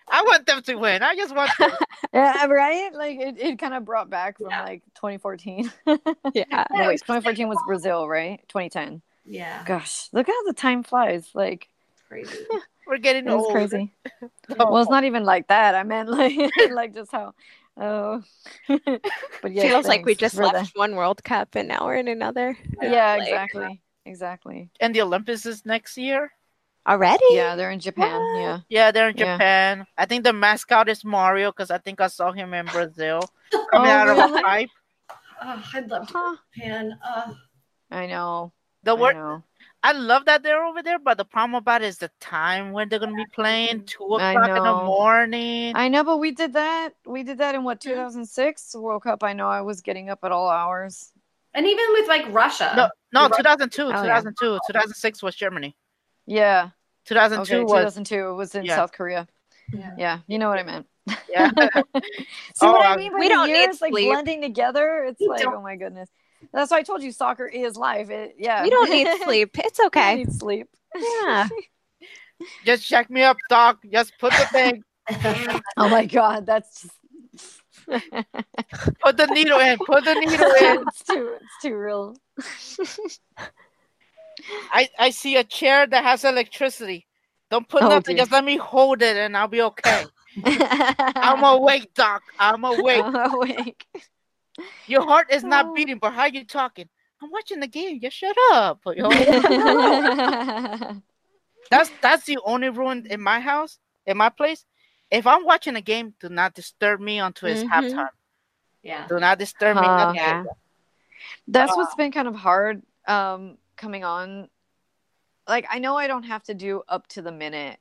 I 0.08 0.22
want 0.24 0.46
them 0.46 0.62
to 0.64 0.76
win. 0.76 1.02
I 1.02 1.16
just 1.16 1.36
want. 1.36 1.52
Them. 1.60 1.72
yeah, 2.14 2.46
right. 2.46 2.94
Like 2.94 3.20
it, 3.20 3.40
it 3.40 3.60
kind 3.60 3.74
of 3.74 3.86
brought 3.86 4.10
back 4.10 4.38
from 4.38 4.50
yeah. 4.50 4.64
like 4.64 4.84
2014. 4.96 5.72
yeah. 6.34 6.66
No, 6.72 6.88
wait, 6.88 7.00
2014 7.00 7.48
was 7.48 7.58
Brazil, 7.66 8.08
right? 8.08 8.40
2010. 8.50 9.02
Yeah. 9.26 9.64
Gosh, 9.66 10.10
look 10.12 10.28
how 10.28 10.44
the 10.44 10.54
time 10.54 10.84
flies. 10.84 11.30
Like 11.34 11.70
crazy. 12.08 12.38
We're 12.88 12.98
getting 12.98 13.30
old. 13.30 13.54
crazy. 13.54 13.94
oh. 14.22 14.30
Well, 14.58 14.78
it's 14.80 14.90
not 14.90 15.06
even 15.06 15.24
like 15.24 15.48
that. 15.48 15.74
I 15.74 15.84
meant 15.84 16.10
like 16.10 16.38
like 16.72 16.94
just 16.94 17.12
how. 17.12 17.34
Oh, 17.76 18.22
but 18.68 19.52
yeah, 19.52 19.64
feels 19.64 19.88
like 19.88 20.06
we 20.06 20.16
just 20.16 20.36
left 20.36 20.74
the... 20.74 20.80
one 20.80 20.96
World 20.96 21.24
Cup 21.24 21.56
and 21.56 21.68
now 21.68 21.86
we're 21.86 21.96
in 21.96 22.08
another. 22.08 22.56
Yeah, 22.82 23.16
like, 23.18 23.28
exactly, 23.28 23.82
exactly. 24.06 24.70
And 24.80 24.94
the 24.94 25.02
Olympics 25.02 25.46
is 25.46 25.66
next 25.66 25.98
year 25.98 26.32
already. 26.88 27.26
Yeah, 27.32 27.56
they're 27.56 27.72
in 27.72 27.80
Japan. 27.80 28.20
What? 28.20 28.40
Yeah, 28.40 28.60
yeah, 28.70 28.92
they're 28.92 29.10
in 29.10 29.18
Japan. 29.18 29.80
Yeah. 29.80 29.84
I 29.98 30.06
think 30.06 30.24
the 30.24 30.34
mascot 30.34 30.88
is 30.90 31.04
Mario 31.04 31.52
because 31.52 31.72
I 31.72 31.80
think 31.80 32.00
I 32.00 32.08
saw 32.08 32.32
him 32.32 32.54
in 32.54 32.66
Brazil 32.68 33.22
coming 33.72 33.90
oh, 33.90 33.94
out 33.94 34.08
really? 34.08 34.22
of 34.22 34.32
a 34.32 34.42
pipe. 34.42 34.70
Oh, 35.42 35.64
I'd 35.74 35.90
love 35.90 36.08
to 36.08 36.14
go 36.14 36.36
to 36.36 36.40
Japan. 36.54 36.98
Uh, 37.04 37.34
I 37.92 38.06
know. 38.08 38.54
The 38.84 38.96
word 38.96 39.16
know. 39.16 39.44
I 39.86 39.92
love 39.92 40.26
that 40.26 40.44
they're 40.44 40.64
over 40.64 40.82
there, 40.82 40.98
but 40.98 41.18
the 41.18 41.26
problem 41.26 41.56
about 41.56 41.82
it 41.82 41.88
is 41.88 41.98
the 41.98 42.10
time 42.22 42.72
when 42.72 42.88
they're 42.88 43.00
gonna 43.00 43.14
be 43.16 43.26
playing 43.34 43.84
two 43.86 44.04
o'clock 44.04 44.48
in 44.48 44.64
the 44.64 44.74
morning. 44.86 45.74
I 45.76 45.90
know, 45.90 46.04
but 46.06 46.18
we 46.18 46.32
did 46.32 46.54
that. 46.54 46.92
We 47.06 47.24
did 47.24 47.40
that 47.40 47.54
in 47.54 47.64
what 47.66 47.82
2006 47.82 48.76
World 48.76 49.04
Cup. 49.04 49.24
I 49.24 49.34
know 49.34 49.50
I 49.50 49.62
was 49.62 49.82
getting 49.82 50.10
up 50.10 50.20
at 50.24 50.32
all 50.32 50.48
hours. 50.50 51.12
and 51.54 51.66
even 51.68 51.86
with 51.92 52.08
like 52.08 52.26
Russia. 52.34 52.74
no, 52.78 52.90
no, 53.14 53.28
Right. 53.28 53.38
2002, 53.38 53.90
yeah. 53.90 54.02
2002, 54.02 54.60
2006 54.68 55.22
was 55.22 55.36
Germany. 55.36 55.76
Yeah. 56.26 56.70
2002 57.06 57.54
Okay. 57.54 57.64
was 57.64 57.94
2002 57.96 58.30
it 58.30 58.34
was 58.34 58.56
in 58.56 58.64
yeah. 58.66 58.76
South 58.78 58.94
Korea. 58.94 59.28
Yeah. 59.74 59.92
Yeah, 59.98 60.20
you 60.28 60.40
know 60.40 60.48
what 60.50 60.60
I 60.60 60.64
meant. 60.64 60.88
yeah. 61.30 61.50
See 61.56 61.62
what 61.62 61.84
Oh, 62.62 62.78
I 62.80 62.94
um, 62.94 63.00
mean 63.00 63.12
by 63.12 63.20
We 63.20 63.28
the 63.28 63.34
don't 63.36 63.48
need 63.50 63.58
years 63.60 63.82
like 63.82 63.92
sleep. 63.92 64.08
blending 64.10 64.42
together? 64.42 65.04
It's 65.04 65.20
We 65.20 65.28
like, 65.28 65.42
don't- 65.42 65.56
oh 65.56 65.62
my 65.62 65.76
goodness. 65.76 66.10
That's 66.52 66.72
why 66.72 66.78
I 66.78 66.84
told 66.84 67.04
you 67.04 67.12
soccer 67.12 67.48
is 67.48 67.78
life. 67.78 68.10
It, 68.10 68.36
yeah. 68.38 68.64
We 68.64 68.70
don't 68.70 68.90
need 68.90 69.08
sleep. 69.24 69.58
It's 69.58 69.80
We 69.80 69.84
don't 69.86 69.88
okay. 69.88 70.16
need 70.16 70.34
sleep. 70.34 70.68
Yeah. 70.96 71.48
Just 72.66 72.88
check 72.88 73.10
me 73.10 73.24
up, 73.24 73.38
doc. 73.50 73.80
Just 73.92 74.14
put 74.20 74.32
the 74.32 74.46
thing, 74.46 74.84
Oh 75.78 75.90
my 75.90 76.06
god, 76.06 76.46
that's 76.46 76.82
just 76.82 76.94
put 79.02 79.18
the 79.18 79.28
needle 79.28 79.60
in, 79.60 79.78
put 79.80 80.06
the 80.06 80.16
needle 80.16 80.54
in. 80.54 80.78
it's 80.88 81.04
too 81.04 81.36
it's 81.42 81.62
too 81.62 81.76
real. 81.76 82.16
I, 84.72 84.90
I 84.98 85.10
see 85.12 85.36
a 85.38 85.44
chair 85.44 85.86
that 85.86 86.04
has 86.04 86.24
electricity. 86.24 87.06
Don't 87.52 87.68
put 87.68 87.84
Oh, 87.84 87.90
nothing. 87.90 88.16
dear. 88.16 88.24
Just 88.24 88.32
let 88.32 88.44
me 88.44 88.58
hold 88.58 89.02
it, 89.02 89.16
and 89.16 89.38
I'll 89.38 89.48
be 89.48 89.62
okay. 89.62 90.06
I'm 91.16 91.44
awake, 91.44 91.94
doc. 91.94 92.24
I'm 92.40 92.64
awake. 92.64 93.04
I'm 93.06 93.34
awake. 93.34 93.86
Your 94.88 95.02
heart 95.04 95.28
is 95.32 95.44
not 95.44 95.74
beating, 95.76 95.98
but 95.98 96.14
how 96.14 96.26
you 96.26 96.46
talking? 96.46 96.90
I'm 97.22 97.32
watching 97.32 97.60
the 97.60 97.68
game. 97.68 98.00
You 98.02 98.10
shut 98.10 98.36
up. 98.52 98.82
yo. 98.96 99.10
That's 101.72 101.90
that's 102.02 102.26
the 102.26 102.38
only 102.46 102.70
rule 102.70 102.92
in 102.92 103.06
in 103.08 103.22
my 103.22 103.40
house, 103.40 103.80
in 104.06 104.18
my 104.18 104.30
place. 104.30 104.66
If 105.10 105.28
I'm 105.28 105.46
watching 105.46 105.76
a 105.76 105.82
game, 105.82 106.14
do 106.20 106.30
not 106.30 106.54
disturb 106.54 107.00
me 107.00 107.20
until 107.20 107.50
it's 107.50 107.64
Mhm. 107.64 107.70
halftime. 107.70 108.10
Yeah. 108.82 109.08
Do 109.08 109.20
not 109.20 109.38
disturb 109.40 109.78
me. 109.78 109.88
Huh. 109.88 109.98
nothing. 109.98 110.16
Yeah. 110.16 110.44
That's 111.48 111.76
what's 111.78 111.96
been 111.96 112.12
kind 112.12 112.28
of 112.28 112.36
hard 112.36 112.82
um 113.08 113.58
coming 113.78 114.04
on. 114.04 114.50
Like 115.48 115.66
I 115.70 115.80
know 115.80 115.98
I 115.98 116.08
don't 116.08 116.24
have 116.24 116.44
to 116.44 116.54
do 116.54 116.84
up 116.88 117.08
to 117.08 117.22
the 117.22 117.32
minute 117.32 117.80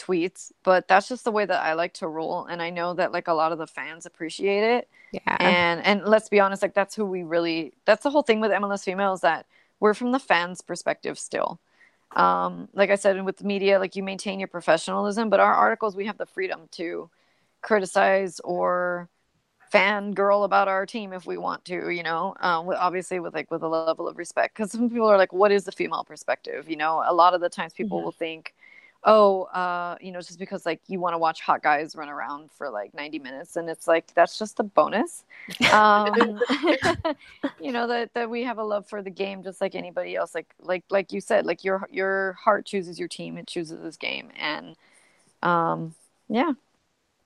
tweets, 0.00 0.52
but 0.64 0.88
that's 0.88 1.08
just 1.08 1.24
the 1.24 1.32
way 1.32 1.44
that 1.46 1.62
I 1.62 1.74
like 1.74 1.94
to 1.94 2.08
roll 2.08 2.46
and 2.46 2.62
I 2.62 2.70
know 2.70 2.94
that 2.94 3.12
like 3.12 3.28
a 3.28 3.34
lot 3.34 3.52
of 3.52 3.58
the 3.58 3.66
fans 3.66 4.06
appreciate 4.06 4.64
it. 4.64 4.88
Yeah. 5.12 5.38
And 5.38 5.84
and 5.84 6.04
let's 6.04 6.28
be 6.28 6.40
honest, 6.40 6.62
like 6.62 6.74
that's 6.74 6.94
who 6.94 7.04
we 7.06 7.22
really 7.22 7.72
that's 7.86 8.02
the 8.04 8.10
whole 8.10 8.22
thing 8.22 8.40
with 8.40 8.52
MLS 8.52 8.84
females 8.84 9.22
that 9.22 9.46
we're 9.80 9.94
from 9.94 10.12
the 10.12 10.18
fans 10.18 10.60
perspective 10.62 11.18
still. 11.18 11.60
Um 12.16 12.68
like 12.74 12.90
I 12.90 12.96
said 12.96 13.24
with 13.24 13.38
the 13.38 13.44
media 13.44 13.78
like 13.78 13.96
you 13.96 14.02
maintain 14.02 14.40
your 14.40 14.48
professionalism, 14.48 15.30
but 15.30 15.40
our 15.40 15.54
articles 15.54 15.96
we 15.96 16.06
have 16.06 16.18
the 16.18 16.26
freedom 16.26 16.68
to 16.72 17.10
criticize 17.62 18.40
or 18.40 19.08
fangirl 19.72 20.44
about 20.44 20.68
our 20.68 20.84
team 20.86 21.12
if 21.12 21.26
we 21.26 21.38
want 21.38 21.64
to, 21.66 21.90
you 21.90 22.02
know, 22.02 22.34
um, 22.40 22.66
with, 22.66 22.76
obviously 22.78 23.20
with 23.20 23.34
like 23.34 23.50
with 23.50 23.62
a 23.62 23.68
level 23.68 24.08
of 24.08 24.18
respect. 24.18 24.56
Because 24.56 24.72
some 24.72 24.90
people 24.90 25.06
are 25.08 25.16
like, 25.18 25.32
"What 25.32 25.52
is 25.52 25.64
the 25.64 25.72
female 25.72 26.04
perspective?" 26.04 26.68
You 26.68 26.76
know, 26.76 27.02
a 27.06 27.14
lot 27.14 27.34
of 27.34 27.40
the 27.40 27.48
times 27.48 27.72
people 27.72 27.98
Mhm. 27.98 28.04
will 28.04 28.10
think, 28.12 28.54
"Oh, 29.04 29.44
uh, 29.44 29.96
you 30.00 30.12
know, 30.12 30.20
just 30.20 30.38
because 30.38 30.66
like 30.66 30.80
you 30.88 31.00
want 31.00 31.14
to 31.14 31.18
watch 31.18 31.40
hot 31.40 31.62
guys 31.62 31.96
run 31.96 32.08
around 32.08 32.50
for 32.52 32.70
like 32.70 32.94
ninety 32.94 33.18
minutes," 33.18 33.56
and 33.56 33.68
it's 33.70 33.86
like 33.88 34.12
that's 34.14 34.38
just 34.38 34.60
a 34.60 34.62
bonus. 34.64 35.24
Um, 35.72 36.42
you 37.58 37.72
know 37.72 37.86
that 37.88 38.14
that 38.14 38.30
we 38.30 38.44
have 38.44 38.58
a 38.58 38.64
love 38.64 38.86
for 38.88 39.02
the 39.02 39.10
game 39.10 39.42
just 39.42 39.60
like 39.60 39.74
anybody 39.74 40.16
else. 40.16 40.34
Like 40.34 40.48
like 40.60 40.84
like 40.90 41.12
you 41.12 41.20
said, 41.20 41.46
like 41.46 41.64
your 41.64 41.86
your 41.90 42.34
heart 42.34 42.66
chooses 42.66 42.98
your 42.98 43.08
team, 43.08 43.36
it 43.38 43.46
chooses 43.46 43.80
this 43.82 43.96
game, 43.96 44.30
and 44.38 44.76
um, 45.42 45.94
yeah 46.28 46.52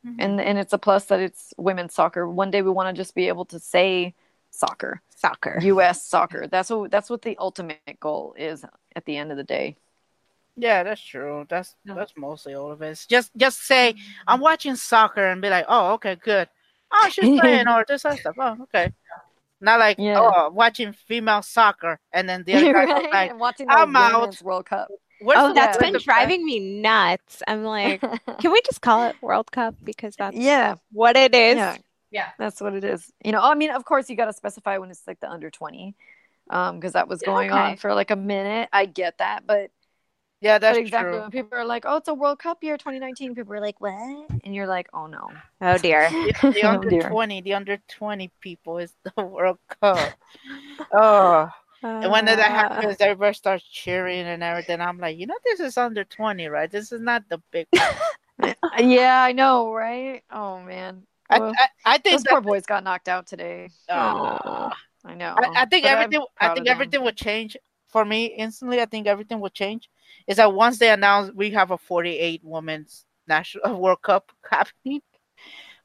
Mhm. 0.04 0.16
and 0.18 0.40
and 0.40 0.58
it's 0.58 0.72
a 0.72 0.78
plus 0.78 1.06
that 1.06 1.20
it's 1.20 1.54
women's 1.56 1.94
soccer. 1.94 2.28
One 2.28 2.50
day 2.50 2.62
we 2.62 2.70
want 2.70 2.94
to 2.94 3.00
just 3.00 3.14
be 3.14 3.28
able 3.28 3.44
to 3.46 3.58
say 3.58 4.14
soccer, 4.50 5.00
Soccer. 5.16 5.58
U.S. 5.60 6.02
soccer. 6.06 6.46
That's 6.46 6.70
what 6.70 6.90
that's 6.90 7.10
what 7.10 7.22
the 7.22 7.36
ultimate 7.38 7.98
goal 8.00 8.34
is 8.38 8.64
at 8.94 9.04
the 9.06 9.16
end 9.16 9.30
of 9.30 9.36
the 9.36 9.44
day. 9.44 9.76
Yeah, 10.56 10.82
that's 10.84 11.00
true. 11.02 11.46
That's 11.48 11.74
Yeah. 11.84 11.94
that's 11.94 12.12
mostly 12.16 12.54
all 12.54 12.70
of 12.70 12.80
it. 12.82 12.90
It's 12.90 13.06
Just 13.06 13.32
just 13.36 13.66
say 13.66 13.94
I'm 14.26 14.40
watching 14.40 14.76
soccer 14.76 15.24
and 15.26 15.42
be 15.42 15.48
like, 15.50 15.66
oh, 15.68 15.92
okay, 15.94 16.16
good. 16.16 16.48
Oh, 16.92 17.08
she's 17.10 17.40
playing 17.40 17.66
or 17.68 17.84
this 17.88 18.04
other 18.04 18.16
stuff. 18.16 18.36
Oh, 18.38 18.56
okay. 18.62 18.92
Not 19.60 19.80
like 19.80 19.98
Yeah. 19.98 20.18
oh, 20.20 20.50
watching 20.50 20.92
female 20.92 21.42
soccer 21.42 21.98
and 22.12 22.28
then 22.28 22.44
the 22.44 22.54
other 22.54 22.72
guy 22.74 22.86
goes 22.86 22.94
right? 23.04 23.12
like, 23.12 23.30
And 23.30 23.40
watching 23.40 23.66
the 23.66 23.72
I'm 23.72 23.96
out. 23.96 24.40
World 24.42 24.66
Cup. 24.66 24.88
Where's 25.20 25.40
Oh, 25.40 25.48
the- 25.48 25.54
that's 25.54 25.78
where's 25.78 25.86
been 25.88 25.92
the- 25.94 25.98
driving 26.00 26.44
me 26.44 26.58
nuts. 26.60 27.42
I'm 27.48 27.64
like, 27.64 28.00
can 28.40 28.52
we 28.52 28.60
just 28.62 28.80
call 28.80 29.06
it 29.08 29.16
World 29.22 29.50
Cup 29.50 29.74
because 29.82 30.14
that's 30.16 30.36
yeah, 30.36 30.74
what 30.92 31.16
it 31.16 31.34
is? 31.34 31.56
yeah, 31.56 31.76
Yeah. 32.10 32.28
that's 32.38 32.60
what 32.60 32.74
it 32.74 32.84
is. 32.84 33.10
You 33.24 33.32
know, 33.32 33.40
I 33.42 33.54
mean, 33.54 33.70
of 33.70 33.84
course, 33.84 34.08
you 34.10 34.16
got 34.16 34.26
to 34.26 34.32
specify 34.32 34.78
when 34.78 34.90
it's 34.90 35.02
like 35.06 35.18
the 35.20 35.30
under 35.30 35.50
twenty, 35.50 35.94
um, 36.50 36.78
because 36.78 36.92
that 36.92 37.08
was 37.08 37.22
going 37.22 37.50
on 37.50 37.76
for 37.76 37.94
like 37.94 38.10
a 38.10 38.16
minute. 38.16 38.68
I 38.72 38.86
get 38.86 39.18
that, 39.18 39.46
but 39.46 39.70
Yeah, 40.40 40.58
that's 40.58 40.78
but 40.78 40.78
exactly 40.78 41.18
true. 41.18 41.20
when 41.20 41.30
people 41.30 41.58
are 41.58 41.64
like, 41.64 41.84
"Oh, 41.86 41.96
it's 41.96 42.08
a 42.08 42.14
World 42.14 42.38
Cup 42.38 42.62
year, 42.62 42.76
2019," 42.78 43.34
people 43.34 43.54
are 43.54 43.60
like, 43.60 43.80
"What?" 43.80 44.30
And 44.44 44.54
you're 44.54 44.66
like, 44.66 44.88
"Oh 44.92 45.06
no." 45.06 45.30
Oh 45.60 45.78
dear. 45.78 46.10
The, 46.22 46.34
the 46.52 46.64
Oh, 46.64 46.70
under 46.70 46.90
dear. 46.90 47.08
twenty, 47.08 47.40
the 47.40 47.54
under 47.54 47.78
twenty 47.88 48.30
people 48.40 48.78
is 48.78 48.94
the 49.04 49.12
World 49.24 49.58
Cup. 49.80 50.14
Oh, 50.92 51.48
and 52.02 52.10
when 52.12 52.26
that 52.26 52.38
Uh, 52.38 52.40
happens, 52.40 52.96
everybody 53.00 53.34
starts 53.34 53.64
cheering 53.64 54.26
and 54.26 54.42
everything. 54.42 54.80
I'm 54.80 54.98
like, 54.98 55.18
you 55.18 55.26
know, 55.26 55.38
this 55.44 55.60
is 55.60 55.76
under 55.78 56.04
twenty, 56.04 56.46
right? 56.48 56.70
This 56.70 56.92
is 56.92 57.00
not 57.00 57.28
the 57.28 57.38
big. 57.50 57.66
yeah, 58.78 59.22
I 59.22 59.32
know, 59.32 59.72
right? 59.72 60.22
Oh 60.30 60.60
man. 60.62 61.06
I, 61.30 61.36
Well, 61.38 61.52
I, 61.58 61.68
I 61.84 61.98
think 61.98 62.16
those 62.16 62.24
that, 62.24 62.30
poor 62.30 62.40
boys 62.40 62.66
got 62.66 62.84
knocked 62.84 63.08
out 63.08 63.26
today. 63.26 63.70
Aw. 63.88 64.70
I 65.04 65.14
know. 65.14 65.34
I, 65.42 65.48
I 65.62 65.64
think 65.66 65.84
But 65.84 65.92
everything. 65.92 66.24
I 66.40 66.48
think 66.48 66.68
everything 66.68 67.02
will 67.02 67.12
change 67.12 67.56
for 67.94 68.04
me 68.04 68.26
instantly. 68.26 68.80
I 68.80 68.86
think 68.86 69.06
everything 69.06 69.38
will 69.38 69.50
change. 69.50 69.88
Is 70.26 70.38
that 70.38 70.52
once 70.52 70.78
they 70.78 70.90
announce 70.90 71.30
we 71.32 71.50
have 71.52 71.70
a 71.70 71.78
48 71.78 72.40
women's 72.42 73.06
national 73.28 73.78
World 73.80 74.02
Cup 74.02 74.32
happening? 74.50 75.00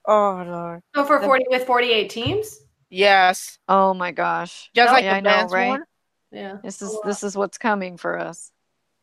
Oh 0.07 0.43
lord, 0.43 0.81
So 0.95 1.05
for 1.05 1.19
40 1.21 1.45
with 1.51 1.65
48 1.67 2.09
teams? 2.09 2.61
yes, 2.89 3.59
Oh 3.67 3.93
my 3.93 4.11
gosh. 4.11 4.71
just 4.73 4.89
Oh, 4.89 4.95
like 4.95 5.05
yeah, 5.05 5.11
the 5.11 5.17
I 5.17 5.21
know, 5.21 5.37
men's 5.37 5.53
right? 5.53 5.69
one. 5.69 5.83
Yeah. 6.31 6.57
This 6.63 6.81
is 6.81 6.97
this 7.05 7.23
is 7.23 7.37
what's 7.37 7.59
coming 7.59 7.97
for 7.97 8.17
us. 8.17 8.51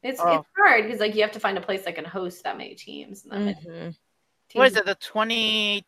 It's 0.02 0.20
Oh. 0.20 0.38
it's 0.38 0.48
hard 0.58 0.84
because 0.84 0.98
like 0.98 1.14
you 1.14 1.22
have 1.22 1.32
to 1.32 1.40
find 1.40 1.56
a 1.56 1.60
place 1.60 1.84
that 1.84 1.94
can 1.94 2.04
host 2.04 2.42
that 2.42 2.58
many 2.58 2.74
teams. 2.74 3.22
That 3.22 3.38
many 3.38 3.54
mhm. 3.54 3.84
teams. 3.84 3.96
What 4.54 4.66
is 4.66 4.76
it? 4.76 4.84
The 4.84 4.96
20, 4.96 5.84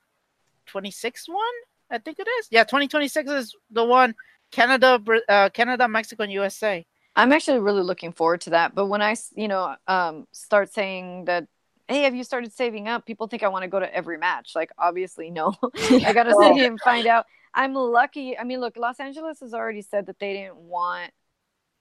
26 0.67 1.29
one? 1.29 1.57
I 1.91 1.99
think 1.99 2.21
it 2.21 2.29
is. 2.29 2.47
Yeah, 2.53 2.63
2026 2.63 3.29
is 3.29 3.57
the 3.73 3.85
one. 3.85 4.15
Canada, 4.51 5.01
uh, 5.29 5.51
Canada, 5.51 5.89
Mexico, 5.89 6.23
and 6.23 6.33
USA. 6.33 6.87
I'm 7.17 7.33
actually 7.33 7.61
really 7.61 7.83
looking 7.83 8.13
forward 8.13 8.43
to 8.43 8.51
that. 8.51 8.75
But 8.75 8.87
when 8.87 9.03
I, 9.03 9.17
you 9.35 9.49
know, 9.49 9.75
um, 9.87 10.27
start 10.33 10.73
saying 10.73 11.25
that, 11.25 11.49
hey, 11.89 12.03
have 12.03 12.15
you 12.15 12.25
started 12.25 12.53
saving 12.53 12.87
up? 12.87 13.07
People 13.07 13.27
think 13.27 13.43
I 13.43 13.49
want 13.49 13.63
to 13.63 13.69
go 13.69 13.81
to 13.81 13.93
every 13.93 14.19
match. 14.19 14.53
Like, 14.55 14.71
obviously, 14.79 15.31
no. 15.31 15.55
I 15.75 16.13
got 16.13 16.25
to 16.25 16.55
here 16.55 16.71
and 16.71 16.81
find 16.81 17.07
out. 17.07 17.27
I'm 17.55 17.75
lucky. 17.75 18.39
I 18.39 18.45
mean, 18.45 18.61
look, 18.61 18.77
Los 18.77 19.01
Angeles 19.01 19.41
has 19.41 19.55
already 19.55 19.83
said 19.83 20.07
that 20.07 20.19
they 20.21 20.33
didn't 20.35 20.57
want 20.57 21.13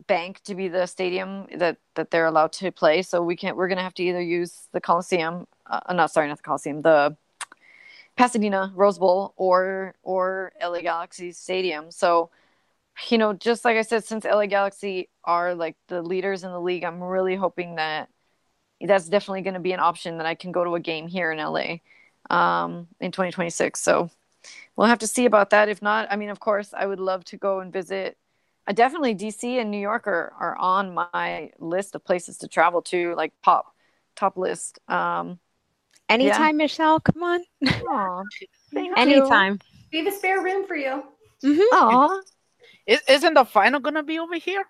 Banc 0.08 0.42
to 0.44 0.56
be 0.56 0.68
the 0.68 0.86
stadium 0.86 1.48
that 1.56 1.78
that 1.96 2.12
they're 2.12 2.28
allowed 2.28 2.54
to 2.54 2.72
play. 2.72 3.02
So 3.02 3.22
we 3.22 3.36
can't. 3.36 3.58
We're 3.58 3.68
gonna 3.68 3.82
have 3.82 3.96
to 3.96 4.04
either 4.04 4.22
use 4.22 4.68
the 4.72 4.80
Coliseum. 4.80 5.48
Uh, 5.66 5.94
not 5.94 6.12
sorry, 6.12 6.28
not 6.28 6.38
the 6.38 6.44
Coliseum. 6.44 6.82
The 6.84 7.18
Pasadena 8.16 8.72
Rose 8.76 8.98
Bowl 8.98 9.34
or 9.38 9.96
or 10.04 10.52
LA 10.62 10.82
Galaxy 10.82 11.32
Stadium. 11.32 11.92
So, 11.92 12.30
you 13.10 13.18
know, 13.18 13.34
just 13.34 13.66
like 13.66 13.78
I 13.78 13.82
said, 13.82 14.04
since 14.04 14.26
LA 14.26 14.48
Galaxy 14.48 15.10
are 15.24 15.56
like 15.56 15.76
the 15.88 16.02
leaders 16.02 16.44
in 16.44 16.52
the 16.52 16.60
league, 16.62 16.84
I'm 16.84 17.02
really 17.02 17.36
hoping 17.36 17.76
that 17.76 18.10
that's 18.82 19.10
definitely 19.10 19.42
going 19.42 19.56
to 19.56 19.60
be 19.60 19.72
an 19.72 19.80
option 19.80 20.18
that 20.18 20.26
I 20.26 20.36
can 20.36 20.52
go 20.52 20.64
to 20.64 20.76
a 20.76 20.80
game 20.80 21.08
here 21.08 21.32
in 21.32 21.40
LA 21.40 21.78
um, 22.30 22.88
in 23.00 23.12
2026. 23.12 23.82
So 23.82 24.10
we'll 24.76 24.88
have 24.88 25.00
to 25.00 25.08
see 25.08 25.26
about 25.26 25.52
that. 25.52 25.70
If 25.70 25.82
not, 25.82 26.08
I 26.12 26.16
mean, 26.16 26.30
of 26.30 26.40
course, 26.40 26.74
I 26.74 26.86
would 26.86 27.00
love 27.00 27.24
to 27.26 27.38
go 27.38 27.60
and 27.60 27.74
visit. 27.74 28.18
I 28.68 28.74
definitely 28.74 29.16
DC 29.16 29.60
and 29.60 29.72
New 29.72 29.80
York 29.80 30.08
are, 30.08 30.34
are 30.40 30.58
on 30.58 30.94
my 30.94 31.52
list 31.60 31.96
of 31.96 32.04
places 32.04 32.38
to 32.40 32.48
travel 32.48 32.82
to, 32.84 33.16
like 33.16 33.34
top 33.44 33.74
top 34.16 34.38
list. 34.38 34.80
Um, 34.88 35.40
Anytime, 36.10 36.58
Michelle. 36.58 37.00
Come 37.00 37.24
on. 37.24 37.42
aw, 37.66 38.24
thank 38.74 38.88
you. 38.88 38.96
Anytime. 38.96 39.60
We 39.92 40.00
have 40.00 40.08
a 40.08 40.12
spare 40.12 40.42
room 40.42 40.66
for 40.66 40.76
you. 40.76 41.04
Mhm. 41.44 41.60
Aw. 41.74 42.22
Is, 42.88 43.02
isn't 43.08 43.34
the 43.34 43.44
final 43.44 43.80
gonna 43.82 44.02
be 44.04 44.18
over 44.18 44.36
here 44.36 44.64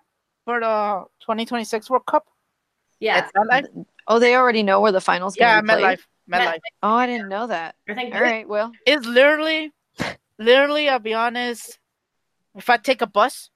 for 0.44 0.60
the 0.60 1.04
2026 1.20 1.88
World 1.88 2.04
Cup? 2.06 2.26
Yeah. 3.00 3.18
At 3.18 3.32
MetLife? 3.34 3.86
Oh, 4.08 4.18
they 4.18 4.34
already 4.34 4.62
know 4.64 4.80
where 4.80 4.92
the 4.92 5.00
finals. 5.00 5.36
Yeah, 5.38 5.60
gonna 5.60 5.78
be? 5.78 5.82
MetLife. 5.84 6.00
MetLife. 6.30 6.60
Oh, 6.82 6.94
I 6.94 7.06
didn't 7.06 7.28
know 7.28 7.46
that. 7.46 7.76
I 7.88 7.94
think 7.94 8.14
All 8.14 8.20
right, 8.20 8.46
well, 8.48 8.72
It's 8.84 9.06
literally, 9.06 9.72
literally. 10.38 10.88
I'll 10.88 10.98
be 10.98 11.14
honest. 11.14 11.78
if 12.56 12.68
I 12.68 12.76
take 12.76 13.02
a 13.02 13.06
bus, 13.06 13.50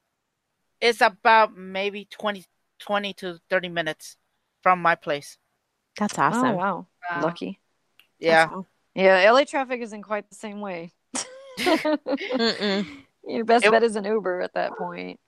it's 0.79 1.01
about 1.01 1.55
maybe 1.57 2.05
20, 2.09 2.45
20 2.79 3.13
to 3.15 3.39
30 3.49 3.69
minutes 3.69 4.15
from 4.61 4.81
my 4.81 4.95
place. 4.95 5.37
That's 5.97 6.17
Oh 6.17 6.21
awesome. 6.23 6.55
wow, 6.55 6.87
Wow. 7.09 7.21
lucky. 7.21 7.59
Yeah. 8.19 8.45
Awesome. 8.45 8.65
Yeah, 8.95 9.31
LA 9.31 9.43
traffic 9.43 9.81
isn't 9.81 10.03
quite 10.03 10.29
the 10.29 10.35
same 10.35 10.61
way. 10.61 10.93
Your 13.25 13.45
best 13.45 13.65
It- 13.65 13.71
bet 13.71 13.83
is 13.83 13.95
an 13.95 14.05
Uber 14.05 14.41
at 14.41 14.53
that 14.53 14.77
point. 14.77 15.19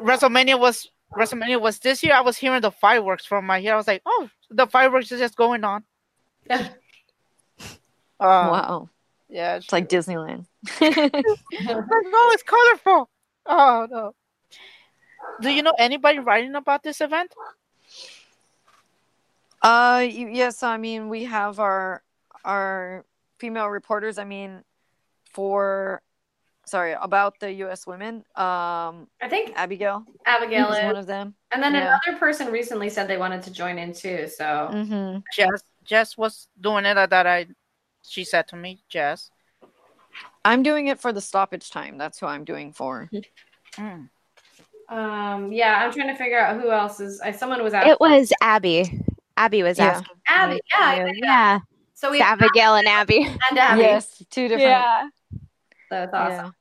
WrestleMania 0.00 0.58
was 0.58 0.90
WrestleMania 1.14 1.60
was 1.60 1.78
this 1.78 2.02
year. 2.02 2.14
I 2.14 2.20
was 2.22 2.38
hearing 2.38 2.62
the 2.62 2.70
fireworks 2.70 3.24
from 3.26 3.44
my 3.46 3.58
ear. 3.60 3.74
I 3.74 3.76
was 3.76 3.86
like, 3.86 4.02
oh, 4.06 4.30
the 4.50 4.66
fireworks 4.66 5.12
is 5.12 5.20
just 5.20 5.36
going 5.36 5.64
on. 5.64 5.84
Yeah. 6.48 6.68
Uh, 8.20 8.46
wow, 8.52 8.88
Yeah. 9.28 9.56
it's 9.56 9.72
like 9.72 9.88
Disneyland. 9.88 10.46
No, 10.80 12.30
it's 12.30 12.42
colorful. 12.44 13.10
Oh 13.46 13.88
no. 13.90 14.14
Do 15.40 15.50
you 15.50 15.64
know 15.64 15.74
anybody 15.76 16.20
writing 16.20 16.54
about 16.54 16.84
this 16.84 17.00
event? 17.00 17.34
Uh, 19.60 20.06
yes. 20.08 20.62
I 20.62 20.76
mean, 20.76 21.08
we 21.08 21.24
have 21.24 21.58
our 21.58 22.04
our 22.44 23.04
female 23.38 23.66
reporters. 23.68 24.18
I 24.18 24.24
mean, 24.24 24.62
for 25.32 26.02
sorry 26.64 26.94
about 27.00 27.38
the 27.40 27.52
U.S. 27.64 27.86
women. 27.86 28.24
Um, 28.36 29.08
I 29.20 29.28
think 29.28 29.52
Abigail 29.56 30.04
Abigail 30.26 30.70
is 30.72 30.78
is. 30.78 30.84
one 30.84 30.96
of 30.96 31.06
them. 31.06 31.34
And 31.50 31.62
then 31.62 31.74
Yeah. 31.74 31.96
another 32.06 32.18
person 32.18 32.50
recently 32.52 32.88
said 32.88 33.08
they 33.08 33.18
wanted 33.18 33.42
to 33.42 33.50
join 33.52 33.78
in 33.78 33.92
too. 33.92 34.28
So 34.28 34.44
Mm-hmm. 34.72 35.18
Jess. 35.34 35.62
Jess 35.84 36.16
was 36.16 36.48
doing 36.60 36.84
it. 36.86 36.94
That 37.10 37.26
I. 37.26 37.46
She 38.02 38.24
said 38.24 38.48
to 38.48 38.56
me, 38.56 38.82
Jess. 38.88 39.30
I'm 40.44 40.62
doing 40.62 40.88
it 40.88 40.98
for 41.00 41.12
the 41.12 41.20
stoppage 41.20 41.70
time. 41.70 41.98
That's 41.98 42.18
who 42.18 42.26
I'm 42.26 42.44
doing 42.44 42.72
for. 42.72 43.08
Mm. 43.76 44.08
um 44.88 45.52
yeah, 45.52 45.82
I'm 45.82 45.92
trying 45.92 46.08
to 46.08 46.16
figure 46.16 46.38
out 46.38 46.60
who 46.60 46.70
else 46.70 47.00
is 47.00 47.20
I 47.20 47.30
someone 47.32 47.62
was 47.62 47.72
asking 47.74 47.92
It 47.92 48.00
was 48.00 48.32
Abby. 48.42 49.00
Abby 49.36 49.62
was 49.62 49.78
Yeah. 49.78 49.90
asking. 49.90 50.16
Abby. 50.28 50.54
me 50.54 50.60
Yeah, 50.74 50.94
yeah, 50.94 51.12
yeah. 51.14 51.58
So 51.94 52.10
we 52.10 52.18
It's 52.18 52.26
Abigail 52.26 52.74
and 52.74 52.86
Abby. 52.88 53.24
and 53.50 53.58
Abby. 53.58 53.80
Yes, 53.82 54.22
two 54.30 54.48
different. 54.48 54.62
Yeah. 54.62 55.08
That's 55.92 56.14
awesome. 56.14 56.54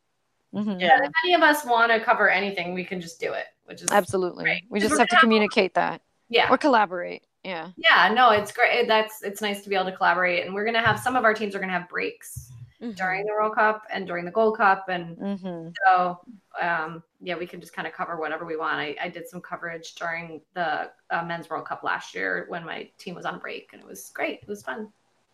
Yeah. 0.53 0.61
Mhm. 0.61 0.81
Yeah. 0.81 0.99
If 1.03 1.11
any 1.23 1.33
of 1.33 1.41
us 1.41 1.63
want 1.65 1.91
to 1.91 1.99
cover 2.01 2.29
anything, 2.29 2.73
we 2.73 2.83
can 2.83 2.99
just 2.99 3.19
do 3.21 3.31
it, 3.33 3.45
which 3.65 3.81
is 3.81 3.89
Absolutely. 3.91 4.43
Right. 4.45 4.63
We 4.69 4.79
just 4.81 4.91
have 4.91 5.07
to 5.07 5.11
gonna 5.11 5.15
have- 5.17 5.21
communicate 5.21 5.73
that 5.75 6.01
yeah. 6.29 6.49
or 6.51 6.57
collaborate. 6.57 7.23
Yeah. 7.43 7.69
Yeah, 7.77 8.11
no, 8.13 8.29
it's 8.31 8.51
great. 8.51 8.87
That's 8.87 9.23
it's 9.23 9.41
nice 9.41 9.63
to 9.63 9.69
be 9.69 9.75
able 9.75 9.85
to 9.85 9.95
collaborate, 9.97 10.45
and 10.45 10.53
we're 10.53 10.65
gonna 10.65 10.85
have 10.85 10.99
some 10.99 11.15
of 11.15 11.23
our 11.23 11.33
teams 11.33 11.55
are 11.55 11.59
gonna 11.59 11.71
have 11.71 11.87
breaks 11.89 12.49
Mm-hmm. 12.81 12.93
during 12.93 13.25
the 13.27 13.31
World 13.31 13.53
Cup 13.53 13.83
and 13.91 14.07
during 14.07 14.25
the 14.25 14.31
Gold 14.31 14.57
Cup, 14.57 14.89
and 14.89 15.15
Mm-hmm. 15.15 15.69
so 15.85 16.19
um, 16.59 17.03
yeah, 17.21 17.35
we 17.37 17.45
can 17.45 17.61
just 17.61 17.73
kind 17.73 17.87
of 17.87 17.93
cover 17.93 18.17
whatever 18.17 18.43
we 18.43 18.57
want. 18.57 18.73
I, 18.75 18.95
I 18.99 19.07
did 19.07 19.27
some 19.29 19.39
coverage 19.39 19.93
during 19.95 20.41
the 20.55 20.89
uh, 21.11 21.23
Men's 21.23 21.47
World 21.49 21.65
Cup 21.65 21.83
last 21.83 22.13
year 22.15 22.45
when 22.49 22.65
my 22.65 22.89
team 22.97 23.13
was 23.15 23.25
on 23.25 23.37
break, 23.39 23.69
and 23.73 23.81
it 23.83 23.87
was 23.87 24.09
great. 24.09 24.39
It 24.41 24.47
was 24.47 24.63
fun. 24.63 24.91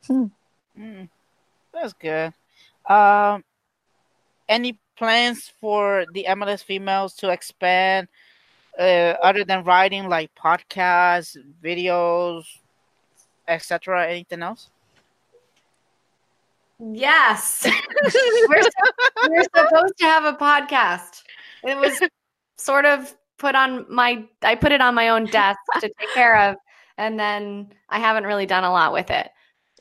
Mm. 0.10 1.10
That's 1.74 1.94
good. 1.94 2.34
Um, 2.86 3.44
any 4.50 4.80
plans 4.98 5.52
for 5.62 6.06
the 6.14 6.26
MLS 6.30 6.64
females 6.64 7.14
to 7.16 7.30
expand 7.30 8.08
uh, 8.80 9.16
other 9.24 9.44
than 9.44 9.64
writing, 9.64 10.08
like 10.10 10.32
podcasts, 10.36 11.38
videos, 11.64 12.44
etc.? 13.48 14.08
Anything 14.08 14.42
else? 14.44 14.70
Yes, 16.80 17.66
we're, 18.50 18.62
so- 18.62 18.70
we're 19.30 19.44
supposed 19.44 19.98
to 19.98 20.06
have 20.06 20.26
a 20.26 20.34
podcast. 20.38 21.24
It 21.64 21.76
was 21.78 22.00
sort 22.58 22.86
of 22.86 23.16
put 23.40 23.56
on 23.56 23.86
my 23.90 24.24
I 24.44 24.56
put 24.56 24.72
it 24.72 24.80
on 24.82 24.94
my 24.94 25.10
own 25.10 25.26
desk 25.26 25.60
to 25.80 25.82
take 25.82 26.14
care 26.14 26.40
of, 26.50 26.56
and 26.98 27.20
then 27.20 27.74
I 27.90 27.98
haven't 28.00 28.26
really 28.26 28.46
done 28.46 28.64
a 28.64 28.72
lot 28.72 28.94
with 28.94 29.10
it. 29.10 29.30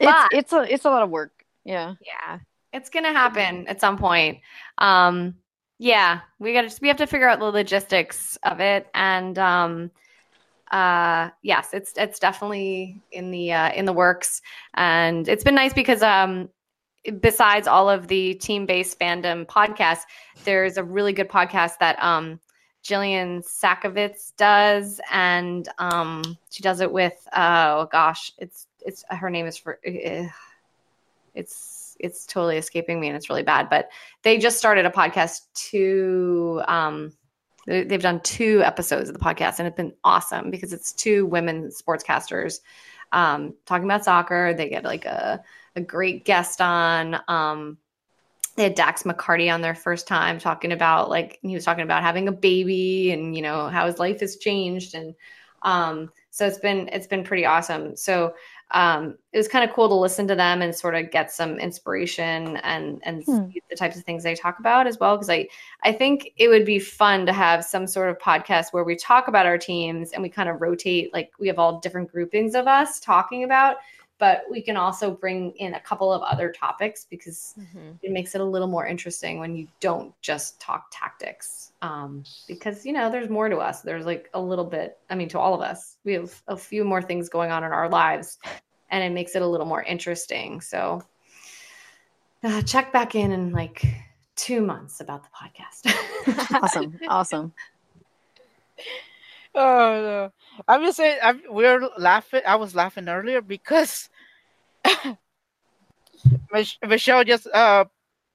It's 0.01 0.11
But- 0.11 0.29
it's 0.33 0.53
a 0.55 0.73
it's 0.73 0.85
a 0.87 0.91
lot 0.91 1.03
of 1.03 1.11
work. 1.11 1.45
Yeah. 1.65 1.95
Yeah. 2.01 2.39
It's 2.77 2.91
gonna 2.91 3.13
happen 3.13 3.67
at 3.69 3.81
some 3.81 3.97
point. 3.97 4.41
Um, 4.77 5.37
yeah, 5.79 6.21
we 6.39 6.53
gotta 6.53 6.71
we 6.83 6.89
have 6.89 6.99
to 6.99 7.07
figure 7.07 7.29
out 7.29 7.39
the 7.39 7.47
logistics 7.47 8.37
of 8.43 8.61
it, 8.61 8.87
and 8.95 9.39
um, 9.39 9.91
uh, 10.71 11.31
yes, 11.43 11.71
it's 11.73 11.93
it's 11.97 12.19
definitely 12.19 13.01
in 13.11 13.31
the 13.31 13.53
uh, 13.53 13.73
in 13.73 13.87
the 13.87 13.95
works, 13.95 14.43
and 14.75 15.27
it's 15.27 15.43
been 15.43 15.55
nice 15.55 15.73
because 15.73 16.03
um, 16.03 16.51
besides 17.21 17.67
all 17.67 17.89
of 17.89 18.09
the 18.09 18.35
team 18.35 18.67
based 18.67 19.01
fandom 19.01 19.47
podcasts, 19.47 20.05
there's 20.45 20.77
a 20.77 20.85
really 20.85 21.15
good 21.15 21.31
podcast 21.31 21.79
that 21.81 22.03
um, 22.03 22.39
Jillian 22.85 23.43
Sakovits 23.43 24.37
does, 24.37 25.01
and 25.11 25.67
um, 25.79 26.23
she 26.51 26.63
does 26.63 26.81
it 26.83 26.93
with 26.93 27.27
oh 27.35 27.89
gosh, 27.91 28.33
it's 28.37 28.67
it's 28.81 29.03
her 29.09 29.31
name 29.31 29.47
is 29.47 29.57
for 29.57 29.79
uh, 29.87 30.29
it's 32.01 32.27
totally 32.27 32.57
escaping 32.57 33.01
me 33.01 33.09
and 33.09 33.17
it's 33.17 33.29
really 33.29 33.43
bad 33.43 33.69
but 33.71 33.91
they 34.23 34.39
just 34.39 34.59
started 34.59 34.87
a 34.87 34.91
podcast 34.91 35.41
to 35.55 36.63
um 36.69 37.13
they- 37.67 37.85
they've 37.85 38.03
done 38.03 38.21
two 38.21 38.63
episodes 38.65 39.09
of 39.09 39.15
the 39.19 39.25
podcast 39.25 39.59
and 39.59 39.67
it's 39.67 39.77
been 39.77 39.95
awesome 40.05 40.51
because 40.51 40.73
it's 40.73 40.93
two 40.93 41.27
women 41.27 41.71
sportscasters 41.71 42.61
um 43.13 43.55
talking 43.67 43.85
about 43.85 44.05
soccer. 44.05 44.53
They 44.55 44.69
get 44.69 44.85
like 44.85 45.05
a, 45.05 45.43
a 45.75 45.81
great 45.81 46.25
guest 46.25 46.61
on 46.61 47.21
um 47.29 47.79
they 48.57 48.63
had 48.65 48.75
Dax 48.75 49.03
McCarty 49.03 49.53
on 49.53 49.61
their 49.61 49.75
first 49.75 50.09
time 50.09 50.39
talking 50.39 50.73
about 50.73 51.11
like 51.11 51.39
he 51.43 51.55
was 51.55 51.65
talking 51.65 51.85
about 51.85 52.03
having 52.03 52.27
a 52.27 52.33
baby 52.33 53.11
and 53.13 53.37
you 53.37 53.43
know 53.43 53.69
how 53.69 53.87
his 53.87 53.99
life 53.99 54.21
has 54.21 54.37
changed 54.37 54.95
and 54.95 55.15
um 55.63 56.11
so 56.31 56.47
it's 56.47 56.59
been 56.59 56.89
it's 56.93 57.07
been 57.07 57.25
pretty 57.25 57.47
awesome. 57.47 57.97
So 57.97 58.35
um, 58.73 59.17
it 59.33 59.37
was 59.37 59.47
kind 59.47 59.69
of 59.69 59.75
cool 59.75 59.89
to 59.89 59.95
listen 59.95 60.27
to 60.27 60.35
them 60.35 60.61
and 60.61 60.75
sort 60.75 60.97
of 60.97 61.11
get 61.11 61.31
some 61.31 61.59
inspiration 61.59 62.57
and 62.59 63.01
and 63.05 63.23
Hmm. 63.25 63.51
see 63.51 63.63
the 63.71 63.77
types 63.77 63.97
of 63.97 64.03
things 64.03 64.25
they 64.25 64.35
talk 64.35 64.59
about 64.59 64.87
as 64.87 64.99
well 64.99 65.17
because 65.17 65.31
I 65.31 65.49
I 65.85 65.93
think 65.93 66.33
it 66.37 66.49
would 66.49 66.65
be 66.65 66.79
fun 66.79 67.27
to 67.27 67.33
have 67.33 67.65
some 67.65 67.87
sort 67.87 68.11
of 68.11 68.19
podcast 68.19 68.73
where 68.73 68.85
we 68.85 68.97
talk 68.97 69.29
about 69.29 69.47
our 69.47 69.59
teams 69.59 70.13
and 70.13 70.23
we 70.23 70.29
kind 70.29 70.49
of 70.49 70.61
rotate 70.61 71.13
like 71.13 71.31
we 71.39 71.47
have 71.47 71.59
all 71.59 71.81
different 71.81 72.11
groupings 72.11 72.55
of 72.55 72.67
us 72.67 72.99
talking 72.99 73.45
about 73.45 73.77
but 74.19 74.45
we 74.51 74.63
can 74.63 74.77
also 74.77 75.11
bring 75.11 75.53
in 75.53 75.75
a 75.75 75.81
couple 75.81 76.13
of 76.13 76.23
other 76.23 76.51
topics 76.51 77.07
because 77.09 77.55
it 78.03 78.11
makes 78.13 78.35
it 78.35 78.41
a 78.41 78.45
little 78.45 78.69
more 78.69 78.87
interesting 78.87 79.39
when 79.39 79.55
you 79.55 79.69
don't 79.81 80.15
just 80.23 80.61
talk 80.61 80.87
tactics 80.91 81.73
um, 81.83 82.25
because 82.49 82.87
you 82.87 82.93
know 82.93 83.11
there's 83.11 83.29
more 83.29 83.49
to 83.49 83.57
us 83.59 83.83
there's 83.83 84.07
like 84.07 84.31
a 84.35 84.41
little 84.41 84.65
bit 84.65 84.99
i 85.11 85.15
mean 85.15 85.29
to 85.29 85.39
all 85.39 85.55
of 85.55 85.61
us 85.61 85.97
we 86.05 86.13
have 86.13 86.43
a 86.49 86.57
few 86.57 86.85
more 86.85 87.03
things 87.03 87.29
going 87.29 87.51
on 87.51 87.65
in 87.65 87.73
our 87.73 87.89
lives 87.89 88.39
and 88.91 89.03
it 89.03 89.11
makes 89.11 89.35
it 89.35 89.43
a 89.43 89.47
little 89.47 89.67
more 89.67 89.83
interesting 89.83 90.61
so 90.61 91.03
uh, 92.45 92.63
check 92.63 92.93
back 92.93 93.15
in 93.15 93.33
in 93.33 93.53
like 93.53 93.85
two 94.37 94.61
months 94.61 95.01
about 95.01 95.23
the 95.25 95.31
podcast 95.31 95.93
Awesome. 96.63 96.99
awesome. 97.09 97.53
Oh 99.57 100.03
no! 100.03 100.33
I'm 100.69 100.83
just 100.83 100.99
saying. 100.99 101.19
I'm, 101.23 101.41
we're 101.49 101.89
laughing. 101.99 102.43
I 102.47 102.57
was 102.57 102.75
laughing 102.75 103.09
earlier 103.09 103.41
because 103.41 104.09
Mich- 106.53 106.79
Michelle 106.87 107.25
just 107.25 107.47
uh 107.49 107.87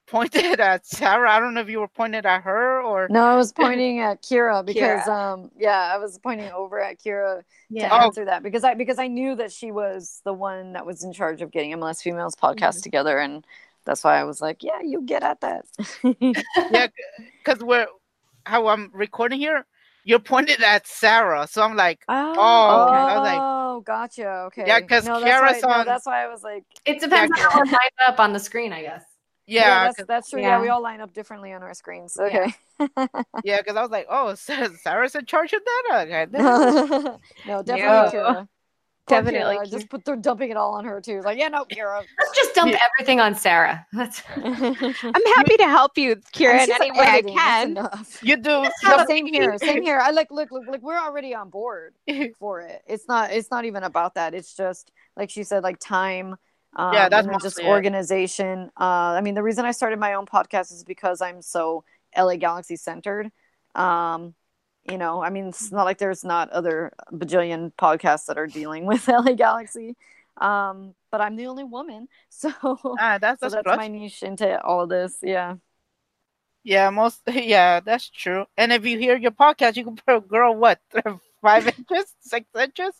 pointed 0.08 0.60
at 0.60 0.86
Sarah. 0.86 1.32
I 1.32 1.40
don't 1.40 1.54
know 1.54 1.62
if 1.62 1.70
you 1.70 1.80
were 1.80 1.88
pointed 1.88 2.26
at 2.26 2.42
her 2.44 2.82
or. 2.82 3.08
No, 3.10 3.24
I 3.24 3.36
was 3.36 3.54
pointing 3.64 4.00
at 4.00 4.22
Kira 4.22 4.66
because 4.66 5.08
um 5.08 5.52
yeah, 5.58 5.92
I 5.94 5.98
was 5.98 6.18
pointing 6.20 6.52
over 6.52 6.80
at 6.80 7.00
Kira 7.00 7.40
to 7.40 7.46
yeah 7.70 7.90
Oh. 7.92 8.06
answer 8.08 8.26
that 8.26 8.44
because 8.44 8.64
I 8.64 8.74
because 8.74 9.00
I 9.00 9.08
knew 9.08 9.36
that 9.36 9.52
she 9.52 9.72
was 9.72 10.22
the 10.26 10.34
one 10.34 10.74
that 10.74 10.86
was 10.86 11.04
in 11.04 11.14
charge 11.14 11.42
of 11.42 11.52
getting 11.52 11.72
MLS 11.74 12.02
Females 12.02 12.36
podcast 12.36 12.82
together 12.84 13.18
and 13.20 13.46
that's 13.86 14.04
why 14.04 14.20
I 14.20 14.26
was 14.26 14.42
like, 14.42 14.62
yeah, 14.64 14.80
you 14.84 15.02
get 15.02 15.24
at 15.24 15.42
that. 15.42 15.66
yeah, 16.70 16.88
because 17.44 17.64
we're 17.64 17.88
how 18.46 18.68
I'm 18.68 18.92
recording 18.94 19.40
here. 19.40 19.66
You're 20.04 20.20
pointed 20.20 20.62
at 20.64 20.88
Sarah, 20.88 21.48
so 21.48 21.62
I'm 21.62 21.76
like, 21.76 22.04
Oh. 22.08 22.34
Oh, 22.38 22.84
okay. 22.88 22.96
I 22.98 23.18
was 23.18 23.28
like- 23.28 23.40
Oh, 23.42 23.82
gotcha. 23.82 24.28
Okay. 24.48 24.64
Yeah, 24.68 24.82
'cause 24.82 25.06
no, 25.06 25.22
Kara's 25.22 25.54
that's 25.54 25.64
why, 25.66 25.70
no, 25.72 25.80
on- 25.80 25.86
that's 25.86 26.06
why 26.06 26.24
I 26.24 26.28
was 26.28 26.44
like, 26.44 26.64
it 26.86 27.00
depends 27.00 27.32
Yeah, 27.38 27.46
on 27.46 27.52
how 27.52 27.60
we're 27.60 27.66
lined 27.66 28.00
up 28.08 28.20
on 28.20 28.34
the 28.34 28.40
screen 28.40 28.74
i 28.74 28.82
guess 28.82 29.04
yeah, 29.48 29.62
yeah, 29.62 29.84
that's, 29.86 30.06
that's 30.08 30.30
true. 30.30 30.40
Yeah. 30.42 30.50
Yeah. 30.58 30.62
we 30.62 30.70
all 30.70 30.82
line 30.82 31.02
up 31.02 31.14
differently 31.14 31.52
on 31.52 31.62
our 31.64 31.74
screens. 31.74 32.16
Okay. 32.18 32.54
yeah, 33.44 33.58
because 33.58 33.76
I 33.76 33.82
was 33.82 33.90
like, 33.92 34.06
oh, 34.10 34.34
Sarah's 34.36 35.16
in 35.16 35.26
charge 35.26 35.52
of 35.52 35.62
that. 35.66 36.06
Okay, 36.08 36.28
no, 37.48 37.64
definitely 37.64 38.20
Yeah. 38.20 38.46
Kira. 39.12 39.22
Poor 39.24 39.32
Definitely 39.32 39.58
Kira. 39.58 39.72
Just 39.72 39.90
put 39.90 40.06
they're 40.06 40.16
dumping 40.16 40.50
it 40.52 40.58
all 40.58 40.74
on 40.76 40.86
her 40.86 41.02
too. 41.02 41.22
Like, 41.22 41.38
yeah, 41.38 41.48
no, 41.50 41.66
Kira. 41.66 42.04
let's 42.20 42.36
just 42.36 42.56
dump 42.56 42.72
Yeah. 42.72 42.80
everything 43.00 43.20
on 43.20 43.36
sarah 43.36 43.86
That's- 43.94 44.24
I'm 44.36 45.26
happy 45.36 45.58
to 45.58 45.68
help 45.68 45.98
you, 45.98 46.16
Kira, 46.34 46.64
in 46.64 46.72
any 46.72 46.92
way 46.92 47.06
I 47.08 47.22
can. 47.22 47.90
you 48.22 48.38
do. 48.38 48.66
No, 48.84 49.06
same 49.08 49.26
here. 49.26 49.58
Same 49.58 49.82
here. 49.82 50.00
I 50.00 50.12
like 50.12 50.32
look, 50.32 50.52
look, 50.52 50.64
like 50.68 50.82
we're 50.82 51.00
already 51.00 51.34
on 51.36 51.50
board 51.50 51.96
for 52.40 52.62
it. 52.62 52.82
It's 52.88 53.08
not 53.08 53.32
it's 53.32 53.52
not 53.52 53.66
even 53.66 53.84
about 53.84 54.16
that. 54.16 54.34
It's 54.34 54.56
just 54.56 54.92
like 55.18 55.30
she 55.30 55.44
said, 55.44 55.64
like 55.64 55.80
time 55.80 56.36
Um, 56.76 56.94
Yeah, 56.94 57.10
that's 57.10 57.28
and 57.28 57.34
just 57.36 57.44
mostly 57.58 57.66
it. 57.66 57.70
organization. 57.70 58.72
Uh, 58.80 59.18
I 59.18 59.22
mean, 59.22 59.34
the 59.36 59.44
reason 59.44 59.66
I 59.66 59.72
started 59.72 60.00
my 60.00 60.14
own 60.14 60.26
podcast 60.26 60.72
is 60.72 60.84
because 60.86 61.22
I'm 61.22 61.42
so 61.42 61.84
LA 62.18 62.38
Galaxy 62.38 62.76
centered. 62.78 63.30
Um, 63.76 64.34
you 64.90 64.98
know, 64.98 65.22
I 65.22 65.30
mean, 65.30 65.48
it's 65.48 65.72
not 65.72 65.84
like 65.84 65.98
there's 65.98 66.24
not 66.24 66.50
other 66.50 66.92
bajillion 67.12 67.72
podcasts 67.74 68.26
that 68.26 68.38
are 68.38 68.48
dealing 68.48 68.86
with 68.86 69.08
LA 69.08 69.34
Galaxy. 69.34 69.96
Um, 70.38 70.96
but 71.12 71.22
I'm 71.22 71.36
the 71.36 71.48
only 71.48 71.64
woman, 71.64 72.08
so 72.30 72.52
Ah, 73.00 73.18
that's 73.20 73.40
so 73.42 73.50
that's, 73.50 73.56
that's 73.66 73.78
my 73.78 73.88
niche 73.88 74.24
into 74.24 74.62
all 74.64 74.82
of 74.82 74.90
this. 74.90 75.18
Yeah. 75.22 75.56
Yeah, 76.64 76.90
most 76.90 77.22
yeah, 77.32 77.80
that's 77.80 78.10
true. 78.10 78.46
And 78.58 78.72
if 78.72 78.86
you 78.86 78.98
hear 78.98 79.18
your 79.18 79.32
podcast, 79.32 79.76
you 79.78 79.84
can 79.84 79.96
put 79.96 80.28
girl 80.28 80.56
what 80.56 80.80
five 81.42 81.68
inches, 81.68 82.14
six 82.22 82.48
inches. 82.60 82.94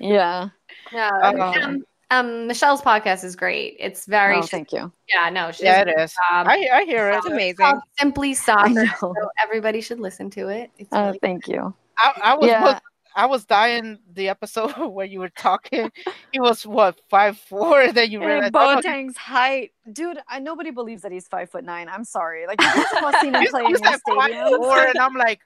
Yeah. 0.00 0.48
Yeah. 0.92 1.10
Um, 1.22 1.40
um, 1.40 1.84
um, 2.12 2.46
Michelle's 2.46 2.82
podcast 2.82 3.24
is 3.24 3.34
great. 3.36 3.76
It's 3.80 4.06
very, 4.06 4.36
Oh, 4.36 4.42
thank 4.42 4.72
you. 4.72 4.92
yeah, 5.08 5.30
no, 5.30 5.50
she 5.52 5.64
Yeah, 5.64 5.84
does 5.84 5.92
it 5.94 5.98
a 5.98 6.02
is. 6.04 6.12
job. 6.30 6.46
I 6.46 6.68
I 6.72 6.84
hear 6.84 7.10
it. 7.10 7.16
It's 7.16 7.26
amazing. 7.26 7.56
called 7.56 7.80
Simply 7.98 8.30
I 8.30 8.34
Soccer. 8.34 8.86
So 9.00 9.14
everybody 9.42 9.80
should 9.80 10.00
listen 10.00 10.30
to 10.30 10.48
it. 10.48 10.70
It's 10.78 10.92
Uh, 10.92 11.06
really 11.06 11.18
thank 11.20 11.48
you. 11.48 11.74
I, 11.98 12.12
I 12.22 12.34
was 12.34 12.48
Yeah. 12.48 12.60
most- 12.60 12.82
I 13.14 13.26
was 13.26 13.44
dying 13.44 13.98
the 14.14 14.30
episode 14.30 14.72
where 14.96 15.04
you 15.04 15.20
were 15.20 15.28
talking. 15.28 15.92
He 16.32 16.40
was 16.40 16.66
what 16.66 16.98
five 17.10 17.36
four, 17.36 17.82
and 17.82 17.92
then 17.96 18.10
you 18.10 18.20
And 18.22 18.26
realized 18.30 18.56
oh, 18.56 18.76
Boateng's 18.76 19.18
height, 19.18 19.72
dude. 19.92 20.18
I 20.28 20.38
nobody 20.38 20.70
believes 20.70 21.02
that 21.02 21.12
he's 21.12 21.28
five 21.28 21.50
foot 21.50 21.62
nine. 21.62 21.90
I'm 21.90 22.04
sorry. 22.04 22.46
Like 22.46 22.58
you 22.62 22.68
guys 22.72 22.86
have 23.00 23.14
seen 23.20 23.34
him 23.34 23.42
he's, 23.42 23.50
play 23.50 23.64
in 23.64 23.66
he's 23.68 23.80
your 23.82 23.98
five 23.98 24.00
stadium. 24.30 24.48
four, 24.56 24.78
and 24.78 24.98
I'm 25.06 25.12
like, 25.14 25.40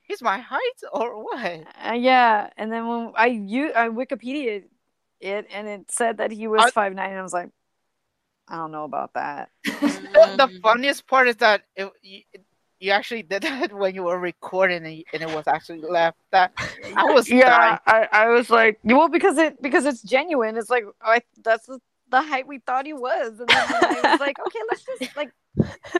he's 0.00 0.22
my 0.22 0.38
height 0.38 0.80
or 0.94 1.22
what? 1.22 1.64
Uh, 1.86 1.92
yeah, 1.92 2.48
and 2.56 2.72
then 2.72 2.88
when 2.88 3.12
I 3.14 3.26
you 3.26 3.70
I 3.74 3.88
Wikipedia 3.88 4.64
it, 5.20 5.46
and 5.52 5.68
it 5.68 5.90
said 5.90 6.18
that 6.18 6.30
he 6.30 6.46
was 6.48 6.62
I- 6.64 6.70
five 6.70 6.94
nine, 6.94 7.10
and 7.10 7.18
I 7.18 7.22
was 7.22 7.32
like, 7.32 7.50
I 8.48 8.56
don't 8.56 8.72
know 8.72 8.84
about 8.84 9.14
that. 9.14 9.50
the 9.64 10.58
funniest 10.62 11.06
part 11.06 11.28
is 11.28 11.36
that 11.36 11.62
it, 11.76 11.90
you, 12.02 12.20
you 12.80 12.90
actually 12.90 13.22
did 13.22 13.42
that 13.44 13.72
when 13.72 13.94
you 13.94 14.04
were 14.04 14.18
recording, 14.18 14.84
and, 14.84 15.04
and 15.12 15.22
it 15.30 15.34
was 15.34 15.46
actually 15.46 15.82
left. 15.82 16.18
That 16.32 16.52
I 16.96 17.04
was. 17.04 17.30
Yeah, 17.30 17.78
I, 17.86 18.08
I 18.10 18.28
was 18.28 18.50
like, 18.50 18.80
well, 18.82 19.08
because 19.08 19.38
it 19.38 19.60
because 19.62 19.84
it's 19.86 20.02
genuine. 20.02 20.56
It's 20.56 20.70
like 20.70 20.84
I 21.02 21.22
that's 21.44 21.66
the, 21.66 21.80
the 22.10 22.22
height 22.22 22.46
we 22.48 22.58
thought 22.58 22.86
he 22.86 22.92
was, 22.92 23.38
and 23.38 23.48
then 23.48 23.56
I 23.70 24.10
was 24.10 24.20
like, 24.20 24.38
okay, 24.46 24.58
let's 24.70 24.84
just 24.84 25.16
like 25.16 25.30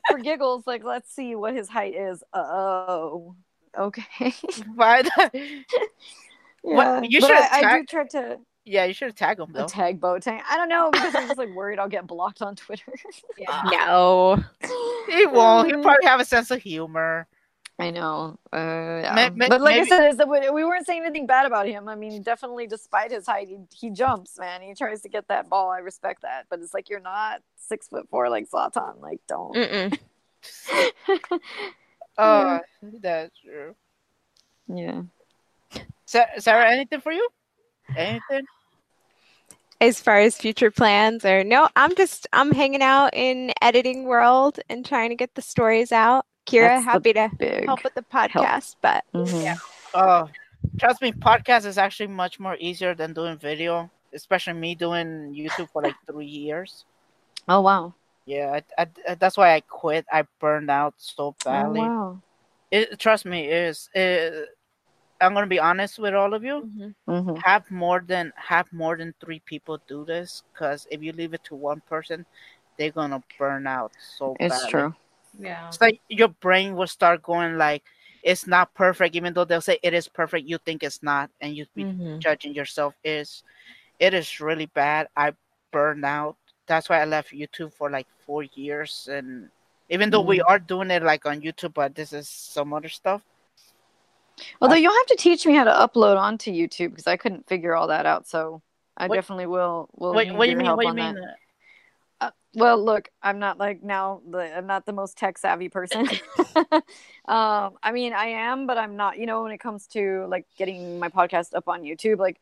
for 0.09 0.19
giggles, 0.19 0.67
like 0.67 0.83
let's 0.83 1.13
see 1.15 1.35
what 1.35 1.55
his 1.55 1.69
height 1.69 1.95
is. 1.95 2.25
Oh, 2.33 3.35
okay. 3.79 4.33
But 4.75 5.09
What- 6.63 6.85
Yeah, 6.85 7.01
you 7.09 7.21
but 7.21 7.27
should've 7.29 7.45
I, 7.53 7.63
I 7.65 7.79
do 7.79 7.85
try 7.87 8.07
to 8.09 8.39
yeah, 8.65 8.85
you 8.85 8.93
should 8.95 9.17
tag 9.17 9.39
him 9.41 9.49
though. 9.53 9.67
tag 9.67 10.01
Boateng. 10.01 10.41
I 10.49 10.57
don't 10.57 10.69
know 10.69 10.91
because 10.91 11.15
I'm 11.15 11.27
just 11.27 11.39
like 11.39 11.55
worried 11.55 11.79
I'll 11.79 11.89
get 11.89 12.07
blocked 12.07 12.43
on 12.43 12.57
Twitter. 12.57 12.93
No. 13.73 14.43
He 15.09 15.27
won't. 15.27 15.67
He 15.69 15.73
probably 15.83 16.07
have 16.07 16.21
a 16.21 16.25
sense 16.25 16.51
of 16.51 16.63
humor. 16.63 17.27
I 17.79 17.91
know. 17.91 18.39
Uh, 18.53 18.57
yeah. 19.03 19.13
May- 19.15 19.31
may- 19.31 19.49
but 19.49 19.61
like 19.63 19.77
maybe- 19.77 19.93
I 19.93 20.13
said, 20.13 20.29
we 20.29 20.51
we 20.51 20.65
weren't 20.65 20.87
saying 20.87 21.03
anything 21.03 21.27
bad 21.27 21.47
about 21.47 21.67
him. 21.67 21.89
I 21.89 21.95
mean, 21.95 22.23
definitely, 22.23 22.67
despite 22.67 23.11
his 23.11 23.27
height, 23.27 23.49
he, 23.49 23.59
he 23.75 23.91
jumps, 23.91 24.39
man. 24.39 24.61
He 24.61 24.75
tries 24.75 25.01
to 25.03 25.09
get 25.09 25.29
that 25.29 25.49
ball. 25.49 25.71
I 25.71 25.79
respect 25.79 26.23
that. 26.23 26.45
But 26.51 26.61
it's 26.61 26.75
like 26.75 26.91
you're 26.91 27.01
not 27.01 27.41
six 27.57 27.89
foot 27.89 28.07
four 28.11 28.29
like 28.29 28.51
Zlatan. 28.51 29.01
Like, 29.01 29.21
don't. 29.27 29.55
Mm-mm. 29.55 29.99
Uh, 32.19 32.59
that's 33.01 33.35
true. 33.39 33.75
yeah. 34.69 35.03
Sarah, 36.05 36.71
anything 36.71 37.01
for 37.01 37.13
you? 37.13 37.27
Anything? 37.97 38.47
As 39.81 40.01
far 40.01 40.19
as 40.21 40.37
future 40.37 40.71
plans, 40.71 41.25
or 41.25 41.43
no, 41.43 41.69
I'm 41.75 41.95
just 41.97 42.27
I'm 42.33 42.53
hanging 42.53 42.83
out 42.83 43.11
in 43.15 43.53
editing 43.63 44.05
world 44.05 44.61
and 44.69 44.85
trying 44.85 45.09
to 45.09 45.17
get 45.17 45.35
the 45.35 45.43
stories 45.43 45.91
out. 45.91 46.27
Kira, 46.47 46.69
That's 46.69 46.85
happy 46.85 47.13
to 47.15 47.29
help 47.67 47.85
with 47.85 47.95
the 47.95 48.03
podcast, 48.03 48.77
but 48.83 49.05
Mhm. 49.15 49.43
Yeah. 49.43 49.57
Uh, 49.95 50.27
trust 50.79 51.01
me, 51.01 51.13
podcast 51.13 51.65
is 51.65 51.79
actually 51.79 52.09
much 52.09 52.39
more 52.39 52.57
easier 52.61 52.95
than 52.95 53.13
doing 53.15 53.39
video. 53.39 53.91
Especially 54.13 54.53
me 54.55 54.75
doing 54.75 55.33
YouTube 55.33 55.71
for 55.71 55.83
like 55.83 55.95
three 56.07 56.27
years. 56.27 56.85
Oh 57.49 57.61
wow. 57.61 57.95
Yeah, 58.27 58.61
I, 58.77 58.87
I, 59.09 59.15
that's 59.15 59.37
why 59.37 59.55
I 59.55 59.61
quit. 59.61 60.05
I 60.13 60.25
burned 60.41 60.71
out 60.71 60.95
so 60.99 61.29
Oh 61.29 61.35
badly. 61.45 61.81
wow. 61.81 62.21
It, 62.71 62.99
trust 62.99 63.25
me, 63.25 63.47
it 63.47 63.53
is. 63.71 63.89
It, 63.95 64.49
I'm 65.21 65.35
gonna 65.35 65.47
be 65.47 65.59
honest 65.61 65.99
with 65.99 66.15
all 66.15 66.35
of 66.35 66.45
you. 66.45 66.65
Mhm. 66.65 66.95
hmm 67.07 67.41
Have 67.45 67.71
more 67.71 68.03
than 68.07 68.33
have 68.37 68.73
more 68.73 68.97
than 68.97 69.15
three 69.21 69.41
people 69.41 69.79
do 69.89 70.05
this, 70.05 70.43
because 70.53 70.87
if 70.91 71.03
you 71.03 71.13
leave 71.13 71.35
it 71.35 71.45
to 71.45 71.55
one 71.55 71.81
person, 71.89 72.27
they're 72.77 72.91
gonna 72.93 73.23
burn 73.39 73.67
out 73.67 73.93
so 73.99 74.39
It's 74.39 74.49
badly. 74.49 74.67
true. 74.67 74.95
Yeah. 75.39 75.69
It's 75.69 75.81
like 75.81 76.01
your 76.09 76.29
brain 76.29 76.75
will 76.77 76.87
start 76.87 77.23
going 77.23 77.57
like 77.57 77.83
it's 78.23 78.47
not 78.47 78.75
perfect, 78.75 79.15
even 79.17 79.33
though 79.35 79.45
they'll 79.45 79.61
say 79.61 79.79
it 79.83 79.95
is 79.95 80.09
perfect. 80.09 80.47
You 80.49 80.59
think 80.59 80.83
it's 80.83 81.03
not, 81.03 81.31
and 81.41 81.57
you 81.57 81.67
be 81.75 81.87
Mhm. 81.87 82.21
judging 82.21 82.55
yourself. 82.55 82.95
Is 83.05 83.43
it 83.99 84.15
is 84.15 84.41
really 84.41 84.67
bad. 84.67 85.09
I 85.17 85.33
burned 85.73 86.05
out. 86.05 86.37
That's 86.67 86.89
why 86.89 87.01
I 87.01 87.05
left 87.05 87.33
YouTube 87.33 87.73
for 87.75 87.91
like 87.91 88.07
four 88.27 88.43
years, 88.45 89.09
and 89.11 89.51
even 89.89 90.11
though 90.11 90.23
we 90.23 90.41
are 90.41 90.59
doing 90.59 90.91
it 90.91 91.03
like 91.03 91.27
on 91.27 91.41
YouTube, 91.41 91.75
but 91.75 91.95
this 91.95 92.13
is 92.13 92.29
some 92.29 92.73
other 92.73 92.89
stuff. 92.89 93.23
Although 94.61 94.77
you'll 94.77 94.93
have 94.93 95.07
to 95.07 95.17
teach 95.17 95.47
me 95.47 95.55
how 95.55 95.65
to 95.65 95.71
upload 95.71 96.17
onto 96.19 96.51
YouTube 96.53 96.91
because 96.91 97.07
I 97.07 97.17
couldn't 97.17 97.47
figure 97.49 97.75
all 97.75 97.89
that 97.89 98.07
out. 98.07 98.27
So 98.27 98.63
I 98.97 99.07
What- 99.07 99.15
definitely 99.17 99.47
will. 99.47 99.89
Will 99.97 100.13
What, 100.15 100.31
what 100.33 100.45
do 100.47 100.51
you 100.51 100.57
mean? 100.57 100.67
What 100.77 100.81
do 100.83 100.89
you 100.89 100.95
mean? 100.95 101.15
that. 101.15 101.37
uh, 102.21 102.31
Well, 102.55 102.83
look, 102.85 103.09
I'm 103.23 103.39
not 103.39 103.59
like 103.59 103.83
now 103.83 104.21
the 104.29 104.57
I'm 104.57 104.67
not 104.67 104.85
the 104.87 104.93
most 104.93 105.17
tech 105.17 105.39
savvy 105.39 105.69
person. 105.69 106.09
um, 107.27 107.77
I 107.83 107.93
mean, 107.93 108.13
I 108.13 108.27
am, 108.27 108.67
but 108.67 108.79
I'm 108.79 108.97
not. 108.97 109.19
You 109.19 109.27
know, 109.27 109.43
when 109.43 109.53
it 109.53 109.59
comes 109.59 109.87
to 109.89 110.27
like 110.29 110.47
getting 110.59 110.99
my 110.99 111.09
podcast 111.09 111.55
up 111.55 111.69
on 111.69 111.83
YouTube, 111.83 112.19
like 112.19 112.41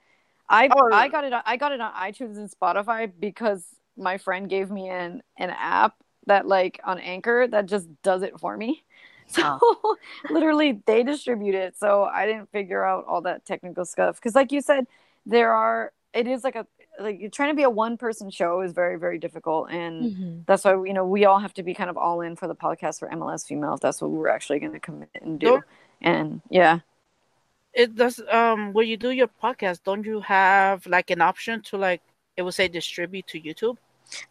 I 0.48 0.68
Oh. 0.74 0.90
I 0.92 1.08
got 1.08 1.24
it 1.24 1.32
on, 1.32 1.42
I 1.44 1.56
got 1.56 1.72
it 1.72 1.80
on 1.80 1.92
iTunes 1.92 2.36
and 2.38 2.50
Spotify 2.50 3.10
because 3.18 3.64
my 3.96 4.18
friend 4.18 4.48
gave 4.48 4.70
me 4.70 4.88
an 4.88 5.22
an 5.36 5.50
app 5.50 5.94
that 6.26 6.46
like 6.46 6.80
on 6.84 6.98
Anchor 6.98 7.46
that 7.48 7.66
just 7.66 7.88
does 8.02 8.22
it 8.22 8.38
for 8.40 8.56
me. 8.56 8.82
So 9.36 9.58
literally 10.30 10.80
they 10.86 11.02
distribute 11.02 11.54
it. 11.54 11.76
So 11.76 12.04
I 12.04 12.26
didn't 12.26 12.50
figure 12.50 12.84
out 12.84 13.04
all 13.06 13.20
that 13.22 13.44
technical 13.44 13.84
stuff 13.84 14.16
because, 14.16 14.34
like 14.34 14.52
you 14.52 14.60
said, 14.60 14.86
there 15.26 15.52
are. 15.52 15.92
It 16.14 16.26
is 16.26 16.42
like 16.42 16.56
a 16.56 16.66
like 16.98 17.20
you're 17.20 17.30
trying 17.30 17.50
to 17.50 17.54
be 17.54 17.62
a 17.64 17.70
one 17.70 17.96
person 17.98 18.30
show 18.30 18.62
is 18.62 18.72
very 18.72 18.96
very 18.98 19.18
difficult 19.18 19.70
and 19.70 19.94
Mhm. 20.16 20.46
that's 20.46 20.64
why 20.64 20.72
you 20.72 20.94
know 20.94 21.04
we 21.04 21.26
all 21.26 21.38
have 21.38 21.52
to 21.54 21.62
be 21.62 21.74
kind 21.74 21.90
of 21.90 21.96
all 21.98 22.22
in 22.22 22.34
for 22.34 22.48
the 22.48 22.54
podcast 22.56 22.98
for 22.98 23.08
MLS 23.10 23.46
female 23.46 23.74
if 23.74 23.80
that's 23.80 24.00
what 24.00 24.10
we're 24.10 24.28
actually 24.28 24.58
going 24.58 24.72
to 24.72 24.80
commit 24.80 25.10
and 25.20 25.38
do. 25.38 25.62
And 26.00 26.40
yeah, 26.50 26.80
It 27.74 27.94
does. 27.94 28.20
Um, 28.30 28.72
when 28.72 28.88
you 28.88 28.96
do 28.96 29.10
your 29.10 29.28
podcast, 29.28 29.84
don't 29.84 30.04
you 30.04 30.20
have 30.22 30.86
like 30.86 31.10
an 31.10 31.20
option 31.20 31.60
to 31.68 31.76
like 31.76 32.00
it 32.36 32.42
will 32.42 32.52
say 32.52 32.66
distribute 32.68 33.26
to 33.28 33.40
YouTube? 33.40 33.76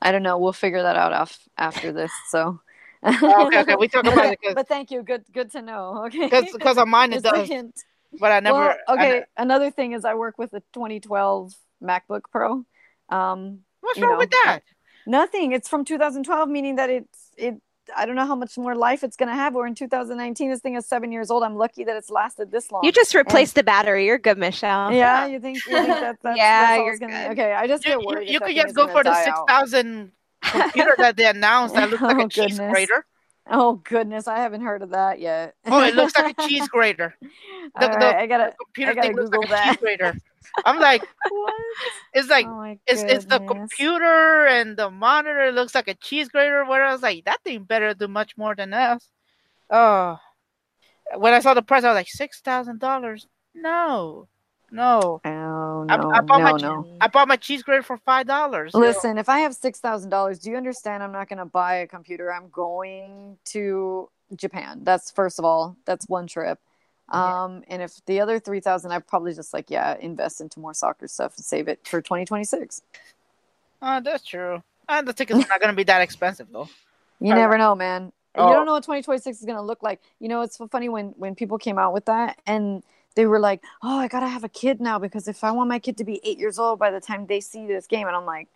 I 0.01 0.11
don't 0.11 0.23
know. 0.23 0.37
We'll 0.39 0.51
figure 0.65 0.81
that 0.81 0.97
out 0.97 1.13
af- 1.13 1.47
after 1.57 1.91
this. 1.93 2.11
So. 2.29 2.59
Oh, 3.03 3.47
okay, 3.47 3.61
okay. 3.61 3.75
We 3.75 3.87
talk 3.87 4.05
about 4.05 4.25
it 4.33 4.39
'cause- 4.41 4.53
but 4.55 4.67
thank 4.67 4.91
you. 4.91 5.03
Good, 5.03 5.23
good 5.33 5.51
to 5.51 5.61
know. 5.61 6.03
Okay. 6.07 6.25
Because 6.25 6.45
because 6.51 6.77
on 6.77 6.89
mine 6.89 7.11
it 7.13 7.23
Just 7.23 7.25
a 7.27 7.39
does, 7.39 7.47
hint. 7.47 7.83
but 8.19 8.31
I 8.31 8.39
never. 8.39 8.57
well, 8.59 8.75
I 8.87 8.93
okay. 8.93 9.09
ne- 9.19 9.25
Another 9.37 9.69
thing 9.71 9.91
is 9.93 10.03
I 10.05 10.13
work 10.15 10.37
with 10.37 10.53
a 10.53 10.61
2012 10.73 11.53
MacBook 11.83 12.21
Pro. 12.31 12.63
Um, 13.09 13.59
what's 13.81 13.99
wrong 13.99 14.11
know, 14.13 14.17
with 14.17 14.31
that? 14.31 14.61
Nothing. 15.05 15.51
It's 15.53 15.69
from 15.69 15.85
2012, 15.85 16.49
meaning 16.49 16.75
that 16.77 16.89
it's 16.89 17.31
it. 17.37 17.55
I 17.95 18.05
don't 18.05 18.15
know 18.17 18.25
how 18.25 18.35
much 18.35 18.57
more 18.57 18.75
life 18.75 19.01
it's 19.01 19.15
gonna 19.15 19.33
have. 19.33 19.53
We're 19.53 19.65
in 19.67 19.73
2019. 19.75 20.49
This 20.49 20.59
thing 20.59 20.75
is 20.75 20.85
seven 20.85 21.09
years 21.13 21.31
old. 21.31 21.43
I'm 21.43 21.55
lucky 21.55 21.85
that 21.85 21.95
it's 21.95 22.09
lasted 22.09 22.51
this 22.51 22.69
long. 22.69 22.83
You 22.83 22.91
just 22.91 23.15
replaced 23.15 23.55
the 23.55 23.63
battery. 23.63 24.05
You're 24.05 24.17
good, 24.17 24.37
Michelle. 24.37 24.91
yeah, 24.91 25.25
you 25.33 25.39
think? 25.39 25.65
You 25.65 25.71
think 25.73 25.87
that, 25.87 26.17
that's, 26.21 26.37
Yeah, 26.37 26.65
that's 26.77 26.83
you're 26.85 26.97
gonna, 26.97 27.27
good. 27.29 27.31
Okay, 27.39 27.53
I 27.53 27.65
just 27.67 27.85
You, 27.85 27.91
get 27.91 28.01
worried. 28.05 28.27
you 28.27 28.35
if 28.35 28.39
that 28.41 28.47
could 28.47 28.55
just 28.57 28.75
go 28.75 28.87
for 28.89 29.03
the 29.05 29.13
six 29.13 29.25
thousand 29.27 29.31
six 29.31 29.37
out. 29.39 29.47
thousand 29.47 30.11
computer 30.51 30.95
that 30.97 31.15
they 31.17 31.25
announced 31.25 31.75
that 31.75 31.89
looks 31.89 32.01
like 32.01 32.17
Oh, 32.19 32.25
a 32.25 32.29
cheese 32.29 32.59
grater. 32.59 33.05
Oh 33.49 33.75
goodness, 33.75 34.27
I 34.27 34.39
haven't 34.39 34.61
heard 34.61 34.81
of 34.81 34.89
that 34.89 35.19
yet. 35.19 35.55
Oh, 35.65 35.81
it 35.81 35.95
looks 35.95 36.15
like 36.15 36.35
a 36.37 36.41
cheese 36.47 36.67
grater. 36.67 37.15
The- 37.79 37.87
right, 37.87 38.15
I 38.15 38.27
gotta. 38.27 38.53
Computer 38.65 38.91
I 38.91 38.95
gotta 38.95 39.07
thing 39.07 39.15
looks 39.15 39.29
Google 39.29 39.49
like 39.49 39.65
a 39.65 39.69
cheese 39.69 39.77
grater. 39.77 40.13
I'm 40.65 40.79
like, 40.79 41.01
What? 41.29 41.53
it's 42.13 42.29
like 42.29 42.45
oh 42.47 42.75
it's 42.87 43.03
it's 43.03 43.25
the 43.25 43.39
computer 43.39 44.47
and 44.47 44.75
the 44.75 44.89
monitor 44.89 45.51
looks 45.51 45.75
like 45.75 45.87
a 45.87 45.93
cheese 45.93 46.29
grater. 46.29 46.65
Where 46.65 46.83
I 46.83 46.91
was 46.91 47.01
like, 47.01 47.25
that 47.25 47.43
thing 47.43 47.63
better 47.63 47.93
do 47.93 48.07
much 48.07 48.35
more 48.37 48.55
than 48.55 48.73
us. 48.73 49.09
Oh, 49.69 50.17
when 51.15 51.33
I 51.33 51.39
saw 51.39 51.53
the 51.53 51.61
price, 51.61 51.83
I 51.83 51.89
was 51.89 51.95
like, 51.95 52.09
six 52.09 52.41
thousand 52.41 52.79
dollars. 52.79 53.27
No, 53.53 54.27
no. 54.71 55.21
Oh 55.23 55.85
I- 55.89 55.97
no, 55.97 56.11
I 56.11 56.21
bought 56.21 56.41
my 56.41 56.51
no, 56.51 56.57
che- 56.57 56.65
no. 56.65 56.97
I 57.01 57.07
bought 57.07 57.27
my 57.27 57.35
cheese 57.35 57.63
grater 57.63 57.83
for 57.83 57.97
five 57.97 58.27
dollars. 58.27 58.73
Listen, 58.73 59.17
if 59.17 59.29
I 59.29 59.39
have 59.39 59.53
six 59.55 59.79
thousand 59.79 60.09
dollars, 60.09 60.39
do 60.39 60.51
you 60.51 60.57
understand? 60.57 61.03
I'm 61.03 61.11
not 61.11 61.29
going 61.29 61.39
to 61.39 61.45
buy 61.45 61.75
a 61.75 61.87
computer. 61.87 62.31
I'm 62.31 62.49
going 62.49 63.37
to 63.45 64.09
Japan. 64.35 64.81
That's 64.83 65.11
first 65.11 65.39
of 65.39 65.45
all. 65.45 65.77
That's 65.85 66.07
one 66.07 66.27
trip. 66.27 66.59
Yeah. 67.11 67.43
Um, 67.45 67.63
and 67.69 67.81
if 67.81 68.03
the 68.05 68.19
other 68.19 68.39
three 68.39 68.59
thousand, 68.59 68.91
I 68.91 68.99
probably 68.99 69.33
just 69.33 69.53
like 69.53 69.69
yeah, 69.69 69.95
invest 69.99 70.41
into 70.41 70.59
more 70.59 70.73
soccer 70.73 71.07
stuff 71.07 71.35
and 71.37 71.45
save 71.45 71.67
it 71.67 71.87
for 71.87 72.01
2026. 72.01 72.81
Oh, 73.81 74.01
that's 74.01 74.25
true. 74.25 74.61
Uh, 74.89 75.01
the 75.01 75.13
tickets 75.13 75.45
are 75.45 75.47
not 75.47 75.61
going 75.61 75.71
to 75.71 75.75
be 75.75 75.83
that 75.83 76.01
expensive 76.01 76.47
though. 76.51 76.69
You 77.19 77.33
never 77.33 77.57
know, 77.57 77.75
man. 77.75 78.11
Oh. 78.35 78.47
You 78.47 78.53
don't 78.53 78.65
know 78.65 78.73
what 78.73 78.83
2026 78.83 79.39
is 79.39 79.45
going 79.45 79.57
to 79.57 79.61
look 79.63 79.81
like. 79.81 80.01
You 80.19 80.27
know, 80.27 80.41
it's 80.41 80.57
so 80.57 80.67
funny 80.67 80.89
when 80.89 81.07
when 81.17 81.33
people 81.35 81.57
came 81.57 81.79
out 81.79 81.93
with 81.93 82.05
that 82.05 82.39
and 82.45 82.83
they 83.17 83.25
were 83.25 83.39
like, 83.39 83.63
"Oh, 83.81 83.97
I 83.97 84.07
got 84.07 84.21
to 84.21 84.27
have 84.27 84.45
a 84.45 84.49
kid 84.49 84.79
now 84.79 84.99
because 84.99 85.27
if 85.27 85.43
I 85.43 85.51
want 85.51 85.67
my 85.69 85.79
kid 85.79 85.97
to 85.97 86.05
be 86.05 86.21
8 86.23 86.37
years 86.37 86.59
old 86.59 86.79
by 86.79 86.91
the 86.91 87.01
time 87.01 87.25
they 87.25 87.41
see 87.41 87.65
this 87.67 87.87
game." 87.87 88.07
And 88.07 88.15
I'm 88.15 88.25
like, 88.25 88.47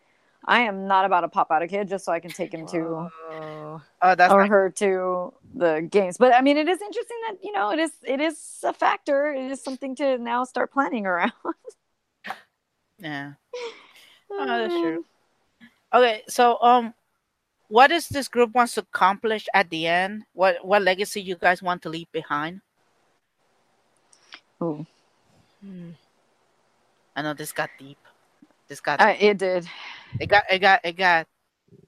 I 0.45 0.61
am 0.61 0.87
not 0.87 1.03
about 1.05 1.21
to 1.21 1.29
pop 1.29 1.51
out 1.51 1.61
a 1.61 1.67
kid 1.67 1.89
just 1.89 2.05
so 2.05 2.11
I 2.11 2.19
can 2.19 2.31
take 2.31 2.53
him 2.53 2.65
to 2.67 3.09
Oh. 3.29 3.81
That's 4.01 4.33
or 4.33 4.45
her 4.45 4.69
to 4.69 5.33
the 5.53 5.87
games. 5.89 6.17
But 6.17 6.33
I 6.33 6.41
mean, 6.41 6.57
it 6.57 6.69
is 6.69 6.81
interesting 6.81 7.17
that 7.27 7.37
you 7.43 7.51
know 7.51 7.71
it 7.71 7.79
is 7.79 7.91
it 8.03 8.21
is 8.21 8.59
a 8.63 8.73
factor. 8.73 9.33
It 9.33 9.51
is 9.51 9.63
something 9.63 9.95
to 9.97 10.17
now 10.17 10.43
start 10.43 10.71
planning 10.71 11.05
around. 11.05 11.33
yeah. 12.99 13.33
Oh, 14.33 14.45
that's 14.45 14.73
true. 14.73 15.03
Okay, 15.93 16.23
so 16.29 16.57
um, 16.61 16.93
what 17.67 17.87
does 17.87 18.07
this 18.07 18.29
group 18.29 18.55
wants 18.55 18.75
to 18.75 18.79
accomplish 18.79 19.45
at 19.53 19.69
the 19.69 19.87
end? 19.87 20.23
What 20.31 20.63
what 20.63 20.83
legacy 20.83 21.21
you 21.21 21.35
guys 21.35 21.61
want 21.61 21.81
to 21.81 21.89
leave 21.89 22.09
behind? 22.13 22.61
Ooh, 24.61 24.85
Hmm. 25.61 25.91
I 27.15 27.21
know 27.21 27.33
this 27.33 27.51
got 27.51 27.69
deep. 27.77 27.97
This 28.67 28.79
got 28.79 29.01
uh, 29.01 29.15
it 29.19 29.37
did. 29.37 29.67
it 30.19 30.27
got 30.27 30.43
it 30.49 30.59
got 30.59 30.79
it 30.83 30.93
got 30.93 31.27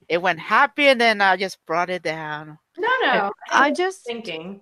it 0.08 0.22
went 0.22 0.40
happy 0.40 0.88
and 0.88 1.00
then 1.00 1.22
I 1.22 1.38
just 1.38 1.66
brought 1.66 1.90
it 1.90 2.04
down. 2.04 2.60
No, 2.78 2.90
no. 3.02 3.32
I 3.52 3.72
just 3.72 4.04
thinking. 4.04 4.62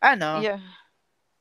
I 0.00 0.14
know. 0.16 0.40
yeah. 0.40 0.58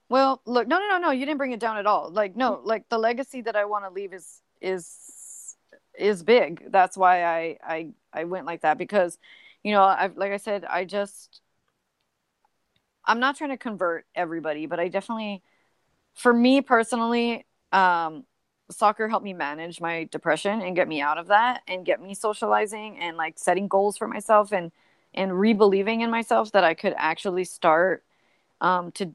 Well, 0.09 0.41
look, 0.45 0.67
no, 0.67 0.77
no, 0.77 0.89
no, 0.89 0.97
no. 0.99 1.11
You 1.11 1.25
didn't 1.25 1.37
bring 1.37 1.53
it 1.53 1.59
down 1.59 1.77
at 1.77 1.85
all. 1.85 2.11
Like, 2.11 2.35
no, 2.35 2.61
like 2.63 2.87
the 2.89 2.97
legacy 2.97 3.41
that 3.41 3.55
I 3.55 3.65
want 3.65 3.85
to 3.85 3.89
leave 3.89 4.13
is 4.13 4.41
is 4.61 5.55
is 5.97 6.23
big. 6.23 6.71
That's 6.71 6.97
why 6.97 7.23
I 7.23 7.57
I 7.63 7.87
I 8.13 8.23
went 8.25 8.45
like 8.45 8.61
that 8.61 8.77
because, 8.77 9.17
you 9.63 9.71
know, 9.71 9.83
I 9.83 10.11
like 10.15 10.31
I 10.31 10.37
said, 10.37 10.65
I 10.65 10.85
just 10.85 11.41
I'm 13.05 13.19
not 13.19 13.35
trying 13.37 13.49
to 13.49 13.57
convert 13.57 14.05
everybody, 14.15 14.65
but 14.65 14.79
I 14.79 14.87
definitely, 14.87 15.41
for 16.13 16.33
me 16.33 16.61
personally, 16.61 17.45
um, 17.71 18.25
soccer 18.69 19.07
helped 19.07 19.23
me 19.23 19.33
manage 19.33 19.81
my 19.81 20.05
depression 20.11 20.61
and 20.61 20.75
get 20.75 20.87
me 20.87 21.01
out 21.01 21.17
of 21.17 21.27
that 21.27 21.61
and 21.67 21.85
get 21.85 22.01
me 22.01 22.13
socializing 22.13 22.97
and 22.99 23.17
like 23.17 23.37
setting 23.37 23.67
goals 23.67 23.97
for 23.97 24.07
myself 24.07 24.51
and 24.51 24.71
and 25.13 25.37
re-believing 25.37 26.01
in 26.01 26.09
myself 26.09 26.53
that 26.53 26.63
I 26.63 26.73
could 26.73 26.93
actually 26.97 27.43
start 27.43 28.03
um, 28.61 28.91
to 28.93 29.13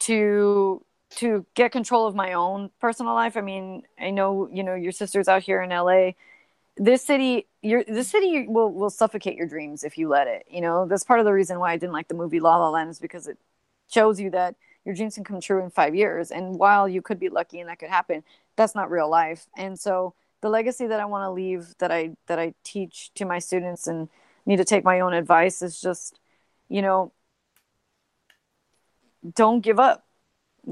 to 0.00 0.84
to 1.10 1.46
get 1.54 1.72
control 1.72 2.06
of 2.06 2.14
my 2.14 2.34
own 2.34 2.70
personal 2.80 3.14
life. 3.14 3.36
I 3.36 3.40
mean, 3.40 3.82
I 3.98 4.10
know 4.10 4.48
you 4.52 4.62
know 4.62 4.74
your 4.74 4.92
sister's 4.92 5.28
out 5.28 5.42
here 5.42 5.62
in 5.62 5.70
LA. 5.70 6.12
This 6.76 7.02
city, 7.04 7.46
your 7.62 7.84
this 7.84 8.08
city 8.08 8.46
will 8.46 8.72
will 8.72 8.90
suffocate 8.90 9.36
your 9.36 9.46
dreams 9.46 9.84
if 9.84 9.98
you 9.98 10.08
let 10.08 10.28
it. 10.28 10.46
You 10.50 10.60
know, 10.60 10.86
that's 10.86 11.04
part 11.04 11.20
of 11.20 11.26
the 11.26 11.32
reason 11.32 11.58
why 11.58 11.72
I 11.72 11.76
didn't 11.76 11.92
like 11.92 12.08
the 12.08 12.14
movie 12.14 12.40
La 12.40 12.56
La 12.56 12.70
Land 12.70 12.90
is 12.90 12.98
because 12.98 13.26
it 13.26 13.38
shows 13.88 14.20
you 14.20 14.30
that 14.30 14.54
your 14.88 14.94
dreams 14.94 15.16
can 15.16 15.24
come 15.24 15.38
true 15.38 15.62
in 15.62 15.68
five 15.68 15.94
years. 15.94 16.30
And 16.30 16.58
while 16.58 16.88
you 16.88 17.02
could 17.02 17.20
be 17.20 17.28
lucky 17.28 17.60
and 17.60 17.68
that 17.68 17.78
could 17.78 17.90
happen, 17.90 18.24
that's 18.56 18.74
not 18.74 18.90
real 18.90 19.06
life. 19.06 19.46
And 19.54 19.78
so 19.78 20.14
the 20.40 20.48
legacy 20.48 20.86
that 20.86 20.98
I 20.98 21.04
want 21.04 21.24
to 21.24 21.30
leave 21.30 21.74
that 21.76 21.92
I 21.92 22.16
that 22.26 22.38
I 22.38 22.54
teach 22.64 23.12
to 23.16 23.26
my 23.26 23.38
students 23.38 23.86
and 23.86 24.08
need 24.46 24.56
to 24.56 24.64
take 24.64 24.84
my 24.84 25.00
own 25.00 25.12
advice 25.12 25.60
is 25.60 25.78
just, 25.78 26.18
you 26.70 26.80
know, 26.80 27.12
don't 29.34 29.60
give 29.60 29.78
up 29.78 30.06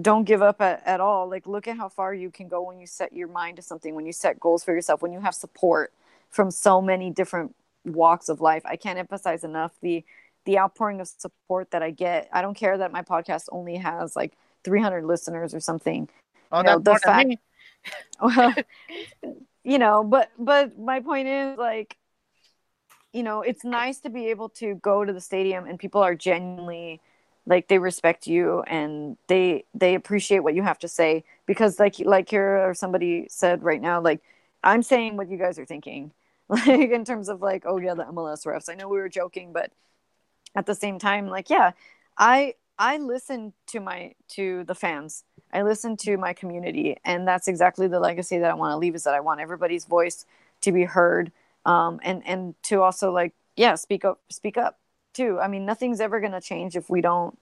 don't 0.01 0.25
give 0.25 0.41
up 0.41 0.63
at, 0.63 0.83
at 0.87 0.99
all 0.99 1.29
like 1.29 1.47
look 1.47 1.69
at 1.69 1.77
how 1.77 1.91
far 1.91 2.15
you 2.15 2.31
can 2.31 2.49
go 2.49 2.63
when 2.63 2.79
you 2.79 2.87
set 2.87 3.13
your 3.13 3.29
mind 3.29 3.57
to 3.57 3.63
something 3.63 3.95
when 3.95 4.07
you 4.07 4.13
set 4.13 4.41
goals 4.41 4.65
for 4.65 4.73
yourself 4.73 5.03
when 5.03 5.13
you 5.13 5.21
have 5.21 5.35
support 5.35 5.93
from 6.31 6.51
so 6.51 6.81
many 6.81 7.11
different 7.11 7.55
walks 7.85 8.29
of 8.29 8.41
life 8.41 8.63
i 8.67 8.77
can't 8.77 8.99
emphasize 8.99 9.43
enough 9.43 9.73
the 9.83 10.05
the 10.47 10.59
outpouring 10.59 11.01
of 11.01 11.09
support 11.09 11.71
that 11.73 11.83
i 11.83 11.91
get 11.91 12.29
i 12.33 12.41
don't 12.41 12.55
care 12.57 12.79
that 12.79 12.91
my 12.91 13.03
podcast 13.03 13.45
only 13.53 13.77
has 13.77 14.17
like 14.17 14.33
300 14.67 15.05
listeners 15.05 15.55
or 15.55 15.61
something. 15.61 16.09
Oh, 16.51 16.59
You 16.59 16.65
know, 16.65 16.79
that's 16.81 17.03
the 17.03 17.07
fact- 17.07 17.37
well, 18.21 18.53
you 19.65 19.79
know, 19.79 20.03
but 20.03 20.31
but 20.39 20.77
my 20.77 20.99
point 21.01 21.29
is 21.29 21.57
like, 21.57 21.97
you 23.13 23.23
know, 23.23 23.43
it's 23.43 23.65
nice 23.65 24.01
to 24.01 24.11
be 24.11 24.27
able 24.27 24.49
to 24.61 24.75
go 24.75 25.05
to 25.05 25.13
the 25.13 25.21
stadium 25.21 25.67
and 25.67 25.79
people 25.79 26.03
are 26.03 26.17
genuinely 26.17 27.01
like 27.47 27.69
they 27.69 27.79
respect 27.79 28.27
you 28.27 28.63
and 28.63 29.17
they 29.29 29.65
they 29.73 29.95
appreciate 29.95 30.41
what 30.41 30.55
you 30.55 30.63
have 30.65 30.81
to 30.81 30.89
say 30.89 31.23
because 31.47 31.79
like 31.79 32.01
like 32.01 32.29
here 32.29 32.69
or 32.69 32.75
somebody 32.75 33.27
said 33.31 33.63
right 33.63 33.81
now 33.81 34.01
like 34.01 34.21
I'm 34.65 34.83
saying 34.83 35.17
what 35.17 35.29
you 35.31 35.39
guys 35.39 35.59
are 35.59 35.67
thinking. 35.67 36.13
Like 36.49 36.91
in 36.91 37.05
terms 37.05 37.29
of 37.29 37.41
like 37.43 37.65
oh 37.67 37.79
yeah 37.79 37.95
the 37.95 38.05
MLS 38.05 38.47
refs. 38.47 38.69
I 38.69 38.75
know 38.75 38.89
we 38.89 38.99
were 38.99 39.09
joking 39.09 39.53
but 39.53 39.73
at 40.57 40.67
the 40.67 40.75
same 40.75 40.99
time 40.99 41.29
like 41.29 41.51
yeah 41.51 41.73
I 42.19 42.55
I 42.79 42.99
listen 42.99 43.53
to 43.69 43.81
my 43.81 44.15
to 44.31 44.65
the 44.65 44.75
fans 44.75 45.25
I 45.53 45.63
listen 45.63 45.97
to 45.99 46.17
my 46.17 46.33
community, 46.33 46.97
and 47.05 47.27
that's 47.27 47.49
exactly 47.49 47.89
the 47.89 48.01
legacy 48.01 48.39
that 48.39 48.51
I 48.51 48.55
want 48.55 48.73
to 48.73 48.77
leave. 48.77 48.95
Is 48.95 49.05
that 49.05 49.15
I 49.15 49.21
want 49.21 49.41
everybody's 49.41 49.85
voice 49.85 50.27
to 50.63 50.73
be 50.73 50.85
heard, 50.85 51.33
um, 51.65 52.01
and 52.03 52.23
and 52.27 52.55
to 52.65 52.83
also 52.83 53.13
like 53.13 53.33
yeah, 53.57 53.75
speak 53.75 54.05
up, 54.05 54.21
speak 54.29 54.57
up 54.59 54.79
too. 55.15 55.39
I 55.41 55.49
mean, 55.49 55.65
nothing's 55.65 56.01
ever 56.01 56.21
gonna 56.21 56.41
change 56.41 56.77
if 56.77 56.91
we 56.91 57.01
don't 57.01 57.39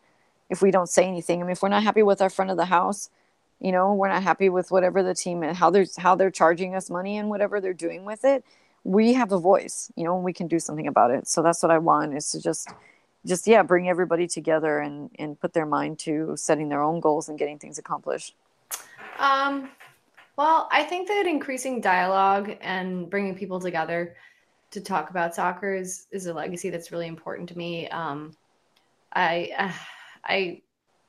if 0.50 0.62
we 0.62 0.70
don't 0.70 0.88
say 0.88 1.06
anything. 1.06 1.40
I 1.40 1.44
mean, 1.44 1.52
if 1.52 1.62
we're 1.62 1.70
not 1.70 1.82
happy 1.82 2.02
with 2.02 2.20
our 2.22 2.30
front 2.30 2.50
of 2.50 2.56
the 2.56 2.66
house, 2.66 3.10
you 3.60 3.72
know, 3.72 3.94
we're 3.94 4.08
not 4.08 4.22
happy 4.22 4.48
with 4.48 4.70
whatever 4.70 5.02
the 5.02 5.14
team 5.14 5.42
and 5.42 5.56
how 5.56 5.70
they're 5.70 5.86
how 5.98 6.14
they're 6.14 6.30
charging 6.30 6.74
us 6.74 6.90
money 6.90 7.16
and 7.16 7.30
whatever 7.30 7.60
they're 7.60 7.72
doing 7.72 8.04
with 8.04 8.24
it. 8.24 8.44
We 8.84 9.14
have 9.14 9.32
a 9.32 9.38
voice, 9.38 9.90
you 9.96 10.04
know, 10.04 10.14
and 10.14 10.24
we 10.24 10.34
can 10.34 10.46
do 10.46 10.58
something 10.58 10.86
about 10.86 11.10
it. 11.10 11.26
So 11.26 11.42
that's 11.42 11.62
what 11.62 11.72
I 11.72 11.78
want 11.78 12.14
is 12.14 12.30
to 12.32 12.40
just 12.42 12.68
just 13.26 13.46
yeah 13.46 13.62
bring 13.62 13.88
everybody 13.88 14.26
together 14.26 14.78
and 14.78 15.10
and 15.18 15.40
put 15.40 15.52
their 15.52 15.66
mind 15.66 15.98
to 15.98 16.34
setting 16.36 16.68
their 16.68 16.82
own 16.82 17.00
goals 17.00 17.28
and 17.28 17.38
getting 17.38 17.58
things 17.58 17.78
accomplished 17.78 18.34
Um, 19.18 19.70
well, 20.36 20.68
I 20.72 20.84
think 20.84 21.08
that 21.08 21.26
increasing 21.26 21.80
dialogue 21.80 22.56
and 22.60 23.10
bringing 23.10 23.34
people 23.36 23.60
together 23.60 24.16
to 24.72 24.80
talk 24.80 25.10
about 25.10 25.34
soccer 25.34 25.74
is, 25.74 26.06
is 26.12 26.26
a 26.26 26.34
legacy 26.34 26.70
that's 26.70 26.92
really 26.92 27.08
important 27.08 27.48
to 27.50 27.58
me. 27.58 27.88
Um, 27.90 28.36
I, 29.14 29.52
uh, 29.58 29.72
I, 30.24 30.62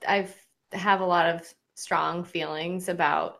I've 0.07 0.35
have 0.73 1.01
a 1.01 1.05
lot 1.05 1.27
of 1.35 1.53
strong 1.75 2.23
feelings 2.23 2.89
about 2.89 3.37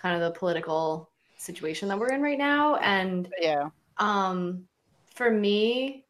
kind 0.00 0.16
of 0.16 0.22
the 0.22 0.38
political 0.38 1.10
situation 1.38 1.88
that 1.88 1.98
we're 1.98 2.12
in 2.12 2.22
right 2.22 2.38
now, 2.38 2.76
and 2.76 3.28
Yeah. 3.36 3.70
um, 3.98 4.64
for 5.14 5.30
me, 5.30 6.06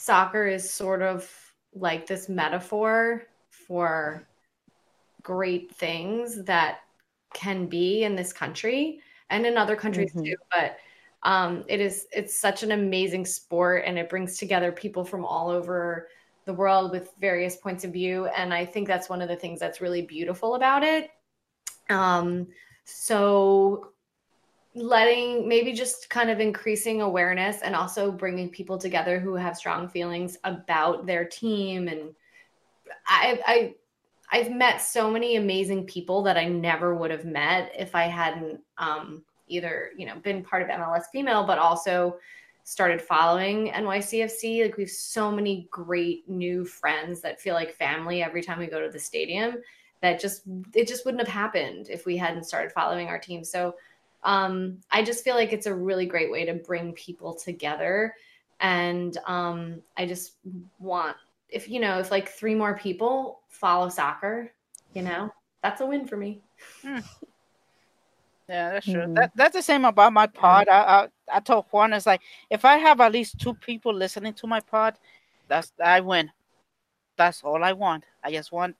soccer 0.00 0.46
is 0.46 0.68
sort 0.68 1.02
of 1.02 1.30
like 1.74 2.06
this 2.06 2.28
metaphor 2.28 3.22
for 3.50 4.26
great 5.22 5.74
things 5.74 6.42
that 6.44 6.78
can 7.34 7.66
be 7.66 8.02
in 8.04 8.16
this 8.16 8.32
country 8.32 9.00
and 9.28 9.44
in 9.44 9.58
other 9.58 9.76
countries 9.76 10.12
Mhm. 10.14 10.24
too. 10.24 10.36
But 10.50 10.78
um, 11.22 11.64
it 11.68 11.80
is 11.80 12.06
it's 12.12 12.34
such 12.34 12.62
an 12.62 12.72
amazing 12.72 13.26
sport, 13.26 13.84
and 13.84 13.98
it 13.98 14.08
brings 14.08 14.38
together 14.38 14.72
people 14.72 15.04
from 15.04 15.22
all 15.24 15.50
over 15.50 16.08
the 16.46 16.54
world 16.54 16.92
with 16.92 17.12
various 17.20 17.56
points 17.56 17.84
of 17.84 17.92
view. 17.92 18.24
And 18.24 18.54
I 18.54 18.64
think 18.64 18.88
that's 18.88 19.10
one 19.10 19.20
of 19.20 19.28
the 19.28 19.36
things 19.36 19.60
that's 19.60 19.82
really 19.82 20.00
beautiful 20.00 20.54
about 20.54 20.82
it. 20.82 21.10
Um, 21.90 22.48
so 22.84 23.92
letting 24.74 25.48
maybe 25.48 25.72
just 25.72 26.08
kind 26.10 26.30
of 26.30 26.38
increasing 26.38 27.02
awareness 27.02 27.62
and 27.62 27.74
also 27.74 28.12
bringing 28.12 28.48
people 28.48 28.78
together 28.78 29.18
who 29.18 29.34
have 29.34 29.56
strong 29.56 29.88
feelings 29.88 30.38
about 30.44 31.06
their 31.06 31.24
team. 31.24 31.88
And 31.88 32.14
I, 33.06 33.40
I 33.46 33.74
I've 34.32 34.52
met 34.52 34.80
so 34.80 35.10
many 35.10 35.36
amazing 35.36 35.86
people 35.86 36.22
that 36.22 36.36
I 36.36 36.44
never 36.46 36.94
would 36.94 37.10
have 37.10 37.24
met 37.24 37.72
if 37.76 37.96
I 37.96 38.04
hadn't 38.04 38.60
um, 38.78 39.24
either 39.48 39.90
you 39.96 40.06
know 40.06 40.16
been 40.16 40.44
part 40.44 40.62
of 40.62 40.68
MLS 40.68 41.04
female 41.10 41.44
but 41.44 41.58
also 41.58 42.16
started 42.62 43.02
following 43.02 43.72
NYCFC 43.72 44.62
like 44.62 44.76
we 44.76 44.84
have 44.84 44.90
so 44.90 45.32
many 45.32 45.66
great 45.72 46.28
new 46.28 46.64
friends 46.64 47.20
that 47.22 47.40
feel 47.40 47.54
like 47.54 47.72
family 47.72 48.22
every 48.22 48.42
time 48.42 48.60
we 48.60 48.68
go 48.68 48.80
to 48.80 48.92
the 48.92 48.98
stadium 48.98 49.56
that 50.02 50.20
just 50.20 50.42
it 50.74 50.88
just 50.88 51.04
wouldn't 51.04 51.26
have 51.26 51.32
happened 51.32 51.88
if 51.90 52.06
we 52.06 52.16
hadn't 52.16 52.44
started 52.44 52.72
following 52.72 53.08
our 53.08 53.18
team. 53.18 53.44
So 53.44 53.74
um, 54.22 54.78
I 54.90 55.02
just 55.02 55.24
feel 55.24 55.34
like 55.34 55.52
it's 55.52 55.66
a 55.66 55.74
really 55.74 56.06
great 56.06 56.30
way 56.30 56.44
to 56.44 56.54
bring 56.54 56.92
people 56.92 57.34
together. 57.34 58.14
And 58.60 59.16
um, 59.26 59.82
I 59.96 60.06
just 60.06 60.34
want, 60.78 61.16
if 61.48 61.68
you 61.68 61.80
know, 61.80 61.98
if 61.98 62.10
like 62.10 62.28
three 62.28 62.54
more 62.54 62.76
people 62.76 63.40
follow 63.48 63.88
soccer, 63.88 64.52
you 64.94 65.02
know, 65.02 65.32
that's 65.62 65.80
a 65.80 65.86
win 65.86 66.06
for 66.06 66.16
me. 66.16 66.42
Yeah, 68.48 68.72
that's 68.72 68.86
true. 68.86 69.02
Mhm. 69.02 69.14
That 69.14 69.30
that's 69.34 69.54
the 69.54 69.62
same 69.62 69.84
about 69.84 70.12
my 70.12 70.26
pod. 70.26 70.68
I, 70.68 70.80
I 70.80 71.08
I 71.36 71.40
told 71.40 71.66
Juan 71.70 71.92
it's 71.92 72.06
like 72.06 72.20
if 72.50 72.64
I 72.64 72.76
have 72.78 73.00
at 73.00 73.12
least 73.12 73.38
two 73.38 73.54
people 73.54 73.94
listening 73.94 74.34
to 74.34 74.46
my 74.46 74.60
pod, 74.60 74.98
that's 75.48 75.72
I 75.82 76.00
win. 76.00 76.30
That's 77.16 77.42
all 77.44 77.62
I 77.62 77.72
want. 77.72 78.04
I 78.24 78.32
just 78.32 78.52
want 78.52 78.76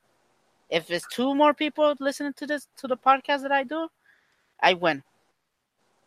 if 0.70 0.90
it's 0.90 1.06
two 1.08 1.34
more 1.34 1.54
people 1.54 1.94
listening 2.00 2.32
to 2.34 2.46
this 2.46 2.66
to 2.78 2.88
the 2.88 2.96
podcast 2.96 3.42
that 3.42 3.52
I 3.52 3.62
do, 3.64 3.88
I 4.60 4.74
win. 4.74 5.02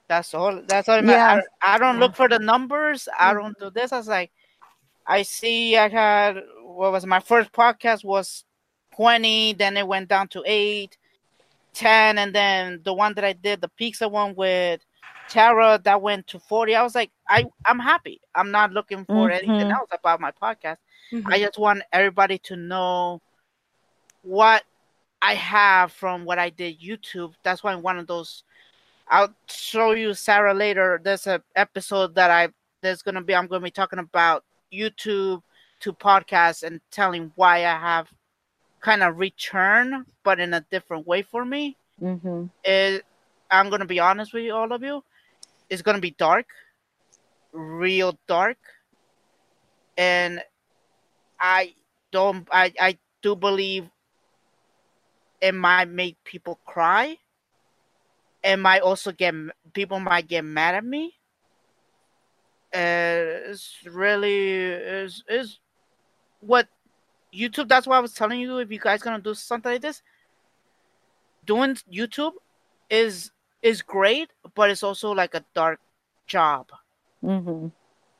That's 0.07 0.33
all. 0.33 0.61
That's 0.67 0.89
all. 0.89 1.03
Yeah. 1.03 1.41
I, 1.61 1.75
I 1.75 1.77
don't 1.77 1.95
yeah. 1.95 1.99
look 2.01 2.15
for 2.15 2.27
the 2.27 2.39
numbers. 2.39 3.07
I 3.17 3.33
mm. 3.33 3.41
don't 3.41 3.59
do 3.59 3.69
this. 3.69 3.91
I 3.91 3.97
was 3.97 4.07
like, 4.07 4.31
I 5.07 5.21
see. 5.21 5.77
I 5.77 5.89
had 5.89 6.41
what 6.63 6.91
was 6.91 7.05
my 7.05 7.19
first 7.19 7.51
podcast 7.51 8.03
was 8.03 8.43
twenty. 8.95 9.53
Then 9.53 9.77
it 9.77 9.87
went 9.87 10.09
down 10.09 10.27
to 10.29 10.43
eight, 10.45 10.97
10, 11.73 12.17
and 12.17 12.33
then 12.33 12.81
the 12.83 12.93
one 12.93 13.13
that 13.15 13.23
I 13.23 13.33
did, 13.33 13.61
the 13.61 13.69
pizza 13.69 14.07
one 14.07 14.35
with 14.35 14.81
Tara, 15.29 15.79
that 15.83 16.01
went 16.01 16.27
to 16.27 16.39
forty. 16.39 16.75
I 16.75 16.83
was 16.83 16.95
like, 16.95 17.11
I 17.27 17.45
I'm 17.65 17.79
happy. 17.79 18.21
I'm 18.35 18.51
not 18.51 18.71
looking 18.71 19.05
for 19.05 19.29
mm-hmm. 19.29 19.49
anything 19.49 19.71
else 19.71 19.89
about 19.91 20.19
my 20.19 20.31
podcast. 20.31 20.77
Mm-hmm. 21.11 21.27
I 21.27 21.39
just 21.39 21.57
want 21.57 21.83
everybody 21.91 22.37
to 22.39 22.55
know 22.55 23.21
what 24.21 24.63
I 25.21 25.35
have 25.35 25.91
from 25.91 26.25
what 26.25 26.39
I 26.39 26.49
did 26.49 26.81
YouTube. 26.81 27.33
That's 27.43 27.63
why 27.63 27.75
one 27.75 27.97
of 27.97 28.07
those 28.07 28.43
I'll 29.07 29.33
show 29.47 29.91
you 29.91 30.13
Sarah 30.13 30.53
later. 30.53 30.99
There's 31.03 31.27
an 31.27 31.41
episode 31.55 32.15
that 32.15 32.31
I 32.31 32.49
there's 32.81 33.01
gonna 33.01 33.21
be 33.21 33.35
I'm 33.35 33.47
gonna 33.47 33.63
be 33.63 33.71
talking 33.71 33.99
about 33.99 34.43
YouTube 34.71 35.41
to 35.81 35.93
podcasts 35.93 36.63
and 36.63 36.79
telling 36.91 37.31
why 37.35 37.59
I 37.59 37.77
have 37.77 38.09
kind 38.79 39.03
of 39.03 39.17
return, 39.17 40.05
but 40.23 40.39
in 40.39 40.53
a 40.53 40.61
different 40.71 41.07
way 41.07 41.21
for 41.21 41.45
me. 41.45 41.77
Mm-hmm. 42.01 42.45
It, 42.63 43.05
I'm 43.49 43.69
gonna 43.69 43.85
be 43.85 43.99
honest 43.99 44.33
with 44.33 44.43
you, 44.43 44.53
all 44.53 44.71
of 44.71 44.83
you. 44.83 45.03
It's 45.69 45.81
gonna 45.81 45.99
be 45.99 46.11
dark, 46.11 46.47
real 47.51 48.17
dark, 48.27 48.57
and 49.97 50.41
I 51.39 51.73
don't. 52.11 52.47
I 52.51 52.73
I 52.79 52.97
do 53.21 53.35
believe 53.35 53.89
it 55.41 55.53
might 55.53 55.89
make 55.89 56.23
people 56.23 56.59
cry 56.65 57.17
it 58.43 58.57
might 58.57 58.81
also 58.81 59.11
get 59.11 59.33
people 59.73 59.99
might 59.99 60.27
get 60.27 60.43
mad 60.43 60.75
at 60.75 60.85
me. 60.85 61.15
Uh, 62.73 63.47
it's 63.49 63.77
really 63.85 64.63
is 64.65 65.23
is 65.29 65.59
what 66.41 66.67
YouTube. 67.33 67.69
That's 67.69 67.87
why 67.87 67.97
I 67.97 68.01
was 68.01 68.13
telling 68.13 68.41
you 68.41 68.57
if 68.57 68.71
you 68.71 68.79
guys 68.79 69.01
gonna 69.01 69.21
do 69.21 69.33
something 69.33 69.71
like 69.71 69.81
this, 69.81 70.01
doing 71.45 71.77
YouTube 71.91 72.33
is 72.89 73.31
is 73.61 73.81
great, 73.81 74.31
but 74.55 74.69
it's 74.69 74.83
also 74.83 75.11
like 75.11 75.35
a 75.35 75.45
dark 75.53 75.79
job. 76.27 76.67
Mm-hmm. 77.23 77.67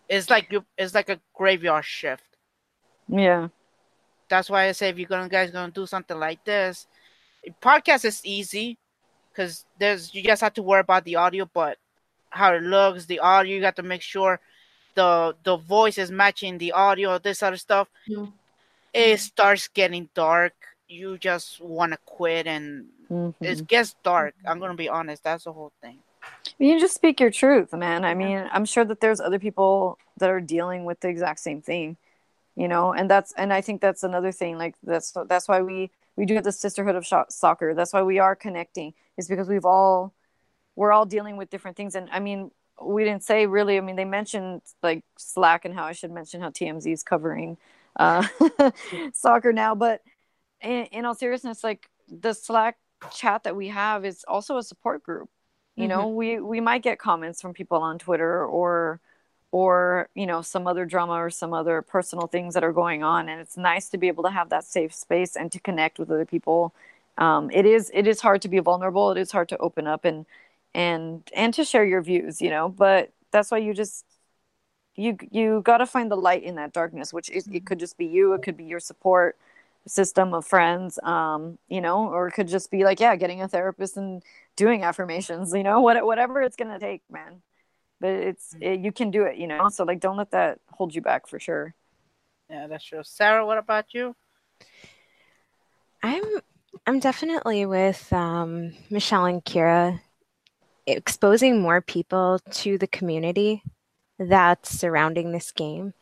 It's 0.08 0.30
like 0.30 0.52
you. 0.52 0.64
It's 0.78 0.94
like 0.94 1.10
a 1.10 1.20
graveyard 1.34 1.84
shift. 1.84 2.38
Yeah. 3.08 3.50
That's 4.30 4.50
why 4.50 4.68
I 4.68 4.72
say 4.72 4.90
if 4.90 4.98
you're 4.98 5.10
gonna 5.10 5.28
guys 5.28 5.52
gonna 5.52 5.72
do 5.72 5.86
something 5.86 6.18
like 6.18 6.46
this, 6.46 6.88
podcast 7.62 8.06
is 8.06 8.22
easy 8.24 8.78
because 9.34 9.66
there's 9.80 10.14
you 10.14 10.24
just 10.24 10.42
have 10.42 10.54
to 10.54 10.64
worry 10.64 10.82
about 10.82 11.04
the 11.06 11.16
audio, 11.16 11.50
but 11.54 11.78
how 12.30 12.54
it 12.54 12.64
looks, 12.64 13.06
the 13.06 13.20
audio, 13.20 13.56
you 13.56 13.62
got 13.62 13.76
to 13.78 13.84
make 13.84 14.02
sure 14.02 14.40
the 14.96 15.36
the 15.44 15.58
voice 15.58 15.98
is 15.98 16.12
matching 16.12 16.58
the 16.58 16.72
audio, 16.72 17.18
this 17.18 17.44
other 17.44 17.58
stuff. 17.58 17.90
Mm-hmm. 18.10 18.32
It 18.94 19.20
starts 19.20 19.68
getting 19.68 20.10
dark. 20.14 20.54
You 20.88 21.18
just 21.18 21.60
want 21.62 21.94
to 21.94 21.98
quit, 22.06 22.46
and 22.46 22.86
mm-hmm. 23.10 23.44
it 23.44 23.68
gets 23.68 23.96
dark. 24.04 24.36
I'm 24.46 24.60
gonna 24.60 24.76
be 24.76 24.90
honest. 24.90 25.24
That's 25.24 25.46
the 25.46 25.54
whole 25.54 25.72
thing. 25.82 26.00
You 26.60 26.80
just 26.80 26.96
speak 26.96 27.20
your 27.20 27.32
truth, 27.32 27.74
man. 27.74 28.06
I 28.06 28.14
mean, 28.14 28.48
I'm 28.52 28.66
sure 28.66 28.86
that 28.86 29.02
there's 29.02 29.20
other 29.20 29.40
people 29.40 29.98
that 30.18 30.30
are 30.30 30.40
dealing 30.40 30.86
with 30.86 31.00
the 31.00 31.10
exact 31.10 31.40
same 31.40 31.62
thing, 31.62 31.98
you 32.56 32.68
know, 32.68 32.94
and 32.94 33.10
that's 33.10 33.34
and 33.34 33.52
I 33.52 33.62
think 33.62 33.82
that's 33.82 34.04
another 34.04 34.32
thing. 34.32 34.58
Like 34.58 34.76
that's 34.84 35.14
that's 35.28 35.48
why 35.48 35.62
we 35.62 35.92
we 36.16 36.26
do 36.26 36.36
have 36.36 36.44
the 36.44 36.52
sisterhood 36.52 36.96
of 36.96 37.06
sh- 37.06 37.14
soccer. 37.30 37.74
That's 37.74 37.94
why 37.94 38.04
we 38.04 38.20
are 38.20 38.36
connecting 38.36 38.94
is 39.18 39.28
because 39.28 39.48
we've 39.48 39.66
all 39.66 40.14
we're 40.76 40.92
all 40.92 41.06
dealing 41.06 41.38
with 41.38 41.50
different 41.50 41.78
things 41.78 41.96
and 41.96 42.10
i 42.12 42.20
mean 42.20 42.52
we 42.82 43.04
didn't 43.04 43.24
say 43.24 43.46
really 43.46 43.78
i 43.78 43.82
mean 43.82 43.96
they 43.96 44.06
mentioned 44.06 44.62
like 44.82 45.04
slack 45.18 45.66
and 45.66 45.74
how 45.74 45.84
i 45.84 45.92
should 45.92 46.12
mention 46.12 46.42
how 46.42 46.50
tmz 46.50 46.92
is 46.92 47.04
covering 47.04 47.58
uh, 47.98 48.26
soccer 49.14 49.54
now 49.54 49.76
but 49.76 50.02
in, 50.62 50.86
in, 50.86 51.06
all 51.06 51.14
seriousness 51.14 51.64
like 51.64 51.88
the 52.10 52.34
slack 52.34 52.78
chat 53.14 53.44
that 53.44 53.56
we 53.56 53.68
have 53.68 54.04
is 54.04 54.26
also 54.28 54.58
a 54.58 54.64
support 54.64 55.04
group 55.04 55.30
you 55.76 55.88
mm-hmm. 55.88 55.90
know 55.90 56.08
we 56.08 56.40
we 56.40 56.60
might 56.60 56.82
get 56.82 56.98
comments 56.98 57.40
from 57.40 57.54
people 57.54 57.78
on 57.78 58.00
twitter 58.00 58.44
or 58.46 59.00
or 59.54 60.10
you 60.16 60.26
know 60.26 60.42
some 60.42 60.66
other 60.66 60.84
drama 60.84 61.14
or 61.14 61.30
some 61.30 61.54
other 61.54 61.84
personal 61.84 62.26
things 62.26 62.56
that 62.56 62.64
are 62.64 62.74
going 62.74 63.04
on 63.04 63.30
and 63.30 63.40
it's 63.40 63.56
nice 63.56 63.88
to 63.88 64.00
be 64.00 64.08
able 64.08 64.24
to 64.24 64.32
have 64.32 64.50
that 64.50 64.64
safe 64.66 64.94
space 64.94 65.36
and 65.36 65.52
to 65.52 65.60
connect 65.60 66.00
with 66.00 66.10
other 66.10 66.26
people. 66.26 66.74
Um, 67.20 67.52
it 67.52 67.66
is 67.68 67.92
it 67.94 68.08
is 68.08 68.20
hard 68.22 68.42
to 68.42 68.50
be 68.50 68.60
vulnerable 68.60 69.12
it 69.12 69.20
is 69.20 69.32
hard 69.32 69.50
to 69.50 69.58
open 69.60 69.86
up 69.86 70.06
and 70.06 70.26
and 70.74 71.22
and 71.36 71.54
to 71.54 71.64
share 71.64 71.86
your 71.86 72.02
views 72.02 72.42
you 72.42 72.50
know 72.50 72.70
but 72.70 73.12
that's 73.32 73.52
why 73.52 73.60
you 73.60 73.74
just 73.76 74.06
you 74.96 75.18
you 75.32 75.62
got 75.62 75.78
to 75.78 75.86
find 75.86 76.10
the 76.10 76.16
light 76.18 76.44
in 76.44 76.56
that 76.56 76.74
darkness 76.74 77.14
which 77.14 77.30
is, 77.30 77.48
it 77.48 77.66
could 77.68 77.80
just 77.80 77.98
be 77.98 78.06
you 78.08 78.34
it 78.34 78.42
could 78.42 78.58
be 78.58 78.64
your 78.64 78.80
support 78.80 79.38
system 79.88 80.34
of 80.34 80.46
friends 80.46 80.98
um 81.04 81.60
you 81.70 81.82
know 81.82 82.10
or 82.10 82.28
it 82.28 82.32
could 82.32 82.48
just 82.48 82.72
be 82.72 82.84
like 82.84 83.00
yeah 83.00 83.16
getting 83.16 83.42
a 83.44 83.48
therapist 83.48 83.98
and 83.98 84.24
doing 84.56 84.84
affirmations 84.84 85.54
you 85.54 85.64
know 85.64 85.82
what, 85.82 86.04
whatever 86.06 86.42
it's 86.42 86.56
gonna 86.56 86.80
take 86.80 87.04
man 87.12 87.42
but 88.04 88.12
it's 88.12 88.54
it, 88.60 88.82
you 88.82 88.92
can 88.92 89.12
do 89.12 89.24
it 89.24 89.38
you 89.38 89.48
know 89.48 89.70
so 89.70 89.86
like 89.86 90.02
don't 90.02 90.18
let 90.18 90.32
that 90.32 90.60
hold 90.74 90.94
you 90.94 91.02
back 91.02 91.26
for 91.26 91.40
sure. 91.40 91.74
Yeah 92.50 92.68
that's 92.68 92.84
true. 92.84 93.02
Sarah 93.04 93.46
what 93.46 93.58
about 93.58 93.94
you? 93.94 94.14
I'm 96.04 96.24
I'm 96.86 97.00
definitely 97.00 97.66
with 97.66 98.12
um, 98.12 98.74
Michelle 98.90 99.26
and 99.26 99.44
Kira 99.44 100.02
exposing 100.86 101.62
more 101.62 101.80
people 101.80 102.40
to 102.52 102.78
the 102.78 102.88
community 102.88 103.64
that's 104.20 104.70
surrounding 104.70 105.32
this 105.32 105.54
game. 105.54 105.94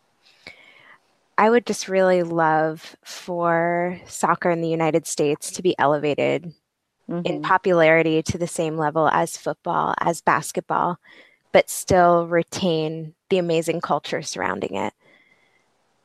I 1.37 1.51
would 1.51 1.67
just 1.67 1.87
really 1.87 2.23
love 2.23 2.95
for 3.05 3.99
soccer 4.07 4.49
in 4.49 4.61
the 4.61 4.69
United 4.69 5.05
States 5.05 5.51
to 5.51 5.61
be 5.61 5.75
elevated 5.77 6.51
mm-hmm. 7.07 7.25
in 7.25 7.41
popularity 7.43 8.23
to 8.23 8.39
the 8.39 8.47
same 8.47 8.75
level 8.75 9.07
as 9.07 9.37
football, 9.37 9.93
as 9.99 10.21
basketball, 10.21 10.97
but 11.51 11.69
still 11.69 12.27
retain 12.27 13.13
the 13.29 13.37
amazing 13.37 13.81
culture 13.81 14.21
surrounding 14.21 14.75
it. 14.75 14.93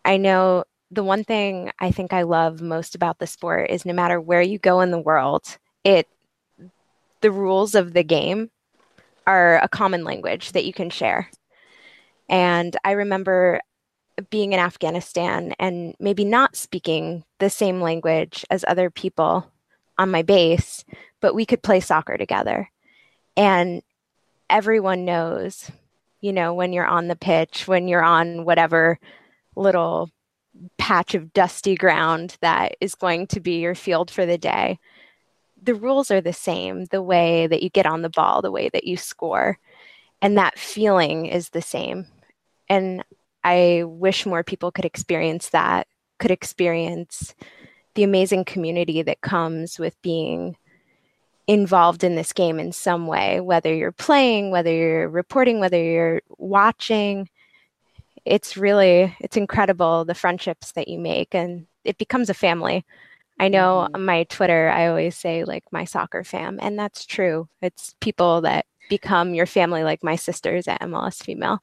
I 0.04 0.16
know 0.16 0.64
the 0.90 1.04
one 1.04 1.24
thing 1.24 1.70
I 1.80 1.90
think 1.90 2.12
I 2.12 2.22
love 2.22 2.60
most 2.60 2.94
about 2.94 3.18
the 3.18 3.26
sport 3.26 3.70
is 3.70 3.84
no 3.84 3.92
matter 3.92 4.20
where 4.20 4.42
you 4.42 4.58
go 4.58 4.80
in 4.80 4.90
the 4.90 4.98
world, 4.98 5.58
it 5.84 6.08
the 7.20 7.30
rules 7.30 7.74
of 7.74 7.92
the 7.92 8.04
game 8.04 8.50
are 9.26 9.58
a 9.58 9.68
common 9.68 10.04
language 10.04 10.52
that 10.52 10.64
you 10.64 10.72
can 10.72 10.90
share. 10.90 11.28
And 12.28 12.76
I 12.84 12.92
remember 12.92 13.60
being 14.30 14.52
in 14.52 14.60
Afghanistan 14.60 15.54
and 15.58 15.94
maybe 15.98 16.24
not 16.24 16.56
speaking 16.56 17.24
the 17.38 17.50
same 17.50 17.80
language 17.80 18.44
as 18.50 18.64
other 18.66 18.90
people 18.90 19.50
on 19.98 20.10
my 20.10 20.22
base, 20.22 20.84
but 21.20 21.34
we 21.34 21.46
could 21.46 21.62
play 21.62 21.80
soccer 21.80 22.16
together. 22.16 22.70
And 23.36 23.82
everyone 24.48 25.04
knows, 25.04 25.70
you 26.20 26.32
know, 26.32 26.54
when 26.54 26.72
you're 26.72 26.86
on 26.86 27.08
the 27.08 27.16
pitch, 27.16 27.68
when 27.68 27.88
you're 27.88 28.04
on 28.04 28.44
whatever 28.44 28.98
little 29.54 30.10
patch 30.78 31.14
of 31.14 31.32
dusty 31.32 31.74
ground 31.74 32.36
that 32.40 32.76
is 32.80 32.94
going 32.94 33.26
to 33.28 33.40
be 33.40 33.58
your 33.60 33.74
field 33.74 34.10
for 34.10 34.26
the 34.26 34.38
day. 34.38 34.78
The 35.62 35.74
rules 35.74 36.10
are 36.10 36.20
the 36.20 36.32
same 36.32 36.84
the 36.86 37.02
way 37.02 37.46
that 37.46 37.62
you 37.62 37.70
get 37.70 37.86
on 37.86 38.02
the 38.02 38.10
ball, 38.10 38.42
the 38.42 38.50
way 38.50 38.68
that 38.70 38.84
you 38.84 38.96
score, 38.96 39.58
and 40.22 40.38
that 40.38 40.58
feeling 40.58 41.26
is 41.26 41.50
the 41.50 41.62
same. 41.62 42.06
And 42.68 43.04
I 43.44 43.84
wish 43.84 44.26
more 44.26 44.42
people 44.42 44.70
could 44.70 44.84
experience 44.84 45.50
that, 45.50 45.86
could 46.18 46.30
experience 46.30 47.34
the 47.94 48.02
amazing 48.02 48.44
community 48.44 49.02
that 49.02 49.20
comes 49.20 49.78
with 49.78 50.00
being 50.02 50.56
involved 51.46 52.02
in 52.02 52.16
this 52.16 52.32
game 52.32 52.58
in 52.58 52.72
some 52.72 53.06
way, 53.06 53.40
whether 53.40 53.72
you're 53.72 53.92
playing, 53.92 54.50
whether 54.50 54.72
you're 54.72 55.08
reporting, 55.08 55.60
whether 55.60 55.80
you're 55.82 56.22
watching. 56.38 57.28
It's 58.24 58.56
really 58.56 59.16
it's 59.20 59.36
incredible 59.36 60.04
the 60.04 60.14
friendships 60.14 60.72
that 60.72 60.88
you 60.88 60.98
make 60.98 61.34
and 61.34 61.66
it 61.84 61.98
becomes 61.98 62.28
a 62.28 62.34
family. 62.34 62.84
I 63.38 63.48
know 63.48 63.84
mm-hmm. 63.84 63.94
on 63.94 64.04
my 64.04 64.24
twitter 64.24 64.70
i 64.70 64.86
always 64.88 65.14
say 65.14 65.44
like 65.44 65.64
my 65.70 65.84
soccer 65.84 66.24
fam 66.24 66.58
and 66.60 66.78
that's 66.78 67.06
true. 67.06 67.48
It's 67.62 67.94
people 68.00 68.40
that 68.40 68.66
become 68.88 69.34
your 69.34 69.46
family 69.46 69.84
like 69.84 70.02
my 70.02 70.16
sisters 70.16 70.66
at 70.66 70.80
mls 70.80 71.22
female. 71.22 71.62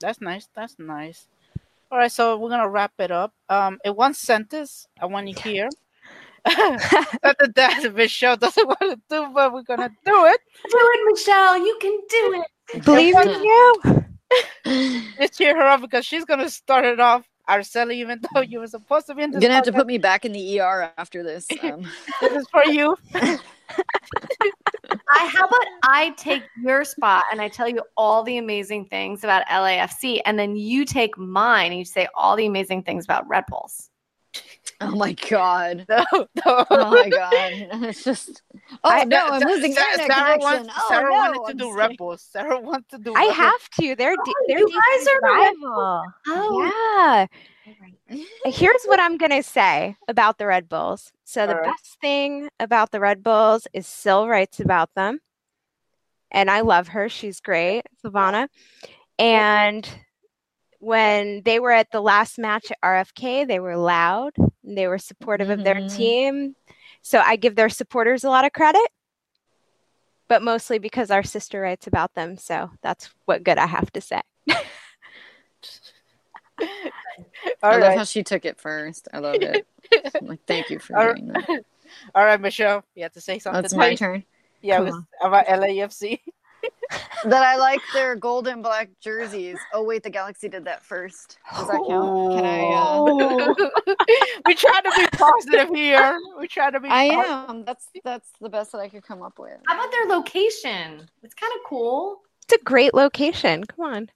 That's 0.00 0.20
nice 0.20 0.48
that's 0.54 0.78
nice. 0.78 1.26
All 1.90 1.96
right 1.96 2.12
so 2.12 2.36
we're 2.36 2.50
gonna 2.50 2.68
wrap 2.68 2.92
it 2.98 3.10
up. 3.10 3.32
Um 3.48 3.78
in 3.84 3.94
one 3.94 4.12
sentence 4.12 4.86
i 5.00 5.06
want 5.06 5.34
to 5.34 5.42
hear 5.42 5.70
that 6.44 7.36
the 7.38 7.48
dad 7.48 7.94
Michelle 7.94 8.36
doesn't 8.36 8.66
want 8.66 8.80
to 8.80 9.00
do, 9.08 9.30
but 9.34 9.52
we're 9.52 9.62
gonna 9.62 9.90
do 10.04 10.24
it. 10.26 10.40
Do 10.70 10.78
it, 10.78 11.12
Michelle. 11.12 11.58
You 11.58 11.78
can 11.80 11.98
do 12.08 12.44
it. 12.74 12.84
Believe 12.84 13.14
in 13.16 13.42
you. 13.42 14.04
Just 15.18 15.38
cheer 15.38 15.56
her 15.56 15.66
up 15.66 15.80
because 15.80 16.04
she's 16.04 16.24
gonna 16.24 16.50
start 16.50 16.84
it 16.84 17.00
off. 17.00 17.24
Araceli, 17.48 17.94
even 17.94 18.20
though 18.34 18.42
you 18.42 18.60
were 18.60 18.66
supposed 18.66 19.06
to 19.06 19.14
be 19.14 19.22
in 19.22 19.30
this, 19.30 19.40
you're 19.40 19.48
gonna 19.48 19.62
podcast. 19.62 19.66
have 19.66 19.74
to 19.74 19.78
put 19.78 19.86
me 19.86 19.96
back 19.96 20.26
in 20.26 20.32
the 20.32 20.60
ER 20.60 20.92
after 20.98 21.22
this. 21.22 21.46
Um. 21.62 21.88
this 22.20 22.32
is 22.32 22.46
for 22.50 22.64
you. 22.66 22.94
I, 23.14 23.38
how 25.26 25.46
about 25.46 25.66
I 25.82 26.14
take 26.18 26.42
your 26.62 26.84
spot 26.84 27.24
and 27.32 27.40
I 27.40 27.48
tell 27.48 27.68
you 27.68 27.82
all 27.96 28.22
the 28.22 28.36
amazing 28.36 28.86
things 28.86 29.24
about 29.24 29.46
LAFC, 29.46 30.20
and 30.26 30.38
then 30.38 30.56
you 30.56 30.84
take 30.84 31.16
mine 31.16 31.72
and 31.72 31.78
you 31.78 31.86
say 31.86 32.06
all 32.14 32.36
the 32.36 32.46
amazing 32.46 32.82
things 32.82 33.04
about 33.04 33.26
Red 33.28 33.44
Bulls. 33.48 33.90
Oh 34.80 34.94
my 34.94 35.12
god. 35.12 35.86
No, 35.88 36.04
oh, 36.12 36.26
no. 36.46 36.64
Oh 36.70 36.90
my 36.90 37.10
god. 37.10 37.52
It's 37.88 38.04
just. 38.04 38.42
Oh 38.84 38.90
I- 38.90 39.04
no, 39.04 39.18
uh, 39.26 39.30
I'm 39.32 39.40
Sarah- 39.40 39.52
losing 39.54 39.72
Sarah, 39.74 39.86
internet 39.92 40.16
Sarah 40.16 40.38
connection. 40.38 40.66
wants, 40.66 40.74
oh 40.78 40.86
Sarah 40.88 41.10
no. 41.10 41.16
wanted 41.16 41.34
to 41.34 41.50
I'm 41.50 41.56
do 41.56 41.64
just 41.64 41.76
Red. 41.76 41.96
Bulls. 41.96 42.22
Sarah 42.30 42.60
wants 42.60 42.88
to 42.90 42.98
do. 42.98 43.12
I 43.14 43.26
Red 43.26 43.34
have 43.34 43.68
to. 43.80 43.96
They're 43.96 44.14
D- 44.14 44.20
oh, 44.26 44.44
they're 44.46 44.58
you 44.60 44.68
guys 44.70 45.00
DC's 45.02 45.08
are 45.08 45.20
rival. 45.20 46.04
Oh, 46.28 46.62
Yeah. 46.62 47.26
Here's 48.44 48.84
what 48.84 49.00
I'm 49.00 49.18
gonna 49.18 49.42
say 49.42 49.96
about 50.06 50.38
the 50.38 50.46
Red 50.46 50.68
Bulls. 50.68 51.12
So 51.24 51.46
the 51.46 51.54
All 51.54 51.60
right. 51.60 51.66
best 51.66 51.98
thing 52.00 52.48
about 52.60 52.90
the 52.92 53.00
Red 53.00 53.22
Bulls 53.22 53.66
is 53.74 53.86
Sil 53.86 54.24
writes 54.28 54.60
about 54.60 54.94
them, 54.94 55.20
and 56.30 56.50
I 56.50 56.60
love 56.60 56.88
her. 56.88 57.08
She's 57.08 57.40
great, 57.40 57.82
Savannah. 58.00 58.48
And 59.18 59.86
when 60.78 61.42
they 61.44 61.58
were 61.60 61.72
at 61.72 61.90
the 61.90 62.00
last 62.00 62.38
match 62.38 62.70
at 62.70 62.78
RFK, 62.82 63.44
they 63.46 63.58
were 63.60 63.76
loud. 63.76 64.32
And 64.38 64.76
they 64.76 64.86
were 64.86 64.98
supportive 64.98 65.50
of 65.50 65.64
their 65.64 65.76
Mhm. 65.76 65.96
team. 65.96 66.56
So 67.02 67.20
I 67.20 67.36
give 67.36 67.54
their 67.56 67.68
supporters 67.70 68.22
a 68.24 68.28
lot 68.28 68.44
of 68.44 68.52
credit, 68.52 68.86
but 70.28 70.42
mostly 70.42 70.78
because 70.78 71.10
our 71.10 71.22
sister 71.22 71.60
writes 71.62 71.86
about 71.86 72.14
them. 72.14 72.36
So 72.36 72.70
that's 72.82 73.08
what 73.24 73.42
good 73.44 73.56
I 73.58 73.66
have 73.66 73.90
to 73.92 74.00
say. 74.00 74.20
All 74.50 74.56
I 77.62 77.76
love 77.76 77.94
how 77.94 78.04
she 78.04 78.22
took 78.22 78.44
it 78.44 78.60
first. 78.60 79.08
I 79.12 79.18
love 79.20 79.42
it. 79.42 79.66
Like, 80.20 80.40
thank 80.46 80.70
you 80.70 80.78
for 80.78 80.96
All 80.98 81.14
doing 81.14 81.28
that. 81.28 81.64
all 82.14 82.24
right, 82.24 82.40
Michelle. 82.40 82.84
You 82.94 83.04
have 83.04 83.12
to 83.12 83.20
say 83.20 83.38
something. 83.38 83.64
it's 83.64 83.74
my 83.74 83.94
turn. 83.94 84.24
Yeah, 84.60 84.76
Come 84.78 84.86
it 84.88 84.90
was 84.90 85.02
about 85.22 85.46
LAFC. 85.46 86.20
That 87.24 87.42
I 87.42 87.56
like 87.56 87.80
their 87.92 88.14
gold 88.14 88.48
and 88.48 88.62
black 88.62 88.88
jerseys. 89.00 89.58
Oh 89.74 89.82
wait, 89.82 90.02
the 90.02 90.10
Galaxy 90.10 90.48
did 90.48 90.64
that 90.64 90.82
first. 90.82 91.38
Does 91.52 91.66
that 91.66 91.84
count? 91.86 92.32
Can 92.32 92.44
I? 92.44 92.60
Uh... 92.60 93.54
we 94.46 94.54
try 94.54 94.80
to 94.80 94.92
be 94.96 95.06
positive 95.12 95.68
here. 95.74 96.18
We 96.38 96.46
try 96.48 96.70
to 96.70 96.80
be. 96.80 96.88
I 96.88 97.10
positive. 97.10 97.50
am. 97.50 97.64
That's 97.64 97.88
that's 98.04 98.30
the 98.40 98.48
best 98.48 98.72
that 98.72 98.78
I 98.78 98.88
could 98.88 99.02
come 99.02 99.22
up 99.22 99.38
with. 99.38 99.58
How 99.66 99.74
about 99.74 99.90
their 99.90 100.04
location? 100.06 101.08
It's 101.22 101.34
kind 101.34 101.52
of 101.56 101.68
cool. 101.68 102.20
It's 102.44 102.54
a 102.54 102.64
great 102.64 102.94
location. 102.94 103.64
Come 103.64 103.84
on. 103.84 104.10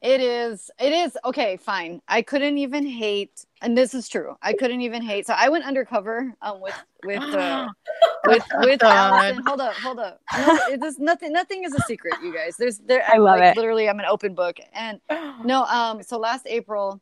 It 0.00 0.20
is. 0.20 0.70
It 0.78 0.92
is 0.92 1.18
okay. 1.24 1.56
Fine. 1.56 2.02
I 2.06 2.22
couldn't 2.22 2.56
even 2.58 2.86
hate, 2.86 3.44
and 3.62 3.76
this 3.76 3.94
is 3.94 4.08
true. 4.08 4.36
I 4.42 4.52
couldn't 4.52 4.80
even 4.80 5.02
hate. 5.02 5.26
So 5.26 5.34
I 5.36 5.48
went 5.48 5.64
undercover 5.64 6.32
um 6.40 6.60
with 6.60 6.80
with 7.04 7.22
uh, 7.22 7.68
with 8.26 8.44
with 8.60 8.82
Allison. 8.84 9.42
Hold 9.44 9.60
up, 9.60 9.74
hold 9.74 9.98
up. 9.98 10.20
No, 10.32 10.58
it 10.70 10.82
is 10.84 11.00
nothing. 11.00 11.32
Nothing 11.32 11.64
is 11.64 11.74
a 11.74 11.80
secret, 11.80 12.14
you 12.22 12.32
guys. 12.32 12.56
There's 12.56 12.78
there. 12.78 13.02
I 13.08 13.18
love 13.18 13.40
like, 13.40 13.52
it. 13.52 13.56
Literally, 13.56 13.88
I'm 13.88 13.98
an 13.98 14.06
open 14.06 14.34
book. 14.34 14.58
And 14.72 15.00
no, 15.44 15.64
um. 15.64 16.00
So 16.04 16.16
last 16.16 16.46
April, 16.46 17.00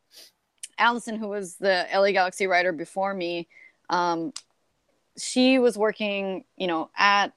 Allison, 0.78 1.16
who 1.16 1.28
was 1.28 1.56
the 1.56 1.86
LA 1.94 2.12
Galaxy 2.12 2.46
writer 2.46 2.72
before 2.72 3.12
me, 3.12 3.46
um, 3.90 4.32
she 5.18 5.58
was 5.58 5.76
working, 5.76 6.44
you 6.56 6.66
know, 6.66 6.90
at 6.96 7.34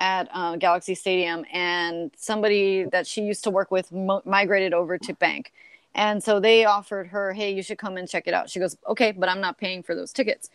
at 0.00 0.28
uh, 0.32 0.56
Galaxy 0.56 0.94
Stadium, 0.94 1.44
and 1.52 2.10
somebody 2.16 2.84
that 2.84 3.06
she 3.06 3.20
used 3.22 3.44
to 3.44 3.50
work 3.50 3.70
with 3.70 3.92
mo- 3.92 4.22
migrated 4.24 4.72
over 4.72 4.98
to 4.98 5.14
Banc. 5.14 5.52
And 5.94 6.22
so 6.22 6.40
they 6.40 6.64
offered 6.64 7.08
her, 7.08 7.32
hey, 7.32 7.52
you 7.52 7.62
should 7.62 7.78
come 7.78 7.96
and 7.96 8.08
check 8.08 8.26
it 8.26 8.34
out. 8.34 8.48
She 8.48 8.58
goes, 8.58 8.76
okay, 8.88 9.12
but 9.12 9.28
I'm 9.28 9.40
not 9.40 9.58
paying 9.58 9.82
for 9.82 9.94
those 9.94 10.12
tickets. 10.12 10.48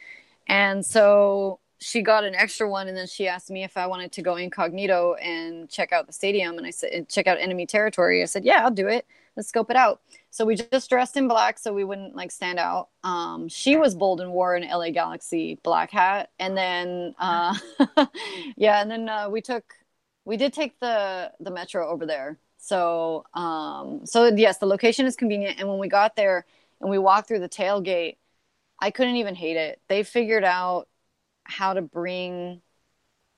And 0.48 0.86
so 0.86 1.60
she 1.80 2.02
got 2.02 2.24
an 2.24 2.34
extra 2.34 2.70
one, 2.70 2.88
and 2.88 2.98
then 2.98 3.06
she 3.06 3.28
asked 3.28 3.52
me 3.52 3.64
if 3.64 3.78
I 3.78 3.86
wanted 3.86 4.12
to 4.14 4.22
go 4.22 4.36
incognito 4.36 5.14
and 5.16 5.70
check 5.70 5.92
out 5.92 6.08
the 6.08 6.14
stadium. 6.14 6.58
And 6.58 6.66
I 6.66 6.72
said, 6.72 7.08
check 7.10 7.28
out 7.28 7.38
enemy 7.40 7.66
territory. 7.66 8.22
I 8.22 8.26
said, 8.26 8.46
yeah, 8.46 8.64
I'll 8.64 8.72
do 8.72 8.88
it. 8.88 9.06
Let's 9.36 9.50
scope 9.50 9.70
it 9.70 9.76
out. 9.76 10.02
So 10.36 10.44
we 10.44 10.56
just 10.58 10.90
dressed 10.90 11.16
in 11.16 11.30
black 11.30 11.58
so 11.58 11.74
we 11.74 11.86
wouldn't 11.86 12.14
like 12.14 12.30
stand 12.30 12.60
out. 12.60 12.90
Um, 13.06 13.48
she 13.48 13.78
was 13.78 13.96
bold 13.96 14.20
and 14.20 14.34
wore 14.34 14.54
an 14.54 14.68
LA 14.70 14.90
Galaxy 14.90 15.58
black 15.64 15.92
hat, 15.92 16.30
and 16.40 16.58
then 16.58 17.16
uh, 17.18 17.56
yeah, 18.58 18.82
and 18.82 18.92
then 18.92 19.08
uh, 19.08 19.30
we 19.30 19.40
took 19.40 19.64
we 20.26 20.36
did 20.36 20.52
take 20.52 20.78
the 20.82 21.32
the 21.40 21.52
metro 21.52 21.88
over 21.88 22.06
there. 22.06 22.38
So 22.58 23.24
um, 23.34 24.06
so 24.06 24.26
yes, 24.26 24.58
the 24.58 24.66
location 24.66 25.06
is 25.06 25.16
convenient, 25.16 25.58
and 25.58 25.70
when 25.70 25.80
we 25.80 25.88
got 25.88 26.18
there 26.18 26.46
and 26.82 26.90
we 26.90 26.98
walked 26.98 27.30
through 27.30 27.40
the 27.40 27.48
tailgate, 27.48 28.18
I 28.82 28.92
couldn't 28.92 29.16
even 29.16 29.36
hate 29.36 29.56
it. 29.56 29.80
They 29.88 30.04
figured 30.04 30.44
out 30.44 30.90
how 31.46 31.74
to 31.76 31.82
bring 31.82 32.62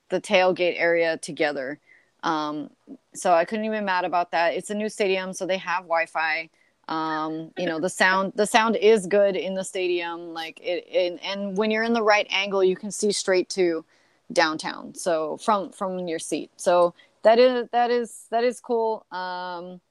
the 0.09 0.19
tailgate 0.19 0.79
area 0.79 1.17
together. 1.19 1.79
Um, 2.23 2.71
so 3.13 3.33
I 3.33 3.45
couldn't 3.45 3.65
even 3.65 3.85
mad 3.85 4.03
about 4.03 4.31
that. 4.31 4.55
It's 4.55 4.71
a 4.71 4.75
new 4.75 4.89
stadium, 4.89 5.33
so 5.33 5.45
they 5.45 5.59
have 5.59 5.83
Wi-Fi. 5.83 6.49
Um, 6.87 7.51
you 7.57 7.65
know, 7.65 7.79
the 7.79 7.89
sound 7.89 8.33
the 8.35 8.45
sound 8.45 8.77
is 8.77 9.07
good 9.07 9.35
in 9.35 9.53
the 9.53 9.63
stadium. 9.63 10.33
Like 10.33 10.59
it, 10.61 10.85
it, 10.87 11.19
and 11.23 11.57
when 11.57 11.71
you're 11.71 11.83
in 11.83 11.93
the 11.93 12.03
right 12.03 12.27
angle, 12.29 12.63
you 12.63 12.75
can 12.75 12.91
see 12.91 13.11
straight 13.11 13.49
to 13.49 13.83
downtown. 14.31 14.95
So 14.95 15.37
from 15.37 15.71
from 15.71 16.07
your 16.07 16.19
seat. 16.19 16.51
So 16.57 16.93
that 17.23 17.39
is 17.39 17.67
that 17.71 17.91
is 17.91 18.25
that 18.31 18.43
is 18.43 18.59
cool. 18.59 19.05
Um, 19.11 19.81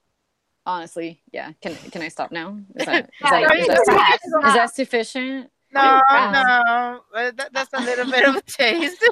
honestly, 0.65 1.21
yeah. 1.33 1.53
Can 1.61 1.75
can 1.91 2.03
I 2.03 2.09
stop 2.09 2.33
now? 2.33 2.59
Is 2.75 2.87
that 2.87 3.05
is 3.05 3.31
that, 3.31 3.57
is 3.57 3.67
that, 3.67 4.19
stop. 4.29 4.47
is 4.47 4.55
that 4.55 4.75
sufficient? 4.75 5.51
No, 5.73 6.01
no, 6.11 7.01
uh, 7.15 7.31
that, 7.37 7.51
that's 7.53 7.73
a 7.73 7.81
little 7.81 8.11
bit 8.11 8.27
of 8.29 8.37
a 8.37 8.43
taste. 8.43 9.05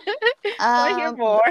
I 0.60 0.94
hear 0.98 1.12
more. 1.12 1.42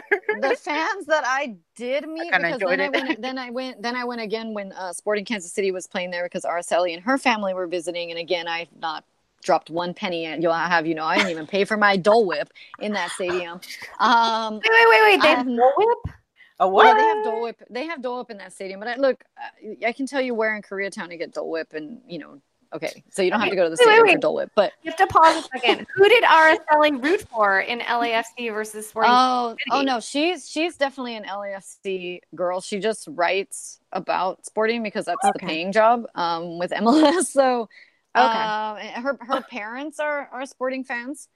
the 0.42 0.56
fans 0.56 1.06
that 1.08 1.24
I 1.26 1.56
did 1.76 2.08
meet 2.08 2.32
kinda 2.32 2.58
because 2.58 2.60
then 2.60 2.80
I, 2.80 2.86
enjoyed 2.86 2.96
it. 2.96 3.08
went, 3.08 3.22
then 3.22 3.38
I 3.38 3.50
went 3.50 3.82
then 3.82 3.96
I 3.96 4.04
went 4.06 4.22
again 4.22 4.54
when 4.54 4.72
uh, 4.72 4.94
Sporting 4.94 5.26
Kansas 5.26 5.52
City 5.52 5.72
was 5.72 5.88
playing 5.88 6.12
there 6.12 6.24
because 6.24 6.44
Araceli 6.44 6.94
and 6.94 7.04
her 7.04 7.18
family 7.18 7.54
were 7.54 7.68
visiting 7.68 8.12
and 8.12 8.20
again 8.20 8.48
I've 8.48 8.70
not 8.80 9.04
dropped 9.44 9.70
one 9.70 9.94
penny 9.94 10.26
and 10.26 10.42
you'll 10.42 10.54
have 10.54 10.88
you 10.88 10.96
know 10.96 11.04
I 11.06 11.18
didn't 11.18 11.32
even 11.32 11.48
pay 11.48 11.66
for 11.66 11.76
my 11.78 11.98
Dole 11.98 12.26
Whip 12.26 12.50
in 12.80 12.94
that 12.94 13.12
stadium. 13.12 13.60
Um, 14.00 14.56
Wait, 14.56 14.64
wait, 14.70 14.88
wait, 14.90 15.02
wait. 15.04 15.22
They 15.22 15.28
have 15.28 15.38
have- 15.40 15.48
Dole 15.48 15.74
Whip? 15.78 16.16
A 16.60 16.68
yeah, 16.72 16.94
they 16.94 17.02
have 17.04 17.24
Dole 17.26 17.42
Whip. 17.42 17.64
They 17.70 17.86
have 17.88 18.02
Dole 18.02 18.18
Whip 18.20 18.30
in 18.30 18.38
that 18.38 18.54
stadium. 18.54 18.80
But 18.80 18.90
I, 18.90 18.96
look, 18.96 19.24
I, 19.38 19.88
I 19.88 19.92
can 19.92 20.06
tell 20.06 20.22
you 20.22 20.34
where 20.36 20.56
in 20.56 20.62
Koreatown 20.62 21.10
to 21.10 21.18
get 21.18 21.34
Dole 21.34 21.50
Whip, 21.50 21.74
and 21.74 22.00
you 22.08 22.20
know, 22.20 22.42
okay, 22.76 23.04
so 23.12 23.22
you 23.22 23.30
don't 23.32 23.40
have 23.40 23.50
to 23.50 23.56
go 23.56 23.64
to 23.64 23.70
the 23.70 23.78
Wait, 23.80 23.88
wait, 23.88 23.94
stadium 23.94 24.08
wait. 24.08 24.16
for 24.16 24.22
Dole 24.22 24.36
Whip. 24.36 24.52
But 24.56 24.74
You 24.84 24.92
have 24.92 24.98
to 24.98 25.08
pause 25.08 25.46
a 25.46 25.60
second. 25.60 25.88
Who 25.96 26.10
did 26.10 26.24
Araceli 26.24 27.04
root 27.04 27.22
for 27.30 27.60
in 27.60 27.80
LAFC 27.80 28.54
versus 28.54 28.88
Sporting? 28.88 29.14
Oh, 29.14 29.56
oh 29.72 29.82
no, 29.82 30.00
she's 30.00 30.50
she's 30.50 30.78
definitely 30.78 31.16
an 31.16 31.24
LAFC 31.24 32.20
girl. 32.36 32.62
She 32.62 32.80
just 32.80 33.08
writes 33.12 33.80
about 33.92 34.46
sporting 34.46 34.84
because 34.84 35.06
that's 35.06 35.26
the 35.26 35.40
paying 35.40 35.72
job 35.72 36.06
um, 36.16 36.60
with 36.60 36.72
MLS. 36.72 37.28
So, 37.34 37.70
Okay. 38.16 38.26
and 38.26 39.04
her 39.04 39.18
her 39.22 39.42
parents 39.42 40.00
are 40.00 40.30
are 40.32 40.46
sporting 40.46 40.84
fans, 40.84 41.28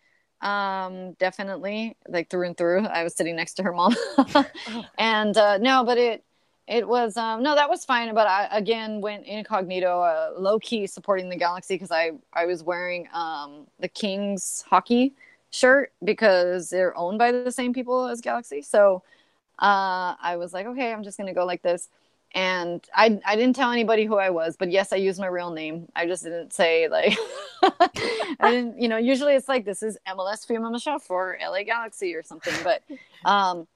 um, 0.42 1.14
definitely 1.14 1.98
like 2.08 2.30
through 2.30 2.48
and 2.48 2.58
through. 2.58 2.86
I 2.86 3.04
was 3.04 3.16
sitting 3.16 3.36
next 3.36 3.56
to 3.56 3.64
her 3.64 3.74
mom, 3.74 3.96
and 4.98 5.36
uh, 5.36 5.58
no, 5.58 5.84
but 5.84 5.98
it 5.98 6.24
it 6.68 6.88
was 6.88 7.16
um, 7.16 7.42
no, 7.44 7.56
that 7.56 7.70
was 7.70 7.86
fine. 7.86 8.14
But 8.14 8.28
I 8.28 8.48
again 8.52 9.00
went 9.00 9.26
incognito, 9.26 10.02
uh, 10.02 10.32
low 10.38 10.60
key 10.60 10.86
supporting 10.86 11.30
the 11.30 11.38
Galaxy 11.38 11.76
because 11.76 11.92
I 11.92 12.12
I 12.34 12.46
was 12.46 12.64
wearing 12.64 13.08
um, 13.14 13.68
the 13.80 13.88
Kings 13.88 14.66
hockey 14.70 15.14
shirt 15.50 15.94
because 16.04 16.70
they're 16.70 16.98
owned 16.98 17.20
by 17.20 17.32
the 17.32 17.52
same 17.52 17.74
people 17.74 18.08
as 18.08 18.20
Galaxy. 18.20 18.62
So 18.62 19.04
uh, 19.60 20.16
I 20.22 20.36
was 20.38 20.54
like, 20.54 20.66
okay, 20.68 20.92
I'm 20.92 21.04
just 21.04 21.18
gonna 21.18 21.34
go 21.34 21.46
like 21.46 21.62
this. 21.62 21.90
And 22.36 22.86
I 22.94 23.18
I 23.26 23.38
didn't 23.38 23.56
tell 23.56 23.72
anybody 23.72 24.04
who 24.04 24.18
I 24.18 24.30
was, 24.30 24.58
but 24.58 24.70
yes, 24.70 24.92
I 24.92 24.98
used 24.98 25.20
my 25.22 25.28
real 25.28 25.52
name. 25.52 25.88
I 25.96 26.06
just 26.06 26.26
didn't 26.26 26.52
say 26.52 26.90
like 26.90 27.18
I 27.64 28.52
didn't, 28.52 28.82
you 28.82 28.90
know, 28.90 28.98
usually 28.98 29.36
it's 29.36 29.48
like 29.48 29.64
this 29.64 29.82
is 29.82 29.98
MLS 30.06 30.46
female 30.46 30.70
Michelle 30.70 31.00
for 31.00 31.38
LA 31.42 31.64
Galaxy 31.64 32.14
or 32.14 32.24
something, 32.24 32.54
but 32.66 32.84
um 33.24 33.68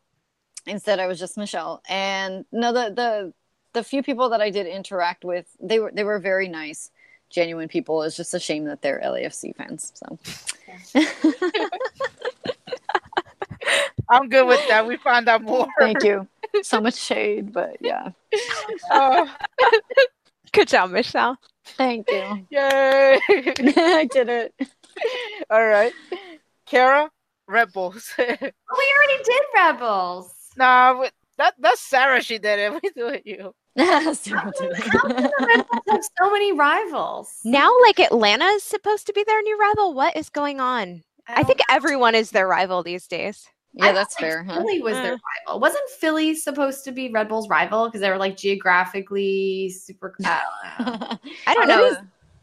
instead 0.65 0.99
I 0.99 1.07
was 1.07 1.19
just 1.19 1.37
Michelle. 1.37 1.81
And 1.89 2.45
no 2.51 2.71
the 2.73 2.93
the 2.93 3.33
the 3.73 3.83
few 3.83 4.03
people 4.03 4.29
that 4.29 4.41
I 4.41 4.49
did 4.49 4.67
interact 4.67 5.23
with, 5.23 5.45
they 5.59 5.79
were 5.79 5.91
they 5.93 6.03
were 6.03 6.19
very 6.19 6.47
nice, 6.47 6.91
genuine 7.29 7.67
people. 7.67 8.01
It's 8.03 8.17
just 8.17 8.33
a 8.33 8.39
shame 8.39 8.65
that 8.65 8.81
they're 8.81 9.01
LAFC 9.03 9.55
fans. 9.55 9.93
So 9.95 10.17
I'm 14.09 14.27
good 14.29 14.47
with 14.47 14.59
that. 14.67 14.85
We 14.85 14.97
find 14.97 15.27
out 15.29 15.41
more. 15.43 15.67
Thank 15.79 16.03
you. 16.03 16.27
So 16.63 16.81
much 16.81 16.95
shade, 16.95 17.53
but 17.53 17.77
yeah. 17.79 18.09
Oh, 18.91 19.33
Good 20.51 20.67
job, 20.67 20.89
Michelle. 20.91 21.37
Thank 21.63 22.11
you. 22.11 22.45
yay! 22.49 23.19
I 23.29 24.07
did 24.11 24.27
it. 24.27 24.53
All 25.49 25.65
right, 25.65 25.93
Kara, 26.65 27.09
Red 27.47 27.71
Bulls. 27.71 28.13
Oh, 28.19 28.27
we 28.77 28.93
already 28.97 29.23
did 29.23 29.41
Rebels. 29.55 30.33
Nah, 30.57 30.99
we- 31.01 31.09
that 31.37 31.55
that's 31.59 31.81
Sarah. 31.81 32.21
She 32.21 32.37
did 32.37 32.59
it. 32.59 32.71
We 32.83 32.89
do 32.95 33.07
it. 33.07 33.23
You. 33.25 33.53
Sarah 34.13 34.51
did 34.59 34.73
How 34.77 34.99
can 35.01 35.11
it. 35.25 35.31
the 35.37 35.45
Red 35.47 35.65
Bulls 35.71 35.83
have 35.89 36.01
so 36.19 36.31
many 36.31 36.51
rivals? 36.51 37.31
Now, 37.45 37.71
like 37.83 37.99
Atlanta 37.99 38.45
is 38.45 38.63
supposed 38.63 39.07
to 39.07 39.13
be 39.13 39.23
their 39.25 39.41
new 39.41 39.57
rival. 39.57 39.93
What 39.93 40.15
is 40.17 40.29
going 40.29 40.59
on? 40.59 41.03
I 41.27 41.43
think 41.43 41.59
everyone 41.69 42.13
is 42.15 42.31
their 42.31 42.47
rival 42.47 42.83
these 42.83 43.07
days. 43.07 43.47
Yeah, 43.73 43.85
I 43.85 43.91
that's 43.93 44.15
thought, 44.15 44.23
like, 44.23 44.31
fair. 44.31 44.43
Huh? 44.43 44.55
Philly 44.57 44.81
was 44.81 44.95
their 44.95 45.13
Uh. 45.13 45.17
rival. 45.47 45.59
Wasn't 45.61 45.89
Philly 45.99 46.35
supposed 46.35 46.83
to 46.83 46.91
be 46.91 47.09
Red 47.09 47.29
Bull's 47.29 47.47
rival 47.47 47.87
because 47.87 48.01
they 48.01 48.09
were 48.09 48.17
like 48.17 48.35
geographically 48.35 49.69
super? 49.69 50.13
I 50.25 50.41
don't 50.77 50.99
know. 50.99 51.17
I 51.47 51.53
don't 51.55 51.67
know. 51.69 51.95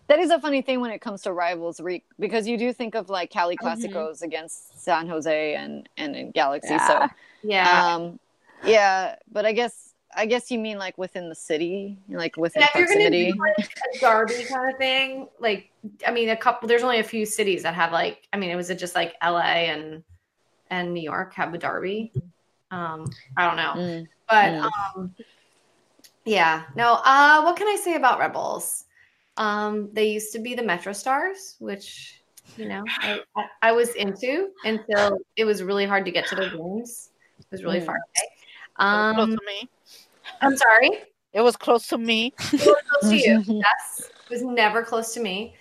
That 0.09 0.19
is 0.19 0.31
a 0.31 0.41
funny 0.41 0.63
thing 0.63 0.81
when 0.81 0.91
it 0.91 1.01
comes 1.01 1.23
to 1.23 1.33
rivals, 1.33 1.81
re- 1.81 2.03
because 2.19 2.49
you 2.49 2.57
do 2.57 2.73
think 2.73 2.95
of 2.95 3.11
like 3.11 3.31
Cali 3.31 3.57
Mhm. 3.57 3.63
Clásicos 3.93 4.23
against 4.23 4.83
San 4.83 5.07
Jose 5.09 5.55
and 5.55 5.89
and 5.97 6.17
in 6.17 6.31
Galaxy. 6.31 6.75
Yeah. 6.75 7.09
Yeah. 7.43 7.95
Um, 7.95 8.19
yeah, 8.65 9.17
but 9.31 9.45
I 9.47 9.53
guess 9.53 9.95
I 10.17 10.25
guess 10.27 10.51
you 10.51 10.59
mean 10.59 10.79
like 10.79 10.97
within 10.99 11.29
the 11.29 11.35
city, 11.35 11.99
like 12.09 12.37
within 12.39 12.63
Yeah, 12.63 12.69
if 12.71 12.75
you're 12.77 12.87
gonna 12.87 13.01
proximity. 13.11 13.33
do 13.33 13.39
like 13.39 13.69
a 13.95 13.99
derby 14.01 14.45
kind 14.49 14.73
of 14.73 14.79
thing, 14.79 15.29
like 15.39 15.71
I 16.07 16.11
mean, 16.11 16.31
a 16.31 16.37
couple. 16.37 16.67
There's 16.69 16.83
only 16.83 16.99
a 17.01 17.05
few 17.05 17.27
cities 17.27 17.63
that 17.65 17.75
have 17.75 17.93
like. 17.93 18.27
I 18.33 18.39
mean, 18.39 18.51
it 18.51 18.57
was 18.57 18.71
it 18.71 18.79
just 18.79 18.95
like 18.95 19.15
L.A. 19.21 19.69
and 19.69 20.03
and 20.71 20.95
New 20.95 21.03
York 21.03 21.35
have 21.35 21.53
a 21.55 21.59
derby. 21.59 22.13
Um, 22.71 23.05
I 23.37 23.47
don't 23.47 23.57
know, 23.57 23.75
Mm. 23.83 24.09
but 24.29 24.45
Mm. 24.53 24.71
um, 24.97 25.15
yeah. 26.25 26.65
No. 26.75 26.95
Uh, 27.05 27.43
what 27.43 27.57
can 27.57 27.69
I 27.69 27.77
say 27.77 27.95
about 27.95 28.19
Red 28.19 28.33
Bulls? 28.33 28.85
Um, 29.39 29.89
they 29.93 30.09
used 30.09 30.33
to 30.33 30.41
be 30.41 30.55
the 30.55 30.63
MetroStars, 30.63 31.61
which 31.61 32.21
you 32.57 32.67
know 32.69 32.85
I, 32.89 33.21
I, 33.63 33.73
was 33.73 33.95
into 33.95 34.49
until 34.65 35.19
it 35.37 35.45
was 35.45 35.63
really 35.63 35.87
hard 35.87 36.05
to 36.07 36.11
get 36.11 36.27
to 36.29 36.35
their 36.35 36.51
games. 36.51 37.11
It 37.39 37.47
was 37.53 37.63
really 37.63 37.81
Mm. 37.81 37.87
far 37.87 37.95
away. 37.95 38.05
Was 38.79 39.15
close 39.15 39.29
Um, 39.29 39.37
to 39.37 39.43
me. 39.47 39.69
I'm 40.41 40.57
sorry. 40.57 40.91
It 41.33 41.41
was 41.41 41.57
close 41.57 41.87
to 41.89 41.99
me. 41.99 42.35
It 42.53 42.53
was 42.53 42.83
close 42.91 43.11
to 43.11 43.17
you. 43.17 43.43
Yes, 43.47 44.11
it 44.11 44.31
was 44.31 44.43
never 44.43 44.83
close 44.83 45.15
to 45.15 45.21
me. 45.21 45.55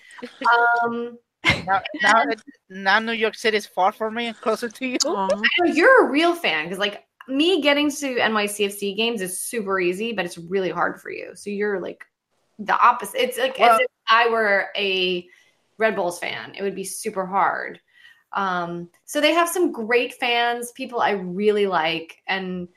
Um, 0.84 1.18
Now, 1.66 1.82
now, 2.02 2.24
now 2.70 3.00
New 3.00 3.12
York 3.14 3.36
City 3.36 3.58
is 3.58 3.66
far 3.68 3.92
from 3.92 4.16
me 4.16 4.28
and 4.28 4.42
closer 4.42 4.70
to 4.70 4.86
you. 4.86 4.98
Aw. 5.06 5.30
You're 5.66 6.08
a 6.08 6.10
real 6.10 6.34
fan 6.34 6.66
because, 6.66 6.80
like, 6.80 7.06
me 7.28 7.62
getting 7.62 7.90
to 7.92 8.16
NYCFC 8.16 8.96
games 8.98 9.22
is 9.22 9.40
super 9.40 9.80
easy, 9.80 10.14
but 10.14 10.26
it's 10.26 10.38
really 10.38 10.70
hard 10.72 11.00
for 11.00 11.12
you. 11.12 11.36
So 11.36 11.50
you're 11.50 11.80
like 11.80 12.04
the 12.60 12.80
opposite. 12.80 13.22
It's 13.22 13.38
like 13.38 13.58
Well- 13.60 13.76
as 13.76 13.80
if 13.82 13.88
I 14.08 14.30
were 14.30 14.70
a 14.76 15.28
Red 15.78 15.96
Bulls 15.96 16.20
fan. 16.20 16.54
It 16.56 16.64
would 16.64 16.76
be 16.76 16.84
super 16.84 17.26
hard. 17.26 17.80
Um, 18.34 18.90
so 19.06 19.22
they 19.22 19.34
have 19.34 19.50
some 19.50 19.72
great 19.72 20.14
fans, 20.16 20.72
people 20.72 21.00
I 21.00 21.12
really 21.12 21.66
like, 21.68 22.22
and 22.28 22.68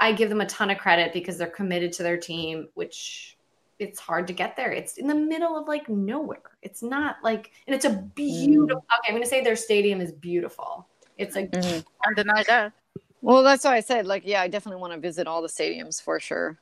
I 0.00 0.12
give 0.12 0.28
them 0.28 0.40
a 0.40 0.46
ton 0.46 0.70
of 0.70 0.78
credit 0.78 1.12
because 1.12 1.38
they're 1.38 1.48
committed 1.48 1.92
to 1.94 2.02
their 2.02 2.16
team, 2.16 2.68
which 2.74 3.36
it's 3.78 3.98
hard 3.98 4.26
to 4.28 4.32
get 4.32 4.54
there. 4.56 4.70
It's 4.70 4.96
in 4.96 5.08
the 5.08 5.14
middle 5.14 5.58
of 5.58 5.66
like 5.66 5.88
nowhere. 5.88 6.56
It's 6.62 6.82
not 6.82 7.16
like, 7.22 7.50
and 7.66 7.74
it's 7.74 7.84
a 7.84 7.90
beautiful. 8.14 8.78
Okay, 8.78 9.08
I'm 9.08 9.14
gonna 9.14 9.26
say 9.26 9.42
their 9.42 9.56
stadium 9.56 10.00
is 10.00 10.12
beautiful. 10.12 10.86
It's 11.18 11.34
like 11.34 11.50
Mhm. 11.50 11.84
Can't 12.16 12.46
that. 12.46 12.72
Well, 13.20 13.42
that's 13.42 13.64
why 13.64 13.76
I 13.76 13.80
said 13.80 14.06
like 14.06 14.22
yeah, 14.24 14.40
I 14.40 14.48
definitely 14.48 14.80
want 14.80 14.92
to 14.94 15.00
visit 15.00 15.26
all 15.26 15.42
the 15.42 15.48
stadiums 15.48 16.00
for 16.00 16.20
sure. 16.20 16.58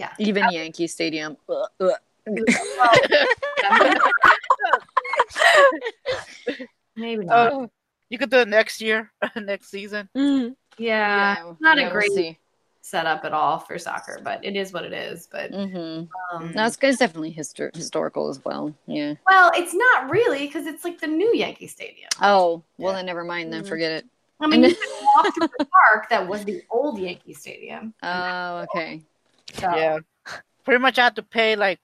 Yeah. 0.00 0.14
even 0.18 0.50
Yankee 0.50 0.86
Stadium. 0.86 1.36
Ugh, 1.48 1.68
ugh. 1.80 1.92
maybe 6.96 7.24
not. 7.26 7.52
Oh, 7.52 7.70
you 8.08 8.16
could 8.18 8.30
do 8.30 8.38
it 8.38 8.48
next 8.48 8.80
year, 8.80 9.12
next 9.36 9.70
season. 9.70 10.08
Mm. 10.16 10.54
yeah, 10.78 11.36
Yeah, 11.36 11.52
not 11.60 11.76
yeah, 11.78 11.90
a 11.90 11.92
we'll 11.94 12.34
setup 12.82 13.24
at 13.26 13.32
all 13.34 13.58
for 13.58 13.78
soccer, 13.78 14.20
but 14.24 14.42
it 14.42 14.56
is 14.56 14.72
what 14.72 14.84
it 14.84 14.92
is. 14.94 15.28
But 15.30 15.52
Mhm. 15.52 16.08
um, 16.32 16.52
No, 16.54 16.64
it's, 16.64 16.78
it's 16.80 16.98
definitely 16.98 17.34
histor- 17.34 17.74
historical 17.76 18.28
as 18.30 18.42
well. 18.42 18.74
Yeah. 18.86 19.14
well, 19.28 19.50
it's 19.54 19.74
not 19.74 20.08
really 20.10 20.46
because 20.46 20.66
it's 20.66 20.82
like 20.82 20.98
the 20.98 21.06
new 21.06 21.32
Yankee 21.34 21.66
Stadium. 21.66 22.08
Oh, 22.22 22.62
well 22.78 22.92
Yeah. 22.92 22.96
then 22.98 23.06
never 23.06 23.22
mind. 23.24 23.52
Then 23.52 23.64
Mhm. 23.64 23.68
forget 23.68 23.92
it. 23.92 24.06
I 24.40 24.46
mean, 24.46 24.62
you 24.64 24.74
can 24.74 25.06
walk 25.14 25.34
through 25.34 25.48
the 25.58 25.66
park 25.66 26.08
that 26.08 26.26
was 26.26 26.44
the 26.46 26.62
old 26.70 26.98
Yankee 26.98 27.34
Stadium. 27.34 27.92
Oh, 28.02 28.64
okay. 28.74 29.02
So, 29.54 29.74
Yeah. 29.76 29.98
Pretty 30.64 30.80
much 30.80 30.98
I 30.98 31.04
had 31.04 31.16
to 31.16 31.22
pay 31.22 31.56
like 31.56 31.80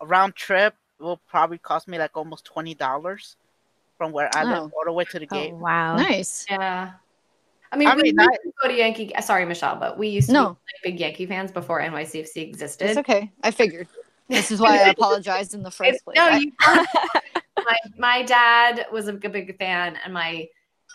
a 0.00 0.06
round 0.06 0.34
trip. 0.36 0.74
It 0.98 1.02
will 1.02 1.20
probably 1.28 1.58
cost 1.58 1.88
me 1.88 1.98
like 1.98 2.16
almost 2.16 2.44
twenty 2.44 2.74
dollars 2.74 3.36
from 3.96 4.12
where 4.12 4.30
I 4.36 4.44
live 4.44 4.58
Oh. 4.64 4.76
all 4.76 4.84
the 4.84 4.92
way 4.92 5.04
to 5.06 5.18
the 5.18 5.26
Oh, 5.30 5.34
gate. 5.34 5.52
wow. 5.54 5.96
Nice. 5.96 6.44
yeah. 6.48 6.92
I 7.72 7.76
mean, 7.76 7.88
I 7.88 7.94
we 7.94 8.02
mean, 8.02 8.14
used 8.18 8.30
I- 8.30 8.36
to 8.36 8.52
go 8.62 8.68
to 8.68 8.74
Yankee. 8.74 9.14
Uh, 9.14 9.20
sorry, 9.20 9.44
Michelle, 9.46 9.76
but 9.76 9.98
we 9.98 10.08
used 10.08 10.28
to 10.28 10.32
No. 10.34 10.44
be 10.50 10.50
like, 10.50 10.82
big 10.84 11.00
Yankee 11.00 11.26
fans 11.26 11.50
before 11.52 11.80
NYCFC 11.80 12.42
existed. 12.42 12.90
It's 12.90 12.98
okay. 12.98 13.30
I 13.42 13.50
figured. 13.50 13.88
This 14.28 14.50
is 14.50 14.60
why 14.60 14.76
I 14.78 14.88
apologized 14.96 15.54
in 15.54 15.62
the 15.62 15.70
first 15.70 15.88
It's- 15.88 16.02
place. 16.02 16.16
No, 16.16 16.28
you 16.36 16.52
my 17.58 17.76
my 17.98 18.22
dad 18.22 18.86
was 18.92 19.08
a 19.08 19.12
big 19.12 19.56
fan, 19.58 19.98
and 20.04 20.12
my 20.12 20.46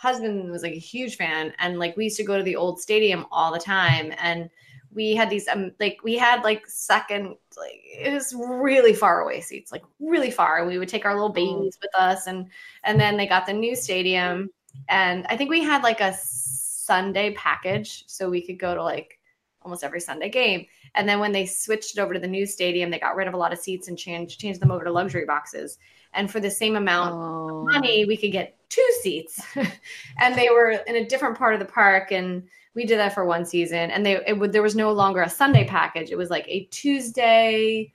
husband 0.01 0.51
was 0.51 0.63
like 0.63 0.73
a 0.73 0.77
huge 0.79 1.15
fan, 1.17 1.53
and 1.59 1.79
like 1.79 1.95
we 1.97 2.05
used 2.05 2.17
to 2.17 2.23
go 2.23 2.37
to 2.37 2.43
the 2.43 2.55
old 2.55 2.79
stadium 2.79 3.25
all 3.31 3.51
the 3.51 3.59
time, 3.59 4.13
and 4.19 4.49
we 4.95 5.13
had 5.13 5.29
these 5.29 5.47
um 5.47 5.71
like 5.79 5.99
we 6.03 6.17
had 6.17 6.43
like 6.43 6.65
second 6.67 7.35
like 7.57 7.81
it 7.83 8.13
was 8.13 8.33
really 8.33 8.93
far 8.93 9.21
away 9.21 9.41
seats, 9.41 9.71
like 9.71 9.83
really 9.99 10.31
far. 10.31 10.65
We 10.65 10.79
would 10.79 10.89
take 10.89 11.05
our 11.05 11.13
little 11.13 11.33
babies 11.33 11.77
with 11.81 11.91
us, 11.97 12.27
and 12.27 12.49
and 12.83 12.99
then 12.99 13.17
they 13.17 13.27
got 13.27 13.45
the 13.45 13.53
new 13.53 13.75
stadium, 13.75 14.49
and 14.89 15.25
I 15.27 15.37
think 15.37 15.49
we 15.49 15.61
had 15.61 15.83
like 15.83 16.01
a 16.01 16.15
Sunday 16.17 17.33
package, 17.33 18.05
so 18.07 18.29
we 18.29 18.45
could 18.45 18.57
go 18.57 18.73
to 18.73 18.81
like 18.81 19.19
almost 19.61 19.83
every 19.83 19.99
Sunday 19.99 20.29
game. 20.29 20.65
And 20.93 21.09
then 21.09 21.19
when 21.19 21.33
they 21.33 21.45
switched 21.45 21.97
it 21.97 22.01
over 22.01 22.13
to 22.13 22.19
the 22.19 22.27
new 22.27 22.45
stadium, 22.45 22.89
they 22.89 22.99
got 22.99 23.15
rid 23.15 23.27
of 23.27 23.33
a 23.33 23.37
lot 23.37 23.51
of 23.51 23.59
seats 23.59 23.89
and 23.89 23.97
changed 23.97 24.39
changed 24.39 24.61
them 24.61 24.71
over 24.71 24.85
to 24.85 24.91
luxury 24.91 25.25
boxes. 25.25 25.77
And 26.13 26.31
for 26.31 26.39
the 26.39 26.51
same 26.51 26.77
amount 26.77 27.15
oh. 27.15 27.59
of 27.59 27.65
money, 27.65 28.05
we 28.05 28.15
could 28.15 28.31
get 28.31 28.57
two 28.69 28.87
seats. 29.01 29.41
and 30.19 30.35
they 30.35 30.49
were 30.49 30.71
in 30.87 30.95
a 30.95 31.05
different 31.05 31.37
part 31.37 31.53
of 31.53 31.59
the 31.59 31.65
park. 31.65 32.11
And 32.11 32.43
we 32.75 32.85
did 32.85 32.99
that 32.99 33.13
for 33.13 33.25
one 33.25 33.45
season. 33.45 33.89
And 33.91 34.05
they 34.05 34.21
it 34.27 34.37
would 34.37 34.51
there 34.51 34.61
was 34.61 34.75
no 34.75 34.91
longer 34.91 35.21
a 35.21 35.29
Sunday 35.29 35.65
package. 35.65 36.11
It 36.11 36.17
was 36.17 36.29
like 36.29 36.45
a 36.47 36.65
Tuesday, 36.65 37.91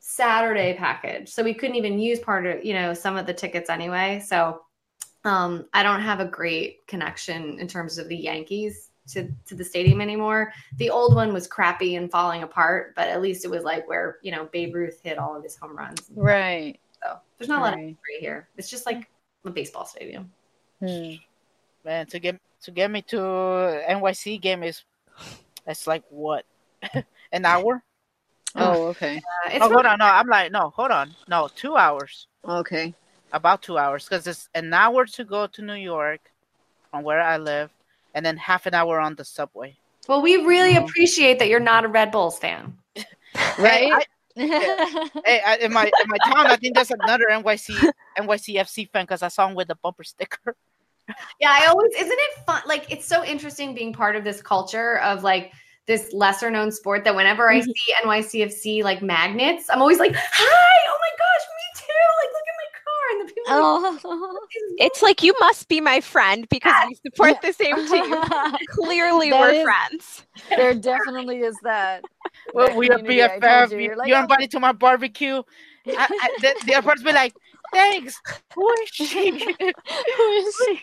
Saturday 0.00 0.74
package. 0.74 1.28
So 1.28 1.42
we 1.42 1.54
couldn't 1.54 1.76
even 1.76 1.98
use 1.98 2.18
part 2.18 2.46
of, 2.46 2.64
you 2.64 2.74
know, 2.74 2.92
some 2.92 3.16
of 3.16 3.26
the 3.26 3.34
tickets 3.34 3.70
anyway. 3.70 4.22
So 4.24 4.62
um, 5.24 5.66
I 5.72 5.82
don't 5.82 6.00
have 6.00 6.20
a 6.20 6.24
great 6.24 6.86
connection 6.86 7.58
in 7.58 7.66
terms 7.66 7.98
of 7.98 8.08
the 8.08 8.16
Yankees 8.16 8.90
to, 9.08 9.28
to 9.46 9.54
the 9.54 9.64
stadium 9.64 10.00
anymore. 10.00 10.52
The 10.76 10.90
old 10.90 11.14
one 11.14 11.32
was 11.32 11.46
crappy 11.46 11.96
and 11.96 12.10
falling 12.10 12.42
apart, 12.42 12.94
but 12.94 13.08
at 13.08 13.22
least 13.22 13.44
it 13.44 13.50
was 13.50 13.64
like 13.64 13.88
where, 13.88 14.18
you 14.22 14.32
know, 14.32 14.46
Babe 14.52 14.74
Ruth 14.74 15.00
hit 15.02 15.18
all 15.18 15.36
of 15.36 15.42
his 15.42 15.56
home 15.56 15.76
runs. 15.76 16.10
Right. 16.14 16.78
So 17.02 17.18
there's 17.38 17.48
not 17.48 17.60
a 17.60 17.64
lot 17.64 17.72
of 17.74 17.78
Right. 17.78 17.88
history 17.88 18.20
here. 18.20 18.48
It's 18.56 18.70
just 18.70 18.86
like 18.86 19.08
a 19.44 19.50
baseball 19.50 19.84
stadium. 19.84 20.32
Hmm. 20.80 21.14
Man, 21.86 22.04
to 22.06 22.18
get 22.18 22.40
to 22.62 22.72
get 22.72 22.90
me 22.90 23.00
to 23.02 23.16
NYC 23.16 24.40
game 24.40 24.64
is 24.64 24.82
it's 25.68 25.86
like 25.86 26.02
what 26.10 26.44
an 27.32 27.44
hour? 27.44 27.80
Oh, 28.56 28.86
okay. 28.88 29.22
Uh, 29.46 29.50
oh, 29.60 29.68
hold 29.68 29.86
on, 29.86 30.00
no, 30.00 30.04
I'm 30.04 30.26
like 30.26 30.50
no, 30.50 30.70
hold 30.70 30.90
on, 30.90 31.14
no, 31.28 31.48
two 31.54 31.76
hours, 31.76 32.26
Okay. 32.44 32.92
about 33.32 33.62
two 33.62 33.78
hours, 33.78 34.02
because 34.02 34.26
it's 34.26 34.48
an 34.56 34.74
hour 34.74 35.06
to 35.06 35.24
go 35.24 35.46
to 35.46 35.62
New 35.62 35.74
York 35.78 36.32
from 36.90 37.04
where 37.04 37.20
I 37.22 37.36
live, 37.36 37.70
and 38.14 38.26
then 38.26 38.36
half 38.36 38.66
an 38.66 38.74
hour 38.74 38.98
on 38.98 39.14
the 39.14 39.24
subway. 39.24 39.76
well, 40.08 40.20
we 40.20 40.38
really 40.44 40.76
Oh. 40.76 40.84
appreciate 40.86 41.38
that 41.38 41.48
you're 41.48 41.60
not 41.60 41.84
a 41.84 41.88
Red 41.88 42.10
Bulls 42.10 42.36
fan. 42.40 42.76
Right. 43.58 44.04
Hey, 44.36 45.40
I, 45.46 45.56
in 45.62 45.72
my 45.72 45.86
in 45.86 46.08
my 46.08 46.18
town, 46.18 46.50
I 46.50 46.56
think 46.56 46.74
there's 46.74 46.90
another 46.90 47.26
NYC 47.30 47.70
NYCFC 48.18 48.90
fan 48.90 49.04
because 49.04 49.22
I 49.22 49.28
saw 49.28 49.46
him 49.46 49.54
with 49.54 49.68
the 49.68 49.76
bumper 49.76 50.02
sticker. 50.04 50.56
Yeah, 51.40 51.50
I 51.58 51.66
always 51.66 51.92
isn't 51.94 52.10
it 52.12 52.44
fun? 52.46 52.62
Like 52.66 52.90
it's 52.90 53.06
so 53.06 53.24
interesting 53.24 53.74
being 53.74 53.92
part 53.92 54.16
of 54.16 54.24
this 54.24 54.42
culture 54.42 54.98
of 55.00 55.22
like 55.22 55.52
this 55.86 56.12
lesser 56.12 56.50
known 56.50 56.72
sport 56.72 57.04
that 57.04 57.14
whenever 57.14 57.48
I 57.48 57.60
Mm-hmm. 57.60 57.70
see 57.70 58.42
NYCFC 58.42 58.82
like 58.82 59.02
magnets, 59.02 59.70
I'm 59.70 59.80
always 59.80 59.98
like, 60.00 60.14
"Hi! 60.16 60.76
Oh 60.88 60.98
my 61.00 61.10
gosh, 61.18 61.46
me 61.56 61.66
too! 61.86 62.08
Like 62.22 62.32
look 62.34 62.46
at 62.50 62.56
my 62.62 62.70
car!" 62.82 63.04
And 63.12 63.20
the 63.20 63.32
people. 63.32 63.52
are 63.52 63.92
like, 63.92 64.00
oh. 64.04 64.38
It's 64.78 65.00
like 65.02 65.22
you 65.22 65.32
must 65.40 65.68
be 65.68 65.80
my 65.80 66.00
friend 66.00 66.46
because 66.50 66.74
we 66.88 66.94
support 66.96 67.40
the 67.40 67.52
same 67.52 67.76
team. 67.88 68.14
Clearly, 68.70 69.30
That 69.30 69.40
we're 69.40 69.50
is- 69.50 69.62
friends. 69.62 70.26
there 70.50 70.74
definitely 70.92 71.38
is 71.40 71.56
that. 71.62 72.02
Well, 72.52 72.66
that 72.68 72.76
we 72.76 72.90
are 72.90 72.98
community 72.98 73.38
BFF. 73.40 73.70
you. 73.70 73.76
You, 73.78 73.84
You're 73.84 73.96
like, 73.96 74.08
you're 74.08 74.18
"Oh." 74.18 74.22
invited 74.22 74.50
to 74.52 74.60
my 74.60 74.72
barbecue. 74.72 75.42
I, 75.88 75.92
I, 76.10 76.28
the, 76.40 76.54
the 76.66 76.74
other 76.74 76.88
person 76.90 77.04
be 77.04 77.12
like, 77.12 77.32
"Thanks." 77.72 78.20
Who 78.54 78.70
is 78.82 78.88
she? 78.92 79.30
Who 79.30 80.32
is 80.32 80.56
she? 80.66 80.82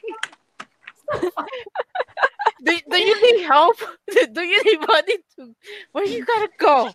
do, 2.63 2.79
do 2.89 2.97
you 2.97 3.21
need 3.21 3.45
help? 3.45 3.77
Do 4.31 4.41
you 4.41 4.63
need 4.63 4.87
money 4.87 5.17
to? 5.35 5.55
Where 5.91 6.05
you 6.05 6.25
gotta 6.25 6.49
go? 6.57 6.91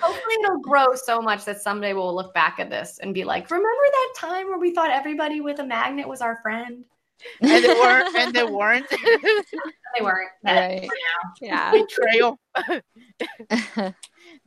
Hopefully, 0.00 0.34
it'll 0.44 0.60
grow 0.60 0.94
so 0.94 1.20
much 1.20 1.44
that 1.44 1.60
someday 1.60 1.92
we'll 1.92 2.14
look 2.14 2.32
back 2.34 2.60
at 2.60 2.70
this 2.70 2.98
and 3.02 3.14
be 3.14 3.24
like, 3.24 3.50
"Remember 3.50 3.84
that 3.90 4.14
time 4.16 4.48
where 4.48 4.58
we 4.58 4.74
thought 4.74 4.90
everybody 4.90 5.40
with 5.40 5.58
a 5.60 5.64
magnet 5.64 6.06
was 6.06 6.20
our 6.20 6.38
friend?" 6.42 6.84
And 7.40 7.64
they 7.64 7.68
weren't. 7.68 8.14
And 8.16 8.34
they 8.34 8.44
weren't. 8.44 8.86
They 9.98 10.04
weren't. 10.04 10.30
Right. 10.44 10.88
Yeah. 11.40 11.72
Betrayal. 11.72 12.38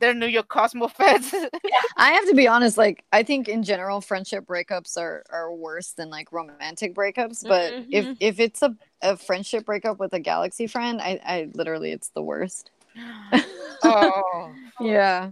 They're 0.02 0.12
New 0.14 0.26
York 0.26 0.48
Cosmo 0.48 0.88
fans. 0.88 1.32
I 1.96 2.10
have 2.12 2.26
to 2.28 2.34
be 2.34 2.48
honest. 2.48 2.76
Like, 2.76 3.04
I 3.12 3.22
think 3.22 3.48
in 3.48 3.62
general, 3.62 4.00
friendship 4.00 4.44
breakups 4.44 4.98
are 4.98 5.22
are 5.30 5.54
worse 5.54 5.92
than 5.92 6.10
like 6.10 6.32
romantic 6.32 6.94
breakups. 6.94 7.46
But 7.46 7.72
Mhm. 7.72 7.86
if 7.92 8.16
if 8.20 8.40
it's 8.40 8.60
a 8.62 8.76
a 9.00 9.16
friendship 9.16 9.64
breakup 9.64 9.98
with 9.98 10.12
a 10.12 10.20
Galaxy 10.20 10.66
friend, 10.66 11.00
I 11.00 11.20
I 11.24 11.48
literally 11.54 11.92
it's 11.92 12.10
the 12.10 12.22
worst. 12.22 12.70
oh, 13.84 14.54
Yeah. 14.80 15.30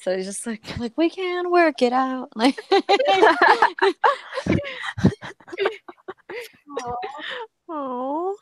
So 0.00 0.10
it's 0.10 0.26
just 0.26 0.46
like 0.46 0.78
like 0.78 0.98
we 0.98 1.08
can 1.08 1.50
work 1.50 1.80
it 1.82 1.92
out. 1.92 2.30
Like 2.36 2.58
Oh. 7.68 8.36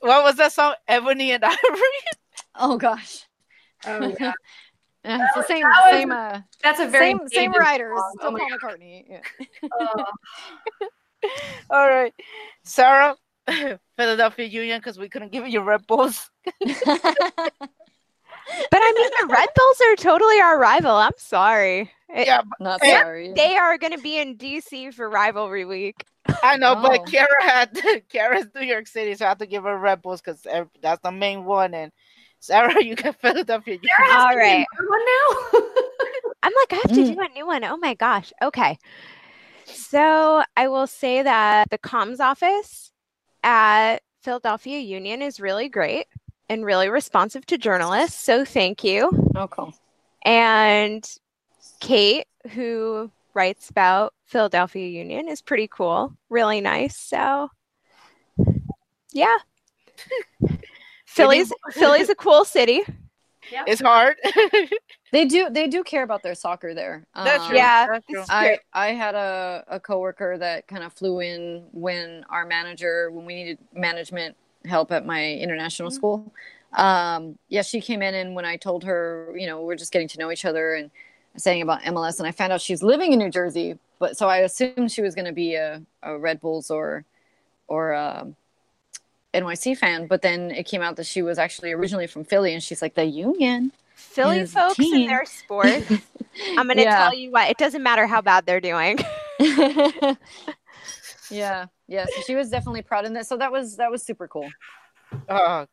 what 0.00 0.24
was 0.24 0.36
that 0.36 0.52
song? 0.52 0.74
Ebony 0.88 1.32
and 1.32 1.44
Ivory. 1.44 1.58
oh 2.56 2.76
gosh. 2.78 3.25
Oh, 3.86 4.14
yeah. 4.20 4.32
Yeah, 5.04 5.24
it's 5.24 5.34
the 5.36 5.44
same 5.44 5.62
was- 5.62 5.92
same 5.92 6.10
uh 6.10 6.40
That's 6.64 6.80
a 6.80 6.88
very 6.88 7.12
same 7.12 7.28
same 7.28 7.52
David 7.52 7.58
writers. 7.60 7.96
song. 7.96 8.14
Still 8.18 8.30
Oh 8.34 8.38
Paul 8.38 8.50
McCartney. 8.58 9.04
Yeah. 9.08 9.20
God. 9.78 10.04
All 11.70 11.88
right, 11.88 12.12
Sarah, 12.64 13.14
Philadelphia 13.96 14.46
Union, 14.46 14.80
because 14.80 14.98
we 14.98 15.08
couldn't 15.08 15.30
give 15.30 15.46
you 15.46 15.60
Red 15.60 15.86
Bulls. 15.86 16.28
But 18.70 18.80
I 18.80 18.92
mean, 18.96 19.10
the 19.20 19.26
Red 19.32 19.48
Bulls 19.56 19.80
are 19.80 19.96
totally 19.96 20.40
our 20.40 20.58
rival. 20.58 20.92
I'm 20.96 21.12
sorry. 21.18 21.90
It- 22.08 22.26
Yeah, 22.26 22.42
Not 22.60 22.80
sorry. 22.80 23.32
They 23.32 23.56
are 23.56 23.76
going 23.78 23.92
to 23.92 23.98
be 24.02 24.18
in 24.18 24.36
DC 24.36 24.92
for 24.94 25.08
rivalry 25.10 25.64
week. 25.64 26.04
I 26.42 26.56
know, 26.56 26.74
Oh. 26.76 26.82
but 26.82 27.06
Kara 27.10 27.28
had 27.42 27.80
Kara's 28.08 28.46
New 28.54 28.62
York 28.66 28.86
City, 28.88 29.14
so 29.14 29.24
I 29.24 29.28
have 29.28 29.38
to 29.38 29.46
give 29.46 29.64
her 29.64 29.76
Red 29.78 30.02
Bulls 30.02 30.20
because 30.20 30.44
that's 30.82 31.02
the 31.02 31.12
main 31.12 31.44
one. 31.44 31.74
And 31.74 31.92
Sarah, 32.46 32.80
you 32.84 32.94
got 32.94 33.16
Philadelphia 33.20 33.74
Union. 33.74 33.88
There 33.98 34.06
has 34.06 34.22
All 34.24 34.30
to 34.30 34.36
right. 34.38 34.66
another 34.78 34.88
one 34.88 35.04
now. 35.04 35.60
I'm 36.44 36.52
like, 36.54 36.72
I 36.72 36.76
have 36.76 36.92
to 36.92 37.02
Mm. 37.02 37.14
do 37.14 37.20
a 37.20 37.28
new 37.34 37.46
one. 37.46 37.64
Oh 37.64 37.76
my 37.76 37.94
gosh. 37.94 38.32
Okay. 38.40 38.78
So 39.64 40.44
I 40.56 40.68
will 40.68 40.86
say 40.86 41.22
that 41.22 41.70
the 41.70 41.78
comms 41.78 42.20
office 42.20 42.92
at 43.42 43.98
Philadelphia 44.22 44.78
Union 44.78 45.22
is 45.22 45.40
really 45.40 45.68
great 45.68 46.06
and 46.48 46.64
really 46.64 46.88
responsive 46.88 47.44
to 47.46 47.58
journalists. 47.58 48.24
So 48.24 48.44
thank 48.44 48.84
you. 48.84 49.10
oh 49.34 49.48
cool. 49.48 49.74
And 50.24 51.04
Kate, 51.80 52.26
who 52.52 53.10
writes 53.34 53.70
about 53.70 54.14
Philadelphia 54.26 54.86
Union, 54.88 55.28
is 55.28 55.42
pretty 55.42 55.68
cool. 55.68 56.12
Really 56.30 56.60
nice. 56.60 56.96
So 56.96 57.48
yeah. 59.12 59.36
Philly's 61.16 61.52
Philly's 61.72 62.08
a 62.08 62.14
cool 62.14 62.44
city. 62.44 62.82
It's 63.66 63.80
hard. 63.80 64.16
They 65.12 65.24
do 65.24 65.48
they 65.48 65.68
do 65.68 65.84
care 65.84 66.02
about 66.02 66.22
their 66.24 66.34
soccer 66.34 66.74
there. 66.74 67.06
That's 67.14 67.44
Um, 67.44 67.48
true. 67.48 67.56
Yeah, 67.56 67.86
That's 67.86 68.06
true. 68.06 68.24
I 68.28 68.58
I 68.72 68.88
had 68.88 69.14
a 69.14 69.64
a 69.68 69.78
coworker 69.80 70.36
that 70.36 70.66
kind 70.66 70.82
of 70.82 70.92
flew 70.92 71.20
in 71.20 71.64
when 71.72 72.24
our 72.28 72.44
manager 72.44 73.10
when 73.12 73.24
we 73.24 73.34
needed 73.36 73.58
management 73.72 74.36
help 74.64 74.90
at 74.90 75.06
my 75.06 75.32
international 75.34 75.92
school. 75.92 76.32
Um, 76.72 77.38
yeah, 77.48 77.62
she 77.62 77.80
came 77.80 78.02
in 78.02 78.14
and 78.14 78.34
when 78.34 78.44
I 78.44 78.56
told 78.56 78.82
her, 78.84 79.32
you 79.36 79.46
know, 79.46 79.62
we're 79.62 79.76
just 79.76 79.92
getting 79.92 80.08
to 80.08 80.18
know 80.18 80.30
each 80.32 80.44
other 80.44 80.74
and 80.74 80.90
saying 81.36 81.62
about 81.62 81.82
MLS, 81.82 82.18
and 82.18 82.26
I 82.26 82.32
found 82.32 82.52
out 82.52 82.60
she's 82.60 82.82
living 82.82 83.12
in 83.12 83.18
New 83.20 83.30
Jersey, 83.30 83.78
but 84.00 84.16
so 84.18 84.28
I 84.28 84.38
assumed 84.38 84.90
she 84.90 85.02
was 85.02 85.14
going 85.14 85.26
to 85.26 85.32
be 85.32 85.54
a, 85.54 85.80
a 86.02 86.18
Red 86.18 86.40
Bulls 86.40 86.70
or 86.70 87.04
or 87.68 87.92
a 87.92 88.26
NYC 89.40 89.76
fan, 89.76 90.06
but 90.06 90.22
then 90.22 90.50
it 90.50 90.64
came 90.64 90.82
out 90.82 90.96
that 90.96 91.06
she 91.06 91.22
was 91.22 91.38
actually 91.38 91.72
originally 91.72 92.06
from 92.06 92.24
Philly, 92.24 92.52
and 92.54 92.62
she's 92.62 92.82
like 92.82 92.94
the 92.94 93.04
Union. 93.04 93.72
Philly 93.94 94.38
His 94.40 94.52
folks 94.52 94.78
and 94.78 94.88
team. 94.92 95.08
their 95.08 95.24
sports. 95.24 95.90
I'm 96.58 96.66
going 96.66 96.76
to 96.78 96.82
Yeah. 96.82 96.98
tell 96.98 97.14
you 97.14 97.30
what, 97.30 97.48
it 97.50 97.56
doesn't 97.56 97.82
matter 97.82 98.06
how 98.06 98.20
bad 98.20 98.44
they're 98.46 98.60
doing. 98.60 98.98
yeah, 101.30 101.66
yeah. 101.88 102.06
So 102.06 102.22
she 102.22 102.34
was 102.34 102.50
definitely 102.50 102.82
proud 102.82 103.04
in 103.06 103.12
that. 103.14 103.26
So 103.26 103.36
that 103.38 103.50
was 103.52 103.76
that 103.76 103.90
was 103.90 104.02
super 104.02 104.28
cool. 104.28 104.48
Oh, 105.28 105.66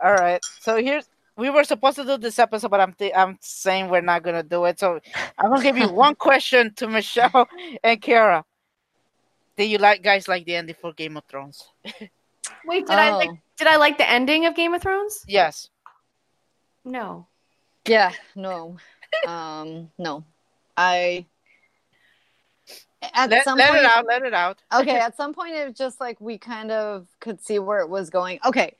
all 0.00 0.12
right. 0.12 0.40
So 0.60 0.76
here's 0.82 1.08
we 1.36 1.50
were 1.50 1.64
supposed 1.64 1.96
to 1.96 2.04
do 2.04 2.16
this 2.16 2.38
episode, 2.38 2.70
but 2.70 2.80
I'm 2.80 2.92
th- 2.92 3.12
I'm 3.14 3.38
saying 3.40 3.88
we're 3.88 4.00
not 4.00 4.22
gonna 4.22 4.42
do 4.42 4.64
it. 4.64 4.78
So 4.78 5.00
I'm 5.38 5.50
gonna 5.50 5.62
give 5.62 5.76
you 5.76 5.88
one 5.88 6.14
question 6.14 6.72
to 6.74 6.88
Michelle 6.88 7.48
and 7.84 8.00
Kara. 8.00 8.44
Do 9.56 9.64
you 9.64 9.78
like 9.78 10.02
guys 10.02 10.28
like 10.28 10.44
the 10.44 10.56
ending 10.56 10.76
for 10.80 10.92
Game 10.92 11.16
of 11.16 11.24
Thrones? 11.24 11.68
Wait, 12.64 12.86
did 12.86 12.96
I 12.98 13.10
like 13.14 13.30
Oh. 13.30 13.38
did 13.56 13.66
I 13.66 13.76
like 13.76 13.98
the 13.98 14.08
ending 14.08 14.46
of 14.46 14.54
Game 14.54 14.74
of 14.74 14.82
Thrones? 14.82 15.24
Yes. 15.26 15.70
No. 16.84 17.26
Yeah, 17.86 18.12
no, 18.34 18.76
um, 19.26 19.90
no. 19.98 20.24
I 20.76 21.26
at 23.14 23.30
Let, 23.30 23.44
some 23.44 23.56
let 23.58 23.70
point. 23.70 23.80
it 23.82 23.86
out. 23.86 24.06
Let 24.06 24.22
it 24.22 24.34
out. 24.34 24.58
okay, 24.74 24.98
at 24.98 25.16
some 25.16 25.32
point 25.32 25.54
it 25.54 25.66
was 25.68 25.76
just 25.76 26.00
like 26.00 26.20
we 26.20 26.38
kind 26.38 26.70
of 26.72 27.06
could 27.20 27.40
see 27.40 27.58
where 27.58 27.80
it 27.80 27.88
was 27.88 28.10
going. 28.10 28.40
Okay. 28.44 28.74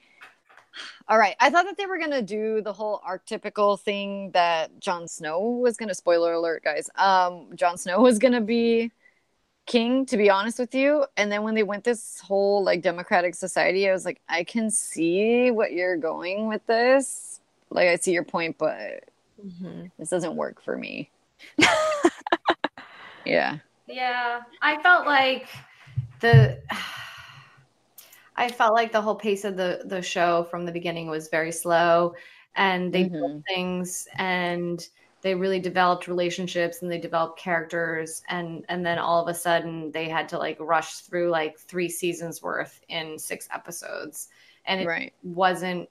All 1.09 1.17
right. 1.19 1.37
I 1.41 1.49
thought 1.51 1.65
that 1.67 1.77
they 1.79 1.87
were 1.87 1.99
gonna 1.99 2.21
do 2.23 2.61
the 2.61 2.73
whole 2.73 3.01
archetypical 3.09 3.79
thing 3.81 4.31
that 4.33 4.79
Jon 4.81 5.07
Snow 5.09 5.41
was 5.41 5.77
gonna 5.77 5.95
spoiler 5.95 6.33
alert, 6.33 6.65
guys. 6.65 6.91
Um 6.97 7.49
Jon 7.55 7.79
Snow 7.79 8.01
was 8.01 8.19
gonna 8.19 8.41
be 8.41 8.91
king, 9.67 10.07
to 10.07 10.17
be 10.17 10.31
honest 10.31 10.59
with 10.59 10.75
you. 10.75 11.05
And 11.17 11.31
then 11.31 11.43
when 11.43 11.55
they 11.55 11.63
went 11.63 11.85
this 11.85 12.21
whole 12.21 12.65
like 12.65 12.83
democratic 12.83 13.35
society, 13.35 13.89
I 13.89 13.93
was 13.93 14.05
like, 14.05 14.21
I 14.29 14.45
can 14.45 14.71
see 14.71 15.51
what 15.51 15.73
you're 15.73 15.97
going 15.97 16.49
with 16.49 16.65
this. 16.67 17.41
Like 17.71 17.89
I 17.89 17.97
see 17.97 18.13
your 18.13 18.25
point, 18.25 18.57
but 18.59 19.05
mm-hmm. 19.45 19.87
this 19.99 20.11
doesn't 20.11 20.37
work 20.37 20.63
for 20.63 20.77
me. 20.77 21.11
yeah. 23.25 23.59
Yeah, 23.87 24.41
I 24.63 24.83
felt 24.83 25.07
like 25.07 25.49
the 26.21 26.61
I 28.39 28.51
felt 28.51 28.75
like 28.75 28.93
the 28.93 29.01
whole 29.01 29.15
pace 29.15 29.45
of 29.45 29.57
the 29.57 29.83
the 29.87 30.03
show 30.03 30.45
from 30.51 30.67
the 30.67 30.73
beginning 30.73 31.09
was 31.09 31.29
very 31.29 31.53
slow 31.53 32.15
and 32.55 32.93
they 32.93 33.05
mm-hmm. 33.05 33.15
built 33.15 33.43
things 33.47 34.09
and 34.17 34.89
they 35.27 35.35
really 35.35 35.59
developed 35.59 36.07
relationships 36.07 36.83
and 36.83 36.91
they 36.91 36.99
developed 36.99 37.37
characters 37.37 38.23
and 38.29 38.65
and 38.69 38.87
then 38.87 38.97
all 38.97 39.21
of 39.21 39.29
a 39.29 39.35
sudden 39.37 39.91
they 39.91 40.09
had 40.09 40.29
to 40.29 40.39
like 40.39 40.57
rush 40.61 40.99
through 40.99 41.31
like 41.31 41.59
3 41.59 41.89
seasons 41.89 42.41
worth 42.43 42.81
in 42.89 43.19
6 43.19 43.49
episodes 43.53 44.29
and 44.67 44.81
it 44.83 44.87
Right. 44.87 45.13
wasn't 45.25 45.89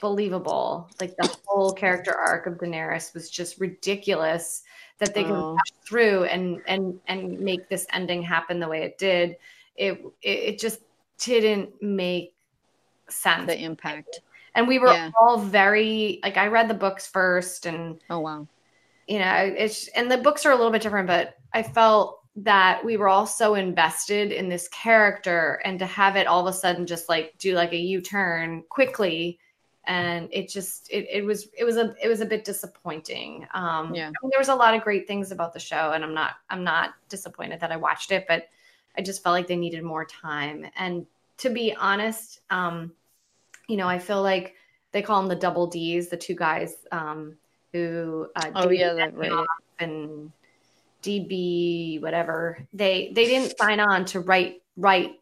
believable. 0.00 0.88
Like 0.98 1.14
the 1.18 1.28
whole 1.44 1.72
character 1.74 2.14
arc 2.14 2.46
of 2.46 2.54
Daenerys 2.54 3.12
was 3.12 3.28
just 3.28 3.60
ridiculous 3.60 4.62
that 4.98 5.12
they 5.14 5.24
could 5.24 5.34
Oh. 5.34 5.52
rush 5.52 5.72
through 5.86 6.24
and 6.24 6.62
and 6.66 6.98
and 7.06 7.38
make 7.38 7.68
this 7.68 7.86
ending 7.92 8.22
happen 8.22 8.60
the 8.60 8.68
way 8.68 8.82
it 8.82 8.96
did. 8.96 9.36
It 9.76 10.02
it, 10.22 10.38
it 10.54 10.58
just 10.58 10.80
didn't 11.18 11.82
make 11.82 12.32
sense. 13.10 13.46
The 13.46 13.60
impact. 13.60 14.22
And 14.54 14.66
we 14.66 14.78
were 14.78 14.88
Yeah. 14.88 15.10
all 15.20 15.38
very 15.38 16.18
like 16.22 16.38
I 16.38 16.46
read 16.46 16.68
the 16.68 16.74
books 16.74 17.06
first 17.06 17.66
and 17.66 18.00
Oh 18.08 18.20
wow. 18.20 18.46
You 19.10 19.18
know 19.18 19.54
it's 19.56 19.88
and 19.88 20.10
the 20.10 20.16
books 20.16 20.46
are 20.46 20.52
a 20.52 20.56
little 20.56 20.70
bit 20.70 20.80
different 20.80 21.06
but 21.06 21.34
i 21.52 21.62
felt 21.62 22.20
that 22.36 22.84
we 22.84 22.96
were 22.96 23.08
all 23.08 23.26
so 23.26 23.54
invested 23.54 24.32
in 24.32 24.48
this 24.48 24.68
character 24.68 25.60
and 25.64 25.78
to 25.78 25.86
have 25.86 26.16
it 26.16 26.26
all 26.26 26.46
of 26.46 26.54
a 26.54 26.56
sudden 26.56 26.86
just 26.86 27.08
like 27.08 27.34
do 27.38 27.54
like 27.54 27.72
a 27.72 27.76
u-turn 27.76 28.62
quickly. 28.68 29.38
And 29.84 30.28
it 30.30 30.48
just 30.48 30.88
it, 30.90 31.06
it 31.10 31.24
was 31.24 31.48
it 31.58 31.64
was 31.64 31.76
a 31.76 31.94
it 32.00 32.06
was 32.08 32.20
a 32.20 32.26
bit 32.26 32.44
disappointing. 32.44 33.46
Um 33.52 33.94
Yeah. 33.94 34.08
I 34.08 34.18
mean, 34.22 34.30
there 34.30 34.38
was 34.38 34.48
a 34.48 34.54
lot 34.54 34.74
of 34.74 34.82
great 34.82 35.08
things 35.08 35.32
about 35.32 35.52
the 35.52 35.58
show 35.58 35.92
and 35.92 36.04
i'm 36.04 36.14
not 36.14 36.34
i'm 36.48 36.62
not 36.62 36.90
disappointed 37.08 37.60
that 37.60 37.72
i 37.72 37.76
watched 37.76 38.12
it 38.12 38.24
but 38.28 38.48
i 38.96 39.02
just 39.02 39.22
felt 39.22 39.34
like 39.34 39.48
they 39.48 39.56
needed 39.56 39.82
more 39.82 40.04
time. 40.04 40.66
And 40.76 41.06
to 41.38 41.50
be 41.50 41.74
honest 41.74 42.40
um 42.50 42.92
you 43.68 43.76
know 43.76 43.88
i 43.88 43.98
feel 43.98 44.22
like 44.22 44.54
they 44.92 45.02
call 45.02 45.20
them 45.20 45.28
the 45.28 45.34
double 45.34 45.66
d's 45.66 46.08
the 46.08 46.16
two 46.16 46.36
guys 46.36 46.76
um 46.92 47.36
who 47.72 48.28
uh, 48.36 48.50
Oh 48.54 48.70
yeah, 48.70 48.94
that 48.94 49.16
right. 49.16 49.46
and 49.78 50.32
DB 51.02 52.00
whatever 52.02 52.58
they 52.72 53.10
they 53.14 53.24
didn't 53.24 53.56
sign 53.58 53.80
on 53.80 54.04
to 54.04 54.20
write 54.20 54.62
write 54.76 55.12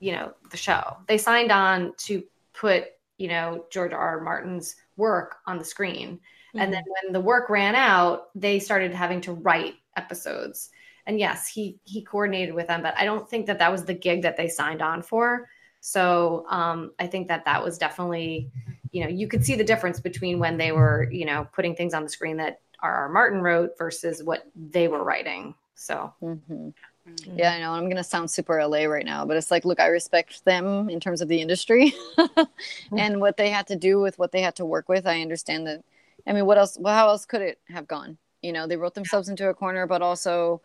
you 0.00 0.12
know 0.12 0.32
the 0.50 0.56
show 0.56 0.96
they 1.06 1.18
signed 1.18 1.52
on 1.52 1.92
to 1.98 2.22
put 2.52 2.84
you 3.18 3.28
know 3.28 3.64
George 3.70 3.92
R. 3.92 3.98
R. 3.98 4.20
Martin's 4.20 4.76
work 4.96 5.36
on 5.46 5.58
the 5.58 5.64
screen 5.64 6.18
and 6.56 6.72
then 6.72 6.82
when 7.04 7.12
the 7.12 7.20
work 7.20 7.48
ran 7.48 7.76
out 7.76 8.30
they 8.34 8.58
started 8.58 8.92
having 8.92 9.20
to 9.20 9.32
write 9.32 9.74
episodes 9.96 10.70
and 11.06 11.18
yes 11.18 11.46
he 11.46 11.78
he 11.84 12.02
coordinated 12.02 12.54
with 12.54 12.66
them 12.66 12.82
but 12.82 12.94
I 12.98 13.04
don't 13.04 13.28
think 13.28 13.46
that 13.46 13.60
that 13.60 13.70
was 13.70 13.84
the 13.84 13.94
gig 13.94 14.22
that 14.22 14.36
they 14.36 14.48
signed 14.48 14.82
on 14.82 15.00
for 15.00 15.48
so 15.80 16.44
um, 16.50 16.92
I 16.98 17.06
think 17.06 17.28
that 17.28 17.44
that 17.46 17.64
was 17.64 17.78
definitely 17.78 18.50
you 18.92 19.02
know 19.04 19.08
you 19.10 19.28
could 19.28 19.44
see 19.44 19.54
the 19.54 19.64
difference 19.64 20.00
between 20.00 20.38
when 20.38 20.56
they 20.56 20.72
were 20.72 21.08
you 21.10 21.24
know 21.24 21.48
putting 21.52 21.74
things 21.74 21.94
on 21.94 22.02
the 22.02 22.08
screen 22.08 22.36
that 22.38 22.60
R.R. 22.82 23.08
Martin 23.08 23.40
wrote 23.42 23.76
versus 23.78 24.22
what 24.22 24.46
they 24.54 24.88
were 24.88 25.04
writing. 25.04 25.54
So 25.74 26.12
hmm 26.20 26.70
Yeah, 27.36 27.52
I 27.52 27.60
know. 27.60 27.72
I'm 27.72 27.88
gonna 27.88 28.04
sound 28.04 28.30
super 28.30 28.58
LA 28.58 28.84
right 28.84 29.04
now, 29.04 29.24
but 29.26 29.36
it's 29.36 29.50
like, 29.50 29.64
look, 29.64 29.80
I 29.80 29.86
respect 29.86 30.44
them 30.44 30.88
in 30.88 31.00
terms 31.00 31.20
of 31.20 31.28
the 31.28 31.40
industry 31.40 31.92
and 32.96 33.20
what 33.20 33.36
they 33.36 33.50
had 33.50 33.66
to 33.68 33.76
do 33.76 34.00
with 34.00 34.18
what 34.18 34.32
they 34.32 34.40
had 34.42 34.56
to 34.56 34.64
work 34.64 34.88
with. 34.88 35.06
I 35.06 35.20
understand 35.22 35.66
that, 35.66 35.82
I 36.26 36.32
mean, 36.32 36.46
what 36.46 36.58
else? 36.58 36.76
Well, 36.80 36.94
how 36.94 37.08
else 37.08 37.26
could 37.26 37.42
it 37.42 37.58
have 37.68 37.86
gone? 37.86 38.18
You 38.42 38.52
know, 38.52 38.66
they 38.66 38.76
wrote 38.76 38.94
themselves 38.94 39.28
into 39.28 39.48
a 39.48 39.54
corner, 39.54 39.86
but 39.86 40.02
also, 40.02 40.62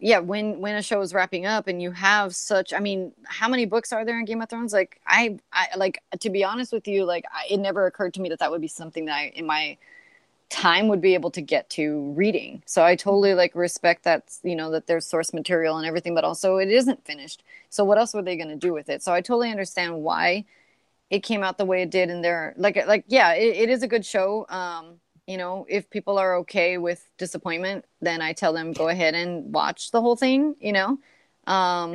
yeah, 0.00 0.20
when 0.20 0.60
when 0.60 0.76
a 0.76 0.82
show 0.82 1.00
is 1.00 1.12
wrapping 1.12 1.44
up 1.44 1.66
and 1.66 1.82
you 1.82 1.90
have 1.90 2.34
such, 2.34 2.72
I 2.72 2.78
mean, 2.78 3.12
how 3.24 3.48
many 3.48 3.64
books 3.64 3.92
are 3.92 4.04
there 4.04 4.18
in 4.18 4.24
Game 4.24 4.40
of 4.40 4.48
Thrones? 4.48 4.72
Like, 4.72 5.00
I, 5.06 5.38
I 5.52 5.68
like 5.76 6.00
to 6.20 6.30
be 6.30 6.44
honest 6.44 6.72
with 6.72 6.86
you, 6.86 7.04
like, 7.04 7.24
I, 7.32 7.52
it 7.52 7.58
never 7.58 7.86
occurred 7.86 8.14
to 8.14 8.20
me 8.20 8.28
that 8.28 8.38
that 8.38 8.50
would 8.50 8.60
be 8.60 8.68
something 8.68 9.06
that 9.06 9.14
I, 9.14 9.32
in 9.34 9.46
my 9.46 9.76
time 10.50 10.88
would 10.88 11.00
be 11.00 11.14
able 11.14 11.30
to 11.32 11.42
get 11.42 11.68
to 11.70 12.12
reading. 12.12 12.62
So 12.64 12.82
I 12.84 12.96
totally 12.96 13.34
like 13.34 13.54
respect 13.54 14.04
that, 14.04 14.32
you 14.42 14.56
know, 14.56 14.70
that 14.70 14.86
there's 14.86 15.04
source 15.04 15.34
material 15.34 15.76
and 15.76 15.86
everything, 15.86 16.14
but 16.14 16.24
also 16.24 16.56
it 16.56 16.70
isn't 16.70 17.04
finished. 17.04 17.42
So 17.68 17.84
what 17.84 17.98
else 17.98 18.14
were 18.14 18.22
they 18.22 18.36
going 18.36 18.48
to 18.48 18.56
do 18.56 18.72
with 18.72 18.88
it? 18.88 19.02
So 19.02 19.12
I 19.12 19.20
totally 19.20 19.50
understand 19.50 20.02
why 20.02 20.46
it 21.10 21.22
came 21.22 21.42
out 21.42 21.58
the 21.58 21.64
way 21.66 21.82
it 21.82 21.90
did. 21.90 22.08
And 22.08 22.24
they're 22.24 22.54
like, 22.56 22.76
like, 22.86 23.04
yeah, 23.08 23.34
it, 23.34 23.56
it 23.56 23.68
is 23.68 23.82
a 23.82 23.88
good 23.88 24.06
show. 24.06 24.46
Um, 24.48 25.00
you 25.28 25.36
know, 25.36 25.66
if 25.68 25.90
people 25.90 26.16
are 26.16 26.36
okay 26.36 26.78
with 26.78 27.06
disappointment, 27.18 27.84
then 28.00 28.22
I 28.22 28.32
tell 28.32 28.54
them 28.54 28.72
go 28.72 28.88
ahead 28.88 29.14
and 29.14 29.52
watch 29.52 29.90
the 29.90 30.00
whole 30.00 30.16
thing, 30.16 30.56
you 30.58 30.72
know. 30.72 30.98
Um, 31.46 31.94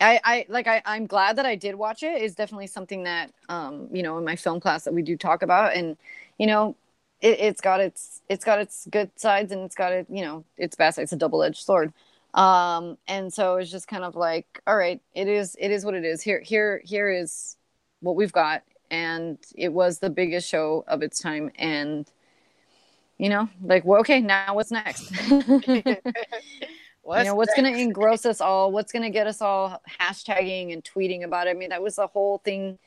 I, 0.00 0.20
I 0.24 0.46
like 0.48 0.66
I, 0.66 0.80
I'm 0.86 1.06
glad 1.06 1.36
that 1.36 1.44
I 1.44 1.54
did 1.54 1.74
watch 1.74 2.02
it. 2.02 2.22
It's 2.22 2.34
definitely 2.34 2.68
something 2.68 3.02
that 3.02 3.30
um, 3.50 3.88
you 3.92 4.02
know, 4.02 4.16
in 4.16 4.24
my 4.24 4.36
film 4.36 4.58
class 4.58 4.84
that 4.84 4.94
we 4.94 5.02
do 5.02 5.18
talk 5.18 5.42
about 5.42 5.76
and 5.76 5.98
you 6.38 6.46
know, 6.46 6.74
it, 7.20 7.38
has 7.40 7.60
got 7.60 7.80
its 7.80 8.22
it's 8.30 8.44
got 8.44 8.58
its 8.58 8.88
good 8.90 9.10
sides 9.16 9.52
and 9.52 9.60
it's 9.62 9.74
got 9.74 9.92
it 9.92 10.06
you 10.08 10.24
know 10.24 10.42
its 10.56 10.74
bad 10.74 10.94
sides. 10.94 11.08
It's 11.08 11.12
a 11.12 11.16
double 11.16 11.42
edged 11.42 11.62
sword. 11.62 11.92
Um, 12.32 12.96
and 13.06 13.30
so 13.30 13.56
it's 13.56 13.70
just 13.70 13.86
kind 13.86 14.02
of 14.02 14.16
like, 14.16 14.62
all 14.66 14.76
right, 14.76 14.98
it 15.14 15.28
is 15.28 15.56
it 15.60 15.70
is 15.70 15.84
what 15.84 15.94
it 15.94 16.06
is. 16.06 16.22
Here 16.22 16.40
here 16.40 16.80
here 16.86 17.10
is 17.10 17.58
what 18.00 18.16
we've 18.16 18.32
got, 18.32 18.62
and 18.90 19.36
it 19.56 19.74
was 19.74 19.98
the 19.98 20.08
biggest 20.08 20.48
show 20.48 20.84
of 20.88 21.02
its 21.02 21.20
time, 21.20 21.50
and 21.56 22.10
you 23.22 23.28
know, 23.28 23.48
like, 23.62 23.84
well, 23.84 24.00
okay, 24.00 24.20
now 24.20 24.52
what's 24.52 24.72
next? 24.72 25.12
what's 25.30 25.56
you 25.68 25.94
know, 27.04 27.36
what's 27.36 27.54
going 27.54 27.72
to 27.72 27.80
engross 27.80 28.26
us 28.26 28.40
all? 28.40 28.72
What's 28.72 28.90
going 28.90 29.04
to 29.04 29.10
get 29.10 29.28
us 29.28 29.40
all 29.40 29.80
hashtagging 30.00 30.72
and 30.72 30.82
tweeting 30.82 31.22
about 31.22 31.46
it? 31.46 31.50
I 31.50 31.54
mean, 31.54 31.68
that 31.68 31.80
was 31.80 31.94
the 31.94 32.08
whole 32.08 32.38
thing 32.38 32.80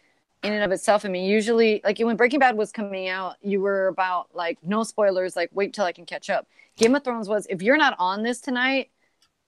in 0.44 0.52
and 0.52 0.62
of 0.62 0.74
itself. 0.74 1.06
I 1.06 1.08
mean, 1.08 1.24
usually, 1.24 1.80
like 1.86 2.00
when 2.00 2.18
Breaking 2.18 2.42
Bad 2.42 2.58
was 2.58 2.74
coming 2.74 3.08
out, 3.08 3.36
you 3.42 3.62
were 3.62 3.88
about 3.88 4.28
like 4.34 4.58
no 4.62 4.84
spoilers, 4.84 5.38
like 5.38 5.52
wait 5.54 5.74
till 5.74 5.86
I 5.86 5.94
can 5.94 6.06
catch 6.06 6.30
up. 6.30 6.50
Game 6.76 6.94
of 6.96 7.06
Thrones 7.06 7.30
was 7.30 7.48
if 7.50 7.62
you're 7.62 7.78
not 7.78 7.96
on 7.98 8.22
this 8.22 8.42
tonight, 8.42 8.90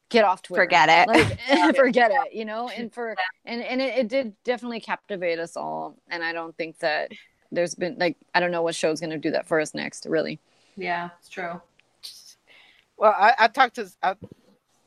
get 0.08 0.24
off 0.24 0.42
Twitter. 0.42 0.64
Forget 0.64 0.88
it. 0.88 1.08
Like, 1.10 1.76
forget 1.76 2.12
it. 2.14 2.34
You 2.34 2.46
know, 2.46 2.70
and 2.70 2.94
for 2.94 3.14
and 3.44 3.62
and 3.62 3.82
it, 3.82 3.98
it, 3.98 4.08
did 4.08 4.42
definitely 4.46 4.80
captivate 4.80 5.38
us 5.38 5.58
all. 5.58 5.98
And 6.08 6.24
I 6.24 6.32
don't 6.32 6.56
think 6.56 6.80
that 6.80 7.12
there's 7.52 7.76
been 7.76 7.98
like 8.00 8.16
I 8.34 8.40
don't 8.40 8.52
know 8.52 8.62
what 8.62 8.74
show's 8.74 9.02
going 9.02 9.10
to 9.10 9.18
do 9.18 9.32
that 9.32 9.50
for 9.50 9.60
us 9.60 9.74
next. 9.74 10.06
Really. 10.08 10.40
Yeah, 10.78 11.10
it's 11.20 11.30
true. 11.30 11.60
Well, 12.98 13.14
I, 13.18 13.34
I 13.40 13.48
talked 13.48 13.76
to 13.76 13.90
I 14.02 14.16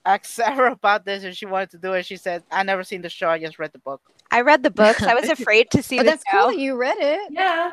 asked 0.04 0.26
Sarah 0.34 0.72
about 0.72 1.04
this, 1.04 1.24
and 1.24 1.36
she 1.36 1.46
wanted 1.46 1.70
to 1.70 1.78
do 1.78 1.92
it. 1.92 2.06
She 2.06 2.16
said, 2.16 2.42
"I 2.50 2.62
never 2.62 2.84
seen 2.84 3.02
the 3.02 3.08
show. 3.08 3.28
I 3.28 3.38
just 3.38 3.58
read 3.58 3.72
the 3.72 3.78
book." 3.78 4.00
I 4.30 4.42
read 4.42 4.62
the 4.62 4.70
books. 4.70 5.02
I 5.02 5.14
was 5.14 5.28
afraid 5.38 5.70
to 5.72 5.82
see. 5.82 5.96
but 5.96 6.04
the 6.04 6.10
that's 6.10 6.24
show. 6.30 6.50
cool. 6.50 6.52
You 6.52 6.76
read 6.76 6.98
it. 6.98 7.32
Yeah. 7.32 7.72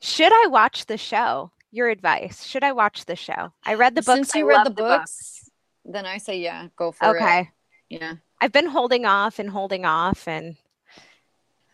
Should 0.00 0.32
I 0.32 0.48
watch 0.48 0.86
the 0.86 0.96
show? 0.96 1.50
Your 1.70 1.88
advice. 1.88 2.44
Should 2.44 2.64
I 2.64 2.72
watch 2.72 3.04
the 3.04 3.16
show? 3.16 3.52
I 3.64 3.74
read 3.74 3.94
the 3.94 4.02
books. 4.02 4.16
Since 4.16 4.34
you 4.34 4.50
I 4.50 4.56
read 4.56 4.66
the 4.66 4.82
love 4.82 5.00
books, 5.00 5.50
then 5.84 6.06
I 6.06 6.18
say 6.18 6.38
yeah, 6.38 6.68
go 6.76 6.92
for 6.92 7.16
it. 7.16 7.20
Okay. 7.20 7.50
Yeah. 7.90 8.14
I've 8.40 8.52
been 8.52 8.68
holding 8.68 9.06
off 9.06 9.38
and 9.38 9.50
holding 9.50 9.84
off 9.84 10.28
and 10.28 10.56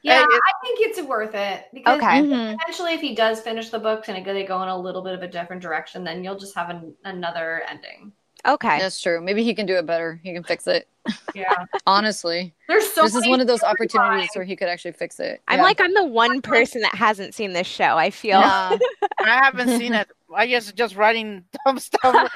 Yeah, 0.03 0.15
uh, 0.15 0.19
Hey, 0.21 0.25
I 0.37 0.53
think 0.65 0.79
it's 0.81 1.03
worth 1.03 1.35
it 1.35 1.67
because 1.75 1.99
Okay. 1.99 2.21
Mm-hmm. 2.23 2.57
Eventually, 2.63 2.95
if 2.95 3.01
he 3.01 3.15
does 3.15 3.41
finish 3.41 3.71
the 3.71 3.79
books 3.79 4.09
and 4.09 4.25
they 4.27 4.45
go 4.45 4.63
in 4.63 4.69
a 4.69 4.79
little 4.79 5.03
bit 5.03 5.15
of 5.15 5.23
a 5.23 5.29
different 5.29 5.61
direction, 5.63 6.05
then 6.05 6.25
you'll 6.25 6.39
just 6.39 6.55
have 6.55 6.71
an, 6.71 6.95
another 7.05 7.63
ending. 7.69 8.13
okay. 8.47 8.79
That's 8.79 9.01
true. 9.01 9.21
Maybe 9.21 9.45
he 9.45 9.55
can 9.55 9.67
do 9.67 9.77
it 9.77 9.85
better. 9.87 10.19
He 10.23 10.33
can 10.33 10.43
fix 10.43 10.67
it. 10.67 10.89
Yeah, 11.35 11.53
Honestly, 11.87 12.55
there's 12.69 12.91
so. 12.93 13.03
this 13.03 13.15
is 13.15 13.27
one 13.27 13.41
of 13.41 13.47
those 13.47 13.61
storylines. 13.61 13.71
opportunities 13.71 14.31
where 14.35 14.45
he 14.45 14.55
could 14.55 14.69
actually 14.69 14.93
fix 14.93 15.19
it. 15.19 15.41
I'm 15.49 15.59
Yeah. 15.59 15.63
like 15.65 15.81
I'm 15.81 15.95
the 15.95 16.05
one 16.05 16.43
person 16.43 16.83
that 16.83 16.95
hasn't 16.95 17.35
seen 17.35 17.53
this 17.55 17.67
show. 17.67 17.97
I 17.97 18.11
feel 18.11 18.39
Yeah. 18.41 18.77
I 19.21 19.41
haven't 19.43 19.79
seen 19.79 19.95
it. 19.95 20.09
I 20.35 20.47
guess 20.47 20.71
just 20.73 20.97
writing 20.97 21.45
dumb 21.67 21.79
stuff. 21.79 22.31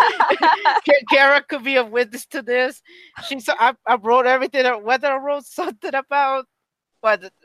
Kara 1.11 1.43
could 1.43 1.63
be 1.65 1.77
a 1.77 1.85
witness 1.85 2.27
to 2.27 2.43
this. 2.43 2.83
She 3.27 3.39
said 3.41 3.55
I, 3.59 3.75
I 3.87 3.97
wrote 3.97 4.27
everything. 4.27 4.65
Whether 4.83 5.09
I 5.09 5.17
wrote 5.19 5.45
something 5.45 5.95
about 5.95 6.47
what 7.01 7.21
the, 7.21 7.31
the 7.43 7.44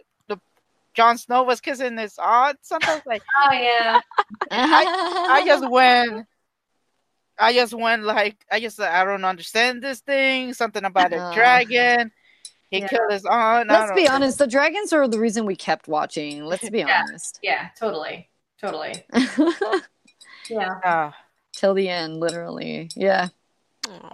Jon 0.99 1.17
Snow 1.17 1.43
was 1.43 1.61
kissing 1.61 1.97
his 1.97 2.17
aunt, 2.21 2.57
something 2.61 2.99
like 3.05 3.23
Oh 3.45 3.53
yeah, 3.53 4.01
I 4.51 5.43
just 5.45 5.69
went. 5.69 6.27
I 7.39 7.53
just 7.59 7.73
went 7.73 8.03
like 8.03 8.43
I 8.51 8.59
just 8.59 8.81
I 8.81 9.05
don't 9.05 9.23
understand 9.23 9.81
this 9.81 10.01
thing. 10.01 10.53
Something 10.53 10.83
about 10.83 11.13
a 11.13 11.19
Uh, 11.19 11.33
dragon. 11.33 12.11
He 12.69 12.79
Yeah. 12.79 12.87
killed 12.87 13.11
his 13.11 13.25
aunt. 13.25 13.69
Let's 13.69 13.93
be 13.93 14.07
know. 14.07 14.13
honest. 14.13 14.39
The 14.39 14.47
dragons 14.47 14.91
are 14.91 15.07
the 15.07 15.19
reason 15.19 15.45
we 15.45 15.55
kept 15.55 15.87
watching. 15.87 16.43
Let's 16.43 16.69
be 16.69 16.79
Yeah. 16.85 17.01
honest. 17.01 17.39
yeah, 17.41 17.69
totally, 17.79 18.29
totally. 18.59 19.05
Yeah, 20.49 20.75
Ah. 20.83 21.15
Till 21.53 21.73
the 21.75 21.87
end, 21.87 22.19
literally. 22.19 22.89
Yeah. 22.93 23.29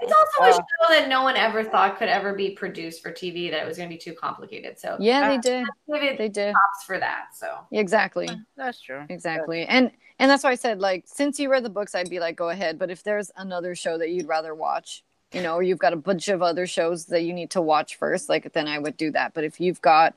It's 0.01 0.11
also 0.13 0.49
a 0.49 0.53
Uh, 0.53 0.61
show 0.61 0.93
that 0.93 1.09
no 1.09 1.23
one 1.23 1.35
ever 1.37 1.63
thought 1.63 1.97
could 1.97 2.09
ever 2.09 2.33
be 2.33 2.51
produced 2.51 3.01
for 3.01 3.11
TV. 3.11 3.49
That 3.49 3.63
it 3.63 3.65
was 3.67 3.77
going 3.77 3.89
to 3.89 3.93
be 3.95 3.99
too 3.99 4.13
complicated. 4.13 4.79
So 4.79 4.99
Yeah, 4.99 5.27
they 5.29 5.37
did. 5.37 5.67
give 5.91 6.03
it 6.03 6.17
They 6.17 6.29
did. 6.29 6.53
props 6.53 6.83
for 6.85 6.99
that. 6.99 7.27
So 7.35 7.59
Exactly. 7.71 8.29
that's 8.55 8.79
true. 8.81 9.05
Exactly. 9.09 9.65
And 9.65 9.91
and 10.19 10.31
that's 10.31 10.43
why 10.43 10.51
I 10.51 10.55
said 10.55 10.79
like 10.79 11.03
since 11.07 11.39
you 11.39 11.49
read 11.49 11.63
the 11.63 11.69
books, 11.69 11.95
I'd 11.95 12.09
be 12.09 12.19
like, 12.19 12.35
go 12.35 12.49
ahead. 12.49 12.79
But 12.79 12.89
if 12.89 13.03
there's 13.03 13.31
another 13.35 13.75
show 13.75 13.97
that 13.97 14.09
you'd 14.11 14.27
rather 14.27 14.55
watch, 14.55 15.03
you 15.33 15.41
know, 15.41 15.55
or 15.55 15.63
you've 15.63 15.79
got 15.79 15.93
a 15.93 15.97
bunch 15.97 16.27
of 16.29 16.41
other 16.41 16.65
shows 16.67 17.05
that 17.07 17.21
you 17.23 17.33
need 17.33 17.51
to 17.51 17.61
watch 17.61 17.95
first, 17.97 18.29
like 18.29 18.53
then 18.53 18.67
I 18.67 18.79
would 18.79 18.97
do 18.97 19.11
that. 19.11 19.33
But 19.33 19.43
if 19.43 19.59
you've 19.59 19.81
got 19.81 20.15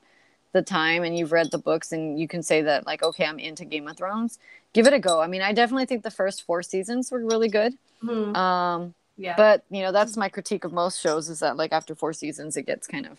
the 0.53 0.61
time 0.63 1.03
and 1.03 1.17
you've 1.17 1.31
read 1.31 1.51
the 1.51 1.57
books 1.59 1.91
and 1.91 2.19
you 2.19 2.27
can 2.27 2.41
say 2.43 2.61
that 2.63 2.87
like, 2.87 3.03
okay, 3.03 3.25
I'm 3.25 3.39
into 3.39 3.65
Game 3.65 3.87
of 3.87 3.97
Thrones, 3.97 4.39
give 4.73 4.87
it 4.87 4.93
a 4.93 4.99
go. 4.99 5.21
I 5.21 5.27
mean, 5.27 5.41
I 5.41 5.53
definitely 5.53 5.85
think 5.85 6.03
the 6.03 6.11
first 6.11 6.43
four 6.43 6.63
seasons 6.63 7.11
were 7.11 7.23
really 7.25 7.49
good. 7.49 7.73
hmm, 8.01 8.33
Um, 8.33 8.95
yeah, 9.19 9.35
but 9.37 9.63
you 9.69 9.81
know, 9.81 9.91
that's 9.91 10.17
my 10.17 10.29
critique 10.29 10.63
of 10.63 10.73
most 10.73 10.99
shows 10.99 11.29
is 11.29 11.39
that 11.39 11.57
like 11.57 11.71
after 11.71 11.95
four 11.95 12.13
seasons 12.13 12.57
it 12.57 12.65
gets 12.65 12.87
kind 12.87 13.05
of 13.05 13.17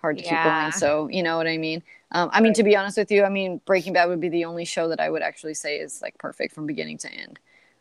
hard 0.00 0.16
to 0.18 0.22
keep 0.22 0.42
going. 0.42 0.72
So 0.72 1.08
you 1.08 1.22
know 1.22 1.36
what 1.36 1.46
I 1.46 1.58
mean? 1.58 1.82
Um, 2.12 2.30
I 2.32 2.40
mean 2.40 2.54
to 2.54 2.62
be 2.62 2.76
honest 2.76 2.96
with 2.98 3.10
you, 3.10 3.24
I 3.24 3.28
mean 3.28 3.60
Breaking 3.66 3.92
Bad 3.92 4.08
would 4.08 4.20
be 4.20 4.28
the 4.28 4.44
only 4.44 4.64
show 4.64 4.88
that 4.88 5.00
I 5.00 5.10
would 5.10 5.22
actually 5.22 5.54
say 5.54 5.76
is 5.78 6.02
like 6.02 6.18
perfect 6.18 6.54
from 6.54 6.66
beginning 6.66 6.98
to 6.98 7.12
end. 7.12 7.38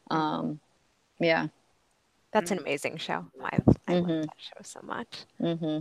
Um, 0.10 0.60
yeah. 1.20 1.48
That's 2.32 2.52
an 2.52 2.60
amazing 2.60 2.98
show. 2.98 3.26
I, 3.44 3.60
I 3.88 3.94
Mhm. 3.94 4.02
love 4.08 4.22
that 4.22 4.36
show 4.40 4.62
so 4.64 4.80
much. 4.84 5.26
hmm 5.40 5.80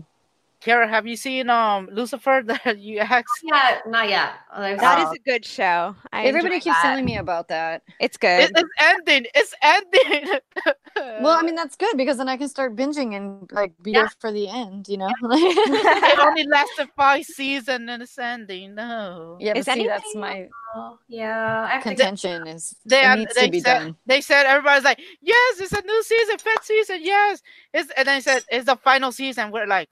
Kara, 0.61 0.87
have 0.87 1.07
you 1.07 1.17
seen 1.17 1.49
um 1.49 1.89
Lucifer 1.91 2.43
that 2.47 2.79
you 2.79 2.99
asked? 2.99 3.29
yeah, 3.43 3.79
not 3.87 4.09
yet. 4.09 4.33
There's- 4.57 4.81
That 4.81 4.99
Uh, 4.99 5.11
is 5.11 5.13
a 5.17 5.19
good 5.31 5.45
show. 5.45 5.97
I 6.13 6.25
Everybody 6.27 6.61
keeps 6.61 6.77
that. 6.77 6.83
telling 6.83 7.05
me 7.05 7.17
about 7.17 7.49
that. 7.49 7.83
It's 7.99 8.17
good. 8.19 8.43
It, 8.43 8.53
it's 8.55 8.71
ending. 8.81 9.27
It's 9.35 9.55
ending. 9.63 10.39
Well, 10.97 11.39
I 11.39 11.43
mean 11.43 11.55
that's 11.55 11.77
good 11.77 11.97
because 11.97 12.19
then 12.19 12.29
I 12.29 12.37
can 12.37 12.49
start 12.49 12.77
binging 12.77 13.17
and 13.17 13.49
like 13.53 13.73
be 13.81 13.93
Yeah. 13.93 14.01
there 14.03 14.11
for 14.19 14.33
the 14.33 14.49
end. 14.49 14.87
You 14.89 14.99
know? 14.99 15.09
it 15.23 16.19
only 16.19 16.47
lasted 16.47 16.89
five 16.97 17.25
seasons 17.25 17.89
and 17.89 18.03
it's 18.03 18.19
ending. 18.19 18.75
No. 18.75 19.39
yeah, 19.41 19.53
but 19.55 19.61
Is 19.61 19.67
see, 19.67 19.87
that's 19.87 20.15
my 20.15 20.49
Oh, 20.75 20.99
yeah, 21.09 21.65
I 21.69 21.81
think 21.81 21.97
contention 21.99 22.47
is 22.47 22.75
They, 22.85 23.03
it 23.05 23.19
needs 23.19 23.35
they 23.35 23.47
to 23.47 23.51
be 23.51 23.61
said 23.61 23.79
done. 23.79 23.97
they 24.07 24.21
said 24.21 24.45
everybody's 24.47 24.85
like, 24.85 25.01
yes, 25.23 25.61
it's 25.61 25.73
a 25.73 25.81
new 25.83 26.03
season, 26.03 26.39
fifth 26.39 26.65
season, 26.65 26.99
yes. 27.03 27.41
It's 27.73 27.91
and 27.97 28.07
they 28.09 28.21
said 28.21 28.43
it's 28.51 28.67
the 28.67 28.77
final 28.77 29.11
season. 29.13 29.51
We're 29.53 29.67
like, 29.67 29.89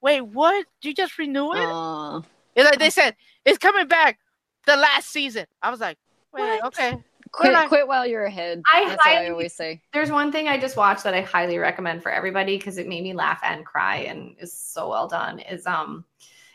wait, 0.00 0.20
what? 0.22 0.66
You 0.82 0.94
just 0.94 1.18
renew 1.18 1.52
it? 1.52 1.58
Uh, 1.68 2.20
It's 2.54 2.64
like 2.68 2.78
they 2.78 2.90
said 2.90 3.16
it's 3.44 3.58
coming 3.58 3.86
back 3.88 4.18
the 4.66 4.76
last 4.76 5.08
season. 5.10 5.46
I 5.62 5.70
was 5.70 5.80
like, 5.80 5.96
wait, 6.32 6.42
What? 6.60 6.64
okay. 6.66 6.98
quit, 7.32 7.54
I- 7.54 7.66
quit 7.68 7.86
while 7.88 8.06
you're 8.06 8.24
ahead. 8.24 8.62
I 8.72 8.84
that's 8.88 8.96
what 8.98 9.06
I 9.06 9.14
highly- 9.16 9.30
always 9.30 9.54
say. 9.54 9.80
there's 9.92 10.10
one 10.10 10.32
thing 10.32 10.48
I 10.48 10.58
just 10.58 10.76
watched 10.76 11.04
that 11.04 11.14
I 11.14 11.20
highly 11.22 11.58
recommend 11.58 12.02
for 12.02 12.10
everybody 12.10 12.56
because 12.56 12.76
it 12.78 12.88
made 12.88 13.02
me 13.02 13.12
laugh 13.14 13.40
and 13.44 13.64
cry 13.64 13.96
and 13.98 14.34
is 14.38 14.52
so 14.52 14.88
well 14.88 15.06
done. 15.08 15.38
Is 15.40 15.66
um, 15.66 16.04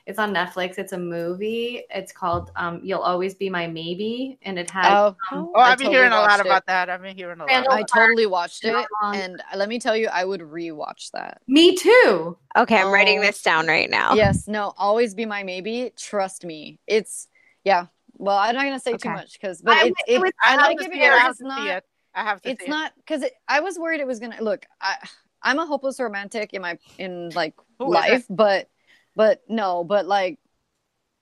it's 0.06 0.20
on 0.20 0.34
Netflix. 0.34 0.78
It's 0.78 0.94
a 0.94 0.98
movie. 0.98 1.82
It's 1.90 2.12
called 2.12 2.52
um, 2.56 2.80
"You'll 2.84 3.00
Always 3.02 3.34
Be 3.36 3.50
My 3.50 3.66
Maybe," 3.68 4.38
and 4.44 4.60
it 4.60 4.70
has 4.72 4.86
Oh, 4.88 5.16
um, 5.32 5.52
Oh, 5.56 5.60
I 5.60 5.72
I've 5.72 5.78
been 5.78 5.86
totally 5.88 5.96
hearing 5.98 6.12
a 6.12 6.16
lot 6.22 6.40
it. 6.40 6.46
about 6.46 6.66
that. 6.68 6.90
I've 6.90 7.02
been 7.02 7.16
hearing 7.16 7.38
a 7.40 7.44
lot. 7.44 7.48
Randall- 7.50 7.74
I 7.74 7.84
totally 7.84 8.26
watched 8.28 8.64
it, 8.66 8.76
Um, 8.76 9.14
and 9.16 9.44
let 9.56 9.68
me 9.70 9.80
tell 9.80 9.98
you, 9.98 10.08
I 10.08 10.24
would 10.26 10.42
rewatch 10.42 11.12
that. 11.12 11.42
me 11.48 11.76
too. 11.76 12.38
okay, 12.56 12.78
I'm 12.80 12.92
writing 12.92 13.20
Oh. 13.20 13.22
this 13.24 13.42
down 13.42 13.68
right 13.68 13.90
now. 13.90 14.14
Yes, 14.14 14.48
no, 14.48 14.74
always 14.78 15.14
be 15.16 15.26
my 15.26 15.44
maybe. 15.44 15.92
Trust 15.98 16.46
me, 16.46 16.80
it's 16.88 17.28
yeah. 17.64 17.88
Well, 18.18 18.38
I'm 18.38 18.56
not 18.56 18.64
gonna 18.64 18.80
say 18.80 18.96
too 18.98 19.10
much 19.10 19.34
because, 19.34 19.62
but 19.62 19.76
I- 19.76 19.88
it's 19.88 20.02
it 20.08 20.14
it, 20.16 20.22
was- 20.22 20.32
I 20.44 20.54
I 20.54 20.56
like 20.58 20.78
to 20.78 20.86
it 20.86 20.92
see 20.92 21.00
it. 21.00 21.10
Because 21.12 21.32
it's 21.32 21.42
not. 21.42 21.68
it. 21.68 21.84
I 22.14 22.24
have 22.24 22.42
to 22.44 22.50
It's 22.52 22.64
see 22.64 22.70
not 22.70 22.94
because 22.96 23.24
it, 23.24 23.34
I 23.48 23.60
was 23.60 23.78
worried 23.78 24.00
it 24.00 24.08
was 24.08 24.20
gonna 24.20 24.42
look. 24.42 24.66
I 24.80 24.96
I'm 25.42 25.60
a 25.60 25.66
hopeless 25.66 26.00
romantic 26.00 26.54
in 26.54 26.62
my 26.62 26.78
in 26.98 27.30
like 27.32 27.56
Who 27.80 27.88
is 27.88 27.94
life, 27.94 28.26
but 28.30 28.70
but 29.16 29.42
no, 29.48 29.84
but 29.84 30.06
like 30.06 30.40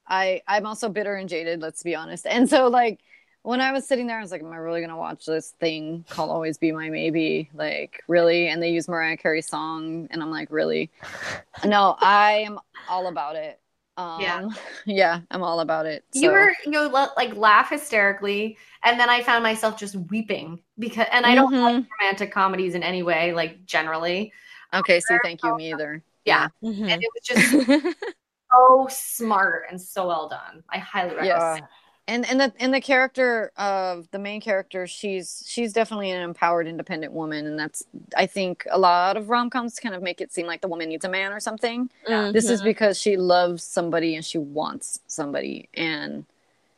I 0.08 0.42
I'm 0.48 0.66
also 0.66 0.90
bitter 0.90 1.16
and 1.16 1.30
jaded. 1.30 1.62
Let's 1.62 1.84
be 1.84 1.96
honest, 1.96 2.26
and 2.28 2.50
so 2.50 2.68
like 2.68 3.00
when 3.44 3.60
I 3.60 3.74
was 3.74 3.86
sitting 3.86 4.08
there, 4.08 4.18
I 4.18 4.22
was 4.22 4.32
like, 4.32 4.42
"Am 4.42 4.52
I 4.52 4.58
really 4.58 4.82
gonna 4.82 4.98
watch 4.98 5.26
this 5.26 5.52
thing 5.60 6.06
called 6.10 6.30
Always 6.30 6.58
Be 6.58 6.72
My 6.72 6.90
Maybe?" 6.90 7.50
Like, 7.54 8.02
really? 8.08 8.48
And 8.48 8.64
they 8.64 8.72
use 8.72 8.88
Mariah 8.88 9.18
Carey's 9.18 9.48
song, 9.48 10.08
and 10.12 10.22
I'm 10.22 10.32
like, 10.32 10.50
"Really?" 10.52 10.92
no, 11.66 11.96
I 12.00 12.44
am 12.46 12.60
all 12.90 13.08
about 13.08 13.36
it. 13.36 13.60
Um, 13.96 14.22
yeah, 14.22 14.50
yeah, 14.86 15.20
I'm 15.30 15.44
all 15.44 15.60
about 15.60 15.86
it. 15.86 16.04
So. 16.14 16.22
You 16.22 16.32
were 16.32 16.54
you 16.66 16.72
know 16.72 16.88
like 17.16 17.36
laugh 17.36 17.70
hysterically, 17.70 18.58
and 18.84 19.00
then 19.00 19.10
I 19.10 19.22
found 19.22 19.44
myself 19.44 19.78
just 19.78 19.96
weeping 19.96 20.60
because, 20.80 21.08
and 21.12 21.26
I 21.26 21.36
don't 21.36 21.54
mm-hmm. 21.54 21.64
like 21.64 21.86
romantic 22.00 22.32
comedies 22.32 22.76
in 22.76 22.84
any 22.84 23.04
way, 23.04 23.34
like 23.34 23.66
generally. 23.66 24.32
Okay, 24.74 25.00
see, 25.00 25.18
thank 25.24 25.44
you, 25.44 25.56
me 25.56 25.72
either. 25.72 26.02
Yeah, 26.26 26.48
mm-hmm. 26.64 26.90
and 26.90 27.04
it 27.04 27.10
was 27.14 27.24
just 27.26 27.96
so 28.52 28.88
smart 28.90 29.64
and 29.70 29.82
so 29.82 30.08
well 30.08 30.30
done. 30.30 30.64
I 30.70 30.78
highly 30.78 31.16
recommend. 31.16 31.60
Yes 31.62 31.70
and 32.08 32.26
and 32.26 32.40
the 32.40 32.54
and 32.60 32.74
the 32.74 32.82
character 32.82 33.52
of 33.58 34.10
the 34.12 34.20
main 34.20 34.42
character 34.42 34.86
she's 34.86 35.44
she's 35.48 35.72
definitely 35.72 36.12
an 36.12 36.22
empowered 36.22 36.68
independent 36.68 37.14
woman 37.14 37.46
and 37.46 37.58
that's 37.58 37.84
i 38.18 38.26
think 38.26 38.66
a 38.72 38.78
lot 38.78 39.16
of 39.16 39.30
rom-coms 39.30 39.80
kind 39.80 39.96
of 39.96 40.02
make 40.02 40.20
it 40.20 40.32
seem 40.32 40.46
like 40.46 40.62
the 40.62 40.68
woman 40.68 40.90
needs 40.90 41.06
a 41.06 41.10
man 41.10 41.32
or 41.32 41.40
something 41.40 41.90
mm-hmm. 42.08 42.32
this 42.32 42.50
is 42.50 42.62
because 42.62 43.00
she 43.00 43.16
loves 43.16 43.64
somebody 43.64 44.16
and 44.16 44.26
she 44.26 44.38
wants 44.38 45.00
somebody 45.08 45.70
and 45.76 46.26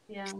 yeah 0.07 0.31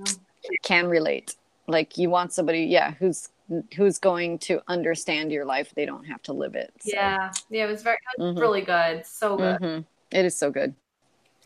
can 0.64 0.88
relate 0.88 1.36
like 1.68 1.98
you 1.98 2.10
want 2.10 2.32
somebody 2.32 2.66
yeah 2.66 2.92
who's 2.92 3.30
who's 3.76 3.98
going 4.00 4.40
to 4.40 4.62
understand 4.68 5.32
your 5.32 5.46
life 5.46 5.72
they 5.76 5.86
don't 5.86 6.06
have 6.06 6.22
to 6.22 6.34
live 6.34 6.56
it 6.56 6.72
so. 6.80 6.92
yeah 6.94 7.32
yeah 7.50 7.66
it 7.66 7.70
was 7.70 7.84
very 7.84 7.98
it 8.18 8.22
was 8.22 8.32
mm-hmm. 8.32 8.40
really 8.40 8.62
good 8.62 9.06
so 9.06 9.38
good 9.38 9.60
mm-hmm. 9.62 9.82
it 10.12 10.26
is 10.26 10.38
so 10.38 10.50
good 10.50 10.74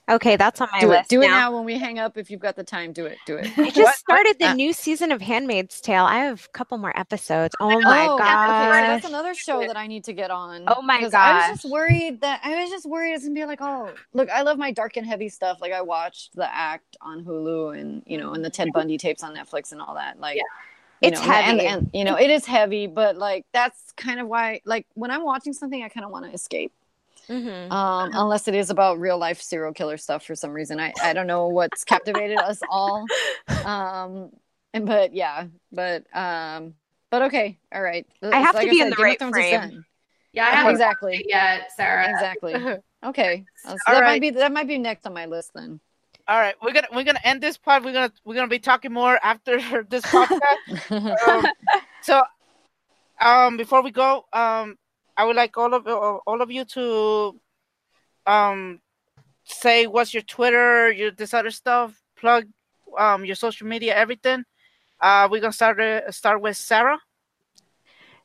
Okay, 0.10 0.38
that's 0.38 0.60
on 0.60 0.70
my 0.72 0.80
do 0.80 0.88
list. 0.88 1.14
It. 1.14 1.16
Do 1.16 1.20
now. 1.20 1.26
it 1.26 1.30
now 1.30 1.56
when 1.56 1.66
we 1.66 1.78
hang 1.78 2.00
up. 2.00 2.18
If 2.18 2.32
you've 2.32 2.40
got 2.40 2.56
the 2.56 2.64
time, 2.64 2.94
do 2.94 3.06
it. 3.06 3.20
Do 3.28 3.38
it. 3.38 3.48
I 3.58 3.70
just 3.70 4.00
started 4.00 4.38
the 4.40 4.50
uh, 4.50 4.54
new 4.56 4.74
season 4.74 5.12
of 5.12 5.22
Handmaid's 5.22 5.80
Tale. 5.80 6.04
I 6.04 6.20
have 6.20 6.46
a 6.46 6.58
couple 6.58 6.80
more 6.80 6.98
episodes. 7.00 7.56
Oh 7.60 7.80
my 7.80 8.08
oh, 8.08 8.18
god, 8.18 8.72
okay, 8.72 8.88
that's 8.88 9.06
another 9.06 9.36
show 9.36 9.60
that 9.60 9.78
I 9.78 9.86
need 9.86 10.04
to 10.06 10.14
get 10.14 10.32
on. 10.32 10.64
Oh 10.66 10.82
my 10.82 11.02
god, 11.02 11.14
I 11.14 11.52
was 11.52 11.62
just 11.62 11.72
worried 11.72 12.22
that 12.22 12.42
I 12.44 12.60
was 12.62 12.72
just 12.72 12.88
worried 12.88 13.14
it's 13.14 13.24
gonna 13.24 13.36
be 13.36 13.46
like, 13.46 13.62
oh, 13.62 13.94
look, 14.14 14.30
I 14.30 14.42
love 14.42 14.58
my 14.58 14.72
dark 14.72 14.98
and 14.98 15.06
heavy 15.06 15.30
stuff. 15.30 15.60
Like 15.62 15.74
I 15.74 15.82
watched 15.82 16.36
The 16.36 16.52
Act 16.52 16.98
on 17.02 17.24
Hulu 17.24 17.80
and 17.80 18.02
you 18.08 18.18
know, 18.18 18.34
and 18.34 18.44
the 18.44 18.50
Ted 18.50 18.70
Bundy 18.74 18.98
tapes 18.98 19.24
on 19.24 19.36
Netflix 19.36 19.72
and 19.72 19.82
all 19.82 19.94
that. 19.94 20.20
Like. 20.20 20.38
Yeah. 20.38 20.44
It's 21.02 21.20
know, 21.20 21.32
heavy. 21.32 21.50
And, 21.50 21.62
and, 21.62 21.90
you 21.94 22.04
know, 22.04 22.16
it 22.16 22.30
is 22.30 22.46
heavy, 22.46 22.88
but 22.88 23.18
like 23.18 23.46
that's 23.54 23.92
kind 23.94 24.20
of 24.20 24.28
why, 24.28 24.62
like, 24.66 24.86
when 24.94 25.12
I'm 25.12 25.24
watching 25.24 25.54
something, 25.54 25.84
I 25.84 25.90
kind 25.90 26.06
of 26.06 26.12
want 26.12 26.26
to 26.26 26.32
escape. 26.32 26.74
Mm-hmm. 27.30 27.72
Um, 27.72 28.10
unless 28.14 28.48
it 28.48 28.56
is 28.56 28.72
about 28.72 29.00
real 29.00 29.18
life 29.18 29.40
serial 29.40 29.72
killer 29.72 29.98
stuff 29.98 30.26
for 30.26 30.34
some 30.34 30.52
reason. 30.52 30.80
I, 30.80 30.94
I 31.04 31.14
don't 31.14 31.28
know 31.28 31.48
what's 31.48 31.84
captivated 31.84 32.40
us 32.40 32.60
all. 32.70 33.06
Um, 33.66 34.32
and, 34.74 34.86
but 34.86 35.14
yeah, 35.14 35.48
but 35.72 36.06
um, 36.16 36.76
but 37.10 37.24
okay, 37.24 37.58
all 37.74 37.82
right. 37.82 38.08
I 38.24 38.40
have 38.40 38.56
like 38.56 38.66
to 38.66 38.70
be 38.72 38.80
in 38.80 38.90
the 38.90 38.96
right 38.96 39.20
frame. 39.20 39.86
Yeah, 40.32 40.46
I 40.46 40.52
haven't 40.52 40.72
exactly 40.72 41.26
yet, 41.28 41.72
Sarah. 41.76 42.10
Exactly. 42.10 42.56
Okay, 43.02 43.46
so 43.64 43.78
that 43.88 44.02
right. 44.02 44.04
might 44.04 44.22
be 44.22 44.30
that 44.32 44.52
might 44.52 44.68
be 44.68 44.78
next 44.78 45.06
on 45.06 45.14
my 45.14 45.26
list 45.26 45.52
then. 45.56 45.80
All 46.30 46.38
right, 46.38 46.54
we're 46.62 46.74
gonna 46.74 46.88
we're 46.94 47.04
gonna 47.04 47.20
end 47.24 47.42
this 47.42 47.58
part. 47.58 47.84
We're 47.84 47.92
gonna 47.92 48.14
we're 48.24 48.36
gonna 48.36 48.48
be 48.48 48.60
talking 48.60 48.94
more 48.94 49.20
after 49.24 49.58
this 49.90 50.04
podcast. 50.04 51.28
um, 51.28 51.46
so, 52.04 52.22
um, 53.20 53.58
before 53.58 53.82
we 53.82 53.90
go, 53.90 54.26
um, 54.32 54.78
I 55.18 55.26
would 55.26 55.36
like 55.36 55.58
all 55.58 55.74
of 55.74 55.88
all 55.88 56.42
of 56.44 56.52
you 56.52 56.66
to 56.66 57.40
um 58.28 58.80
say 59.44 59.88
what's 59.88 60.14
your 60.14 60.22
Twitter, 60.22 60.92
your 60.92 61.10
this 61.10 61.34
other 61.34 61.50
stuff, 61.50 62.00
plug 62.16 62.46
um 62.96 63.26
your 63.26 63.36
social 63.36 63.66
media, 63.66 63.96
everything. 63.96 64.44
Uh, 65.02 65.28
we're 65.32 65.42
gonna 65.42 65.52
start 65.52 65.80
uh, 65.80 66.12
start 66.12 66.42
with 66.42 66.58
Sarah. 66.58 67.00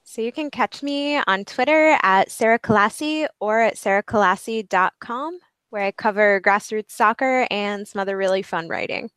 So 0.03 0.21
you 0.21 0.31
can 0.31 0.51
catch 0.51 0.83
me 0.83 1.23
on 1.27 1.47
Twitter 1.47 1.97
at 2.03 2.31
Sarah 2.31 2.59
Kalassi 2.59 3.27
or 3.41 3.61
at 3.61 3.77
sarahkalassi.com, 3.77 5.39
where 5.75 5.83
I 5.83 5.91
cover 5.91 6.41
grassroots 6.41 6.93
soccer 6.93 7.49
and 7.51 7.87
some 7.89 7.99
other 7.99 8.17
really 8.17 8.43
fun 8.43 8.69
writing. 8.69 9.11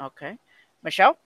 Okay. 0.00 0.38
Michelle? 0.82 1.18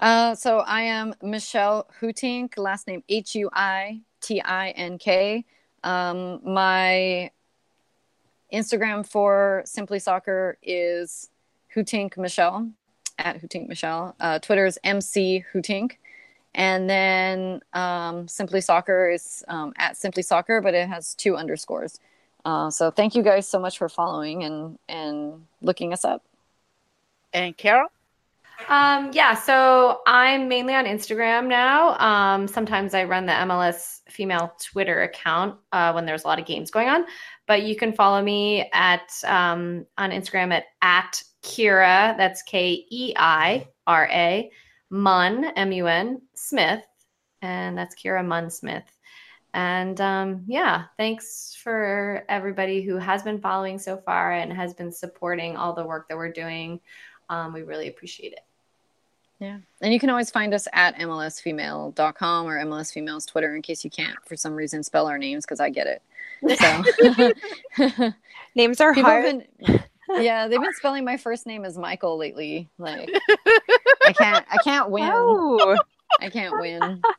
Uh, 0.00 0.34
so 0.34 0.58
I 0.58 0.82
am 0.82 1.14
Michelle 1.22 1.86
Huitink, 2.00 2.58
last 2.58 2.88
name 2.88 3.04
H 3.08 3.36
U 3.36 3.48
I 3.52 4.00
T 4.20 4.42
I 4.42 4.70
N 4.70 4.98
K. 4.98 5.44
Um, 5.84 6.40
my 6.44 7.30
Instagram 8.52 9.06
for 9.06 9.62
Simply 9.64 10.00
Soccer 10.00 10.58
is 10.60 11.30
Huitink 11.72 12.16
Michelle 12.16 12.68
at 13.20 13.40
Huitink 13.40 13.68
Michelle. 13.68 14.16
Uh, 14.18 14.40
Twitter 14.40 14.66
is 14.66 14.80
MC 14.82 15.44
Huitink. 15.54 15.92
And 16.56 16.90
then 16.90 17.60
um, 17.72 18.26
Simply 18.26 18.60
Soccer 18.60 19.10
is 19.10 19.44
um, 19.46 19.74
at 19.76 19.96
Simply 19.96 20.24
Soccer, 20.24 20.60
but 20.60 20.74
it 20.74 20.88
has 20.88 21.14
two 21.14 21.36
underscores. 21.36 22.00
Uh, 22.44 22.70
so 22.70 22.90
thank 22.90 23.14
you 23.14 23.22
guys 23.22 23.48
so 23.48 23.58
much 23.58 23.78
for 23.78 23.88
following 23.88 24.44
and 24.44 24.78
and 24.88 25.44
looking 25.60 25.92
us 25.92 26.04
up. 26.04 26.24
And 27.32 27.56
Carol. 27.56 27.88
Um, 28.68 29.10
yeah, 29.12 29.34
so 29.34 30.00
I'm 30.06 30.48
mainly 30.48 30.74
on 30.74 30.84
Instagram 30.84 31.46
now. 31.46 31.96
Um, 31.98 32.48
sometimes 32.48 32.92
I 32.92 33.04
run 33.04 33.24
the 33.24 33.32
MLS 33.32 34.00
female 34.08 34.52
Twitter 34.60 35.02
account 35.02 35.56
uh, 35.72 35.92
when 35.92 36.06
there's 36.06 36.24
a 36.24 36.26
lot 36.26 36.40
of 36.40 36.46
games 36.46 36.70
going 36.70 36.88
on. 36.88 37.04
But 37.46 37.62
you 37.62 37.76
can 37.76 37.92
follow 37.92 38.20
me 38.20 38.68
at 38.72 39.10
um, 39.24 39.86
on 39.96 40.10
Instagram 40.10 40.52
at 40.52 40.64
at 40.82 41.22
Keira. 41.42 42.16
That's 42.16 42.42
K 42.42 42.84
E 42.90 43.14
I 43.16 43.68
R 43.86 44.08
A 44.10 44.50
Mun 44.90 45.44
M 45.56 45.72
U 45.72 45.86
N 45.86 46.20
Smith, 46.34 46.84
and 47.42 47.78
that's 47.78 47.94
Keira 47.94 48.26
Mun 48.26 48.50
Smith. 48.50 48.84
And 49.58 50.00
um, 50.00 50.44
yeah, 50.46 50.84
thanks 50.96 51.58
for 51.60 52.24
everybody 52.28 52.80
who 52.80 52.96
has 52.96 53.24
been 53.24 53.40
following 53.40 53.76
so 53.76 53.96
far 53.96 54.30
and 54.30 54.52
has 54.52 54.72
been 54.72 54.92
supporting 54.92 55.56
all 55.56 55.72
the 55.72 55.84
work 55.84 56.08
that 56.08 56.16
we're 56.16 56.30
doing. 56.30 56.78
Um, 57.28 57.52
we 57.52 57.62
really 57.62 57.88
appreciate 57.88 58.34
it. 58.34 58.44
Yeah. 59.40 59.58
And 59.80 59.92
you 59.92 59.98
can 59.98 60.10
always 60.10 60.30
find 60.30 60.54
us 60.54 60.68
at 60.72 60.94
MLSfemale.com 60.98 62.46
or 62.46 62.64
MLS 62.66 62.92
Females 62.92 63.26
Twitter 63.26 63.56
in 63.56 63.62
case 63.62 63.82
you 63.82 63.90
can't, 63.90 64.16
for 64.26 64.36
some 64.36 64.54
reason, 64.54 64.84
spell 64.84 65.08
our 65.08 65.18
names 65.18 65.44
because 65.44 65.58
I 65.58 65.70
get 65.70 65.88
it. 65.88 66.02
So 67.76 68.12
names 68.54 68.80
are 68.80 68.94
People 68.94 69.10
hard. 69.10 69.44
Been, 69.58 69.82
yeah, 70.10 70.46
they've 70.46 70.60
been 70.60 70.72
spelling 70.74 71.04
my 71.04 71.16
first 71.16 71.48
name 71.48 71.64
as 71.64 71.76
Michael 71.76 72.16
lately. 72.16 72.68
Like 72.78 73.10
I 74.06 74.12
can't 74.12 74.46
I 74.48 74.58
can't 74.62 74.88
win. 74.88 75.10
Oh. 75.12 75.76
I 76.20 76.30
can't 76.30 76.58
win. 76.60 77.02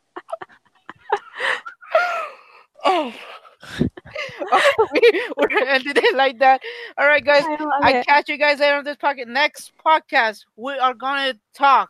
oh. 2.86 3.14
we're 5.38 5.68
ending 5.68 5.94
it 5.98 6.16
like 6.16 6.40
that. 6.40 6.62
All 6.98 7.06
right, 7.06 7.24
guys. 7.24 7.44
I, 7.46 8.00
I 8.00 8.04
catch 8.04 8.30
you 8.30 8.38
guys 8.38 8.60
later 8.60 8.78
on 8.78 8.86
this 8.86 8.96
podcast. 8.96 9.28
Next 9.28 9.74
podcast, 9.86 10.46
we 10.56 10.74
are 10.74 10.94
gonna 10.94 11.34
talk 11.54 11.90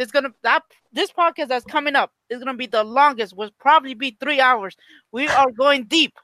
there's 0.00 0.10
gonna 0.10 0.32
that 0.42 0.62
this 0.94 1.12
podcast 1.12 1.48
that's 1.48 1.66
coming 1.66 1.94
up 1.94 2.10
is 2.30 2.38
gonna 2.38 2.56
be 2.56 2.66
the 2.66 2.82
longest. 2.82 3.36
Will 3.36 3.50
probably 3.58 3.92
be 3.92 4.16
three 4.18 4.40
hours. 4.40 4.74
We 5.12 5.28
are 5.28 5.50
going 5.50 5.84
deep. 5.84 6.14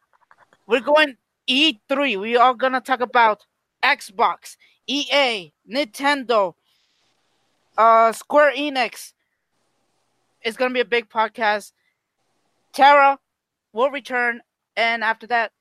We're 0.67 0.81
going 0.81 1.19
E3. 1.47 2.19
We 2.19 2.39
are 2.39 2.55
gonna 2.55 2.81
talk 2.81 3.01
about 3.01 3.45
Xbox, 3.85 4.57
EA, 4.87 5.53
Nintendo, 5.71 6.55
uh, 7.77 8.13
Square 8.13 8.55
Enix. 8.57 9.13
It's 10.41 10.57
gonna 10.57 10.73
be 10.73 10.81
a 10.81 10.87
big 10.87 11.11
podcast. 11.11 11.73
Tara 12.73 13.19
will 13.77 13.91
return, 13.91 14.41
and 14.77 15.05
after 15.05 15.27
that, 15.29 15.53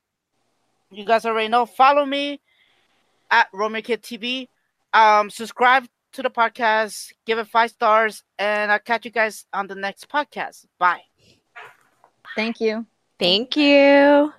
you 0.90 1.04
guys 1.04 1.24
already 1.24 1.48
know. 1.48 1.66
Follow 1.66 2.04
me 2.04 2.40
at 3.30 3.48
Romeo 3.52 3.82
Kid 3.82 4.02
TV. 4.02 4.48
Um, 4.92 5.30
subscribe 5.30 5.86
to 6.14 6.22
the 6.22 6.30
podcast, 6.30 7.12
give 7.26 7.38
it 7.38 7.46
five 7.48 7.70
stars, 7.70 8.24
and 8.38 8.72
I'll 8.72 8.78
catch 8.78 9.04
you 9.04 9.10
guys 9.10 9.44
on 9.52 9.66
the 9.66 9.74
next 9.74 10.08
podcast. 10.08 10.64
Bye. 10.78 11.02
Thank 12.34 12.60
you. 12.60 12.86
Thank 13.18 13.56
you. 13.56 14.32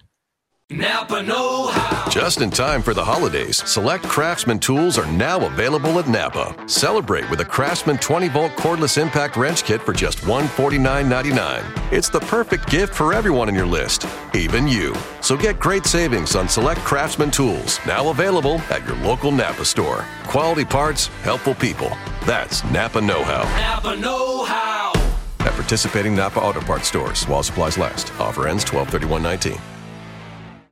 Napa 0.69 1.23
Know 1.23 1.67
How. 1.67 2.09
Just 2.09 2.41
in 2.41 2.49
time 2.49 2.81
for 2.81 2.93
the 2.93 3.03
holidays, 3.03 3.65
select 3.65 4.03
Craftsman 4.03 4.59
tools 4.59 4.97
are 4.97 5.09
now 5.13 5.45
available 5.45 5.97
at 5.97 6.09
Napa. 6.09 6.53
Celebrate 6.67 7.29
with 7.29 7.39
a 7.39 7.45
Craftsman 7.45 7.97
20 7.99 8.27
volt 8.27 8.51
cordless 8.51 9.01
impact 9.01 9.37
wrench 9.37 9.63
kit 9.63 9.81
for 9.81 9.93
just 9.93 10.17
$149.99. 10.19 11.93
It's 11.93 12.09
the 12.09 12.19
perfect 12.19 12.69
gift 12.69 12.93
for 12.93 13.13
everyone 13.13 13.47
in 13.47 13.55
your 13.55 13.65
list, 13.65 14.05
even 14.35 14.67
you. 14.67 14.93
So 15.21 15.37
get 15.37 15.57
great 15.57 15.85
savings 15.85 16.35
on 16.35 16.49
select 16.49 16.81
Craftsman 16.81 17.31
tools, 17.31 17.79
now 17.87 18.09
available 18.09 18.55
at 18.69 18.85
your 18.85 18.97
local 18.97 19.31
Napa 19.31 19.63
store. 19.63 20.03
Quality 20.25 20.65
parts, 20.65 21.07
helpful 21.23 21.55
people. 21.55 21.91
That's 22.25 22.65
Napa 22.65 22.99
Know 22.99 23.23
How. 23.23 23.43
Napa 23.43 23.95
Know 23.95 24.43
How. 24.43 24.91
At 25.39 25.53
participating 25.53 26.13
Napa 26.13 26.41
Auto 26.41 26.59
Parts 26.59 26.89
stores 26.89 27.23
while 27.23 27.41
supplies 27.41 27.77
last. 27.77 28.11
Offer 28.19 28.49
ends 28.49 28.65
12 28.65 29.01
19 29.21 29.57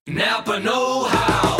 Napa 0.07 0.59
Know 0.59 1.05
How. 1.05 1.57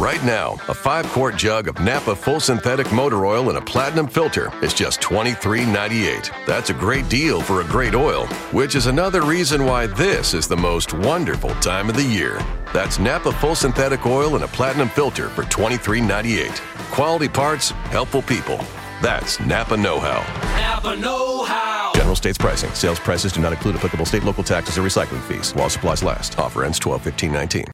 Right 0.00 0.24
now, 0.24 0.54
a 0.68 0.74
five 0.74 1.04
quart 1.08 1.36
jug 1.36 1.68
of 1.68 1.78
Napa 1.80 2.16
full 2.16 2.40
synthetic 2.40 2.90
motor 2.92 3.26
oil 3.26 3.50
and 3.50 3.58
a 3.58 3.60
platinum 3.60 4.06
filter 4.06 4.50
is 4.62 4.72
just 4.72 5.02
$23.98. 5.02 6.46
That's 6.46 6.70
a 6.70 6.74
great 6.74 7.10
deal 7.10 7.42
for 7.42 7.60
a 7.60 7.64
great 7.64 7.94
oil, 7.94 8.26
which 8.52 8.74
is 8.74 8.86
another 8.86 9.20
reason 9.20 9.66
why 9.66 9.86
this 9.86 10.32
is 10.32 10.48
the 10.48 10.56
most 10.56 10.94
wonderful 10.94 11.50
time 11.56 11.90
of 11.90 11.96
the 11.96 12.02
year. 12.02 12.40
That's 12.72 12.98
Napa 12.98 13.32
full 13.32 13.54
synthetic 13.54 14.06
oil 14.06 14.34
and 14.34 14.44
a 14.44 14.48
platinum 14.48 14.88
filter 14.88 15.28
for 15.28 15.42
$23.98. 15.42 16.56
Quality 16.90 17.28
parts, 17.28 17.72
helpful 17.90 18.22
people. 18.22 18.64
That's 19.00 19.38
Napa 19.40 19.76
Know 19.76 20.00
How. 20.00 20.22
Napa 20.58 20.96
Know 20.96 21.44
How. 21.44 21.92
General 21.94 22.16
states 22.16 22.36
pricing. 22.36 22.70
Sales 22.74 22.98
prices 22.98 23.32
do 23.32 23.40
not 23.40 23.52
include 23.52 23.76
applicable 23.76 24.06
state, 24.06 24.24
local 24.24 24.42
taxes, 24.42 24.76
or 24.76 24.82
recycling 24.82 25.22
fees. 25.28 25.54
While 25.54 25.70
supplies 25.70 26.02
last. 26.02 26.38
Offer 26.38 26.64
ends 26.64 26.78
12 26.78 27.02
15 27.02 27.32
19. 27.32 27.64